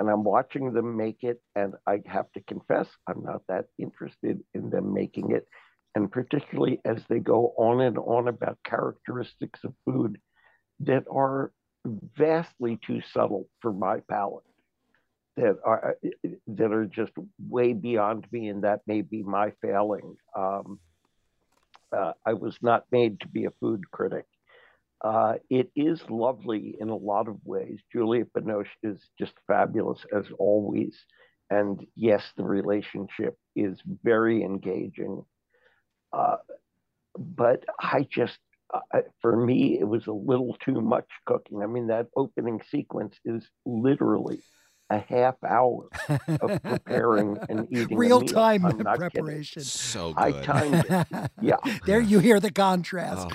And 0.00 0.08
I'm 0.08 0.22
watching 0.22 0.72
them 0.72 0.96
make 0.96 1.24
it, 1.24 1.40
and 1.56 1.74
I 1.84 2.00
have 2.06 2.30
to 2.32 2.40
confess, 2.42 2.86
I'm 3.08 3.24
not 3.24 3.42
that 3.48 3.64
interested 3.78 4.38
in 4.54 4.70
them 4.70 4.94
making 4.94 5.32
it 5.32 5.44
and 5.94 6.12
particularly 6.12 6.80
as 6.84 7.02
they 7.08 7.18
go 7.18 7.52
on 7.56 7.80
and 7.80 7.98
on 7.98 8.28
about 8.28 8.58
characteristics 8.64 9.64
of 9.64 9.74
food 9.84 10.20
that 10.80 11.04
are 11.10 11.52
vastly 12.16 12.78
too 12.86 13.00
subtle 13.12 13.48
for 13.60 13.72
my 13.72 13.98
palate 14.08 14.44
that 15.36 15.56
are 15.64 15.96
that 16.46 16.72
are 16.72 16.86
just 16.86 17.12
way 17.48 17.72
beyond 17.72 18.26
me 18.30 18.48
and 18.48 18.62
that 18.62 18.80
may 18.86 19.00
be 19.00 19.22
my 19.22 19.52
failing 19.62 20.16
um, 20.36 20.78
uh, 21.96 22.12
i 22.26 22.32
was 22.32 22.56
not 22.62 22.84
made 22.92 23.18
to 23.20 23.28
be 23.28 23.44
a 23.46 23.50
food 23.58 23.90
critic 23.90 24.26
uh, 25.02 25.34
it 25.48 25.70
is 25.76 26.00
lovely 26.08 26.76
in 26.80 26.88
a 26.88 26.96
lot 26.96 27.28
of 27.28 27.36
ways 27.44 27.78
juliette 27.92 28.32
binoche 28.32 28.66
is 28.82 28.98
just 29.18 29.32
fabulous 29.46 30.04
as 30.16 30.24
always 30.38 30.96
and 31.50 31.86
yes 31.94 32.22
the 32.36 32.42
relationship 32.44 33.36
is 33.54 33.78
very 34.02 34.42
engaging 34.42 35.22
uh, 36.12 36.36
but 37.18 37.64
I 37.80 38.06
just, 38.10 38.38
uh, 38.72 39.00
for 39.20 39.36
me, 39.36 39.78
it 39.78 39.86
was 39.86 40.06
a 40.06 40.12
little 40.12 40.56
too 40.64 40.80
much 40.80 41.08
cooking. 41.26 41.62
I 41.62 41.66
mean, 41.66 41.88
that 41.88 42.06
opening 42.16 42.60
sequence 42.70 43.16
is 43.24 43.46
literally 43.66 44.40
a 44.90 44.98
half 44.98 45.34
hour 45.46 45.88
of 46.40 46.62
preparing 46.62 47.36
and 47.48 47.66
eating. 47.70 47.96
Real 47.96 48.22
time 48.22 48.64
I'm 48.64 48.78
kidding. 48.78 48.96
preparation. 48.96 49.62
So 49.62 50.14
I 50.16 50.32
timed 50.32 50.86
it. 50.88 51.30
Yeah. 51.42 51.56
there 51.84 52.00
you 52.00 52.20
hear 52.20 52.40
the 52.40 52.50
contrast. 52.50 53.28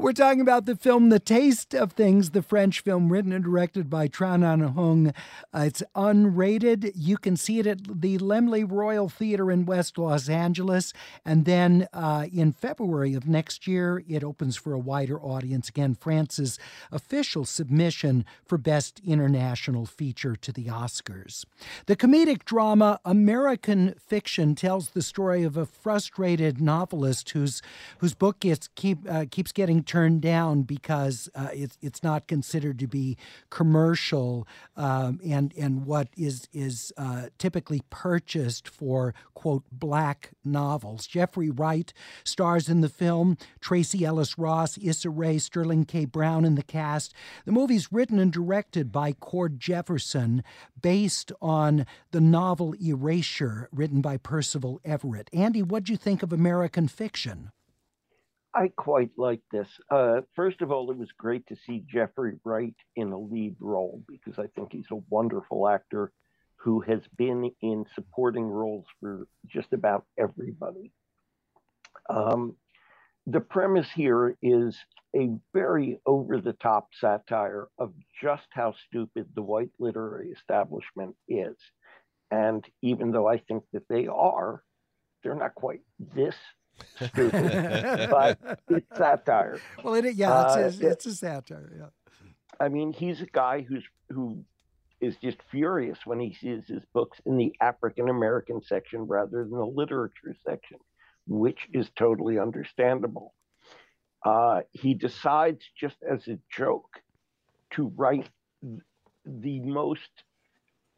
We're 0.00 0.14
talking 0.14 0.40
about 0.40 0.64
the 0.64 0.76
film 0.76 1.10
The 1.10 1.20
Taste 1.20 1.74
of 1.74 1.92
Things, 1.92 2.30
the 2.30 2.40
French 2.40 2.80
film 2.80 3.12
written 3.12 3.34
and 3.34 3.44
directed 3.44 3.90
by 3.90 4.08
Tran 4.08 4.42
Anh 4.42 4.60
Hung. 4.60 5.08
Uh, 5.52 5.64
it's 5.66 5.82
unrated. 5.94 6.92
You 6.94 7.18
can 7.18 7.36
see 7.36 7.58
it 7.58 7.66
at 7.66 8.00
the 8.00 8.16
Laemmle 8.16 8.70
Royal 8.72 9.10
Theater 9.10 9.50
in 9.50 9.66
West 9.66 9.98
Los 9.98 10.30
Angeles. 10.30 10.94
And 11.22 11.44
then 11.44 11.86
uh, 11.92 12.28
in 12.32 12.52
February 12.52 13.12
of 13.12 13.28
next 13.28 13.66
year, 13.66 14.02
it 14.08 14.24
opens 14.24 14.56
for 14.56 14.72
a 14.72 14.78
wider 14.78 15.20
audience. 15.20 15.68
Again, 15.68 15.94
France's 15.94 16.58
official 16.90 17.44
submission 17.44 18.24
for 18.46 18.56
Best 18.56 19.02
International 19.06 19.84
Feature 19.84 20.34
to 20.34 20.50
the 20.50 20.64
Oscars. 20.64 21.44
The 21.84 21.96
comedic 21.96 22.46
drama 22.46 23.00
American 23.04 23.94
Fiction 23.98 24.54
tells 24.54 24.90
the 24.90 25.02
story 25.02 25.42
of 25.42 25.58
a 25.58 25.66
frustrated 25.66 26.58
novelist 26.58 27.28
whose 27.30 27.60
whose 27.98 28.14
book 28.14 28.40
gets 28.40 28.70
keep 28.76 28.98
uh, 29.06 29.26
keeps 29.30 29.52
getting 29.52 29.84
turned 29.90 30.22
down 30.22 30.62
because 30.62 31.28
uh, 31.34 31.48
it's 31.52 31.76
it's 31.82 32.00
not 32.00 32.28
considered 32.28 32.78
to 32.78 32.86
be 32.86 33.16
commercial 33.50 34.46
um, 34.76 35.18
and 35.26 35.52
and 35.58 35.84
what 35.84 36.06
is 36.16 36.46
is 36.52 36.92
uh, 36.96 37.26
typically 37.38 37.82
purchased 37.90 38.68
for 38.68 39.12
quote 39.34 39.64
black 39.72 40.30
novels. 40.44 41.08
Jeffrey 41.08 41.50
Wright 41.50 41.92
stars 42.22 42.68
in 42.68 42.82
the 42.82 42.88
film. 42.88 43.36
Tracee 43.60 44.04
Ellis 44.04 44.38
Ross, 44.38 44.78
Issa 44.78 45.10
Rae, 45.10 45.38
Sterling 45.38 45.86
K. 45.86 46.04
Brown 46.04 46.44
in 46.44 46.54
the 46.54 46.62
cast. 46.62 47.12
The 47.44 47.50
movie's 47.50 47.90
written 47.90 48.20
and 48.20 48.32
directed 48.32 48.92
by 48.92 49.10
Cord 49.10 49.58
Jefferson, 49.58 50.44
based 50.80 51.32
on 51.42 51.84
the 52.12 52.20
novel 52.20 52.76
Erasure, 52.80 53.68
written 53.72 54.00
by 54.00 54.18
Percival 54.18 54.80
Everett. 54.84 55.28
Andy, 55.32 55.64
what 55.64 55.82
do 55.82 55.92
you 55.92 55.98
think 55.98 56.22
of 56.22 56.32
American 56.32 56.86
Fiction? 56.86 57.50
I 58.54 58.68
quite 58.76 59.10
like 59.16 59.42
this. 59.52 59.68
Uh, 59.90 60.22
first 60.34 60.60
of 60.60 60.72
all, 60.72 60.90
it 60.90 60.98
was 60.98 61.12
great 61.16 61.46
to 61.46 61.56
see 61.66 61.84
Jeffrey 61.86 62.34
Wright 62.44 62.74
in 62.96 63.12
a 63.12 63.18
lead 63.18 63.56
role 63.60 64.02
because 64.08 64.38
I 64.38 64.48
think 64.54 64.72
he's 64.72 64.90
a 64.90 65.02
wonderful 65.08 65.68
actor 65.68 66.12
who 66.56 66.80
has 66.80 67.00
been 67.16 67.50
in 67.62 67.86
supporting 67.94 68.44
roles 68.44 68.84
for 69.00 69.26
just 69.46 69.72
about 69.72 70.04
everybody. 70.18 70.92
Um, 72.08 72.56
the 73.26 73.40
premise 73.40 73.88
here 73.94 74.36
is 74.42 74.76
a 75.14 75.30
very 75.54 76.00
over 76.04 76.40
the 76.40 76.52
top 76.54 76.88
satire 77.00 77.68
of 77.78 77.92
just 78.20 78.46
how 78.50 78.74
stupid 78.88 79.28
the 79.34 79.42
white 79.42 79.70
literary 79.78 80.30
establishment 80.30 81.14
is. 81.28 81.56
And 82.30 82.64
even 82.82 83.12
though 83.12 83.28
I 83.28 83.38
think 83.38 83.64
that 83.72 83.88
they 83.88 84.06
are, 84.06 84.62
they're 85.22 85.34
not 85.34 85.54
quite 85.54 85.80
this 86.14 86.36
but 87.00 88.38
it's 88.68 88.98
satire. 88.98 89.58
Well, 89.82 89.94
it, 89.94 90.14
yeah, 90.14 90.44
it's, 90.66 90.82
Uh, 90.82 90.86
a, 90.86 90.90
it's 90.90 91.06
a 91.06 91.14
satire. 91.14 91.72
Yeah. 91.78 91.86
I 92.58 92.68
mean, 92.68 92.92
he's 92.92 93.20
a 93.20 93.26
guy 93.26 93.62
who's 93.62 93.84
who 94.10 94.44
is 95.00 95.16
just 95.16 95.38
furious 95.50 95.98
when 96.04 96.20
he 96.20 96.34
sees 96.34 96.66
his 96.66 96.82
books 96.92 97.18
in 97.24 97.36
the 97.36 97.54
African 97.60 98.08
American 98.08 98.60
section 98.62 99.06
rather 99.06 99.44
than 99.44 99.52
the 99.52 99.64
literature 99.64 100.36
section, 100.46 100.78
which 101.26 101.68
is 101.72 101.90
totally 101.96 102.38
understandable. 102.38 103.34
Uh, 104.24 104.60
he 104.72 104.92
decides, 104.92 105.62
just 105.78 105.96
as 106.08 106.28
a 106.28 106.38
joke, 106.54 107.00
to 107.70 107.90
write 107.96 108.28
the 109.24 109.60
most, 109.60 110.10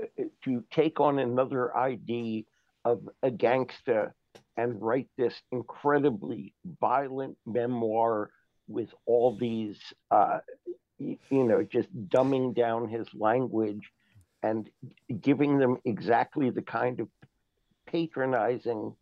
uh, 0.02 0.24
to 0.44 0.64
take 0.72 0.98
on 0.98 1.20
another 1.20 1.76
ID 1.76 2.46
of 2.84 3.09
a 3.22 3.30
gangster 3.30 4.14
and 4.57 4.81
write 4.81 5.09
this 5.16 5.35
incredibly 5.51 6.55
violent 6.81 7.37
memoir 7.47 8.31
with 8.69 8.93
all 9.07 9.37
these, 9.37 9.79
uh, 10.11 10.39
you 10.99 11.19
know, 11.31 11.62
just 11.62 11.89
dumbing 12.09 12.55
down 12.55 12.89
his 12.89 13.07
language 13.15 13.91
and 14.43 14.69
giving 15.20 15.59
them 15.59 15.79
exactly 15.85 16.51
the 16.51 16.62
kind 16.62 17.01
of 17.01 17.09
patronizing, 17.87 18.95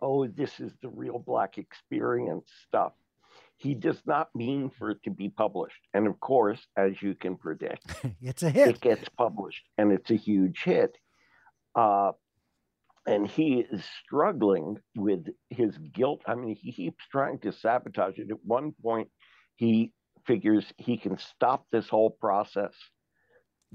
oh, 0.00 0.26
this 0.26 0.60
is 0.60 0.72
the 0.82 0.88
real 0.88 1.18
Black 1.18 1.58
experience 1.58 2.48
stuff. 2.66 2.92
He 3.56 3.74
does 3.74 4.00
not 4.06 4.34
mean 4.34 4.70
for 4.70 4.90
it 4.90 5.02
to 5.04 5.10
be 5.10 5.28
published. 5.28 5.80
And 5.92 6.06
of 6.06 6.18
course, 6.18 6.60
as 6.76 7.02
you 7.02 7.14
can 7.14 7.36
predict, 7.36 7.84
it's 8.22 8.42
a 8.42 8.50
hit. 8.50 8.68
It 8.68 8.80
gets 8.80 9.08
published 9.10 9.64
and 9.76 9.92
it's 9.92 10.10
a 10.10 10.16
huge 10.16 10.62
hit. 10.62 10.96
Uh, 11.74 12.12
and 13.10 13.26
he 13.26 13.66
is 13.72 13.84
struggling 14.04 14.78
with 14.94 15.26
his 15.50 15.76
guilt. 15.92 16.22
I 16.26 16.36
mean, 16.36 16.54
he 16.54 16.70
keeps 16.70 17.04
trying 17.10 17.40
to 17.40 17.50
sabotage 17.52 18.18
it. 18.18 18.30
At 18.30 18.44
one 18.44 18.72
point, 18.80 19.08
he 19.56 19.92
figures 20.26 20.64
he 20.76 20.96
can 20.96 21.18
stop 21.18 21.66
this 21.72 21.88
whole 21.88 22.10
process 22.10 22.72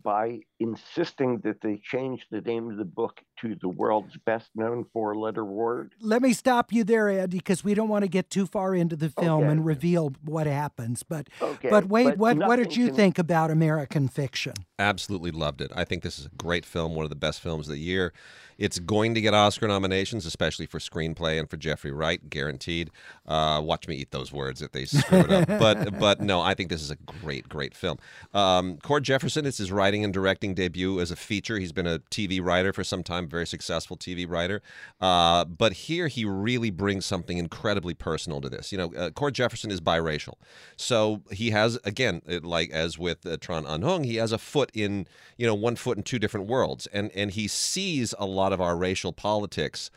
by 0.02 0.40
insisting 0.60 1.40
that 1.44 1.62
they 1.62 1.80
change 1.84 2.26
the 2.32 2.42
name 2.42 2.70
of 2.72 2.78
the 2.78 2.86
book 2.86 3.22
to 3.42 3.56
the 3.62 3.68
world's 3.68 4.16
best 4.26 4.50
known 4.56 4.86
four 4.94 5.16
letter 5.16 5.44
word. 5.44 5.94
Let 6.00 6.22
me 6.22 6.34
stop 6.34 6.72
you 6.72 6.84
there, 6.84 7.10
Andy, 7.10 7.38
because 7.38 7.64
we 7.64 7.74
don't 7.74 7.90
want 7.90 8.04
to 8.04 8.08
get 8.10 8.30
too 8.30 8.46
far 8.46 8.74
into 8.74 8.96
the 8.96 9.10
film 9.10 9.44
Okay. 9.44 9.52
and 9.52 9.66
reveal 9.66 10.14
what 10.24 10.48
happens. 10.48 11.04
But 11.04 11.28
Okay, 11.42 11.70
but 11.70 11.88
Wade, 11.88 12.06
but 12.06 12.18
what 12.18 12.38
what 12.38 12.56
did 12.58 12.76
you 12.78 12.88
can- 12.88 12.96
think 12.96 13.20
about 13.20 13.52
American 13.52 14.08
Fiction? 14.08 14.54
Absolutely 14.80 15.32
loved 15.32 15.62
it. 15.62 15.72
I 15.76 15.86
think 15.86 16.04
this 16.04 16.20
is 16.20 16.26
a 16.26 16.30
great 16.38 16.66
film, 16.66 16.96
one 16.96 17.04
of 17.06 17.10
the 17.10 17.16
best 17.16 17.40
films 17.42 17.68
of 17.68 17.74
the 17.74 17.80
year. 17.80 18.14
It's 18.58 18.80
going 18.80 19.14
to 19.16 19.22
get 19.22 19.34
Oscar 19.34 19.68
nominations, 19.68 20.26
especially 20.26 20.66
for 20.66 20.80
screenplay 20.80 21.38
and 21.40 21.50
for 21.50 21.58
Jeffrey 21.58 21.92
Wright, 21.92 22.30
guaranteed. 22.30 22.90
Uh, 23.26 23.62
watch 23.64 23.86
me 23.88 23.96
eat 23.98 24.12
those 24.12 24.32
words 24.32 24.62
if 24.62 24.72
they 24.72 24.86
screw 24.86 25.20
it 25.20 25.32
up. 25.32 25.48
But 25.60 26.00
but 26.00 26.22
no, 26.22 26.40
I 26.40 26.54
think 26.54 26.70
this 26.70 26.82
is 26.82 26.90
a 26.92 26.96
great, 26.96 27.50
great 27.50 27.74
film. 27.74 27.98
Um, 28.34 28.78
Cord 28.78 29.04
Jefferson, 29.04 29.46
it's 29.46 29.58
his 29.58 29.72
writing 29.74 30.06
and 30.06 30.14
directing 30.14 30.45
debut 30.54 31.00
as 31.00 31.12
a 31.12 31.16
feature. 31.16 31.58
He's 31.58 31.72
been 31.72 31.88
a 31.88 32.00
TV 32.00 32.44
writer 32.44 32.72
for 32.72 32.84
some 32.84 33.04
time, 33.04 33.28
very 33.28 33.48
successful 33.48 33.98
TV 33.98 34.30
writer. 34.30 34.62
Uh, 35.02 35.46
but 35.46 35.74
here 35.74 36.08
he 36.08 36.26
really 36.26 36.70
brings 36.70 37.06
something 37.06 37.38
incredibly 37.38 37.94
personal 37.94 38.42
to 38.42 38.50
this. 38.50 38.72
You 38.72 38.78
know, 38.78 38.94
uh, 38.94 39.10
Cord 39.10 39.34
Jefferson 39.34 39.72
is 39.72 39.82
biracial, 39.82 40.36
so 40.78 41.22
he 41.32 41.52
has 41.52 41.80
again, 41.84 42.22
it, 42.26 42.44
like 42.44 42.72
as 42.72 42.98
with 42.98 43.26
uh, 43.26 43.38
Tran 43.38 43.68
Anh 43.68 43.82
Hung, 43.82 44.04
he 44.04 44.16
has 44.16 44.32
a 44.32 44.38
foot 44.38 44.72
in 44.74 45.08
you 45.38 45.48
know 45.48 45.56
one 45.56 45.76
foot 45.76 45.98
in 45.98 46.04
two 46.04 46.20
different 46.20 46.48
worlds, 46.48 46.88
and 46.88 47.12
and 47.16 47.32
he 47.32 47.48
sees 47.48 48.14
a 48.20 48.26
lot 48.26 48.54
of 48.54 48.62
our 48.62 48.78
racial 48.78 49.14
politics 49.14 49.90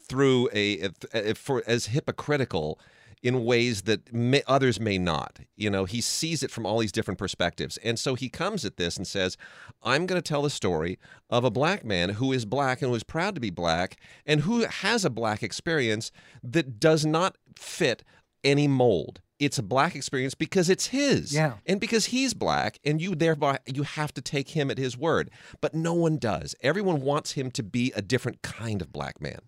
through 0.00 0.48
a, 0.52 0.90
a 1.14 1.34
for 1.34 1.62
as 1.66 1.86
hypocritical 1.86 2.78
in 3.22 3.44
ways 3.44 3.82
that 3.82 4.12
may, 4.12 4.42
others 4.46 4.80
may 4.80 4.98
not. 4.98 5.38
You 5.56 5.70
know, 5.70 5.84
he 5.84 6.00
sees 6.00 6.42
it 6.42 6.50
from 6.50 6.66
all 6.66 6.78
these 6.78 6.92
different 6.92 7.18
perspectives. 7.18 7.76
And 7.78 7.98
so 7.98 8.14
he 8.14 8.28
comes 8.28 8.64
at 8.64 8.76
this 8.76 8.96
and 8.96 9.06
says, 9.06 9.36
I'm 9.82 10.06
going 10.06 10.20
to 10.20 10.28
tell 10.28 10.42
the 10.42 10.50
story 10.50 10.98
of 11.30 11.44
a 11.44 11.50
black 11.50 11.84
man 11.84 12.10
who 12.10 12.32
is 12.32 12.44
black 12.44 12.82
and 12.82 12.90
who 12.90 12.96
is 12.96 13.04
proud 13.04 13.34
to 13.36 13.40
be 13.40 13.50
black 13.50 13.96
and 14.26 14.40
who 14.40 14.64
has 14.64 15.04
a 15.04 15.10
black 15.10 15.42
experience 15.42 16.10
that 16.42 16.80
does 16.80 17.06
not 17.06 17.36
fit 17.56 18.02
any 18.42 18.66
mold. 18.66 19.20
It's 19.38 19.58
a 19.58 19.62
black 19.62 19.96
experience 19.96 20.34
because 20.34 20.68
it's 20.68 20.86
his. 20.86 21.34
Yeah. 21.34 21.54
And 21.66 21.80
because 21.80 22.06
he's 22.06 22.34
black 22.34 22.78
and 22.84 23.00
you 23.00 23.14
thereby 23.14 23.58
you 23.66 23.82
have 23.82 24.14
to 24.14 24.20
take 24.20 24.50
him 24.50 24.70
at 24.70 24.78
his 24.78 24.96
word. 24.96 25.30
But 25.60 25.74
no 25.74 25.94
one 25.94 26.18
does. 26.18 26.54
Everyone 26.60 27.00
wants 27.00 27.32
him 27.32 27.50
to 27.52 27.62
be 27.62 27.92
a 27.94 28.02
different 28.02 28.42
kind 28.42 28.80
of 28.80 28.92
black 28.92 29.20
man. 29.20 29.40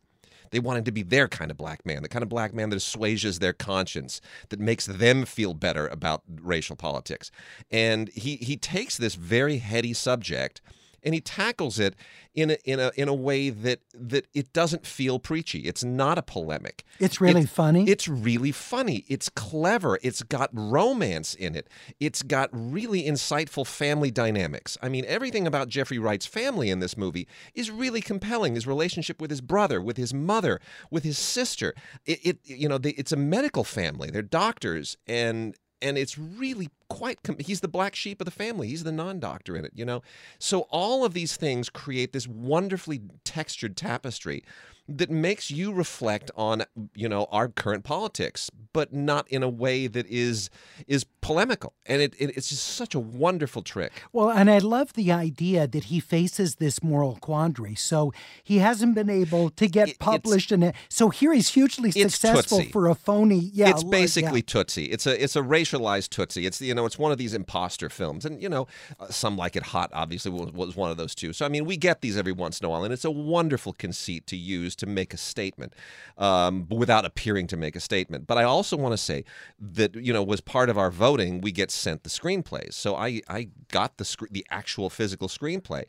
They 0.54 0.60
want 0.60 0.78
him 0.78 0.84
to 0.84 0.92
be 0.92 1.02
their 1.02 1.26
kind 1.26 1.50
of 1.50 1.56
black 1.56 1.84
man, 1.84 2.02
the 2.02 2.08
kind 2.08 2.22
of 2.22 2.28
black 2.28 2.54
man 2.54 2.70
that 2.70 2.76
assuages 2.76 3.40
their 3.40 3.52
conscience, 3.52 4.20
that 4.50 4.60
makes 4.60 4.86
them 4.86 5.24
feel 5.24 5.52
better 5.52 5.88
about 5.88 6.22
racial 6.28 6.76
politics. 6.76 7.32
And 7.72 8.08
he 8.10 8.36
he 8.36 8.56
takes 8.56 8.96
this 8.96 9.16
very 9.16 9.58
heady 9.58 9.92
subject 9.92 10.62
and 11.04 11.14
he 11.14 11.20
tackles 11.20 11.78
it 11.78 11.94
in 12.34 12.50
a, 12.50 12.56
in 12.64 12.80
a 12.80 12.90
in 12.96 13.08
a 13.08 13.14
way 13.14 13.50
that 13.50 13.80
that 13.94 14.26
it 14.34 14.52
doesn't 14.52 14.86
feel 14.86 15.18
preachy. 15.18 15.60
It's 15.60 15.84
not 15.84 16.18
a 16.18 16.22
polemic. 16.22 16.84
It's 16.98 17.20
really 17.20 17.46
funny. 17.46 17.88
It's 17.88 18.08
really 18.08 18.52
funny. 18.52 19.04
It's 19.08 19.28
clever. 19.28 19.98
It's 20.02 20.22
got 20.22 20.50
romance 20.52 21.34
in 21.34 21.54
it. 21.54 21.68
It's 22.00 22.22
got 22.22 22.50
really 22.52 23.04
insightful 23.04 23.66
family 23.66 24.10
dynamics. 24.10 24.76
I 24.82 24.88
mean, 24.88 25.04
everything 25.06 25.46
about 25.46 25.68
Jeffrey 25.68 25.98
Wright's 25.98 26.26
family 26.26 26.70
in 26.70 26.80
this 26.80 26.96
movie 26.96 27.28
is 27.54 27.70
really 27.70 28.00
compelling. 28.00 28.54
His 28.54 28.66
relationship 28.66 29.20
with 29.20 29.30
his 29.30 29.40
brother, 29.40 29.80
with 29.80 29.96
his 29.96 30.12
mother, 30.12 30.60
with 30.90 31.04
his 31.04 31.18
sister. 31.18 31.74
It, 32.04 32.18
it 32.24 32.38
you 32.44 32.68
know, 32.68 32.78
they, 32.78 32.90
it's 32.90 33.12
a 33.12 33.16
medical 33.16 33.64
family. 33.64 34.10
They're 34.10 34.22
doctors 34.22 34.96
and 35.06 35.54
and 35.82 35.98
it's 35.98 36.18
really 36.18 36.70
quite 36.88 37.18
he's 37.38 37.60
the 37.60 37.68
black 37.68 37.94
sheep 37.94 38.20
of 38.20 38.24
the 38.24 38.30
family 38.30 38.68
he's 38.68 38.84
the 38.84 38.92
non-doctor 38.92 39.56
in 39.56 39.64
it 39.64 39.72
you 39.74 39.84
know? 39.84 40.02
So 40.38 40.62
all 40.70 41.04
of 41.04 41.14
these 41.14 41.36
things 41.36 41.70
create 41.70 42.12
this 42.12 42.26
wonderfully 42.26 43.02
textured 43.24 43.76
tapestry 43.76 44.44
that 44.88 45.10
makes 45.10 45.50
you 45.50 45.72
reflect 45.72 46.30
on 46.36 46.64
you 46.94 47.08
know 47.08 47.26
our 47.30 47.48
current 47.48 47.84
politics 47.84 48.50
but 48.72 48.92
not 48.92 49.26
in 49.28 49.42
a 49.42 49.48
way 49.48 49.86
that 49.86 50.06
is 50.08 50.50
is 50.86 51.06
polemical. 51.20 51.72
And 51.86 52.02
it, 52.02 52.14
it, 52.18 52.36
it's 52.36 52.50
just 52.50 52.66
such 52.66 52.94
a 52.94 53.00
wonderful 53.00 53.62
trick. 53.62 53.92
Well 54.12 54.30
and 54.30 54.50
i 54.50 54.58
love 54.58 54.92
the 54.92 55.10
idea 55.10 55.66
that 55.66 55.84
he 55.84 56.00
faces 56.00 56.56
this 56.56 56.82
moral 56.82 57.16
quandary. 57.16 57.74
So 57.74 58.12
he 58.42 58.58
hasn't 58.58 58.94
been 58.94 59.10
able 59.10 59.50
to 59.50 59.68
get 59.68 59.88
it, 59.88 59.98
published 59.98 60.52
in 60.52 60.62
it 60.62 60.74
so 60.88 61.08
here 61.08 61.32
he's 61.32 61.48
hugely 61.48 61.90
successful 61.90 62.58
tootsie. 62.58 62.72
for 62.72 62.88
a 62.88 62.94
phony 62.94 63.50
yeah 63.52 63.70
it's 63.70 63.84
basically 63.84 64.40
yeah. 64.40 64.46
tootsie. 64.46 64.86
It's 64.86 65.06
a 65.06 65.22
it's 65.22 65.36
a 65.36 65.42
racialized 65.42 66.10
tootsie. 66.10 66.46
It's 66.46 66.60
you 66.60 66.74
know 66.74 66.84
it's 66.84 66.98
one 66.98 67.12
of 67.12 67.18
these 67.18 67.32
imposter 67.32 67.88
films. 67.88 68.24
And 68.24 68.42
you 68.42 68.48
know 68.48 68.66
uh, 69.00 69.08
some 69.08 69.36
like 69.36 69.56
it 69.56 69.62
hot 69.62 69.90
obviously 69.92 70.30
was, 70.30 70.52
was 70.52 70.76
one 70.76 70.90
of 70.90 70.96
those 70.96 71.14
two 71.14 71.32
so 71.32 71.46
i 71.46 71.48
mean 71.48 71.64
we 71.64 71.76
get 71.76 72.00
these 72.00 72.16
every 72.16 72.32
once 72.32 72.60
in 72.60 72.66
a 72.66 72.68
while 72.68 72.84
and 72.84 72.92
it's 72.92 73.04
a 73.04 73.10
wonderful 73.10 73.72
conceit 73.72 74.26
to 74.26 74.36
use 74.36 74.73
to 74.76 74.86
make 74.86 75.14
a 75.14 75.16
statement 75.16 75.72
um, 76.18 76.66
without 76.70 77.04
appearing 77.04 77.46
to 77.46 77.56
make 77.56 77.76
a 77.76 77.80
statement 77.80 78.26
but 78.26 78.38
i 78.38 78.42
also 78.42 78.76
want 78.76 78.92
to 78.92 78.98
say 78.98 79.24
that 79.58 79.94
you 79.94 80.12
know 80.12 80.22
was 80.22 80.40
part 80.40 80.68
of 80.68 80.78
our 80.78 80.90
voting 80.90 81.40
we 81.40 81.52
get 81.52 81.70
sent 81.70 82.02
the 82.02 82.10
screenplays 82.10 82.74
so 82.74 82.94
i 82.96 83.20
i 83.28 83.48
got 83.70 83.96
the 83.98 84.04
sc- 84.04 84.30
the 84.30 84.46
actual 84.50 84.90
physical 84.90 85.28
screenplay 85.28 85.84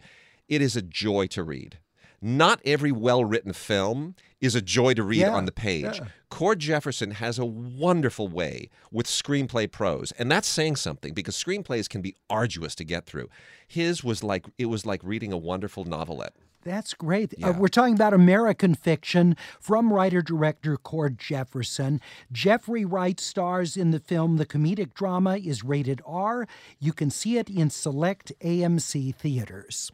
it 0.48 0.62
is 0.62 0.76
a 0.76 0.82
joy 0.82 1.26
to 1.28 1.44
read 1.44 1.80
not 2.22 2.60
every 2.66 2.92
well 2.92 3.24
written 3.24 3.54
film 3.54 4.16
is 4.42 4.56
a 4.56 4.62
joy 4.62 4.94
to 4.94 5.04
read 5.04 5.20
yeah, 5.20 5.36
on 5.36 5.46
the 5.46 5.52
page. 5.52 5.84
Yeah. 5.84 6.08
Cord 6.30 6.60
Jefferson 6.60 7.12
has 7.12 7.38
a 7.40 7.46
wonderful 7.46 8.28
way 8.28 8.70
with 8.92 9.06
screenplay 9.06 9.72
prose, 9.72 10.12
and 10.14 10.32
that's 10.32 10.48
saying 10.48 10.78
something 10.78 11.14
because 11.14 11.36
screenplays 11.36 11.88
can 11.88 12.02
be 12.02 12.16
arduous 12.30 12.76
to 12.76 12.84
get 12.84 13.06
through. 13.06 13.30
His 13.68 14.04
was 14.04 14.24
like 14.24 14.46
it 14.58 14.66
was 14.66 14.86
like 14.86 15.02
reading 15.04 15.32
a 15.32 15.38
wonderful 15.38 15.86
novelette. 15.86 16.34
That's 16.66 16.96
great. 16.96 17.34
Uh, 17.34 17.38
Yeah. 17.38 17.50
Uh, 17.50 17.54
we're 17.60 17.68
talking 17.68 17.94
about 17.94 18.14
American 18.14 18.74
fiction 18.76 19.38
from 19.60 19.94
writer 19.94 20.22
director 20.22 20.78
Cord 20.78 21.18
Jefferson. 21.20 22.02
Jeffrey 22.32 22.84
Wright 22.84 23.20
stars 23.20 23.78
in 23.78 23.92
the 23.92 24.00
film. 24.00 24.38
The 24.38 24.46
comedic 24.48 24.94
drama 24.94 25.38
is 25.38 25.64
rated 25.64 26.02
R. 26.06 26.48
You 26.80 26.92
can 26.92 27.12
see 27.12 27.38
it 27.38 27.50
in 27.50 27.70
select 27.70 28.34
AMC 28.42 29.14
theaters. 29.16 29.92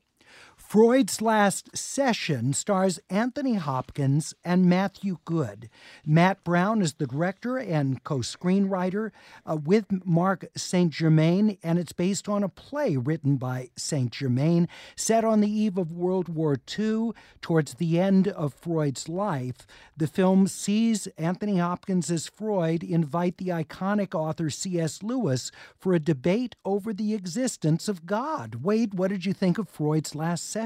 Freud's 0.71 1.21
Last 1.21 1.75
Session 1.75 2.53
stars 2.53 2.97
Anthony 3.09 3.55
Hopkins 3.55 4.33
and 4.41 4.67
Matthew 4.67 5.17
Goode. 5.25 5.69
Matt 6.05 6.45
Brown 6.45 6.81
is 6.81 6.93
the 6.93 7.05
director 7.05 7.57
and 7.57 8.01
co 8.05 8.19
screenwriter 8.19 9.11
uh, 9.45 9.57
with 9.57 9.87
Mark 10.05 10.45
St. 10.55 10.89
Germain, 10.89 11.57
and 11.61 11.77
it's 11.77 11.91
based 11.91 12.29
on 12.29 12.41
a 12.41 12.47
play 12.47 12.95
written 12.95 13.35
by 13.35 13.67
St. 13.75 14.13
Germain 14.13 14.69
set 14.95 15.25
on 15.25 15.41
the 15.41 15.51
eve 15.51 15.77
of 15.77 15.91
World 15.91 16.29
War 16.29 16.55
II 16.79 17.11
towards 17.41 17.73
the 17.73 17.99
end 17.99 18.29
of 18.29 18.53
Freud's 18.53 19.09
life. 19.09 19.67
The 19.97 20.07
film 20.07 20.47
sees 20.47 21.05
Anthony 21.17 21.57
Hopkins 21.57 22.09
as 22.09 22.29
Freud 22.29 22.81
invite 22.81 23.39
the 23.39 23.49
iconic 23.49 24.15
author 24.15 24.49
C.S. 24.49 25.03
Lewis 25.03 25.51
for 25.77 25.93
a 25.93 25.99
debate 25.99 26.55
over 26.63 26.93
the 26.93 27.13
existence 27.13 27.89
of 27.89 28.05
God. 28.05 28.63
Wade, 28.63 28.93
what 28.93 29.09
did 29.09 29.25
you 29.25 29.33
think 29.33 29.57
of 29.57 29.67
Freud's 29.67 30.15
Last 30.15 30.49
Session? 30.49 30.60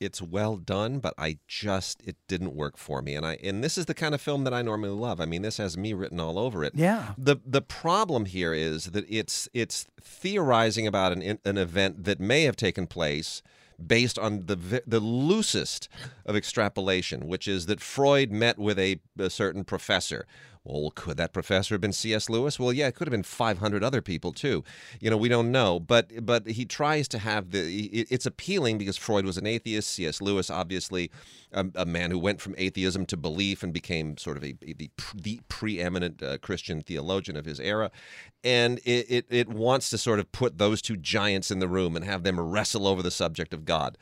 It's 0.00 0.20
well 0.22 0.56
done, 0.56 0.98
but 0.98 1.14
I 1.18 1.38
just 1.46 2.02
it 2.04 2.16
didn't 2.28 2.54
work 2.54 2.76
for 2.76 3.02
me. 3.02 3.14
And 3.14 3.26
I 3.26 3.38
and 3.42 3.62
this 3.62 3.76
is 3.78 3.86
the 3.86 3.94
kind 3.94 4.14
of 4.14 4.20
film 4.20 4.44
that 4.44 4.54
I 4.54 4.62
normally 4.62 4.90
love. 4.90 5.20
I 5.20 5.26
mean, 5.26 5.42
this 5.42 5.56
has 5.58 5.76
me 5.76 5.92
written 5.92 6.20
all 6.20 6.38
over 6.38 6.64
it. 6.64 6.74
Yeah. 6.74 7.14
The 7.18 7.36
the 7.44 7.62
problem 7.62 8.26
here 8.26 8.54
is 8.54 8.86
that 8.86 9.04
it's 9.08 9.48
it's 9.52 9.86
theorizing 10.00 10.86
about 10.86 11.12
an 11.12 11.38
an 11.44 11.58
event 11.58 12.04
that 12.04 12.20
may 12.20 12.42
have 12.44 12.56
taken 12.56 12.86
place 12.86 13.42
based 13.84 14.18
on 14.18 14.46
the 14.46 14.82
the 14.86 15.00
loosest 15.00 15.88
of 16.26 16.36
extrapolation, 16.36 17.26
which 17.26 17.48
is 17.48 17.66
that 17.66 17.80
Freud 17.80 18.30
met 18.30 18.58
with 18.58 18.78
a, 18.78 19.00
a 19.18 19.30
certain 19.30 19.64
professor. 19.64 20.26
Well, 20.64 20.92
could 20.94 21.16
that 21.16 21.32
professor 21.32 21.74
have 21.74 21.80
been 21.80 21.92
C.S. 21.92 22.30
Lewis? 22.30 22.60
Well, 22.60 22.72
yeah, 22.72 22.86
it 22.86 22.94
could 22.94 23.08
have 23.08 23.12
been 23.12 23.24
500 23.24 23.82
other 23.82 24.00
people 24.00 24.32
too. 24.32 24.62
You 25.00 25.10
know, 25.10 25.16
we 25.16 25.28
don't 25.28 25.50
know, 25.50 25.80
but 25.80 26.24
but 26.24 26.46
he 26.46 26.64
tries 26.64 27.08
to 27.08 27.18
have 27.18 27.50
the. 27.50 27.86
It's 27.92 28.26
appealing 28.26 28.78
because 28.78 28.96
Freud 28.96 29.24
was 29.24 29.36
an 29.36 29.46
atheist. 29.46 29.90
C.S. 29.90 30.20
Lewis, 30.20 30.50
obviously, 30.50 31.10
a, 31.52 31.66
a 31.74 31.84
man 31.84 32.12
who 32.12 32.18
went 32.18 32.40
from 32.40 32.54
atheism 32.58 33.06
to 33.06 33.16
belief 33.16 33.64
and 33.64 33.72
became 33.72 34.16
sort 34.16 34.36
of 34.36 34.44
a, 34.44 34.54
a 34.62 34.72
the, 34.74 34.90
the 35.14 35.40
preeminent 35.48 36.22
uh, 36.22 36.38
Christian 36.38 36.80
theologian 36.80 37.36
of 37.36 37.44
his 37.44 37.58
era, 37.58 37.90
and 38.44 38.78
it, 38.84 39.06
it 39.10 39.26
it 39.30 39.48
wants 39.48 39.90
to 39.90 39.98
sort 39.98 40.20
of 40.20 40.30
put 40.30 40.58
those 40.58 40.80
two 40.80 40.96
giants 40.96 41.50
in 41.50 41.58
the 41.58 41.68
room 41.68 41.96
and 41.96 42.04
have 42.04 42.22
them 42.22 42.38
wrestle 42.38 42.86
over 42.86 43.02
the 43.02 43.10
subject 43.10 43.52
of 43.52 43.64
God. 43.64 43.98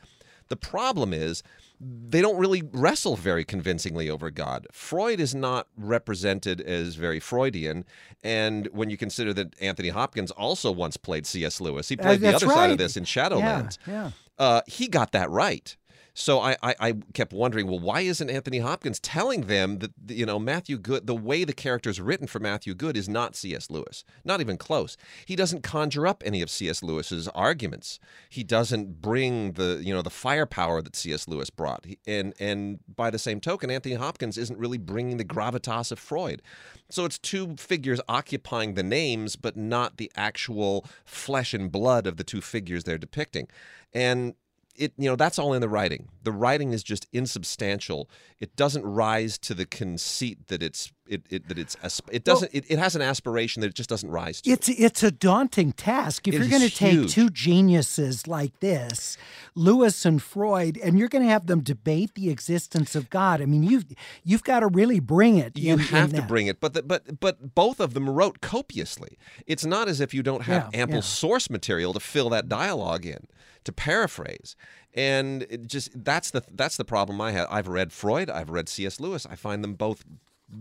The 0.51 0.57
problem 0.57 1.13
is 1.13 1.41
they 1.79 2.21
don't 2.21 2.37
really 2.37 2.61
wrestle 2.73 3.15
very 3.15 3.45
convincingly 3.45 4.09
over 4.09 4.29
God. 4.29 4.67
Freud 4.71 5.19
is 5.21 5.33
not 5.33 5.67
represented 5.77 6.59
as 6.61 6.95
very 6.95 7.19
Freudian, 7.21 7.85
and 8.21 8.67
when 8.73 8.89
you 8.89 8.97
consider 8.97 9.33
that 9.33 9.55
Anthony 9.61 9.89
Hopkins 9.89 10.29
also 10.31 10.71
once 10.71 10.97
played 10.97 11.25
C.S. 11.25 11.61
Lewis, 11.61 11.87
he 11.89 11.97
Uh, 11.97 12.03
played 12.03 12.19
the 12.19 12.31
that's 12.31 12.43
other 12.43 12.53
side 12.53 12.71
of 12.71 12.77
this 12.77 12.97
in 12.97 13.05
Shadowlands. 13.05 13.77
Yeah, 13.87 13.93
yeah. 13.93 14.11
Uh, 14.37 14.61
he 14.67 14.87
got 14.89 15.13
that 15.13 15.29
right. 15.29 15.77
So 16.13 16.39
I, 16.39 16.57
I, 16.61 16.75
I 16.79 16.93
kept 17.13 17.31
wondering, 17.31 17.67
well, 17.67 17.79
why 17.79 18.01
isn't 18.01 18.29
Anthony 18.29 18.59
Hopkins 18.59 18.99
telling 18.99 19.41
them 19.41 19.79
that 19.79 19.91
you 20.09 20.25
know 20.25 20.39
Matthew 20.39 20.77
Goode, 20.77 21.07
the 21.07 21.15
way 21.15 21.43
the 21.43 21.53
character 21.53 21.89
is 21.89 22.01
written 22.01 22.27
for 22.27 22.39
Matthew 22.39 22.73
Goode 22.73 22.97
is 22.97 23.07
not 23.07 23.35
C.S. 23.35 23.69
Lewis, 23.69 24.03
not 24.25 24.41
even 24.41 24.57
close. 24.57 24.97
He 25.25 25.35
doesn't 25.35 25.61
conjure 25.63 26.05
up 26.05 26.21
any 26.25 26.41
of 26.41 26.49
C.S. 26.49 26.83
Lewis's 26.83 27.27
arguments. 27.29 27.99
He 28.29 28.43
doesn't 28.43 29.01
bring 29.01 29.53
the 29.53 29.81
you 29.83 29.93
know 29.93 30.01
the 30.01 30.09
firepower 30.09 30.81
that 30.81 30.95
C.S. 30.95 31.27
Lewis 31.27 31.49
brought. 31.49 31.85
And 32.05 32.33
and 32.39 32.79
by 32.93 33.09
the 33.09 33.19
same 33.19 33.39
token, 33.39 33.71
Anthony 33.71 33.95
Hopkins 33.95 34.37
isn't 34.37 34.59
really 34.59 34.77
bringing 34.77 35.17
the 35.17 35.25
gravitas 35.25 35.91
of 35.91 35.99
Freud. 35.99 36.41
So 36.89 37.05
it's 37.05 37.17
two 37.17 37.55
figures 37.55 38.01
occupying 38.09 38.73
the 38.73 38.83
names, 38.83 39.37
but 39.37 39.55
not 39.55 39.95
the 39.95 40.11
actual 40.17 40.85
flesh 41.05 41.53
and 41.53 41.71
blood 41.71 42.05
of 42.05 42.17
the 42.17 42.25
two 42.25 42.41
figures 42.41 42.83
they're 42.83 42.97
depicting. 42.97 43.47
And 43.93 44.35
it 44.75 44.93
you 44.97 45.09
know 45.09 45.15
that's 45.15 45.39
all 45.39 45.53
in 45.53 45.61
the 45.61 45.69
writing. 45.69 46.09
The 46.23 46.31
writing 46.31 46.71
is 46.73 46.83
just 46.83 47.07
insubstantial. 47.11 48.09
It 48.39 48.55
doesn't 48.55 48.85
rise 48.85 49.37
to 49.39 49.53
the 49.53 49.65
conceit 49.65 50.47
that 50.47 50.63
it's 50.63 50.91
it, 51.07 51.23
it 51.29 51.47
that 51.49 51.57
it's 51.57 51.75
it 52.11 52.23
doesn't 52.23 52.53
it, 52.53 52.65
it 52.69 52.79
has 52.79 52.95
an 52.95 53.01
aspiration 53.01 53.61
that 53.61 53.67
it 53.67 53.75
just 53.75 53.89
doesn't 53.89 54.09
rise 54.11 54.41
to. 54.41 54.49
It's 54.51 54.69
it's 54.69 55.03
a 55.03 55.11
daunting 55.11 55.73
task 55.73 56.27
if 56.27 56.33
It 56.35 56.37
you're 56.39 56.47
going 56.49 56.61
to 56.61 56.73
take 56.73 57.07
two 57.09 57.29
geniuses 57.29 58.27
like 58.27 58.59
this, 58.59 59.17
Lewis 59.55 60.05
and 60.05 60.21
Freud, 60.21 60.77
and 60.81 60.97
you're 60.97 61.09
going 61.09 61.23
to 61.23 61.29
have 61.29 61.47
them 61.47 61.61
debate 61.61 62.15
the 62.15 62.29
existence 62.29 62.95
of 62.95 63.09
God. 63.09 63.41
I 63.41 63.45
mean, 63.45 63.63
you've 63.63 63.85
you've 64.23 64.43
got 64.43 64.61
to 64.61 64.67
really 64.67 64.99
bring 64.99 65.37
it. 65.37 65.57
You 65.57 65.73
in- 65.73 65.79
in 65.79 65.85
have 65.87 66.09
to 66.11 66.15
that. 66.17 66.27
bring 66.27 66.47
it, 66.47 66.59
but 66.59 66.73
the, 66.73 66.83
but 66.83 67.19
but 67.19 67.55
both 67.55 67.79
of 67.79 67.93
them 67.93 68.09
wrote 68.09 68.41
copiously. 68.41 69.17
It's 69.47 69.65
not 69.65 69.87
as 69.87 69.99
if 70.01 70.13
you 70.13 70.23
don't 70.23 70.43
have 70.43 70.69
Yeah, 70.73 70.81
ample 70.81 70.95
yeah. 70.97 71.01
source 71.01 71.49
material 71.49 71.93
to 71.93 71.99
fill 71.99 72.29
that 72.29 72.47
dialogue 72.47 73.05
in, 73.05 73.27
to 73.65 73.71
paraphrase. 73.71 74.55
And 74.93 75.43
it 75.49 75.67
just 75.67 76.03
that's 76.03 76.31
the 76.31 76.43
that's 76.51 76.77
the 76.77 76.85
problem 76.85 77.19
I 77.21 77.31
have. 77.31 77.47
I've 77.49 77.67
read 77.67 77.91
Freud, 77.91 78.29
I've 78.29 78.49
read 78.49 78.69
C.S. 78.69 78.99
Lewis. 78.99 79.25
I 79.29 79.35
find 79.35 79.63
them 79.63 79.73
both 79.75 80.03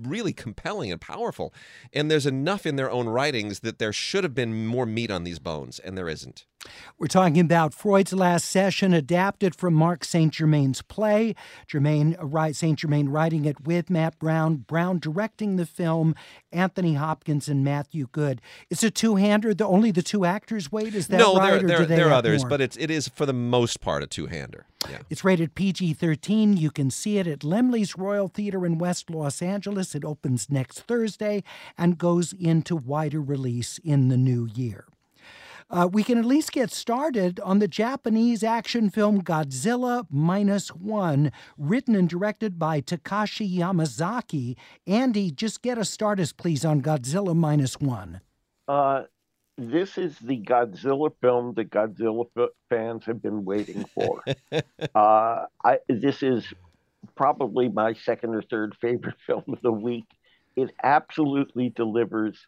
really 0.02 0.32
compelling 0.32 0.92
and 0.92 1.00
powerful. 1.00 1.52
And 1.92 2.10
there's 2.10 2.26
enough 2.26 2.66
in 2.66 2.76
their 2.76 2.90
own 2.90 3.08
writings 3.08 3.60
that 3.60 3.78
there 3.78 3.92
should 3.92 4.24
have 4.24 4.34
been 4.34 4.66
more 4.66 4.86
meat 4.86 5.10
on 5.10 5.24
these 5.24 5.38
bones, 5.38 5.78
and 5.78 5.96
there 5.96 6.08
isn't. 6.08 6.46
We're 6.98 7.06
talking 7.06 7.40
about 7.40 7.72
Freud's 7.72 8.12
Last 8.12 8.44
Session, 8.44 8.92
adapted 8.92 9.54
from 9.54 9.72
Mark 9.72 10.04
St. 10.04 10.32
Germain's 10.32 10.82
play. 10.82 11.34
Germain, 11.66 12.14
uh, 12.16 12.52
St. 12.52 12.78
Germain 12.78 13.08
writing 13.08 13.46
it 13.46 13.64
with 13.64 13.88
Matt 13.88 14.18
Brown, 14.18 14.56
Brown 14.56 14.98
directing 14.98 15.56
the 15.56 15.64
film, 15.64 16.14
Anthony 16.52 16.94
Hopkins 16.94 17.48
and 17.48 17.64
Matthew 17.64 18.08
Goode. 18.12 18.42
It's 18.68 18.82
a 18.82 18.90
two-hander. 18.90 19.54
The 19.54 19.66
only 19.66 19.90
the 19.90 20.02
two 20.02 20.26
actors. 20.26 20.70
Wait, 20.70 20.94
is 20.94 21.08
that 21.08 21.18
no, 21.18 21.36
right? 21.36 21.66
there, 21.66 21.78
there, 21.78 21.86
there 21.86 22.08
are 22.08 22.12
others, 22.12 22.42
more? 22.42 22.50
but 22.50 22.60
it's 22.60 22.76
it 22.76 22.90
is 22.90 23.08
for 23.08 23.24
the 23.24 23.32
most 23.32 23.80
part 23.80 24.02
a 24.02 24.06
two-hander. 24.06 24.66
Yeah. 24.88 24.98
It's 25.08 25.24
rated 25.24 25.54
PG 25.54 25.94
13. 25.94 26.56
You 26.56 26.70
can 26.70 26.90
see 26.90 27.18
it 27.18 27.26
at 27.26 27.40
Laemmle's 27.40 27.96
Royal 27.96 28.28
Theater 28.28 28.66
in 28.66 28.78
West 28.78 29.10
Los 29.10 29.42
Angeles. 29.42 29.94
It 29.94 30.04
opens 30.04 30.50
next 30.50 30.80
Thursday 30.80 31.42
and 31.78 31.98
goes 31.98 32.32
into 32.32 32.76
wider 32.76 33.20
release 33.20 33.78
in 33.78 34.08
the 34.08 34.16
new 34.16 34.46
year. 34.46 34.86
Uh, 35.70 35.88
we 35.90 36.02
can 36.02 36.18
at 36.18 36.24
least 36.24 36.52
get 36.52 36.72
started 36.72 37.38
on 37.40 37.60
the 37.60 37.68
Japanese 37.68 38.42
action 38.42 38.90
film 38.90 39.22
Godzilla 39.22 40.04
Minus 40.10 40.70
One, 40.70 41.30
written 41.56 41.94
and 41.94 42.08
directed 42.08 42.58
by 42.58 42.80
Takashi 42.80 43.58
Yamazaki. 43.58 44.56
Andy, 44.86 45.30
just 45.30 45.62
get 45.62 45.78
a 45.78 45.84
start, 45.84 46.18
us 46.18 46.30
started, 46.30 46.42
please, 46.42 46.64
on 46.64 46.82
Godzilla 46.82 47.36
Minus 47.36 47.78
One. 47.80 48.20
Uh, 48.66 49.02
this 49.56 49.98
is 49.98 50.18
the 50.18 50.40
Godzilla 50.40 51.12
film 51.20 51.54
that 51.54 51.70
Godzilla 51.70 52.26
f- 52.36 52.48
fans 52.68 53.04
have 53.04 53.22
been 53.22 53.44
waiting 53.44 53.84
for. 53.94 54.24
uh, 54.94 55.44
I, 55.64 55.78
this 55.88 56.22
is 56.22 56.52
probably 57.14 57.68
my 57.68 57.92
second 57.92 58.34
or 58.34 58.42
third 58.42 58.74
favorite 58.80 59.20
film 59.26 59.44
of 59.48 59.60
the 59.62 59.72
week. 59.72 60.06
It 60.56 60.70
absolutely 60.82 61.68
delivers 61.68 62.44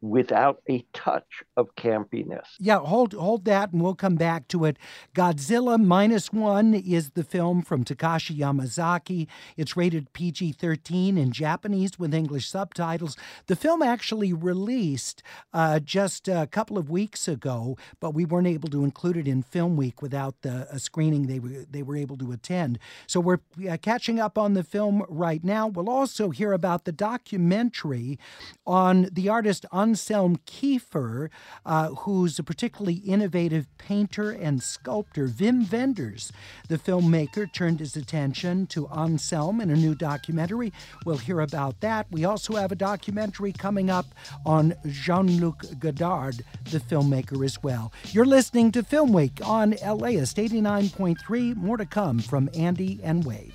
without 0.00 0.62
a 0.68 0.84
touch 0.92 1.42
of 1.56 1.74
campiness. 1.74 2.46
Yeah, 2.58 2.78
hold 2.78 3.14
hold 3.14 3.44
that 3.46 3.72
and 3.72 3.82
we'll 3.82 3.94
come 3.94 4.16
back 4.16 4.48
to 4.48 4.64
it. 4.64 4.76
Godzilla 5.14 5.82
Minus 5.82 6.32
One 6.32 6.74
is 6.74 7.10
the 7.10 7.24
film 7.24 7.62
from 7.62 7.84
Takashi 7.84 8.38
Yamazaki. 8.38 9.26
It's 9.56 9.76
rated 9.76 10.12
PG 10.12 10.52
13 10.52 11.18
in 11.18 11.32
Japanese 11.32 11.98
with 11.98 12.14
English 12.14 12.48
subtitles. 12.48 13.16
The 13.46 13.56
film 13.56 13.82
actually 13.82 14.32
released 14.32 15.22
uh, 15.52 15.80
just 15.80 16.28
a 16.28 16.46
couple 16.46 16.78
of 16.78 16.90
weeks 16.90 17.26
ago, 17.26 17.76
but 18.00 18.14
we 18.14 18.24
weren't 18.24 18.46
able 18.46 18.68
to 18.70 18.84
include 18.84 19.16
it 19.16 19.26
in 19.26 19.42
Film 19.42 19.76
Week 19.76 20.00
without 20.00 20.42
the 20.42 20.68
a 20.70 20.78
screening 20.78 21.26
they 21.26 21.38
were, 21.38 21.64
they 21.70 21.82
were 21.82 21.96
able 21.96 22.16
to 22.18 22.32
attend. 22.32 22.78
So 23.06 23.20
we're 23.20 23.40
uh, 23.68 23.76
catching 23.80 24.20
up 24.20 24.38
on 24.38 24.54
the 24.54 24.62
film 24.62 25.04
right 25.08 25.42
now. 25.42 25.66
We'll 25.66 25.90
also 25.90 26.30
hear 26.30 26.52
about 26.52 26.84
the 26.84 26.92
documentary 26.92 28.18
on 28.66 29.08
the 29.12 29.28
artist 29.28 29.66
Anselm 29.88 30.36
Kiefer, 30.46 31.30
uh, 31.64 31.88
who's 31.88 32.38
a 32.38 32.42
particularly 32.42 32.96
innovative 32.96 33.66
painter 33.78 34.30
and 34.30 34.62
sculptor. 34.62 35.28
Wim 35.28 35.72
Wenders, 35.72 36.30
the 36.68 36.76
filmmaker, 36.76 37.50
turned 37.50 37.80
his 37.80 37.96
attention 37.96 38.66
to 38.66 38.86
Anselm 38.88 39.62
in 39.62 39.70
a 39.70 39.76
new 39.76 39.94
documentary. 39.94 40.74
We'll 41.06 41.16
hear 41.16 41.40
about 41.40 41.80
that. 41.80 42.06
We 42.10 42.26
also 42.26 42.56
have 42.56 42.70
a 42.70 42.76
documentary 42.76 43.50
coming 43.50 43.88
up 43.88 44.14
on 44.44 44.74
Jean 44.86 45.40
Luc 45.40 45.64
Godard, 45.78 46.44
the 46.64 46.80
filmmaker, 46.80 47.42
as 47.42 47.62
well. 47.62 47.90
You're 48.10 48.26
listening 48.26 48.72
to 48.72 48.82
Film 48.82 49.14
Week 49.14 49.40
on 49.42 49.70
LAist 49.70 50.36
89.3. 50.36 51.56
More 51.56 51.78
to 51.78 51.86
come 51.86 52.18
from 52.18 52.50
Andy 52.54 53.00
and 53.02 53.24
Wade. 53.24 53.54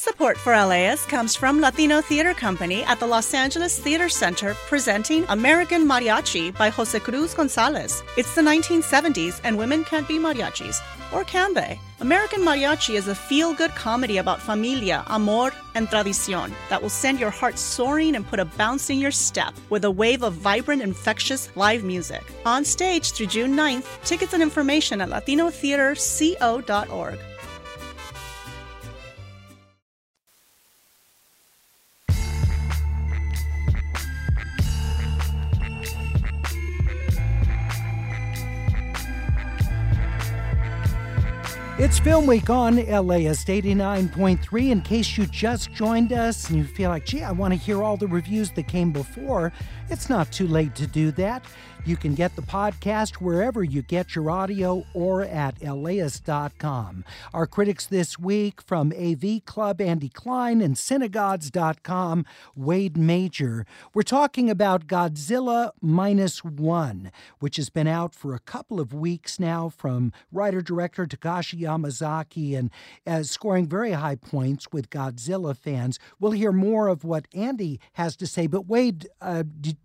Support 0.00 0.38
for 0.38 0.54
LAist 0.54 1.10
comes 1.10 1.36
from 1.36 1.60
Latino 1.60 2.00
Theater 2.00 2.32
Company 2.32 2.82
at 2.84 2.98
the 2.98 3.06
Los 3.06 3.34
Angeles 3.34 3.78
Theater 3.78 4.08
Center 4.08 4.54
presenting 4.66 5.26
American 5.28 5.86
Mariachi 5.86 6.56
by 6.56 6.70
Jose 6.70 6.98
Cruz 7.00 7.34
Gonzalez. 7.34 8.02
It's 8.16 8.34
the 8.34 8.40
1970s 8.40 9.42
and 9.44 9.58
women 9.58 9.84
can't 9.84 10.08
be 10.08 10.18
mariachis. 10.18 10.80
Or 11.12 11.22
can 11.24 11.52
they? 11.52 11.78
American 12.00 12.40
Mariachi 12.40 12.94
is 12.94 13.08
a 13.08 13.14
feel 13.14 13.52
good 13.52 13.72
comedy 13.72 14.16
about 14.16 14.40
familia, 14.40 15.04
amor, 15.08 15.52
and 15.74 15.86
tradicion 15.90 16.54
that 16.70 16.80
will 16.80 16.88
send 16.88 17.20
your 17.20 17.28
heart 17.28 17.58
soaring 17.58 18.16
and 18.16 18.26
put 18.26 18.40
a 18.40 18.46
bounce 18.46 18.88
in 18.88 19.00
your 19.00 19.10
step 19.10 19.52
with 19.68 19.84
a 19.84 19.90
wave 19.90 20.22
of 20.22 20.32
vibrant, 20.32 20.80
infectious 20.80 21.54
live 21.56 21.84
music. 21.84 22.22
On 22.46 22.64
stage 22.64 23.12
through 23.12 23.26
June 23.26 23.54
9th, 23.54 23.84
tickets 24.02 24.32
and 24.32 24.42
information 24.42 25.02
at 25.02 25.10
latinotheaterco.org. 25.10 27.18
It's 41.90 41.98
Film 41.98 42.24
Week 42.24 42.48
on 42.48 42.76
LAist 42.76 43.48
89.3. 43.48 44.70
In 44.70 44.80
case 44.80 45.18
you 45.18 45.26
just 45.26 45.72
joined 45.72 46.12
us 46.12 46.48
and 46.48 46.56
you 46.56 46.64
feel 46.64 46.88
like, 46.88 47.04
gee, 47.04 47.24
I 47.24 47.32
want 47.32 47.52
to 47.52 47.58
hear 47.58 47.82
all 47.82 47.96
the 47.96 48.06
reviews 48.06 48.52
that 48.52 48.68
came 48.68 48.92
before, 48.92 49.52
it's 49.88 50.08
not 50.08 50.30
too 50.30 50.46
late 50.46 50.76
to 50.76 50.86
do 50.86 51.10
that. 51.10 51.44
You 51.86 51.96
can 51.96 52.14
get 52.14 52.36
the 52.36 52.42
podcast 52.42 53.14
wherever 53.16 53.64
you 53.64 53.82
get 53.82 54.14
your 54.14 54.30
audio 54.30 54.84
or 54.92 55.22
at 55.22 55.62
laist.com. 55.62 57.04
Our 57.32 57.46
critics 57.46 57.86
this 57.86 58.18
week 58.18 58.60
from 58.60 58.92
AV 58.92 59.44
Club, 59.46 59.80
Andy 59.80 60.08
Klein, 60.08 60.60
and 60.60 60.76
Cinegods.com, 60.76 62.26
Wade 62.54 62.96
Major. 62.96 63.66
We're 63.94 64.02
talking 64.02 64.50
about 64.50 64.86
Godzilla 64.86 65.70
Minus 65.80 66.44
One, 66.44 67.10
which 67.38 67.56
has 67.56 67.70
been 67.70 67.88
out 67.88 68.14
for 68.14 68.34
a 68.34 68.40
couple 68.40 68.78
of 68.78 68.92
weeks 68.92 69.40
now 69.40 69.68
from 69.68 70.12
writer 70.30 70.60
director 70.60 71.06
Takashi 71.06 71.60
Yamazaki 71.60 72.56
and 72.56 72.70
uh, 73.06 73.22
scoring 73.22 73.66
very 73.66 73.92
high 73.92 74.16
points 74.16 74.68
with 74.70 74.90
Godzilla 74.90 75.56
fans. 75.56 75.98
We'll 76.18 76.32
hear 76.32 76.52
more 76.52 76.88
of 76.88 77.04
what 77.04 77.26
Andy 77.34 77.80
has 77.94 78.16
to 78.16 78.26
say. 78.26 78.46
But 78.46 78.66
Wade, 78.66 79.08
uh, 79.20 79.44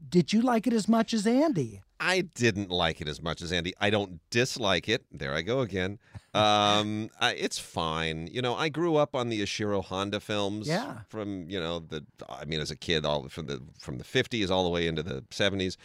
did 0.10 0.34
you 0.34 0.42
like 0.42 0.68
it 0.68 0.74
as 0.74 0.88
much 0.88 1.14
as 1.14 1.26
Andy? 1.26 1.82
I 2.00 2.22
didn't 2.22 2.70
like 2.70 3.02
it 3.02 3.08
as 3.08 3.22
much 3.22 3.42
as 3.42 3.52
Andy. 3.52 3.74
I 3.80 3.90
don't 3.90 4.20
dislike 4.30 4.90
it. 4.90 5.06
There 5.12 5.34
I 5.34 5.42
go 5.42 5.62
again. 5.62 6.00
Um, 6.34 7.10
I, 7.20 7.34
it's 7.34 7.58
fine. 7.58 8.28
You 8.30 8.42
know, 8.42 8.56
I 8.56 8.68
grew 8.68 8.98
up 8.98 9.16
on 9.16 9.30
the 9.30 9.42
Ishiro 9.42 9.84
Honda 9.84 10.20
films. 10.20 10.68
Yeah. 10.68 11.00
From 11.08 11.50
you 11.50 11.60
know 11.60 11.80
the, 11.80 12.06
I 12.28 12.44
mean, 12.46 12.60
as 12.60 12.72
a 12.72 12.76
kid, 12.76 13.06
all 13.06 13.30
from 13.30 13.46
the 13.48 13.62
from 13.80 13.98
the 13.98 14.04
fifties 14.04 14.52
all 14.52 14.66
the 14.66 14.70
way 14.70 14.88
into 14.88 15.04
the 15.04 15.24
seventies, 15.32 15.78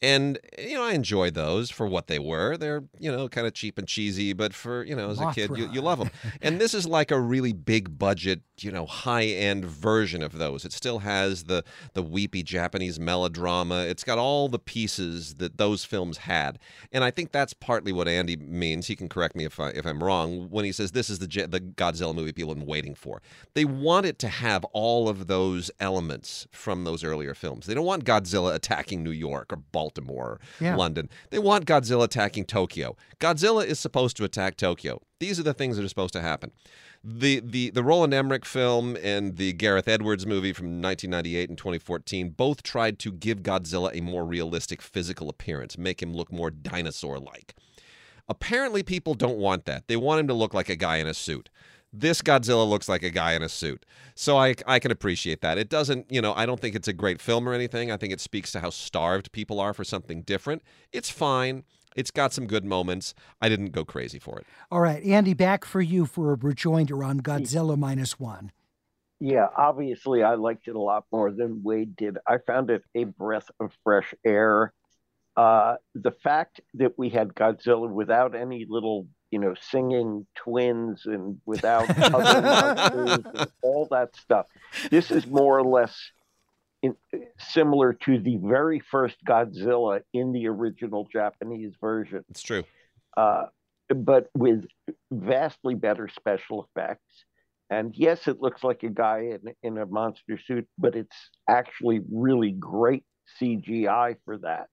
and 0.00 0.38
you 0.58 0.74
know 0.74 0.84
I 0.84 0.92
enjoy 0.92 1.30
those 1.30 1.70
for 1.70 1.86
what 1.86 2.06
they 2.06 2.18
were. 2.18 2.56
They're 2.56 2.84
you 2.98 3.10
know 3.10 3.28
kind 3.28 3.46
of 3.46 3.54
cheap 3.54 3.78
and 3.78 3.88
cheesy, 3.88 4.32
but 4.32 4.54
for 4.54 4.84
you 4.84 4.94
know 4.94 5.10
as 5.10 5.20
a 5.20 5.32
kid 5.32 5.56
you, 5.56 5.68
you 5.72 5.80
love 5.80 5.98
them. 5.98 6.10
and 6.42 6.60
this 6.60 6.74
is 6.74 6.86
like 6.86 7.10
a 7.10 7.20
really 7.20 7.52
big 7.52 7.98
budget, 7.98 8.42
you 8.60 8.70
know, 8.70 8.86
high 8.86 9.24
end 9.24 9.64
version 9.64 10.22
of 10.22 10.38
those. 10.38 10.64
It 10.64 10.72
still 10.72 11.00
has 11.00 11.44
the 11.44 11.64
the 11.94 12.02
weepy 12.02 12.42
Japanese 12.42 13.00
melodrama. 13.00 13.82
It's 13.82 14.04
got 14.04 14.18
all 14.18 14.48
the 14.48 14.58
pieces 14.58 15.34
that 15.36 15.58
those 15.58 15.84
films 15.84 16.18
had, 16.18 16.58
and 16.92 17.02
I 17.02 17.10
think 17.10 17.32
that's 17.32 17.52
partly 17.52 17.92
what 17.92 18.08
Andy 18.08 18.36
means. 18.36 18.86
He 18.86 18.96
can 18.96 19.08
correct 19.08 19.34
me 19.34 19.44
if 19.44 19.58
I 19.58 19.70
if 19.70 19.86
I'm 19.86 20.02
wrong 20.02 20.48
when 20.50 20.64
he 20.64 20.72
says 20.72 20.92
this 20.92 21.10
is 21.10 21.18
the 21.18 21.26
the 21.26 21.60
Godzilla 21.60 22.14
movie 22.14 22.32
people 22.32 22.50
have 22.50 22.58
been 22.58 22.66
waiting 22.66 22.94
for. 22.94 23.20
They 23.54 23.64
want 23.64 24.06
it 24.06 24.18
to 24.20 24.28
have 24.28 24.64
all 24.66 25.08
of 25.08 25.26
those 25.26 25.70
elements 25.80 26.46
from 26.52 26.84
those 26.84 27.02
earlier 27.04 27.34
films. 27.34 27.66
They 27.66 27.74
don't 27.74 27.84
want 27.84 28.04
Godzilla 28.04 28.54
attacking 28.54 29.02
New 29.02 29.10
York 29.10 29.52
or 29.52 29.56
Baltimore, 29.56 29.87
Yeah. 30.60 30.76
London. 30.76 31.08
They 31.30 31.38
want 31.38 31.66
Godzilla 31.66 32.04
attacking 32.04 32.44
Tokyo. 32.46 32.96
Godzilla 33.20 33.64
is 33.64 33.78
supposed 33.78 34.16
to 34.18 34.24
attack 34.24 34.56
Tokyo. 34.56 35.00
These 35.20 35.38
are 35.38 35.42
the 35.42 35.54
things 35.54 35.76
that 35.76 35.84
are 35.84 35.88
supposed 35.88 36.12
to 36.14 36.20
happen. 36.20 36.52
The 37.04 37.40
the 37.40 37.70
the 37.70 37.82
Roland 37.82 38.12
Emmerich 38.12 38.44
film 38.44 38.96
and 39.02 39.36
the 39.36 39.52
Gareth 39.52 39.88
Edwards 39.88 40.26
movie 40.26 40.52
from 40.52 40.82
1998 40.82 41.48
and 41.48 41.58
2014 41.58 42.30
both 42.30 42.62
tried 42.62 42.98
to 43.00 43.12
give 43.12 43.42
Godzilla 43.42 43.96
a 43.96 44.00
more 44.00 44.24
realistic 44.24 44.82
physical 44.82 45.28
appearance, 45.28 45.78
make 45.78 46.02
him 46.02 46.12
look 46.12 46.32
more 46.32 46.50
dinosaur-like. 46.50 47.54
Apparently, 48.28 48.82
people 48.82 49.14
don't 49.14 49.38
want 49.38 49.64
that. 49.64 49.88
They 49.88 49.96
want 49.96 50.20
him 50.20 50.28
to 50.28 50.34
look 50.34 50.52
like 50.52 50.68
a 50.68 50.76
guy 50.76 50.96
in 50.96 51.06
a 51.06 51.14
suit. 51.14 51.48
This 51.92 52.20
Godzilla 52.20 52.68
looks 52.68 52.88
like 52.88 53.02
a 53.02 53.10
guy 53.10 53.32
in 53.32 53.42
a 53.42 53.48
suit. 53.48 53.86
So 54.14 54.36
I, 54.36 54.54
I 54.66 54.78
can 54.78 54.90
appreciate 54.90 55.40
that. 55.40 55.58
It 55.58 55.68
doesn't, 55.68 56.10
you 56.10 56.20
know, 56.20 56.34
I 56.34 56.44
don't 56.44 56.60
think 56.60 56.74
it's 56.74 56.88
a 56.88 56.92
great 56.92 57.20
film 57.20 57.48
or 57.48 57.54
anything. 57.54 57.90
I 57.90 57.96
think 57.96 58.12
it 58.12 58.20
speaks 58.20 58.52
to 58.52 58.60
how 58.60 58.70
starved 58.70 59.32
people 59.32 59.58
are 59.58 59.72
for 59.72 59.84
something 59.84 60.22
different. 60.22 60.62
It's 60.92 61.10
fine. 61.10 61.64
It's 61.96 62.10
got 62.10 62.32
some 62.32 62.46
good 62.46 62.64
moments. 62.64 63.14
I 63.40 63.48
didn't 63.48 63.72
go 63.72 63.84
crazy 63.84 64.18
for 64.18 64.38
it. 64.38 64.46
All 64.70 64.80
right, 64.80 65.02
Andy, 65.02 65.34
back 65.34 65.64
for 65.64 65.80
you 65.80 66.06
for 66.06 66.32
a 66.32 66.36
rejoinder 66.36 67.02
on 67.02 67.20
Godzilla 67.20 67.76
Minus 67.76 68.20
One. 68.20 68.52
Yeah, 69.20 69.48
obviously, 69.56 70.22
I 70.22 70.34
liked 70.34 70.68
it 70.68 70.76
a 70.76 70.80
lot 70.80 71.06
more 71.10 71.32
than 71.32 71.62
Wade 71.64 71.96
did. 71.96 72.18
I 72.26 72.38
found 72.38 72.70
it 72.70 72.82
a 72.94 73.04
breath 73.04 73.50
of 73.58 73.76
fresh 73.82 74.14
air. 74.24 74.72
Uh, 75.38 75.76
the 75.94 76.10
fact 76.10 76.60
that 76.74 76.98
we 76.98 77.10
had 77.10 77.28
Godzilla 77.28 77.88
without 77.88 78.34
any 78.34 78.66
little, 78.68 79.06
you 79.30 79.38
know, 79.38 79.54
singing 79.70 80.26
twins 80.34 81.02
and 81.04 81.40
without 81.46 81.88
other 82.12 83.22
and 83.36 83.48
all 83.62 83.86
that 83.92 84.16
stuff. 84.16 84.46
This 84.90 85.12
is 85.12 85.28
more 85.28 85.56
or 85.56 85.62
less 85.62 85.96
in, 86.82 86.96
similar 87.38 87.92
to 87.92 88.18
the 88.18 88.38
very 88.42 88.80
first 88.80 89.14
Godzilla 89.24 90.00
in 90.12 90.32
the 90.32 90.48
original 90.48 91.06
Japanese 91.12 91.74
version. 91.80 92.24
It's 92.30 92.42
true. 92.42 92.64
Uh, 93.16 93.44
but 93.94 94.30
with 94.36 94.66
vastly 95.12 95.76
better 95.76 96.08
special 96.08 96.68
effects. 96.68 97.24
And 97.70 97.94
yes, 97.94 98.26
it 98.26 98.40
looks 98.40 98.64
like 98.64 98.82
a 98.82 98.88
guy 98.88 99.34
in, 99.36 99.54
in 99.62 99.78
a 99.78 99.86
monster 99.86 100.36
suit, 100.44 100.66
but 100.78 100.96
it's 100.96 101.30
actually 101.48 102.00
really 102.10 102.50
great 102.50 103.04
CGI 103.40 104.16
for 104.24 104.38
that. 104.38 104.66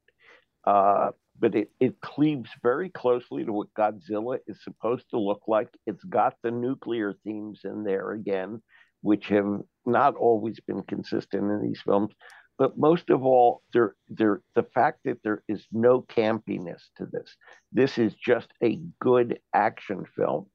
Uh, 0.65 1.11
but 1.39 1.55
it, 1.55 1.69
it 1.79 1.99
cleaves 2.01 2.49
very 2.63 2.89
closely 2.89 3.43
to 3.43 3.51
what 3.51 3.73
Godzilla 3.77 4.39
is 4.47 4.63
supposed 4.63 5.09
to 5.09 5.19
look 5.19 5.43
like. 5.47 5.69
It's 5.85 6.03
got 6.05 6.35
the 6.41 6.51
nuclear 6.51 7.13
themes 7.23 7.61
in 7.63 7.83
there 7.83 8.11
again, 8.11 8.61
which 9.01 9.27
have 9.27 9.59
not 9.85 10.15
always 10.15 10.59
been 10.61 10.81
consistent 10.83 11.51
in 11.51 11.61
these 11.61 11.81
films. 11.81 12.13
But 12.57 12.77
most 12.77 13.09
of 13.09 13.23
all, 13.25 13.63
there, 13.73 13.95
there, 14.07 14.41
the 14.55 14.63
fact 14.63 14.99
that 15.03 15.21
there 15.23 15.43
is 15.49 15.65
no 15.73 16.01
campiness 16.03 16.83
to 16.97 17.05
this. 17.05 17.35
This 17.73 17.97
is 17.97 18.13
just 18.13 18.47
a 18.63 18.79
good 19.01 19.39
action 19.53 20.05
film. 20.15 20.45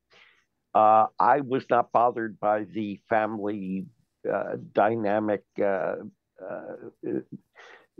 Uh, 0.74 1.06
I 1.18 1.40
was 1.40 1.64
not 1.68 1.92
bothered 1.92 2.40
by 2.40 2.64
the 2.64 3.00
family 3.08 3.86
uh, 4.30 4.56
dynamic, 4.72 5.42
uh, 5.58 5.96
uh 6.42 6.76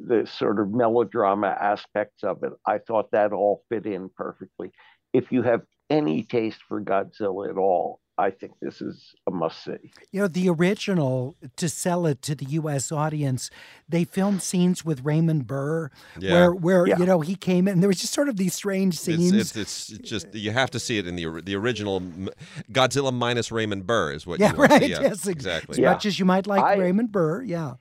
the 0.06 0.26
sort 0.26 0.58
of 0.60 0.70
melodrama 0.72 1.48
aspects 1.60 2.24
of 2.24 2.42
it. 2.42 2.52
I 2.66 2.78
thought 2.78 3.10
that 3.12 3.32
all 3.32 3.64
fit 3.68 3.86
in 3.86 4.10
perfectly. 4.16 4.72
If 5.12 5.32
you 5.32 5.42
have 5.42 5.62
any 5.88 6.22
taste 6.22 6.60
for 6.68 6.80
Godzilla 6.80 7.50
at 7.50 7.58
all, 7.58 8.00
I 8.20 8.30
think 8.30 8.52
this 8.60 8.82
is 8.82 9.14
a 9.26 9.30
must 9.30 9.64
see. 9.64 9.76
You 10.12 10.20
know, 10.20 10.28
the 10.28 10.50
original, 10.50 11.36
to 11.56 11.68
sell 11.70 12.04
it 12.04 12.20
to 12.22 12.34
the 12.34 12.44
U.S. 12.44 12.92
audience, 12.92 13.50
they 13.88 14.04
filmed 14.04 14.42
scenes 14.42 14.84
with 14.84 15.02
Raymond 15.02 15.46
Burr, 15.46 15.90
yeah. 16.18 16.32
where, 16.32 16.52
where 16.52 16.86
yeah. 16.86 16.98
you 16.98 17.06
know, 17.06 17.20
he 17.20 17.34
came 17.34 17.66
in. 17.66 17.80
There 17.80 17.88
was 17.88 17.98
just 17.98 18.12
sort 18.12 18.28
of 18.28 18.36
these 18.36 18.52
strange 18.52 18.98
scenes. 18.98 19.32
It's, 19.32 19.56
it's, 19.56 19.90
it's, 19.90 20.08
just 20.08 20.34
you 20.34 20.50
have 20.50 20.70
to 20.72 20.78
see 20.78 20.98
it 20.98 21.06
in 21.06 21.16
the 21.16 21.40
the 21.42 21.56
original 21.56 22.00
Godzilla 22.70 23.12
minus 23.12 23.50
Raymond 23.50 23.86
Burr 23.86 24.12
is 24.12 24.26
what. 24.26 24.38
Yeah, 24.38 24.52
right. 24.54 24.86
Yeah, 24.86 25.00
yes, 25.00 25.26
exactly. 25.26 25.74
As 25.74 25.78
yeah. 25.78 25.92
much 25.92 26.04
as 26.04 26.18
you 26.18 26.26
might 26.26 26.46
like 26.46 26.62
I, 26.62 26.76
Raymond 26.76 27.10
Burr, 27.10 27.42
yeah. 27.42 27.74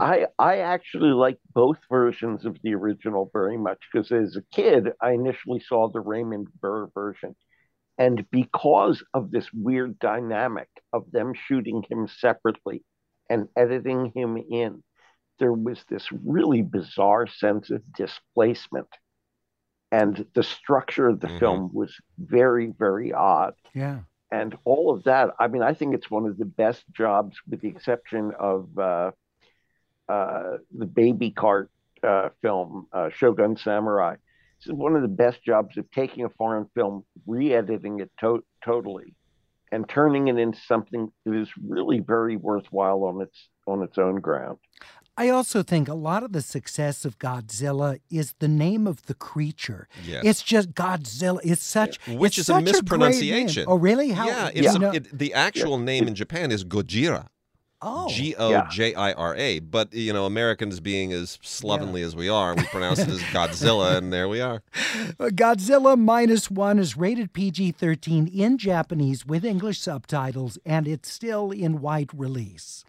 I 0.00 0.26
I 0.38 0.58
actually 0.58 1.12
like 1.12 1.38
both 1.54 1.78
versions 1.88 2.44
of 2.44 2.58
the 2.62 2.74
original 2.74 3.30
very 3.32 3.56
much 3.56 3.78
because 3.90 4.12
as 4.12 4.36
a 4.36 4.42
kid, 4.54 4.90
I 5.00 5.12
initially 5.12 5.60
saw 5.66 5.88
the 5.88 6.00
Raymond 6.00 6.48
Burr 6.60 6.88
version 6.94 7.34
and 7.98 8.24
because 8.30 9.02
of 9.12 9.30
this 9.30 9.52
weird 9.52 9.98
dynamic 9.98 10.68
of 10.92 11.10
them 11.10 11.34
shooting 11.34 11.84
him 11.90 12.06
separately 12.06 12.84
and 13.28 13.48
editing 13.56 14.12
him 14.14 14.36
in, 14.36 14.84
there 15.40 15.52
was 15.52 15.84
this 15.88 16.08
really 16.24 16.62
bizarre 16.62 17.26
sense 17.26 17.70
of 17.70 17.82
displacement. 17.92 18.88
And 19.90 20.26
the 20.34 20.42
structure 20.44 21.08
of 21.08 21.20
the 21.20 21.26
mm-hmm. 21.26 21.38
film 21.38 21.70
was 21.72 21.94
very, 22.18 22.66
very 22.66 23.12
odd. 23.12 23.54
Yeah. 23.74 24.00
And 24.30 24.56
all 24.64 24.92
of 24.92 25.04
that, 25.04 25.30
I 25.40 25.48
mean, 25.48 25.62
I 25.62 25.74
think 25.74 25.94
it's 25.94 26.10
one 26.10 26.26
of 26.26 26.38
the 26.38 26.44
best 26.44 26.84
jobs, 26.92 27.36
with 27.48 27.62
the 27.62 27.68
exception 27.68 28.32
of 28.38 28.78
uh, 28.78 29.10
uh, 30.08 30.58
the 30.76 30.86
baby 30.86 31.30
cart 31.30 31.70
uh, 32.02 32.28
film, 32.42 32.86
uh, 32.92 33.08
Shogun 33.10 33.56
Samurai 33.56 34.16
this 34.58 34.66
is 34.66 34.72
one 34.72 34.96
of 34.96 35.02
the 35.02 35.08
best 35.08 35.42
jobs 35.44 35.76
of 35.76 35.90
taking 35.90 36.24
a 36.24 36.28
foreign 36.30 36.66
film, 36.74 37.04
re-editing 37.26 38.00
it 38.00 38.10
to- 38.20 38.44
totally, 38.64 39.14
and 39.70 39.88
turning 39.88 40.28
it 40.28 40.38
into 40.38 40.58
something 40.60 41.12
that 41.24 41.34
is 41.34 41.48
really 41.66 42.00
very 42.00 42.36
worthwhile 42.36 43.04
on 43.04 43.20
its 43.22 43.48
on 43.66 43.82
its 43.82 43.98
own 43.98 44.16
ground. 44.16 44.58
I 45.18 45.30
also 45.30 45.64
think 45.64 45.88
a 45.88 45.94
lot 45.94 46.22
of 46.22 46.32
the 46.32 46.40
success 46.40 47.04
of 47.04 47.18
Godzilla 47.18 47.98
is 48.08 48.34
the 48.38 48.46
name 48.46 48.86
of 48.86 49.06
the 49.06 49.14
creature. 49.14 49.88
Yes. 50.06 50.22
It's 50.24 50.42
just 50.42 50.74
Godzilla. 50.74 51.40
It's 51.42 51.62
such 51.62 51.98
which 52.06 52.38
it's 52.38 52.48
is 52.48 52.54
a 52.54 52.60
mispronunciation. 52.60 53.64
A 53.64 53.70
oh, 53.70 53.76
really? 53.76 54.10
How? 54.10 54.28
Yeah, 54.28 54.50
it's, 54.54 54.72
you 54.72 54.78
know, 54.78 54.92
it, 54.92 55.18
the 55.18 55.34
actual 55.34 55.76
yeah. 55.78 55.84
name 55.84 56.06
in 56.06 56.14
Japan 56.14 56.52
is 56.52 56.64
Gojira. 56.64 57.26
Oh. 57.80 58.08
G 58.08 58.34
O 58.36 58.66
J 58.70 58.94
I 58.94 59.12
R 59.12 59.36
A. 59.36 59.60
But, 59.60 59.92
you 59.94 60.12
know, 60.12 60.26
Americans 60.26 60.80
being 60.80 61.12
as 61.12 61.38
slovenly 61.42 62.00
yeah. 62.00 62.06
as 62.08 62.16
we 62.16 62.28
are, 62.28 62.54
we 62.54 62.64
pronounce 62.64 62.98
it 62.98 63.08
as 63.08 63.20
Godzilla, 63.32 63.96
and 63.96 64.12
there 64.12 64.28
we 64.28 64.40
are. 64.40 64.62
Uh, 65.20 65.26
Godzilla 65.26 65.98
Minus 65.98 66.50
One 66.50 66.78
is 66.78 66.96
rated 66.96 67.32
PG 67.32 67.72
13 67.72 68.26
in 68.28 68.58
Japanese 68.58 69.24
with 69.24 69.44
English 69.44 69.80
subtitles, 69.80 70.58
and 70.64 70.88
it's 70.88 71.10
still 71.10 71.50
in 71.50 71.80
wide 71.80 72.10
release. 72.12 72.84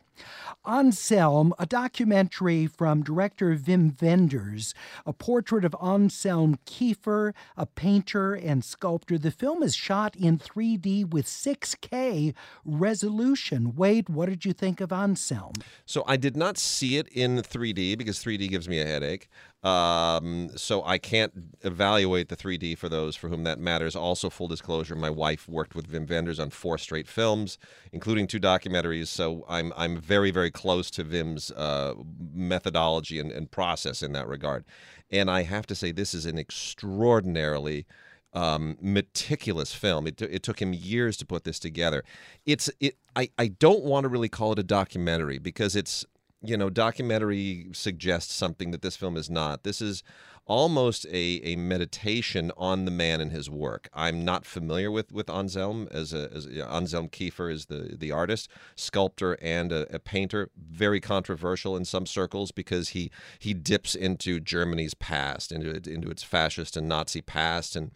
Anselm, 0.66 1.54
a 1.58 1.66
documentary 1.66 2.68
from 2.68 3.04
director 3.04 3.56
Wim 3.56 4.00
Wenders, 4.02 4.74
a 5.06 5.14
portrait 5.14 5.66
of 5.66 5.76
Anselm 5.82 6.58
Kiefer, 6.66 7.34
a 7.58 7.66
painter 7.66 8.34
and 8.34 8.64
sculptor. 8.64 9.18
The 9.18 9.32
film 9.32 9.64
is 9.64 9.76
shot 9.76 10.16
in 10.16 10.38
3D 10.38 11.10
with 11.10 11.26
6K 11.26 12.34
resolution. 12.66 13.76
Wade, 13.76 14.10
what 14.10 14.30
did 14.30 14.46
you 14.46 14.54
think 14.54 14.82
of 14.82 14.92
Anselm? 14.92 15.54
So 15.86 16.04
I 16.08 16.18
did 16.18 16.36
not 16.36 16.58
see 16.58 16.98
it 16.98 17.08
in 17.10 17.38
3D 17.38 17.98
because 17.98 18.20
3D 18.20 18.50
gives 18.50 18.68
me 18.68 18.80
a 18.80 18.86
headache. 18.86 19.30
Um, 19.62 20.52
so 20.56 20.84
I 20.86 20.98
can't 20.98 21.34
evaluate 21.64 22.30
the 22.30 22.38
3D 22.38 22.78
for 22.78 22.88
those 22.88 23.18
for 23.18 23.28
whom 23.28 23.44
that 23.44 23.60
matters. 23.60 23.94
Also, 23.96 24.30
full 24.30 24.48
disclosure, 24.48 24.96
my 24.96 25.10
wife 25.10 25.50
worked 25.50 25.76
with 25.76 25.92
Wim 25.92 26.10
Wenders 26.10 26.40
on 26.40 26.50
four 26.50 26.78
straight 26.78 27.08
films, 27.08 27.58
including 27.92 28.26
two 28.26 28.40
documentaries. 28.40 29.08
So 29.08 29.46
I'm 29.50 29.74
I'm 29.76 30.00
very 30.00 30.32
very 30.32 30.52
close 30.52 30.90
to 30.92 31.04
Wim's 31.04 31.52
uh, 31.52 31.94
methodology 32.34 33.20
and, 33.20 33.32
and 33.32 33.52
process 33.52 34.02
in 34.02 34.14
that 34.14 34.28
regard. 34.28 34.64
And 35.12 35.30
I 35.30 35.44
have 35.44 35.66
to 35.68 35.76
say, 35.76 35.92
this 35.92 36.14
is 36.14 36.26
an 36.26 36.38
extraordinarily 36.38 37.86
um, 38.34 38.78
meticulous 38.80 39.74
film. 39.74 40.08
It, 40.08 40.22
it 40.22 40.44
took 40.44 40.62
him 40.62 40.74
years 40.74 41.18
to 41.18 41.26
put 41.26 41.44
this 41.44 41.60
together. 41.60 42.04
It's 42.46 42.70
it. 42.80 42.96
I, 43.16 43.30
I 43.38 43.48
don't 43.48 43.84
want 43.84 44.06
to 44.06 44.10
really 44.10 44.30
call 44.30 44.54
it 44.54 44.60
a 44.60 44.64
documentary 44.64 45.40
because 45.40 45.76
it's 45.76 46.06
you 46.42 46.58
know, 46.58 46.70
documentary 46.70 47.68
suggests 47.74 48.34
something 48.34 48.72
that 48.72 48.82
this 48.82 48.96
film 48.96 49.18
is 49.18 49.30
not. 49.30 49.64
This 49.64 49.82
is 49.82 50.04
almost 50.50 51.06
a, 51.06 51.40
a 51.44 51.56
meditation 51.56 52.52
on 52.58 52.86
the 52.86 52.92
man 52.92 53.22
and 53.22 53.32
his 53.32 53.50
work. 53.52 53.88
I'm 53.94 54.26
not 54.26 54.46
familiar 54.46 54.90
with 54.90 55.12
with 55.12 55.30
Anselm 55.30 55.88
as 55.92 56.12
a 56.12 56.30
as 56.34 56.48
Anselm 56.48 57.08
Kiefer 57.08 57.52
is 57.52 57.68
the 57.68 57.96
the 57.98 58.12
artist, 58.12 58.50
sculptor, 58.76 59.38
and 59.42 59.72
a, 59.72 59.96
a, 59.96 60.00
painter. 60.00 60.50
Very 60.58 61.00
controversial 61.00 61.78
in 61.78 61.86
some 61.86 62.08
circles 62.08 62.52
because 62.52 62.90
he 62.90 63.12
he 63.38 63.54
dips 63.54 63.94
into 63.94 64.40
Germany's 64.40 64.96
past, 64.96 65.52
into 65.52 65.70
into 65.90 66.10
its 66.10 66.24
fascist 66.24 66.76
and 66.76 66.90
Nazi 66.90 67.22
past, 67.22 67.76
and 67.76 67.92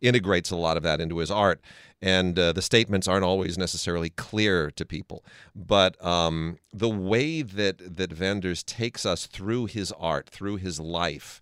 integrates 0.00 0.50
a 0.50 0.56
lot 0.56 0.78
of 0.78 0.82
that 0.82 1.00
into 1.00 1.18
his 1.18 1.30
art 1.30 1.60
and 2.00 2.38
uh, 2.38 2.52
the 2.52 2.62
statements 2.62 3.08
aren't 3.08 3.24
always 3.24 3.58
necessarily 3.58 4.08
clear 4.10 4.70
to 4.70 4.84
people. 4.84 5.24
But 5.54 6.02
um, 6.04 6.58
the 6.72 6.88
way 6.88 7.42
that 7.42 7.96
that 7.96 8.18
Wenders 8.18 8.62
takes 8.62 9.04
us 9.04 9.26
through 9.26 9.66
his 9.66 9.92
art, 9.98 10.30
through 10.30 10.56
his 10.56 10.78
life, 10.78 11.40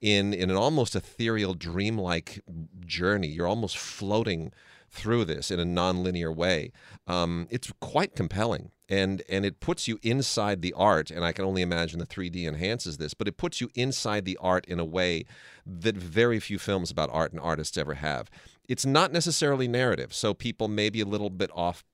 in 0.00 0.32
in 0.32 0.50
an 0.50 0.56
almost 0.56 0.94
ethereal, 0.94 1.54
dreamlike 1.54 2.40
journey, 2.86 3.28
you're 3.28 3.46
almost 3.46 3.76
floating 3.76 4.52
through 4.90 5.24
this 5.24 5.50
in 5.50 5.60
a 5.60 5.64
nonlinear 5.64 6.34
way. 6.34 6.72
Um, 7.06 7.46
it's 7.50 7.72
quite 7.80 8.14
compelling. 8.14 8.70
And, 8.90 9.22
and 9.28 9.44
it 9.44 9.60
puts 9.60 9.86
you 9.86 9.98
inside 10.02 10.62
the 10.62 10.72
art, 10.72 11.10
and 11.10 11.22
I 11.22 11.32
can 11.32 11.44
only 11.44 11.60
imagine 11.60 11.98
the 11.98 12.06
3D 12.06 12.48
enhances 12.48 12.96
this, 12.96 13.12
but 13.12 13.28
it 13.28 13.36
puts 13.36 13.60
you 13.60 13.68
inside 13.74 14.24
the 14.24 14.38
art 14.40 14.64
in 14.64 14.80
a 14.80 14.84
way 14.84 15.26
that 15.66 15.94
very 15.94 16.40
few 16.40 16.58
films 16.58 16.90
about 16.90 17.10
art 17.12 17.32
and 17.32 17.40
artists 17.40 17.76
ever 17.76 17.94
have. 17.94 18.30
It's 18.66 18.86
not 18.86 19.12
necessarily 19.12 19.68
narrative, 19.68 20.14
so 20.14 20.32
people 20.32 20.68
may 20.68 20.88
be 20.88 21.02
a 21.02 21.06
little 21.06 21.30
bit 21.30 21.50
off 21.54 21.84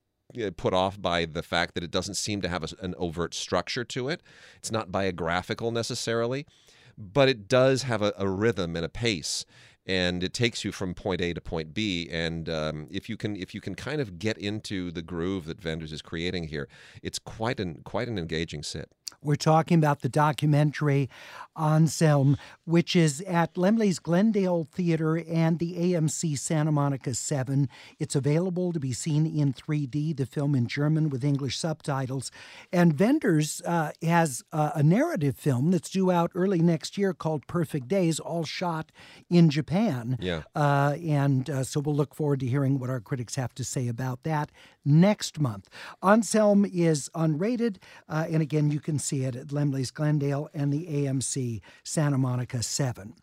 put 0.57 0.73
off 0.73 1.01
by 1.01 1.27
the 1.27 1.43
fact 1.43 1.75
that 1.75 1.85
it 1.85 1.91
doesn't 1.91 2.15
seem 2.15 2.41
to 2.41 2.49
have 2.49 2.65
a, 2.65 2.69
an 2.85 2.95
overt 2.97 3.35
structure 3.35 3.85
to 3.85 4.09
it. 4.09 4.21
It's 4.57 4.73
not 4.73 4.91
biographical 4.91 5.71
necessarily, 5.71 6.47
but 6.97 7.29
it 7.29 7.49
does 7.49 7.83
have 7.83 8.03
a, 8.03 8.13
a 8.17 8.29
rhythm 8.29 8.77
and 8.77 8.85
a 8.85 8.89
pace 8.89 9.45
and 9.87 10.25
it 10.25 10.33
takes 10.33 10.65
you 10.65 10.73
from 10.73 10.95
point 10.95 11.21
A 11.21 11.35
to 11.35 11.41
point 11.41 11.75
B. 11.75 12.09
And 12.11 12.49
um, 12.49 12.87
if 12.91 13.09
you 13.09 13.17
can, 13.17 13.37
if 13.37 13.55
you 13.55 13.61
can 13.61 13.75
kind 13.75 14.01
of 14.01 14.19
get 14.19 14.39
into 14.39 14.91
the 14.91 15.03
groove 15.03 15.45
that 15.47 15.65
Wenders 15.65 15.93
is 15.93 16.03
creating 16.03 16.45
here, 16.45 16.69
it's 17.03 17.19
quite 17.19 17.61
an 17.61 17.83
quite 17.85 18.09
an 18.09 18.19
engaging 18.19 18.63
sit. 18.63 18.91
We're 19.25 19.37
talking 19.37 19.79
about 19.79 20.03
the 20.03 20.09
documentary 20.11 21.09
Anselm, 21.57 22.37
which 22.65 22.95
is 22.95 23.21
at 23.23 23.55
Laemmle's 23.55 23.99
Glendale 23.99 24.69
Theater 24.71 25.17
and 25.17 25.59
the 25.59 25.75
AMC 25.75 26.39
Santa 26.39 26.73
Monica 26.73 27.15
7. 27.15 27.69
It's 27.99 28.15
available 28.15 28.73
to 28.73 28.81
be 28.81 28.93
seen 28.93 29.27
in 29.27 29.53
3D, 29.53 30.17
the 30.17 30.27
film 30.27 30.55
in 30.55 30.67
German 30.67 31.09
with 31.09 31.25
English 31.25 31.59
subtitles. 31.59 32.31
And 32.73 32.99
Wenders 32.99 33.63
uh, 33.65 33.93
has 34.03 34.43
uh, 34.53 34.73
a 34.75 34.83
narrative 34.83 35.37
film 35.37 35.71
that's 35.71 35.89
due 35.91 36.11
out 36.11 36.31
early 36.35 36.61
next 36.61 36.99
year 36.99 37.15
called 37.15 37.47
Perfect 37.47 37.89
Days, 37.89 38.19
all 38.19 38.45
shot 38.45 38.91
in 39.31 39.49
Japan. 39.49 40.19
Yeah. 40.21 40.43
Uh, 40.55 40.97
and 41.03 41.49
uh, 41.49 41.65
so 41.65 41.81
we'll 41.81 41.95
look 41.95 42.15
forward 42.15 42.41
to 42.41 42.47
hearing 42.47 42.79
what 42.79 42.91
our 42.91 43.01
critics 43.01 43.37
have 43.37 43.55
to 43.55 43.65
say 43.65 43.89
about 43.89 44.25
that 44.25 44.51
next 44.85 45.41
month. 45.41 45.69
Anselm 46.03 46.65
is 46.65 47.11
unrated, 47.15 47.77
uh, 48.09 48.27
and 48.31 48.43
again, 48.43 48.71
you 48.71 48.81
can 48.81 48.99
see 48.99 49.25
it 49.25 49.37
at 49.37 49.49
Laemmle's 49.49 49.91
Glendale 49.91 50.49
and 50.55 50.73
the 50.73 50.87
AMC 50.87 51.61
Santa 51.83 52.19
Monica 52.19 52.63
7. 52.63 53.15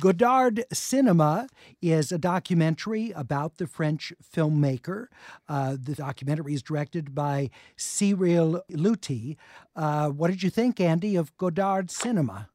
Godard 0.00 0.64
Cinema 0.72 1.46
is 1.80 2.10
a 2.10 2.18
documentary 2.18 3.12
about 3.14 3.58
the 3.58 3.66
French 3.66 4.12
filmmaker. 4.34 5.06
Uh, 5.48 5.76
the 5.80 5.94
documentary 5.94 6.54
is 6.54 6.62
directed 6.62 7.14
by 7.14 7.50
Cyril 7.76 8.62
Leuthy. 8.70 9.36
Uh, 9.76 10.08
what 10.08 10.30
did 10.30 10.42
you 10.42 10.50
think, 10.50 10.80
Andy, 10.80 11.14
of 11.14 11.36
Godard 11.36 11.90
Cinema? 11.90 12.48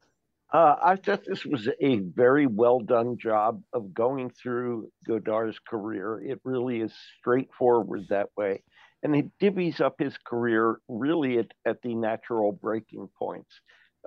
Uh, 0.52 0.76
I 0.82 0.96
thought 0.96 1.24
this 1.26 1.44
was 1.44 1.68
a 1.80 1.96
very 1.98 2.46
well 2.46 2.80
done 2.80 3.18
job 3.18 3.62
of 3.72 3.92
going 3.92 4.30
through 4.30 4.90
Godard's 5.06 5.58
career. 5.58 6.22
It 6.24 6.40
really 6.42 6.80
is 6.80 6.92
straightforward 7.18 8.06
that 8.08 8.30
way. 8.36 8.62
And 9.02 9.14
it 9.14 9.30
divvies 9.40 9.80
up 9.80 9.96
his 9.98 10.16
career 10.24 10.80
really 10.88 11.38
at, 11.38 11.52
at 11.66 11.82
the 11.82 11.94
natural 11.94 12.52
breaking 12.52 13.08
points. 13.18 13.60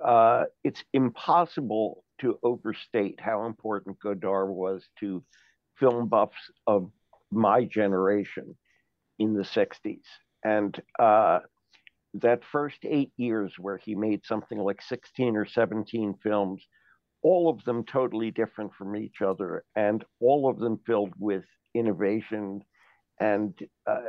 Uh, 0.04 0.44
it's 0.64 0.82
impossible 0.92 2.04
to 2.20 2.38
overstate 2.42 3.20
how 3.20 3.46
important 3.46 4.00
Godard 4.00 4.50
was 4.50 4.84
to 5.00 5.22
film 5.78 6.08
buffs 6.08 6.50
of 6.66 6.90
my 7.30 7.64
generation 7.64 8.56
in 9.18 9.34
the 9.34 9.42
60s. 9.44 10.02
And 10.44 10.80
uh, 10.98 11.40
that 12.14 12.44
first 12.50 12.78
eight 12.84 13.12
years 13.16 13.54
where 13.58 13.78
he 13.78 13.94
made 13.94 14.24
something 14.24 14.58
like 14.58 14.82
16 14.82 15.36
or 15.36 15.46
17 15.46 16.14
films, 16.22 16.62
all 17.22 17.48
of 17.48 17.64
them 17.64 17.84
totally 17.84 18.30
different 18.30 18.72
from 18.74 18.96
each 18.96 19.22
other, 19.22 19.64
and 19.76 20.04
all 20.20 20.48
of 20.48 20.58
them 20.58 20.80
filled 20.86 21.12
with 21.18 21.44
innovation 21.74 22.62
and 23.20 23.54
uh, 23.86 24.00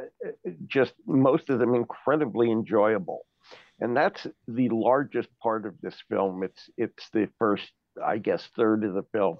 just 0.68 0.94
most 1.06 1.50
of 1.50 1.60
them 1.60 1.76
incredibly 1.76 2.52
enjoyable. 2.52 3.22
And 3.80 3.96
that's 3.96 4.26
the 4.48 4.70
largest 4.70 5.30
part 5.42 5.66
of 5.66 5.76
this 5.82 5.96
film. 6.10 6.44
It's 6.44 6.70
it's 6.78 7.10
the 7.12 7.30
first, 7.38 7.72
I 8.04 8.18
guess, 8.18 8.48
third 8.56 8.84
of 8.84 8.94
the 8.94 9.06
film. 9.12 9.38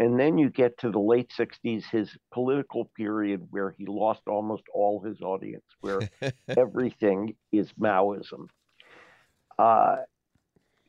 And 0.00 0.18
then 0.18 0.38
you 0.38 0.48
get 0.48 0.78
to 0.78 0.90
the 0.90 0.98
late 0.98 1.30
60s, 1.38 1.84
his 1.92 2.08
political 2.32 2.90
period 2.96 3.46
where 3.50 3.74
he 3.76 3.84
lost 3.84 4.22
almost 4.26 4.62
all 4.72 5.02
his 5.02 5.20
audience, 5.20 5.66
where 5.82 6.00
everything 6.48 7.36
is 7.52 7.70
Maoism. 7.78 8.46
Uh, 9.58 9.96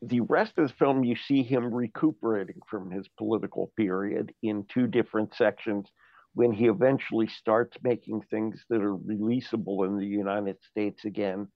the 0.00 0.20
rest 0.20 0.54
of 0.56 0.68
the 0.68 0.74
film, 0.74 1.04
you 1.04 1.14
see 1.14 1.42
him 1.42 1.74
recuperating 1.74 2.60
from 2.70 2.90
his 2.90 3.06
political 3.18 3.70
period 3.76 4.32
in 4.42 4.64
two 4.72 4.86
different 4.86 5.34
sections 5.34 5.88
when 6.32 6.50
he 6.50 6.64
eventually 6.64 7.26
starts 7.26 7.76
making 7.82 8.22
things 8.30 8.64
that 8.70 8.80
are 8.80 8.96
releasable 8.96 9.86
in 9.86 9.98
the 9.98 10.06
United 10.06 10.56
States 10.70 11.04
again 11.04 11.46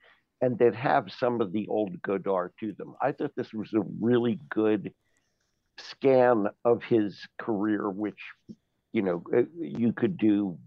and 0.43 0.59
that 0.59 0.74
have 0.74 1.11
some 1.11 1.41
of 1.41 1.53
the 1.53 1.66
old 1.69 2.03
Godard 2.03 2.53
to 2.61 2.74
them. 2.74 2.95
I 3.01 3.12
thought 3.12 3.33
this 3.35 3.55
was 3.55 3.73
a 3.73 3.81
really 3.99 4.39
good 4.51 4.93
scan 5.78 6.48
of 6.65 6.82
his 6.82 7.19
career, 7.39 7.89
which, 7.89 8.20
you 8.93 9.03
know, 9.03 9.23
uh, 9.36 9.43
you 9.59 9.93
could 9.93 10.16
do 10.16 10.59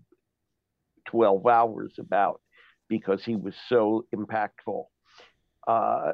12 1.07 1.45
hours 1.45 1.93
about 1.99 2.41
because 2.87 3.23
he 3.23 3.35
was 3.35 3.55
so 3.67 4.05
impactful. 4.15 4.85
Uh, 5.67 6.13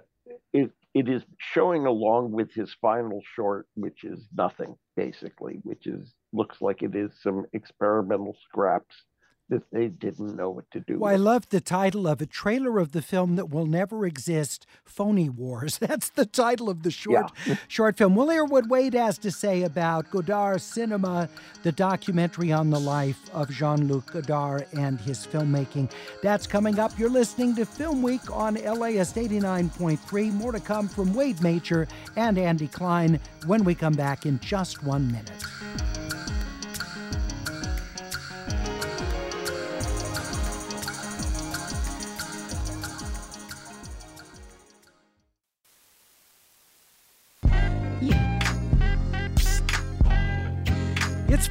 it, 0.54 0.72
it 0.94 1.10
is 1.10 1.24
showing 1.38 1.86
along 1.86 2.32
with 2.32 2.52
his 2.54 2.74
final 2.82 3.22
short, 3.36 3.68
which 3.76 4.04
is 4.04 4.20
nothing 4.36 4.76
basically, 4.96 5.60
which 5.64 5.88
is 5.88 6.14
looks 6.34 6.62
like 6.62 6.82
it 6.82 6.96
is 6.96 7.12
some 7.22 7.46
experimental 7.54 8.36
scraps 8.50 8.96
that 9.50 9.64
they 9.72 9.88
didn't 9.88 10.36
know 10.36 10.50
what 10.50 10.70
to 10.72 10.80
do. 10.80 11.00
Well, 11.00 11.14
I 11.14 11.18
love 11.18 11.50
the 11.50 11.62
title 11.62 12.08
of 12.08 12.20
a 12.20 12.26
trailer 12.26 12.80
of 12.80 12.94
the 12.94 13.02
film 13.02 13.36
that 13.36 13.50
will 13.50 13.68
never 13.68 14.06
exist, 14.06 14.66
Phony 14.84 15.30
Wars. 15.30 15.78
That's 15.80 16.10
the 16.10 16.26
title 16.26 16.70
of 16.70 16.84
the 16.84 16.92
short 16.92 17.32
yeah. 17.46 17.56
short 17.68 17.98
film. 17.98 18.16
We'll 18.16 18.30
hear 18.30 18.46
what 18.46 18.68
Wade 18.68 18.96
has 18.96 19.18
to 19.20 19.32
say 19.32 19.64
about 19.64 20.10
Godard 20.10 20.62
Cinema, 20.62 21.30
the 21.64 21.72
documentary 21.72 22.52
on 22.52 22.70
the 22.70 22.80
life 22.80 23.20
of 23.34 23.52
Jean-Luc 23.52 24.12
Godard 24.12 24.68
and 24.74 25.00
his 25.00 25.28
filmmaking. 25.28 25.92
That's 26.24 26.48
coming 26.48 26.80
up. 26.80 26.98
You're 26.98 27.10
listening 27.10 27.56
to 27.56 27.66
Film 27.66 28.02
Week 28.02 28.32
on 28.32 28.56
LAist 28.56 29.16
89.3. 29.16 30.34
More 30.34 30.52
to 30.52 30.60
come 30.60 30.88
from 30.88 31.14
Wade 31.14 31.42
Major 31.42 31.88
and 32.16 32.38
Andy 32.38 32.68
Klein 32.68 33.20
when 33.46 33.64
we 33.64 33.76
come 33.76 33.94
back 33.94 34.26
in 34.26 34.40
just 34.40 34.84
one 34.84 35.08
minute. 35.08 35.32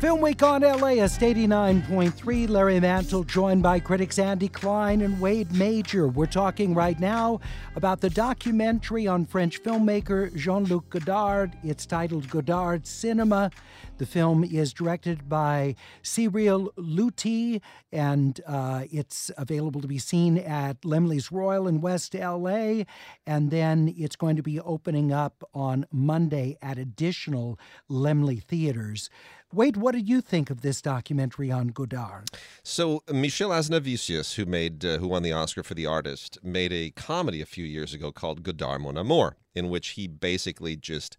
Film 0.04 0.20
Week 0.20 0.42
on 0.42 0.60
LAist 0.60 1.22
89.3. 1.22 2.46
Larry 2.50 2.78
Mantle 2.78 3.24
joined 3.24 3.62
by 3.62 3.80
critics 3.80 4.18
Andy 4.18 4.48
Klein 4.48 5.00
and 5.00 5.18
Wade 5.18 5.50
Major. 5.52 6.08
We're 6.08 6.26
talking 6.26 6.74
right 6.74 7.00
now 7.00 7.40
about 7.74 8.02
the 8.02 8.10
documentary 8.10 9.06
on 9.06 9.24
French 9.24 9.62
filmmaker 9.62 10.36
Jean 10.36 10.64
Luc 10.64 10.90
Godard. 10.90 11.56
It's 11.64 11.86
titled 11.86 12.28
Godard 12.28 12.86
Cinema. 12.86 13.50
The 13.96 14.04
film 14.04 14.44
is 14.44 14.74
directed 14.74 15.26
by 15.26 15.74
Cyril 16.02 16.70
Leuthy, 16.76 17.62
and 17.90 18.38
uh, 18.46 18.84
it's 18.90 19.30
available 19.38 19.80
to 19.80 19.88
be 19.88 19.98
seen 19.98 20.36
at 20.36 20.82
Laemmle's 20.82 21.32
Royal 21.32 21.66
in 21.66 21.80
West 21.80 22.12
LA. 22.12 22.82
And 23.26 23.50
then 23.50 23.94
it's 23.96 24.16
going 24.16 24.36
to 24.36 24.42
be 24.42 24.60
opening 24.60 25.12
up 25.12 25.48
on 25.54 25.86
Monday 25.90 26.58
at 26.60 26.76
additional 26.76 27.58
Lemley 27.88 28.42
theaters. 28.42 29.08
Wade, 29.54 29.76
what 29.76 29.94
did 29.94 30.08
you 30.08 30.20
think 30.20 30.50
of 30.50 30.62
this 30.62 30.82
documentary 30.82 31.50
on 31.50 31.68
Godard? 31.68 32.30
So 32.62 33.02
Michel 33.10 33.50
Hazanavicius, 33.50 34.34
who 34.34 34.44
made 34.46 34.84
uh, 34.84 34.98
who 34.98 35.08
won 35.08 35.22
the 35.22 35.32
Oscar 35.32 35.62
for 35.62 35.74
The 35.74 35.86
Artist, 35.86 36.38
made 36.42 36.72
a 36.72 36.90
comedy 36.90 37.40
a 37.40 37.46
few 37.46 37.64
years 37.64 37.94
ago 37.94 38.10
called 38.10 38.42
Godard 38.42 38.82
Mon 38.82 38.96
Amour, 38.96 39.36
in 39.54 39.68
which 39.68 39.88
he 39.90 40.08
basically 40.08 40.76
just 40.76 41.16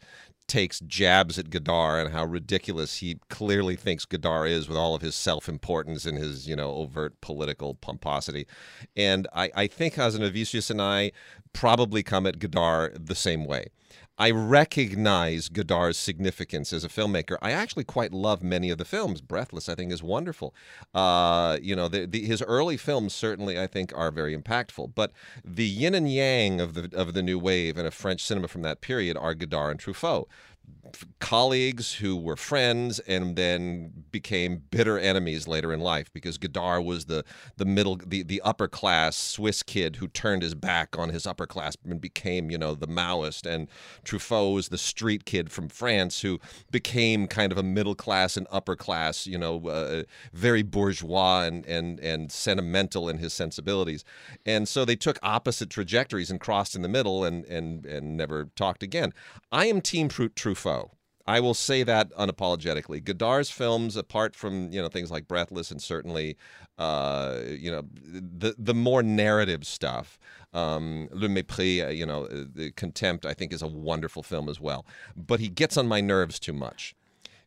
takes 0.48 0.80
jabs 0.82 1.40
at 1.40 1.50
Godard 1.50 2.06
and 2.06 2.16
how 2.16 2.26
ridiculous 2.26 2.98
he 2.98 3.18
clearly 3.30 3.76
thinks 3.76 4.06
Godard 4.06 4.50
is 4.50 4.68
with 4.68 4.78
all 4.78 4.94
of 4.94 5.02
his 5.02 5.16
self-importance 5.16 6.06
and 6.06 6.18
his, 6.18 6.48
you 6.48 6.56
know, 6.56 6.72
overt 6.72 7.20
political 7.22 7.74
pomposity. 7.74 8.46
And 8.96 9.28
I, 9.34 9.50
I 9.56 9.68
think 9.68 9.96
Hazanavicius 9.96 10.70
and 10.70 10.82
I 10.82 11.14
probably 11.54 12.04
come 12.04 12.28
at 12.28 12.38
Godard 12.38 13.08
the 13.08 13.16
same 13.16 13.46
way. 13.46 13.70
I 14.18 14.32
recognize 14.32 15.50
Godard's 15.50 15.98
significance 15.98 16.72
as 16.72 16.86
a 16.86 16.90
filmmaker. 16.90 17.38
I 17.42 17.52
actually 17.52 17.84
quite 17.84 18.14
love 18.14 18.42
many 18.42 18.70
of 18.70 18.78
the 18.78 18.86
films. 18.86 19.20
Breathless, 19.20 19.68
I 19.68 19.76
think, 19.76 19.92
is 19.92 20.02
wonderful. 20.02 20.56
Uh, 20.94 21.58
you 21.62 21.76
know, 21.76 21.90
the, 21.90 22.06
the, 22.06 22.26
his 22.26 22.42
early 22.42 22.78
films 22.78 23.14
certainly, 23.14 23.60
I 23.60 23.68
think, 23.68 23.92
are 23.96 24.12
very 24.12 24.38
impactful. 24.38 24.94
But 24.96 25.12
the 25.44 25.66
yin 25.66 25.94
and 25.94 26.12
yang 26.12 26.62
of 26.62 26.76
the 26.76 26.90
of 26.96 27.14
the 27.14 27.22
new 27.22 27.38
wave 27.38 27.78
and 27.78 27.86
of 27.86 27.94
French 27.94 28.24
cinema 28.24 28.48
from 28.48 28.62
that 28.62 28.80
period 28.80 29.18
are 29.18 29.34
Godard 29.34 29.72
and 29.72 29.80
Truffaut 29.80 30.28
colleagues 31.20 31.96
who 31.96 32.16
were 32.16 32.36
friends 32.36 33.00
and 33.00 33.36
then 33.36 33.92
became 34.12 34.64
bitter 34.70 34.98
enemies 35.00 35.48
later 35.48 35.74
in 35.74 35.80
life 35.80 36.12
because 36.14 36.38
Godard 36.38 36.84
was 36.86 37.06
the 37.06 37.24
the 37.58 37.66
middle 37.66 38.00
the, 38.06 38.24
the 38.24 38.42
upper 38.42 38.68
class 38.68 39.18
Swiss 39.18 39.64
kid 39.64 39.98
who 39.98 40.08
turned 40.08 40.42
his 40.42 40.56
back 40.56 40.98
on 40.98 41.10
his 41.10 41.26
upper 41.26 41.48
class 41.48 41.76
and 41.84 42.00
became 42.00 42.52
you 42.52 42.58
know 42.58 42.76
the 42.76 42.88
Maoist. 42.88 43.46
And 43.46 43.68
Truffaut 44.04 44.54
was 44.54 44.70
the 44.70 44.78
street 44.78 45.26
kid 45.26 45.52
from 45.52 45.70
France 45.70 46.22
who 46.22 46.40
became 46.72 47.28
kind 47.28 47.52
of 47.52 47.58
a 47.58 47.64
middle 47.64 47.96
class 47.96 48.38
and 48.38 48.48
upper 48.52 48.76
class 48.76 49.26
you 49.26 49.38
know 49.38 49.68
uh, 49.68 50.04
very 50.34 50.64
bourgeois 50.64 51.42
and 51.42 51.66
and 51.66 52.00
and 52.00 52.32
sentimental 52.32 53.10
in 53.10 53.18
his 53.18 53.34
sensibilities. 53.34 54.04
And 54.46 54.68
so 54.68 54.86
they 54.86 54.96
took 54.96 55.18
opposite 55.24 55.70
trajectories 55.70 56.30
and 56.30 56.40
crossed 56.40 56.76
in 56.76 56.82
the 56.82 56.90
middle 56.90 57.24
and 57.24 57.46
and 57.46 57.86
and 57.86 58.16
never 58.16 58.46
talked 58.56 58.84
again. 58.84 59.14
I 59.52 59.66
am 59.66 59.82
team 59.82 60.10
Truffaut 60.10 60.85
I 61.28 61.40
will 61.40 61.54
say 61.54 61.84
that 61.84 62.12
unapologetically. 62.12 63.04
Godard's 63.04 63.50
films, 63.50 63.96
apart 63.96 64.36
from 64.36 64.72
you 64.72 64.82
know 64.82 64.90
things 64.90 65.12
like 65.12 65.28
Breathless 65.28 65.72
and 65.72 65.82
certainly 65.82 66.38
uh, 66.78 67.40
you 67.48 67.72
know 67.72 67.84
the 68.04 68.56
the 68.58 68.74
more 68.74 69.02
narrative 69.02 69.66
stuff, 69.66 70.20
um, 70.54 71.10
Le 71.12 71.28
Mépris, 71.28 71.86
uh, 71.86 71.90
you 71.90 72.06
know, 72.06 72.26
uh, 72.26 72.46
the 72.54 72.72
Contempt, 72.72 73.26
I 73.26 73.34
think 73.34 73.54
is 73.54 73.62
a 73.62 73.68
wonderful 73.68 74.24
film 74.24 74.50
as 74.50 74.60
well. 74.60 74.86
But 75.16 75.40
he 75.40 75.50
gets 75.50 75.78
on 75.78 75.88
my 75.88 76.02
nerves 76.02 76.40
too 76.40 76.54
much 76.54 76.96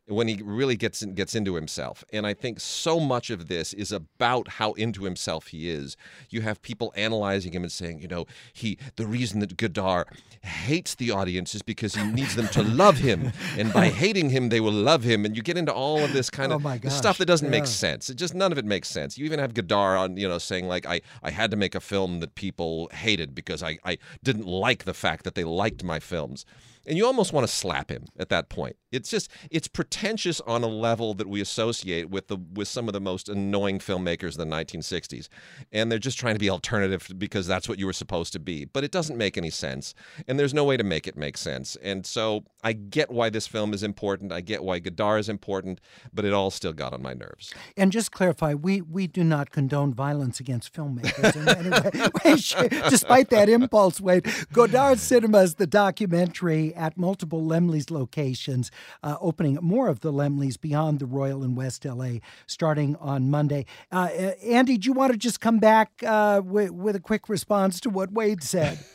when 0.09 0.27
he 0.27 0.41
really 0.43 0.75
gets 0.75 1.01
in, 1.01 1.13
gets 1.13 1.35
into 1.35 1.55
himself. 1.55 2.03
And 2.11 2.25
I 2.25 2.33
think 2.33 2.59
so 2.59 2.99
much 2.99 3.29
of 3.29 3.47
this 3.47 3.73
is 3.73 3.91
about 3.91 4.47
how 4.47 4.73
into 4.73 5.03
himself 5.03 5.47
he 5.47 5.69
is. 5.69 5.95
You 6.29 6.41
have 6.41 6.61
people 6.61 6.91
analyzing 6.95 7.53
him 7.53 7.63
and 7.63 7.71
saying, 7.71 8.01
you 8.01 8.07
know, 8.07 8.25
he 8.53 8.77
the 8.95 9.05
reason 9.05 9.39
that 9.39 9.57
Godard 9.57 10.07
hates 10.41 10.95
the 10.95 11.11
audience 11.11 11.53
is 11.53 11.61
because 11.61 11.95
he 11.95 12.03
needs 12.03 12.35
them 12.35 12.47
to 12.49 12.63
love 12.63 12.97
him, 12.97 13.31
and 13.57 13.71
by 13.71 13.89
hating 13.89 14.29
him, 14.29 14.49
they 14.49 14.59
will 14.59 14.71
love 14.71 15.03
him. 15.03 15.25
And 15.25 15.35
you 15.35 15.43
get 15.43 15.57
into 15.57 15.73
all 15.73 15.99
of 15.99 16.13
this 16.13 16.29
kind 16.29 16.51
oh 16.51 16.57
of 16.57 16.91
stuff 16.91 17.17
that 17.19 17.25
doesn't 17.25 17.47
yeah. 17.47 17.59
make 17.59 17.67
sense. 17.67 18.09
It 18.09 18.15
just 18.15 18.33
none 18.33 18.51
of 18.51 18.57
it 18.57 18.65
makes 18.65 18.89
sense. 18.89 19.17
You 19.17 19.25
even 19.25 19.39
have 19.39 19.53
Godard 19.53 19.97
on, 19.97 20.17
you 20.17 20.27
know, 20.27 20.37
saying 20.37 20.67
like, 20.67 20.85
I 20.85 21.01
I 21.21 21.31
had 21.31 21.51
to 21.51 21.57
make 21.57 21.75
a 21.75 21.79
film 21.79 22.19
that 22.21 22.35
people 22.35 22.89
hated 22.91 23.35
because 23.35 23.61
I 23.61 23.77
I 23.85 23.97
didn't 24.23 24.45
like 24.45 24.85
the 24.85 24.93
fact 24.93 25.23
that 25.23 25.35
they 25.35 25.43
liked 25.43 25.83
my 25.83 25.99
films 25.99 26.45
and 26.89 26.97
you 26.97 27.05
almost 27.05 27.31
want 27.31 27.45
to 27.47 27.53
slap 27.53 27.91
him 27.91 28.05
at 28.17 28.29
that 28.29 28.49
point. 28.49 28.75
It's 28.91 29.11
just 29.11 29.29
it's 29.51 29.67
pretentious 29.67 30.41
on 30.41 30.63
a 30.63 30.67
level 30.67 31.13
that 31.13 31.29
we 31.29 31.39
associate 31.39 32.09
with 32.09 32.27
the 32.27 32.37
with 32.37 32.67
some 32.67 32.87
of 32.89 32.93
the 32.93 32.99
most 32.99 33.29
annoying 33.29 33.77
filmmakers 33.77 34.37
in 34.37 34.49
the 34.49 34.55
1960s, 34.55 35.29
and 35.71 35.91
they're 35.91 35.99
just 35.99 36.17
trying 36.17 36.33
to 36.33 36.39
be 36.39 36.49
alternative 36.49 37.07
because 37.19 37.45
that's 37.45 37.69
what 37.69 37.77
you 37.77 37.85
were 37.85 37.93
supposed 37.93 38.33
to 38.33 38.39
be. 38.39 38.65
But 38.65 38.83
it 38.83 38.91
doesn't 38.91 39.15
make 39.15 39.37
any 39.37 39.51
sense, 39.51 39.93
and 40.27 40.39
there's 40.39 40.53
no 40.53 40.63
way 40.63 40.77
to 40.77 40.83
make 40.83 41.05
it 41.05 41.15
make 41.15 41.37
sense. 41.37 41.77
And 41.83 42.07
so 42.07 42.45
I 42.63 42.73
get 42.73 43.11
why 43.11 43.29
this 43.29 43.45
film 43.45 43.75
is 43.75 43.83
important. 43.83 44.31
I 44.31 44.41
get 44.41 44.63
why 44.63 44.79
Godard 44.79 45.19
is 45.19 45.29
important, 45.29 45.79
but 46.11 46.25
it 46.25 46.33
all 46.33 46.49
still 46.49 46.73
got 46.73 46.93
on 46.93 47.03
my 47.03 47.13
nerves. 47.13 47.53
And 47.77 47.91
just 47.91 48.11
clarify, 48.11 48.55
we 48.55 48.81
we 48.81 49.05
do 49.05 49.23
not 49.23 49.51
condone 49.51 49.93
violence 49.93 50.39
against 50.39 50.73
filmmakers 50.73 51.35
in 51.35 51.47
any 51.47 51.69
way, 52.25 52.89
despite 52.89 53.29
that 53.29 53.47
impulse. 53.47 54.01
Wade 54.01 54.25
Godard 54.51 54.97
is 54.97 55.55
the 55.55 55.67
documentary 55.69 56.73
at 56.79 56.97
multiple 56.97 57.43
Laemmle's 57.43 57.91
locations, 57.91 58.71
uh, 59.03 59.17
opening 59.19 59.59
more 59.61 59.89
of 59.89 59.99
the 59.99 60.11
Laemmle's 60.11 60.57
beyond 60.57 60.99
the 60.99 61.05
Royal 61.05 61.43
in 61.43 61.53
West 61.53 61.85
LA 61.85 62.19
starting 62.47 62.95
on 62.95 63.29
Monday. 63.29 63.65
Uh, 63.91 64.09
uh, 64.17 64.31
Andy, 64.43 64.77
do 64.77 64.87
you 64.87 64.93
want 64.93 65.11
to 65.11 65.17
just 65.17 65.41
come 65.41 65.59
back 65.59 65.91
uh, 66.05 66.41
with, 66.43 66.71
with 66.71 66.95
a 66.95 66.99
quick 66.99 67.29
response 67.29 67.79
to 67.81 67.89
what 67.89 68.11
Wade 68.11 68.41
said? 68.43 68.79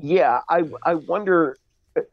Yeah, 0.00 0.40
I 0.48 0.62
I 0.84 0.94
wonder. 0.94 1.56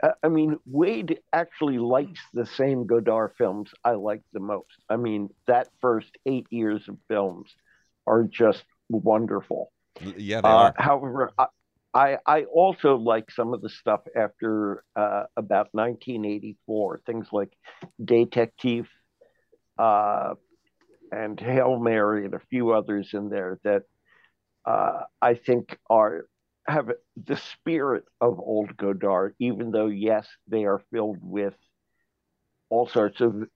Uh, 0.01 0.09
I 0.23 0.29
mean, 0.29 0.57
Wade 0.65 1.19
actually 1.31 1.77
likes 1.77 2.19
the 2.33 2.45
same 2.47 2.87
Godard 2.87 3.33
films 3.37 3.69
I 3.83 3.91
like 3.91 4.23
the 4.33 4.39
most. 4.39 4.73
I 4.89 4.95
mean, 4.95 5.29
that 5.45 5.67
first 5.79 6.09
eight 6.25 6.47
years 6.49 6.81
of 6.87 6.97
films 7.07 7.53
are 8.07 8.23
just 8.23 8.63
wonderful. 8.89 9.71
Yeah, 10.01 10.41
they 10.41 10.49
are. 10.49 10.73
However, 10.77 11.31
I, 11.37 11.47
I, 11.97 12.19
I 12.27 12.43
also 12.43 12.95
like 12.95 13.31
some 13.31 13.55
of 13.55 13.61
the 13.61 13.69
stuff 13.69 14.01
after 14.15 14.83
uh, 14.95 15.23
about 15.35 15.69
1984, 15.71 17.01
things 17.07 17.27
like 17.31 17.51
Detective 18.03 18.87
uh, 19.79 20.35
and 21.11 21.39
Hail 21.39 21.79
Mary 21.79 22.25
and 22.25 22.35
a 22.35 22.41
few 22.51 22.71
others 22.71 23.09
in 23.13 23.29
there 23.29 23.59
that 23.63 23.83
uh, 24.63 25.05
I 25.19 25.33
think 25.33 25.75
are 25.89 26.27
have 26.67 26.91
the 27.15 27.37
spirit 27.37 28.03
of 28.21 28.39
old 28.39 28.77
Godard, 28.77 29.33
even 29.39 29.71
though 29.71 29.87
yes, 29.87 30.27
they 30.47 30.65
are 30.65 30.83
filled 30.91 31.17
with 31.21 31.55
all 32.69 32.87
sorts 32.87 33.21
of 33.21 33.47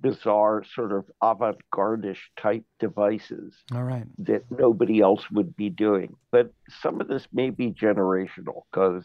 bizarre 0.00 0.62
sort 0.74 0.92
of 0.92 1.04
avant-garde-ish 1.22 2.30
type 2.36 2.64
devices 2.78 3.54
all 3.74 3.82
right. 3.82 4.04
that 4.18 4.42
nobody 4.50 5.00
else 5.00 5.30
would 5.30 5.56
be 5.56 5.70
doing. 5.70 6.14
But 6.30 6.52
some 6.80 7.00
of 7.00 7.08
this 7.08 7.26
may 7.32 7.50
be 7.50 7.72
generational 7.72 8.62
because 8.70 9.04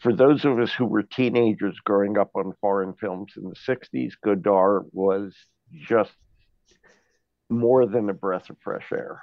for 0.00 0.14
those 0.14 0.44
of 0.44 0.58
us 0.58 0.72
who 0.72 0.86
were 0.86 1.02
teenagers 1.02 1.78
growing 1.84 2.18
up 2.18 2.30
on 2.34 2.52
foreign 2.60 2.94
films 2.94 3.32
in 3.36 3.44
the 3.44 3.54
60s 3.54 4.12
godard 4.22 4.84
was 4.92 5.34
just 5.86 6.12
more 7.48 7.86
than 7.86 8.08
a 8.08 8.14
breath 8.14 8.50
of 8.50 8.56
fresh 8.62 8.90
air 8.92 9.22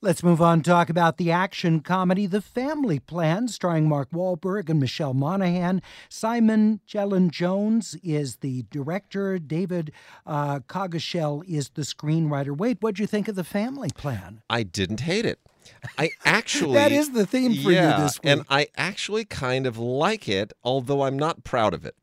Let's 0.00 0.22
move 0.22 0.40
on 0.40 0.62
talk 0.62 0.88
about 0.88 1.18
the 1.18 1.30
action 1.30 1.80
comedy 1.80 2.26
The 2.26 2.40
Family 2.40 2.98
Plan, 2.98 3.48
starring 3.48 3.88
Mark 3.88 4.10
Wahlberg 4.12 4.70
and 4.70 4.80
Michelle 4.80 5.12
Monaghan. 5.12 5.82
Simon 6.08 6.80
Cellan 6.88 7.30
Jones 7.30 7.96
is 8.02 8.36
the 8.36 8.64
director. 8.70 9.38
David 9.38 9.92
uh, 10.26 10.60
is 10.64 11.68
the 11.70 11.82
screenwriter. 11.82 12.56
Wait, 12.56 12.78
what'd 12.80 12.98
you 12.98 13.06
think 13.06 13.28
of 13.28 13.36
The 13.36 13.44
Family 13.44 13.90
Plan? 13.94 14.40
I 14.48 14.62
didn't 14.62 15.00
hate 15.00 15.26
it. 15.26 15.38
I 15.98 16.10
actually 16.24 16.74
that 16.74 16.92
is 16.92 17.10
the 17.10 17.26
theme 17.26 17.62
for 17.62 17.70
yeah, 17.70 17.96
you 17.96 18.02
this 18.02 18.18
week, 18.22 18.32
and 18.32 18.44
I 18.48 18.68
actually 18.76 19.24
kind 19.24 19.66
of 19.66 19.78
like 19.78 20.28
it, 20.28 20.52
although 20.64 21.02
I'm 21.02 21.18
not 21.18 21.44
proud 21.44 21.74
of 21.74 21.84
it. 21.84 21.94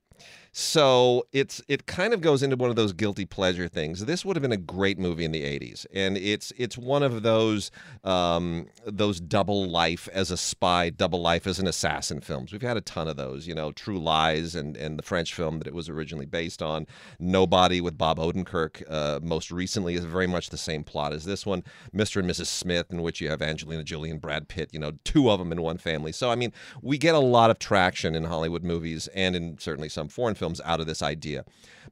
So 0.59 1.27
it's 1.33 1.61
it 1.67 1.85
kind 1.85 2.15
of 2.15 2.21
goes 2.21 2.41
into 2.41 2.55
one 2.55 2.71
of 2.71 2.75
those 2.75 2.91
guilty 2.91 3.25
pleasure 3.25 3.67
things. 3.67 4.05
This 4.05 4.25
would 4.25 4.35
have 4.35 4.41
been 4.41 4.51
a 4.51 4.57
great 4.57 4.97
movie 4.97 5.23
in 5.23 5.31
the 5.31 5.43
'80s, 5.43 5.85
and 5.93 6.17
it's 6.17 6.51
it's 6.57 6.75
one 6.75 7.03
of 7.03 7.21
those 7.21 7.69
um, 8.03 8.65
those 8.83 9.19
double 9.19 9.69
life 9.69 10.09
as 10.11 10.31
a 10.31 10.35
spy, 10.35 10.89
double 10.89 11.21
life 11.21 11.45
as 11.45 11.59
an 11.59 11.67
assassin 11.67 12.21
films. 12.21 12.51
We've 12.51 12.63
had 12.63 12.75
a 12.75 12.81
ton 12.81 13.07
of 13.07 13.17
those, 13.17 13.45
you 13.45 13.53
know, 13.53 13.71
True 13.71 13.99
Lies 13.99 14.55
and 14.55 14.75
and 14.75 14.97
the 14.97 15.03
French 15.03 15.31
film 15.31 15.59
that 15.59 15.67
it 15.67 15.75
was 15.75 15.89
originally 15.89 16.25
based 16.25 16.63
on. 16.63 16.87
Nobody 17.19 17.79
with 17.79 17.95
Bob 17.95 18.17
Odenkirk. 18.17 18.81
Uh, 18.89 19.19
most 19.21 19.51
recently 19.51 19.93
is 19.93 20.05
very 20.05 20.25
much 20.25 20.49
the 20.49 20.57
same 20.57 20.83
plot 20.83 21.13
as 21.13 21.25
this 21.25 21.45
one. 21.45 21.63
Mr. 21.93 22.19
and 22.19 22.27
Mrs. 22.27 22.47
Smith, 22.47 22.87
in 22.89 23.03
which 23.03 23.21
you 23.21 23.29
have 23.29 23.43
Angelina 23.43 23.83
Jolie 23.83 24.09
and 24.09 24.19
Brad 24.19 24.47
Pitt. 24.47 24.71
You 24.73 24.79
know, 24.79 24.93
two 25.03 25.29
of 25.29 25.37
them 25.37 25.51
in 25.51 25.61
one 25.61 25.77
family. 25.77 26.11
So 26.11 26.31
I 26.31 26.35
mean, 26.35 26.51
we 26.81 26.97
get 26.97 27.13
a 27.13 27.19
lot 27.19 27.51
of 27.51 27.59
traction 27.59 28.15
in 28.15 28.23
Hollywood 28.23 28.63
movies 28.63 29.07
and 29.13 29.35
in 29.35 29.59
certainly 29.59 29.89
some 29.89 30.07
foreign 30.07 30.33
films 30.33 30.46
films 30.47 30.61
out 30.63 30.79
of 30.79 30.87
this 30.87 31.01
idea. 31.01 31.43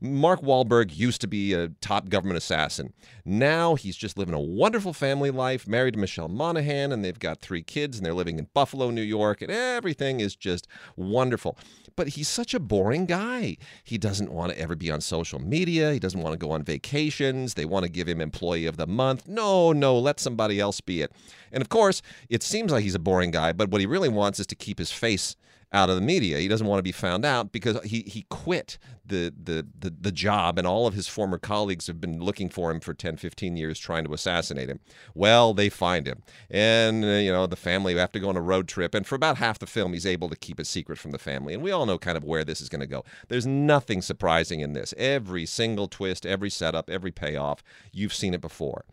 Mark 0.02 0.42
Wahlberg 0.42 0.96
used 0.96 1.22
to 1.22 1.28
be 1.28 1.54
a 1.54 1.70
top 1.82 2.10
government 2.10 2.38
assassin. 2.38 2.94
Now 3.24 3.76
he's 3.76 3.96
just 3.96 4.18
living 4.18 4.34
a 4.34 4.40
wonderful 4.40 4.94
family 4.94 5.32
life, 5.32 5.68
married 5.68 5.94
to 5.94 6.00
Michelle 6.00 6.28
Monaghan, 6.28 6.92
and 6.92 7.04
they've 7.04 7.18
got 7.18 7.40
three 7.40 7.64
kids, 7.64 7.98
and 7.98 8.06
they're 8.06 8.14
living 8.14 8.38
in 8.38 8.48
Buffalo, 8.54 8.92
New 8.92 9.02
York, 9.02 9.42
and 9.42 9.52
everything 9.52 10.20
is 10.20 10.36
just 10.36 10.68
wonderful. 10.96 11.58
But 11.96 12.10
he's 12.10 12.28
such 12.28 12.54
a 12.54 12.60
boring 12.60 13.06
guy. 13.06 13.58
He 13.84 13.98
doesn't 13.98 14.32
want 14.32 14.52
to 14.52 14.60
ever 14.60 14.76
be 14.76 14.92
on 14.92 15.00
social 15.00 15.40
media. 15.40 15.94
He 15.94 16.00
doesn't 16.00 16.22
want 16.22 16.34
to 16.34 16.46
go 16.46 16.52
on 16.52 16.64
vacations. 16.64 17.54
They 17.54 17.66
want 17.66 17.84
to 17.84 17.92
give 17.92 18.08
him 18.08 18.20
Employee 18.20 18.66
of 18.66 18.76
the 18.76 18.88
Month. 18.88 19.28
No, 19.28 19.72
no, 19.72 19.98
let 19.98 20.20
somebody 20.20 20.60
else 20.60 20.82
be 20.82 21.02
it. 21.02 21.12
And 21.54 21.62
of 21.62 21.70
course, 21.70 22.02
it 22.30 22.44
seems 22.44 22.72
like 22.72 22.84
he's 22.84 22.96
a 22.96 23.00
boring 23.00 23.32
guy, 23.32 23.54
but 23.54 23.70
what 23.70 23.80
he 23.80 23.88
really 23.88 24.10
wants 24.10 24.40
is 24.40 24.48
to 24.48 24.56
keep 24.56 24.78
his 24.78 24.92
face 24.92 25.38
out 25.76 25.90
of 25.90 25.96
the 25.96 26.02
media. 26.02 26.40
He 26.40 26.48
doesn't 26.48 26.66
want 26.66 26.80
to 26.80 26.84
be 26.84 26.94
found 26.94 27.26
out 27.26 27.52
because 27.52 27.82
he 27.84 28.02
he 28.04 28.26
quit 28.30 28.78
the, 29.06 29.34
the 29.38 29.68
the 29.78 29.94
the 30.02 30.12
job 30.12 30.58
and 30.58 30.66
all 30.66 30.88
of 30.88 30.94
his 30.94 31.08
former 31.08 31.38
colleagues 31.38 31.88
have 31.88 32.00
been 32.00 32.20
looking 32.20 32.50
for 32.50 32.72
him 32.72 32.80
for 32.80 32.94
10 32.94 33.18
15 33.18 33.58
years 33.58 33.78
trying 33.78 34.06
to 34.06 34.14
assassinate 34.14 34.70
him. 34.70 34.80
Well, 35.14 35.54
they 35.54 35.68
find 35.68 36.08
him. 36.08 36.24
And 36.50 37.04
uh, 37.04 37.08
you 37.08 37.32
know, 37.32 37.46
the 37.46 37.58
family 37.58 37.96
have 37.98 38.14
to 38.14 38.20
go 38.22 38.30
on 38.30 38.38
a 38.38 38.42
road 38.42 38.70
trip 38.70 38.96
and 38.96 39.06
for 39.06 39.16
about 39.16 39.38
half 39.38 39.60
the 39.60 39.68
film 39.68 39.92
he's 39.92 40.06
able 40.06 40.30
to 40.30 40.38
keep 40.38 40.60
it 40.62 40.68
secret 40.68 40.98
from 40.98 41.12
the 41.12 41.20
family. 41.20 41.54
And 41.54 41.62
we 41.62 41.72
all 41.72 41.86
know 41.86 41.98
kind 41.98 42.18
of 42.18 42.24
where 42.24 42.46
this 42.46 42.62
is 42.62 42.70
going 42.70 42.82
to 42.82 42.88
go. 42.88 43.04
There's 43.28 43.46
nothing 43.46 44.02
surprising 44.02 44.62
in 44.62 44.72
this. 44.72 44.94
Every 44.98 45.46
single 45.46 45.90
twist, 45.90 46.26
every 46.26 46.50
setup, 46.50 46.90
every 46.90 47.12
payoff, 47.12 47.62
you've 47.92 48.14
seen 48.14 48.34
it 48.34 48.42
before. 48.42 48.86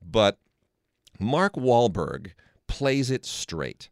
But 0.00 0.38
Mark 1.18 1.54
Wahlberg 1.54 2.32
plays 2.68 3.10
it 3.10 3.26
straight. 3.26 3.90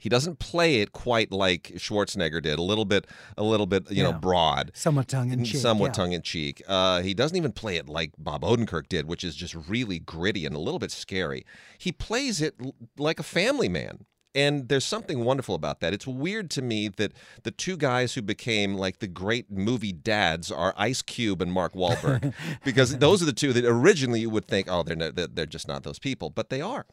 He 0.00 0.08
doesn't 0.08 0.38
play 0.38 0.80
it 0.80 0.92
quite 0.92 1.30
like 1.30 1.72
Schwarzenegger 1.76 2.42
did. 2.42 2.58
A 2.58 2.62
little 2.62 2.84
bit, 2.84 3.06
a 3.36 3.42
little 3.42 3.66
bit, 3.66 3.90
you 3.90 4.02
Yeah. 4.02 4.10
know, 4.10 4.18
broad. 4.18 4.70
Somewhat 4.74 5.08
tongue 5.08 5.30
in 5.30 5.44
cheek. 5.44 5.60
Somewhat 5.60 5.88
yeah. 5.88 5.92
tongue 5.92 6.12
in 6.12 6.22
cheek. 6.22 6.62
Uh, 6.66 7.02
he 7.02 7.14
doesn't 7.14 7.36
even 7.36 7.52
play 7.52 7.76
it 7.76 7.88
like 7.88 8.12
Bob 8.18 8.42
Odenkirk 8.42 8.88
did, 8.88 9.06
which 9.06 9.22
is 9.22 9.36
just 9.36 9.54
really 9.54 9.98
gritty 9.98 10.46
and 10.46 10.54
a 10.56 10.58
little 10.58 10.78
bit 10.80 10.90
scary. 10.90 11.44
He 11.78 11.92
plays 11.92 12.40
it 12.40 12.54
l- 12.62 12.74
like 12.98 13.20
a 13.20 13.24
family 13.24 13.68
man. 13.68 14.06
And 14.34 14.68
there's 14.68 14.84
something 14.84 15.24
wonderful 15.24 15.56
about 15.56 15.80
that. 15.80 15.92
It's 15.92 16.06
weird 16.06 16.50
to 16.50 16.62
me 16.62 16.88
that 16.88 17.12
the 17.42 17.50
two 17.50 17.76
guys 17.76 18.14
who 18.14 18.22
became 18.22 18.76
like 18.76 19.00
the 19.00 19.08
great 19.08 19.50
movie 19.50 19.92
dads 19.92 20.52
are 20.52 20.72
Ice 20.76 21.02
Cube 21.02 21.42
and 21.42 21.52
Mark 21.52 21.72
Wahlberg, 21.74 22.32
because 22.64 22.98
those 22.98 23.22
are 23.22 23.26
the 23.26 23.32
two 23.32 23.52
that 23.52 23.64
originally 23.64 24.20
you 24.20 24.30
would 24.30 24.46
think, 24.46 24.68
oh, 24.70 24.84
they're 24.84 24.94
no, 24.96 25.10
they're 25.10 25.26
they're 25.26 25.46
just 25.46 25.66
not 25.66 25.82
those 25.82 25.98
people, 25.98 26.30
but 26.30 26.48
they 26.48 26.60
are. 26.60 26.86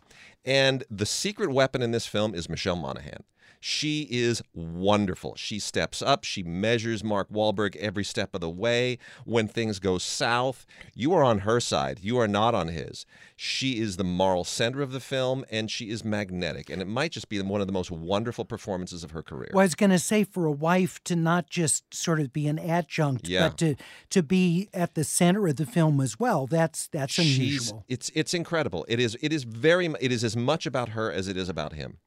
And 0.45 0.83
the 0.89 1.05
secret 1.05 1.51
weapon 1.51 1.81
in 1.83 1.91
this 1.91 2.07
film 2.07 2.33
is 2.33 2.49
Michelle 2.49 2.75
Monaghan. 2.75 3.23
She 3.59 4.07
is 4.11 4.41
wonderful. 4.53 5.35
She 5.35 5.59
steps 5.59 6.01
up. 6.01 6.23
She 6.23 6.43
measures 6.43 7.03
Mark 7.03 7.29
Wahlberg 7.31 7.75
every 7.77 8.03
step 8.03 8.35
of 8.35 8.41
the 8.41 8.49
way. 8.49 8.97
When 9.25 9.47
things 9.47 9.79
go 9.79 9.97
south, 9.97 10.65
you 10.93 11.13
are 11.13 11.23
on 11.23 11.39
her 11.39 11.59
side. 11.59 11.99
You 12.01 12.17
are 12.19 12.27
not 12.27 12.53
on 12.53 12.67
his. 12.69 13.05
She 13.35 13.79
is 13.79 13.97
the 13.97 14.03
moral 14.03 14.43
center 14.43 14.81
of 14.81 14.91
the 14.91 14.99
film, 14.99 15.43
and 15.49 15.69
she 15.71 15.89
is 15.89 16.03
magnetic. 16.05 16.69
And 16.69 16.81
it 16.81 16.87
might 16.87 17.11
just 17.11 17.29
be 17.29 17.41
one 17.41 17.61
of 17.61 17.67
the 17.67 17.73
most 17.73 17.91
wonderful 17.91 18.45
performances 18.45 19.03
of 19.03 19.11
her 19.11 19.23
career. 19.23 19.49
Well, 19.53 19.61
I 19.61 19.65
was 19.65 19.75
going 19.75 19.89
to 19.91 19.99
say 19.99 20.23
for 20.23 20.45
a 20.45 20.51
wife 20.51 21.03
to 21.05 21.15
not 21.15 21.49
just 21.49 21.93
sort 21.93 22.19
of 22.19 22.31
be 22.31 22.47
an 22.47 22.59
adjunct, 22.59 23.27
Yeah. 23.27 23.49
but 23.49 23.57
to 23.59 23.75
to 24.11 24.23
be 24.23 24.69
at 24.73 24.93
the 24.95 25.03
center 25.03 25.47
of 25.47 25.55
the 25.57 25.65
film 25.65 25.99
as 26.01 26.19
well. 26.19 26.47
That's 26.47 26.87
that's 26.87 27.13
She's 27.13 27.37
unusual. 27.37 27.85
it's 27.87 28.11
it's 28.13 28.33
incredible. 28.33 28.85
It 28.87 28.99
is 28.99 29.17
it 29.21 29.33
is 29.33 29.43
very 29.43 29.87
it 29.99 30.11
is 30.11 30.23
as 30.23 30.35
much 30.37 30.65
about 30.65 30.89
her 30.89 31.11
as 31.11 31.27
it 31.27 31.37
is 31.37 31.49
about 31.49 31.73
him. 31.73 31.97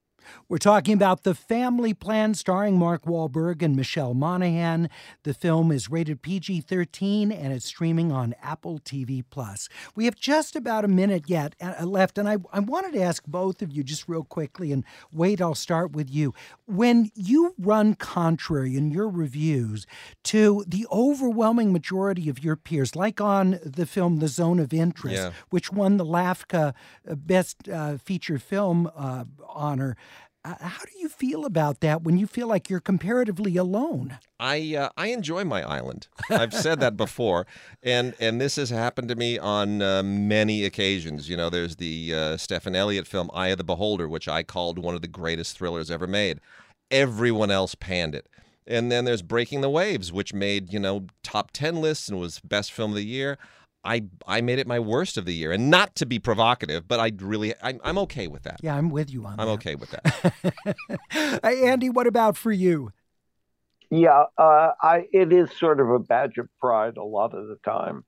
We're 0.48 0.58
talking 0.58 0.94
about 0.94 1.22
The 1.22 1.34
Family 1.34 1.94
Plan 1.94 2.34
starring 2.34 2.78
Mark 2.78 3.04
Wahlberg 3.04 3.62
and 3.62 3.76
Michelle 3.76 4.14
Monaghan. 4.14 4.88
The 5.22 5.34
film 5.34 5.70
is 5.70 5.90
rated 5.90 6.22
PG 6.22 6.62
13 6.62 7.30
and 7.32 7.52
it's 7.52 7.66
streaming 7.66 8.10
on 8.12 8.34
Apple 8.42 8.78
TV 8.80 9.22
Plus. 9.30 9.68
We 9.94 10.04
have 10.06 10.16
just 10.16 10.56
about 10.56 10.84
a 10.84 10.88
minute 10.88 11.24
yet 11.28 11.54
uh, 11.60 11.84
left, 11.84 12.18
and 12.18 12.28
I, 12.28 12.38
I 12.52 12.60
wanted 12.60 12.92
to 12.94 13.00
ask 13.02 13.24
both 13.26 13.62
of 13.62 13.70
you 13.70 13.82
just 13.84 14.08
real 14.08 14.24
quickly, 14.24 14.72
and 14.72 14.84
Wade, 15.12 15.40
I'll 15.40 15.54
start 15.54 15.92
with 15.92 16.10
you. 16.10 16.34
When 16.66 17.10
you 17.14 17.54
run 17.58 17.94
contrary 17.94 18.76
in 18.76 18.90
your 18.90 19.08
reviews 19.08 19.86
to 20.24 20.64
the 20.66 20.86
overwhelming 20.92 21.72
majority 21.72 22.28
of 22.28 22.42
your 22.42 22.56
peers, 22.56 22.96
like 22.96 23.20
on 23.20 23.58
the 23.64 23.86
film 23.86 24.18
The 24.18 24.28
Zone 24.28 24.58
of 24.58 24.72
Interest, 24.72 25.16
Yeah. 25.16 25.30
which 25.50 25.72
won 25.72 25.96
the 25.96 26.04
LAFCA 26.04 26.74
uh, 27.08 27.14
Best 27.14 27.68
uh, 27.68 27.98
Feature 27.98 28.38
Film 28.38 28.90
uh, 28.96 29.24
honor. 29.48 29.96
Uh, 30.42 30.54
how 30.58 30.84
do 30.84 30.98
you 30.98 31.08
feel 31.08 31.44
about 31.44 31.80
that 31.80 32.02
when 32.02 32.16
you 32.16 32.26
feel 32.26 32.48
like 32.48 32.70
you're 32.70 32.80
comparatively 32.80 33.56
alone? 33.56 34.18
I 34.38 34.74
uh, 34.74 34.88
I 34.96 35.08
enjoy 35.08 35.44
my 35.44 35.62
island. 35.62 36.08
I've 36.30 36.54
said 36.54 36.80
that 36.80 36.96
before, 36.96 37.46
and 37.82 38.14
and 38.18 38.40
this 38.40 38.56
has 38.56 38.70
happened 38.70 39.08
to 39.08 39.16
me 39.16 39.38
on 39.38 39.82
uh, 39.82 40.02
many 40.02 40.64
occasions. 40.64 41.28
You 41.28 41.36
know, 41.36 41.50
there's 41.50 41.76
the 41.76 42.14
uh, 42.14 42.36
Stephan 42.38 42.74
Elliott 42.74 43.06
film 43.06 43.30
Eye 43.34 43.48
of 43.48 43.58
the 43.58 43.64
Beholder, 43.64 44.08
which 44.08 44.28
I 44.28 44.42
called 44.42 44.78
one 44.78 44.94
of 44.94 45.02
the 45.02 45.08
greatest 45.08 45.58
thrillers 45.58 45.90
ever 45.90 46.06
made. 46.06 46.40
Everyone 46.90 47.50
else 47.50 47.74
panned 47.74 48.14
it. 48.14 48.26
And 48.66 48.90
then 48.90 49.04
there's 49.04 49.22
Breaking 49.22 49.62
the 49.62 49.70
Waves, 49.70 50.12
which 50.12 50.32
made, 50.32 50.72
you 50.72 50.78
know, 50.78 51.06
top 51.24 51.50
10 51.50 51.80
lists 51.80 52.08
and 52.08 52.20
was 52.20 52.40
best 52.40 52.72
film 52.72 52.92
of 52.92 52.96
the 52.96 53.04
year. 53.04 53.36
I 53.84 54.04
I 54.26 54.40
made 54.42 54.58
it 54.58 54.66
my 54.66 54.78
worst 54.78 55.16
of 55.16 55.24
the 55.24 55.32
year, 55.34 55.52
and 55.52 55.70
not 55.70 55.94
to 55.96 56.06
be 56.06 56.18
provocative, 56.18 56.86
but 56.86 57.00
I 57.00 57.12
really 57.18 57.54
I'm, 57.62 57.80
I'm 57.82 57.98
okay 57.98 58.26
with 58.28 58.42
that. 58.42 58.60
Yeah, 58.62 58.74
I'm 58.76 58.90
with 58.90 59.10
you 59.10 59.24
on 59.26 59.36
that. 59.36 59.42
I'm 59.42 59.48
okay 59.50 59.74
with 59.74 59.90
that. 59.90 60.76
Hey, 61.42 61.66
Andy, 61.68 61.88
what 61.90 62.06
about 62.06 62.36
for 62.36 62.52
you? 62.52 62.92
Yeah, 63.90 64.24
uh, 64.38 64.72
I 64.82 65.06
it 65.12 65.32
is 65.32 65.50
sort 65.58 65.80
of 65.80 65.88
a 65.90 65.98
badge 65.98 66.38
of 66.38 66.48
pride 66.60 66.96
a 66.96 67.02
lot 67.04 67.34
of 67.34 67.48
the 67.48 67.56
time, 67.64 68.04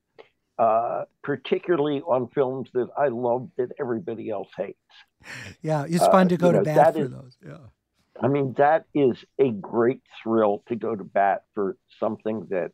uh, 0.58 1.04
particularly 1.22 2.00
on 2.02 2.28
films 2.28 2.68
that 2.74 2.88
I 2.96 3.08
love 3.08 3.48
that 3.56 3.70
everybody 3.80 4.30
else 4.30 4.48
hates. 4.56 4.78
Yeah, 5.62 5.84
it's 5.88 6.02
Uh, 6.02 6.10
fun 6.10 6.28
to 6.28 6.36
go 6.36 6.52
to 6.52 6.58
know, 6.58 6.64
bat 6.64 6.94
for 6.94 7.00
is- 7.00 7.10
those. 7.10 7.36
Yeah. 7.44 7.56
I 8.20 8.28
mean, 8.28 8.52
that 8.58 8.84
is 8.94 9.16
a 9.38 9.50
great 9.50 10.02
thrill 10.22 10.62
to 10.68 10.76
go 10.76 10.94
to 10.94 11.02
bat 11.02 11.44
for 11.54 11.76
something 11.98 12.46
that 12.50 12.72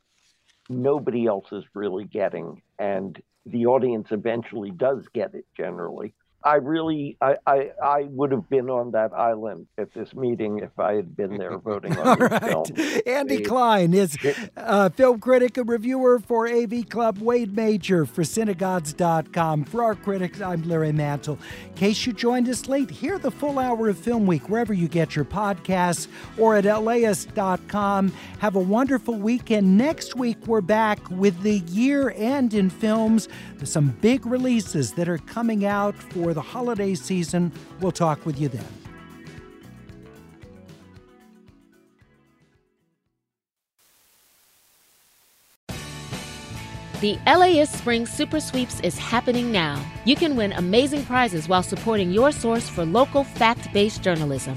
nobody 0.69 1.27
else 1.27 1.47
is 1.53 1.65
really 1.74 2.05
getting, 2.05 2.62
and 2.78 3.20
the 3.47 3.66
audience 3.66 4.09
eventually 4.11 4.70
does 4.70 5.07
get 5.15 5.35
it 5.35 5.47
generally. 5.57 6.15
I 6.44 6.55
really, 6.55 7.16
I, 7.20 7.36
I, 7.47 7.70
I 7.82 8.02
would 8.10 8.31
have 8.31 8.48
been 8.48 8.70
on 8.70 8.93
that 8.93 9.12
island 9.12 9.66
at 9.77 9.93
this 9.93 10.15
meeting 10.15 10.60
if 10.60 10.78
I 10.78 10.94
had 10.94 11.16
been 11.16 11.36
there 11.36 11.59
voting 11.65 11.98
on 11.98 12.19
these 12.19 12.31
right. 12.31 12.43
films. 12.43 12.70
Andy 13.06 13.43
Klein 13.43 13.93
is 13.93 14.16
uh, 14.56 14.89
film 14.90 15.19
critic 15.19 15.56
and 15.56 15.69
reviewer 15.69 16.20
for 16.20 16.48
AV 16.48 16.89
Club. 16.89 17.19
Wade 17.19 17.56
Major 17.56 18.06
for 18.06 18.23
CineGods.com. 18.23 19.65
For 19.65 19.82
our 19.82 19.97
critics, 19.97 20.40
I'm 20.40 20.62
Larry 20.62 20.93
Mantle. 20.93 21.40
In 21.66 21.74
case 21.74 22.06
you 22.06 22.12
joined 22.12 22.48
us 22.48 22.69
late, 22.69 22.90
hear 22.90 23.19
the 23.19 23.32
full 23.32 23.59
hour 23.59 23.89
of 23.89 23.98
Film 23.98 24.24
Week 24.24 24.48
wherever 24.48 24.73
you 24.73 24.86
get 24.86 25.16
your 25.16 25.24
podcasts 25.24 26.06
or 26.39 26.55
at 26.55 26.65
LAist.com. 26.65 28.12
Have 28.39 28.55
a 28.55 28.60
wonderful 28.60 29.15
weekend. 29.15 29.77
Next 29.77 30.15
week, 30.15 30.47
we're 30.47 30.60
back 30.60 31.01
with 31.10 31.43
the 31.43 31.59
year 31.59 32.10
end 32.16 32.55
in 32.55 32.70
films. 32.70 33.28
There's 33.56 33.73
some 33.73 33.89
big 34.01 34.24
releases 34.24 34.93
that 34.93 35.09
are 35.09 35.19
coming 35.19 35.65
out 35.65 35.97
for 35.97 36.27
the 36.34 36.40
holiday 36.40 36.94
season. 36.94 37.52
We'll 37.80 37.92
talk 37.92 38.24
with 38.26 38.40
you 38.40 38.48
then. 38.48 38.64
The 47.00 47.16
LAist 47.26 47.78
Spring 47.78 48.06
Super 48.06 48.40
Sweeps 48.40 48.80
is 48.80 48.98
happening 48.98 49.52
now. 49.52 49.80
You 50.05 50.16
can 50.16 50.34
win 50.34 50.52
amazing 50.55 51.05
prizes 51.05 51.48
while 51.48 51.62
supporting 51.62 52.10
your 52.10 52.32
source 52.32 52.68
for 52.68 52.84
local 52.84 53.22
fact 53.22 53.72
based 53.72 54.02
journalism. 54.02 54.56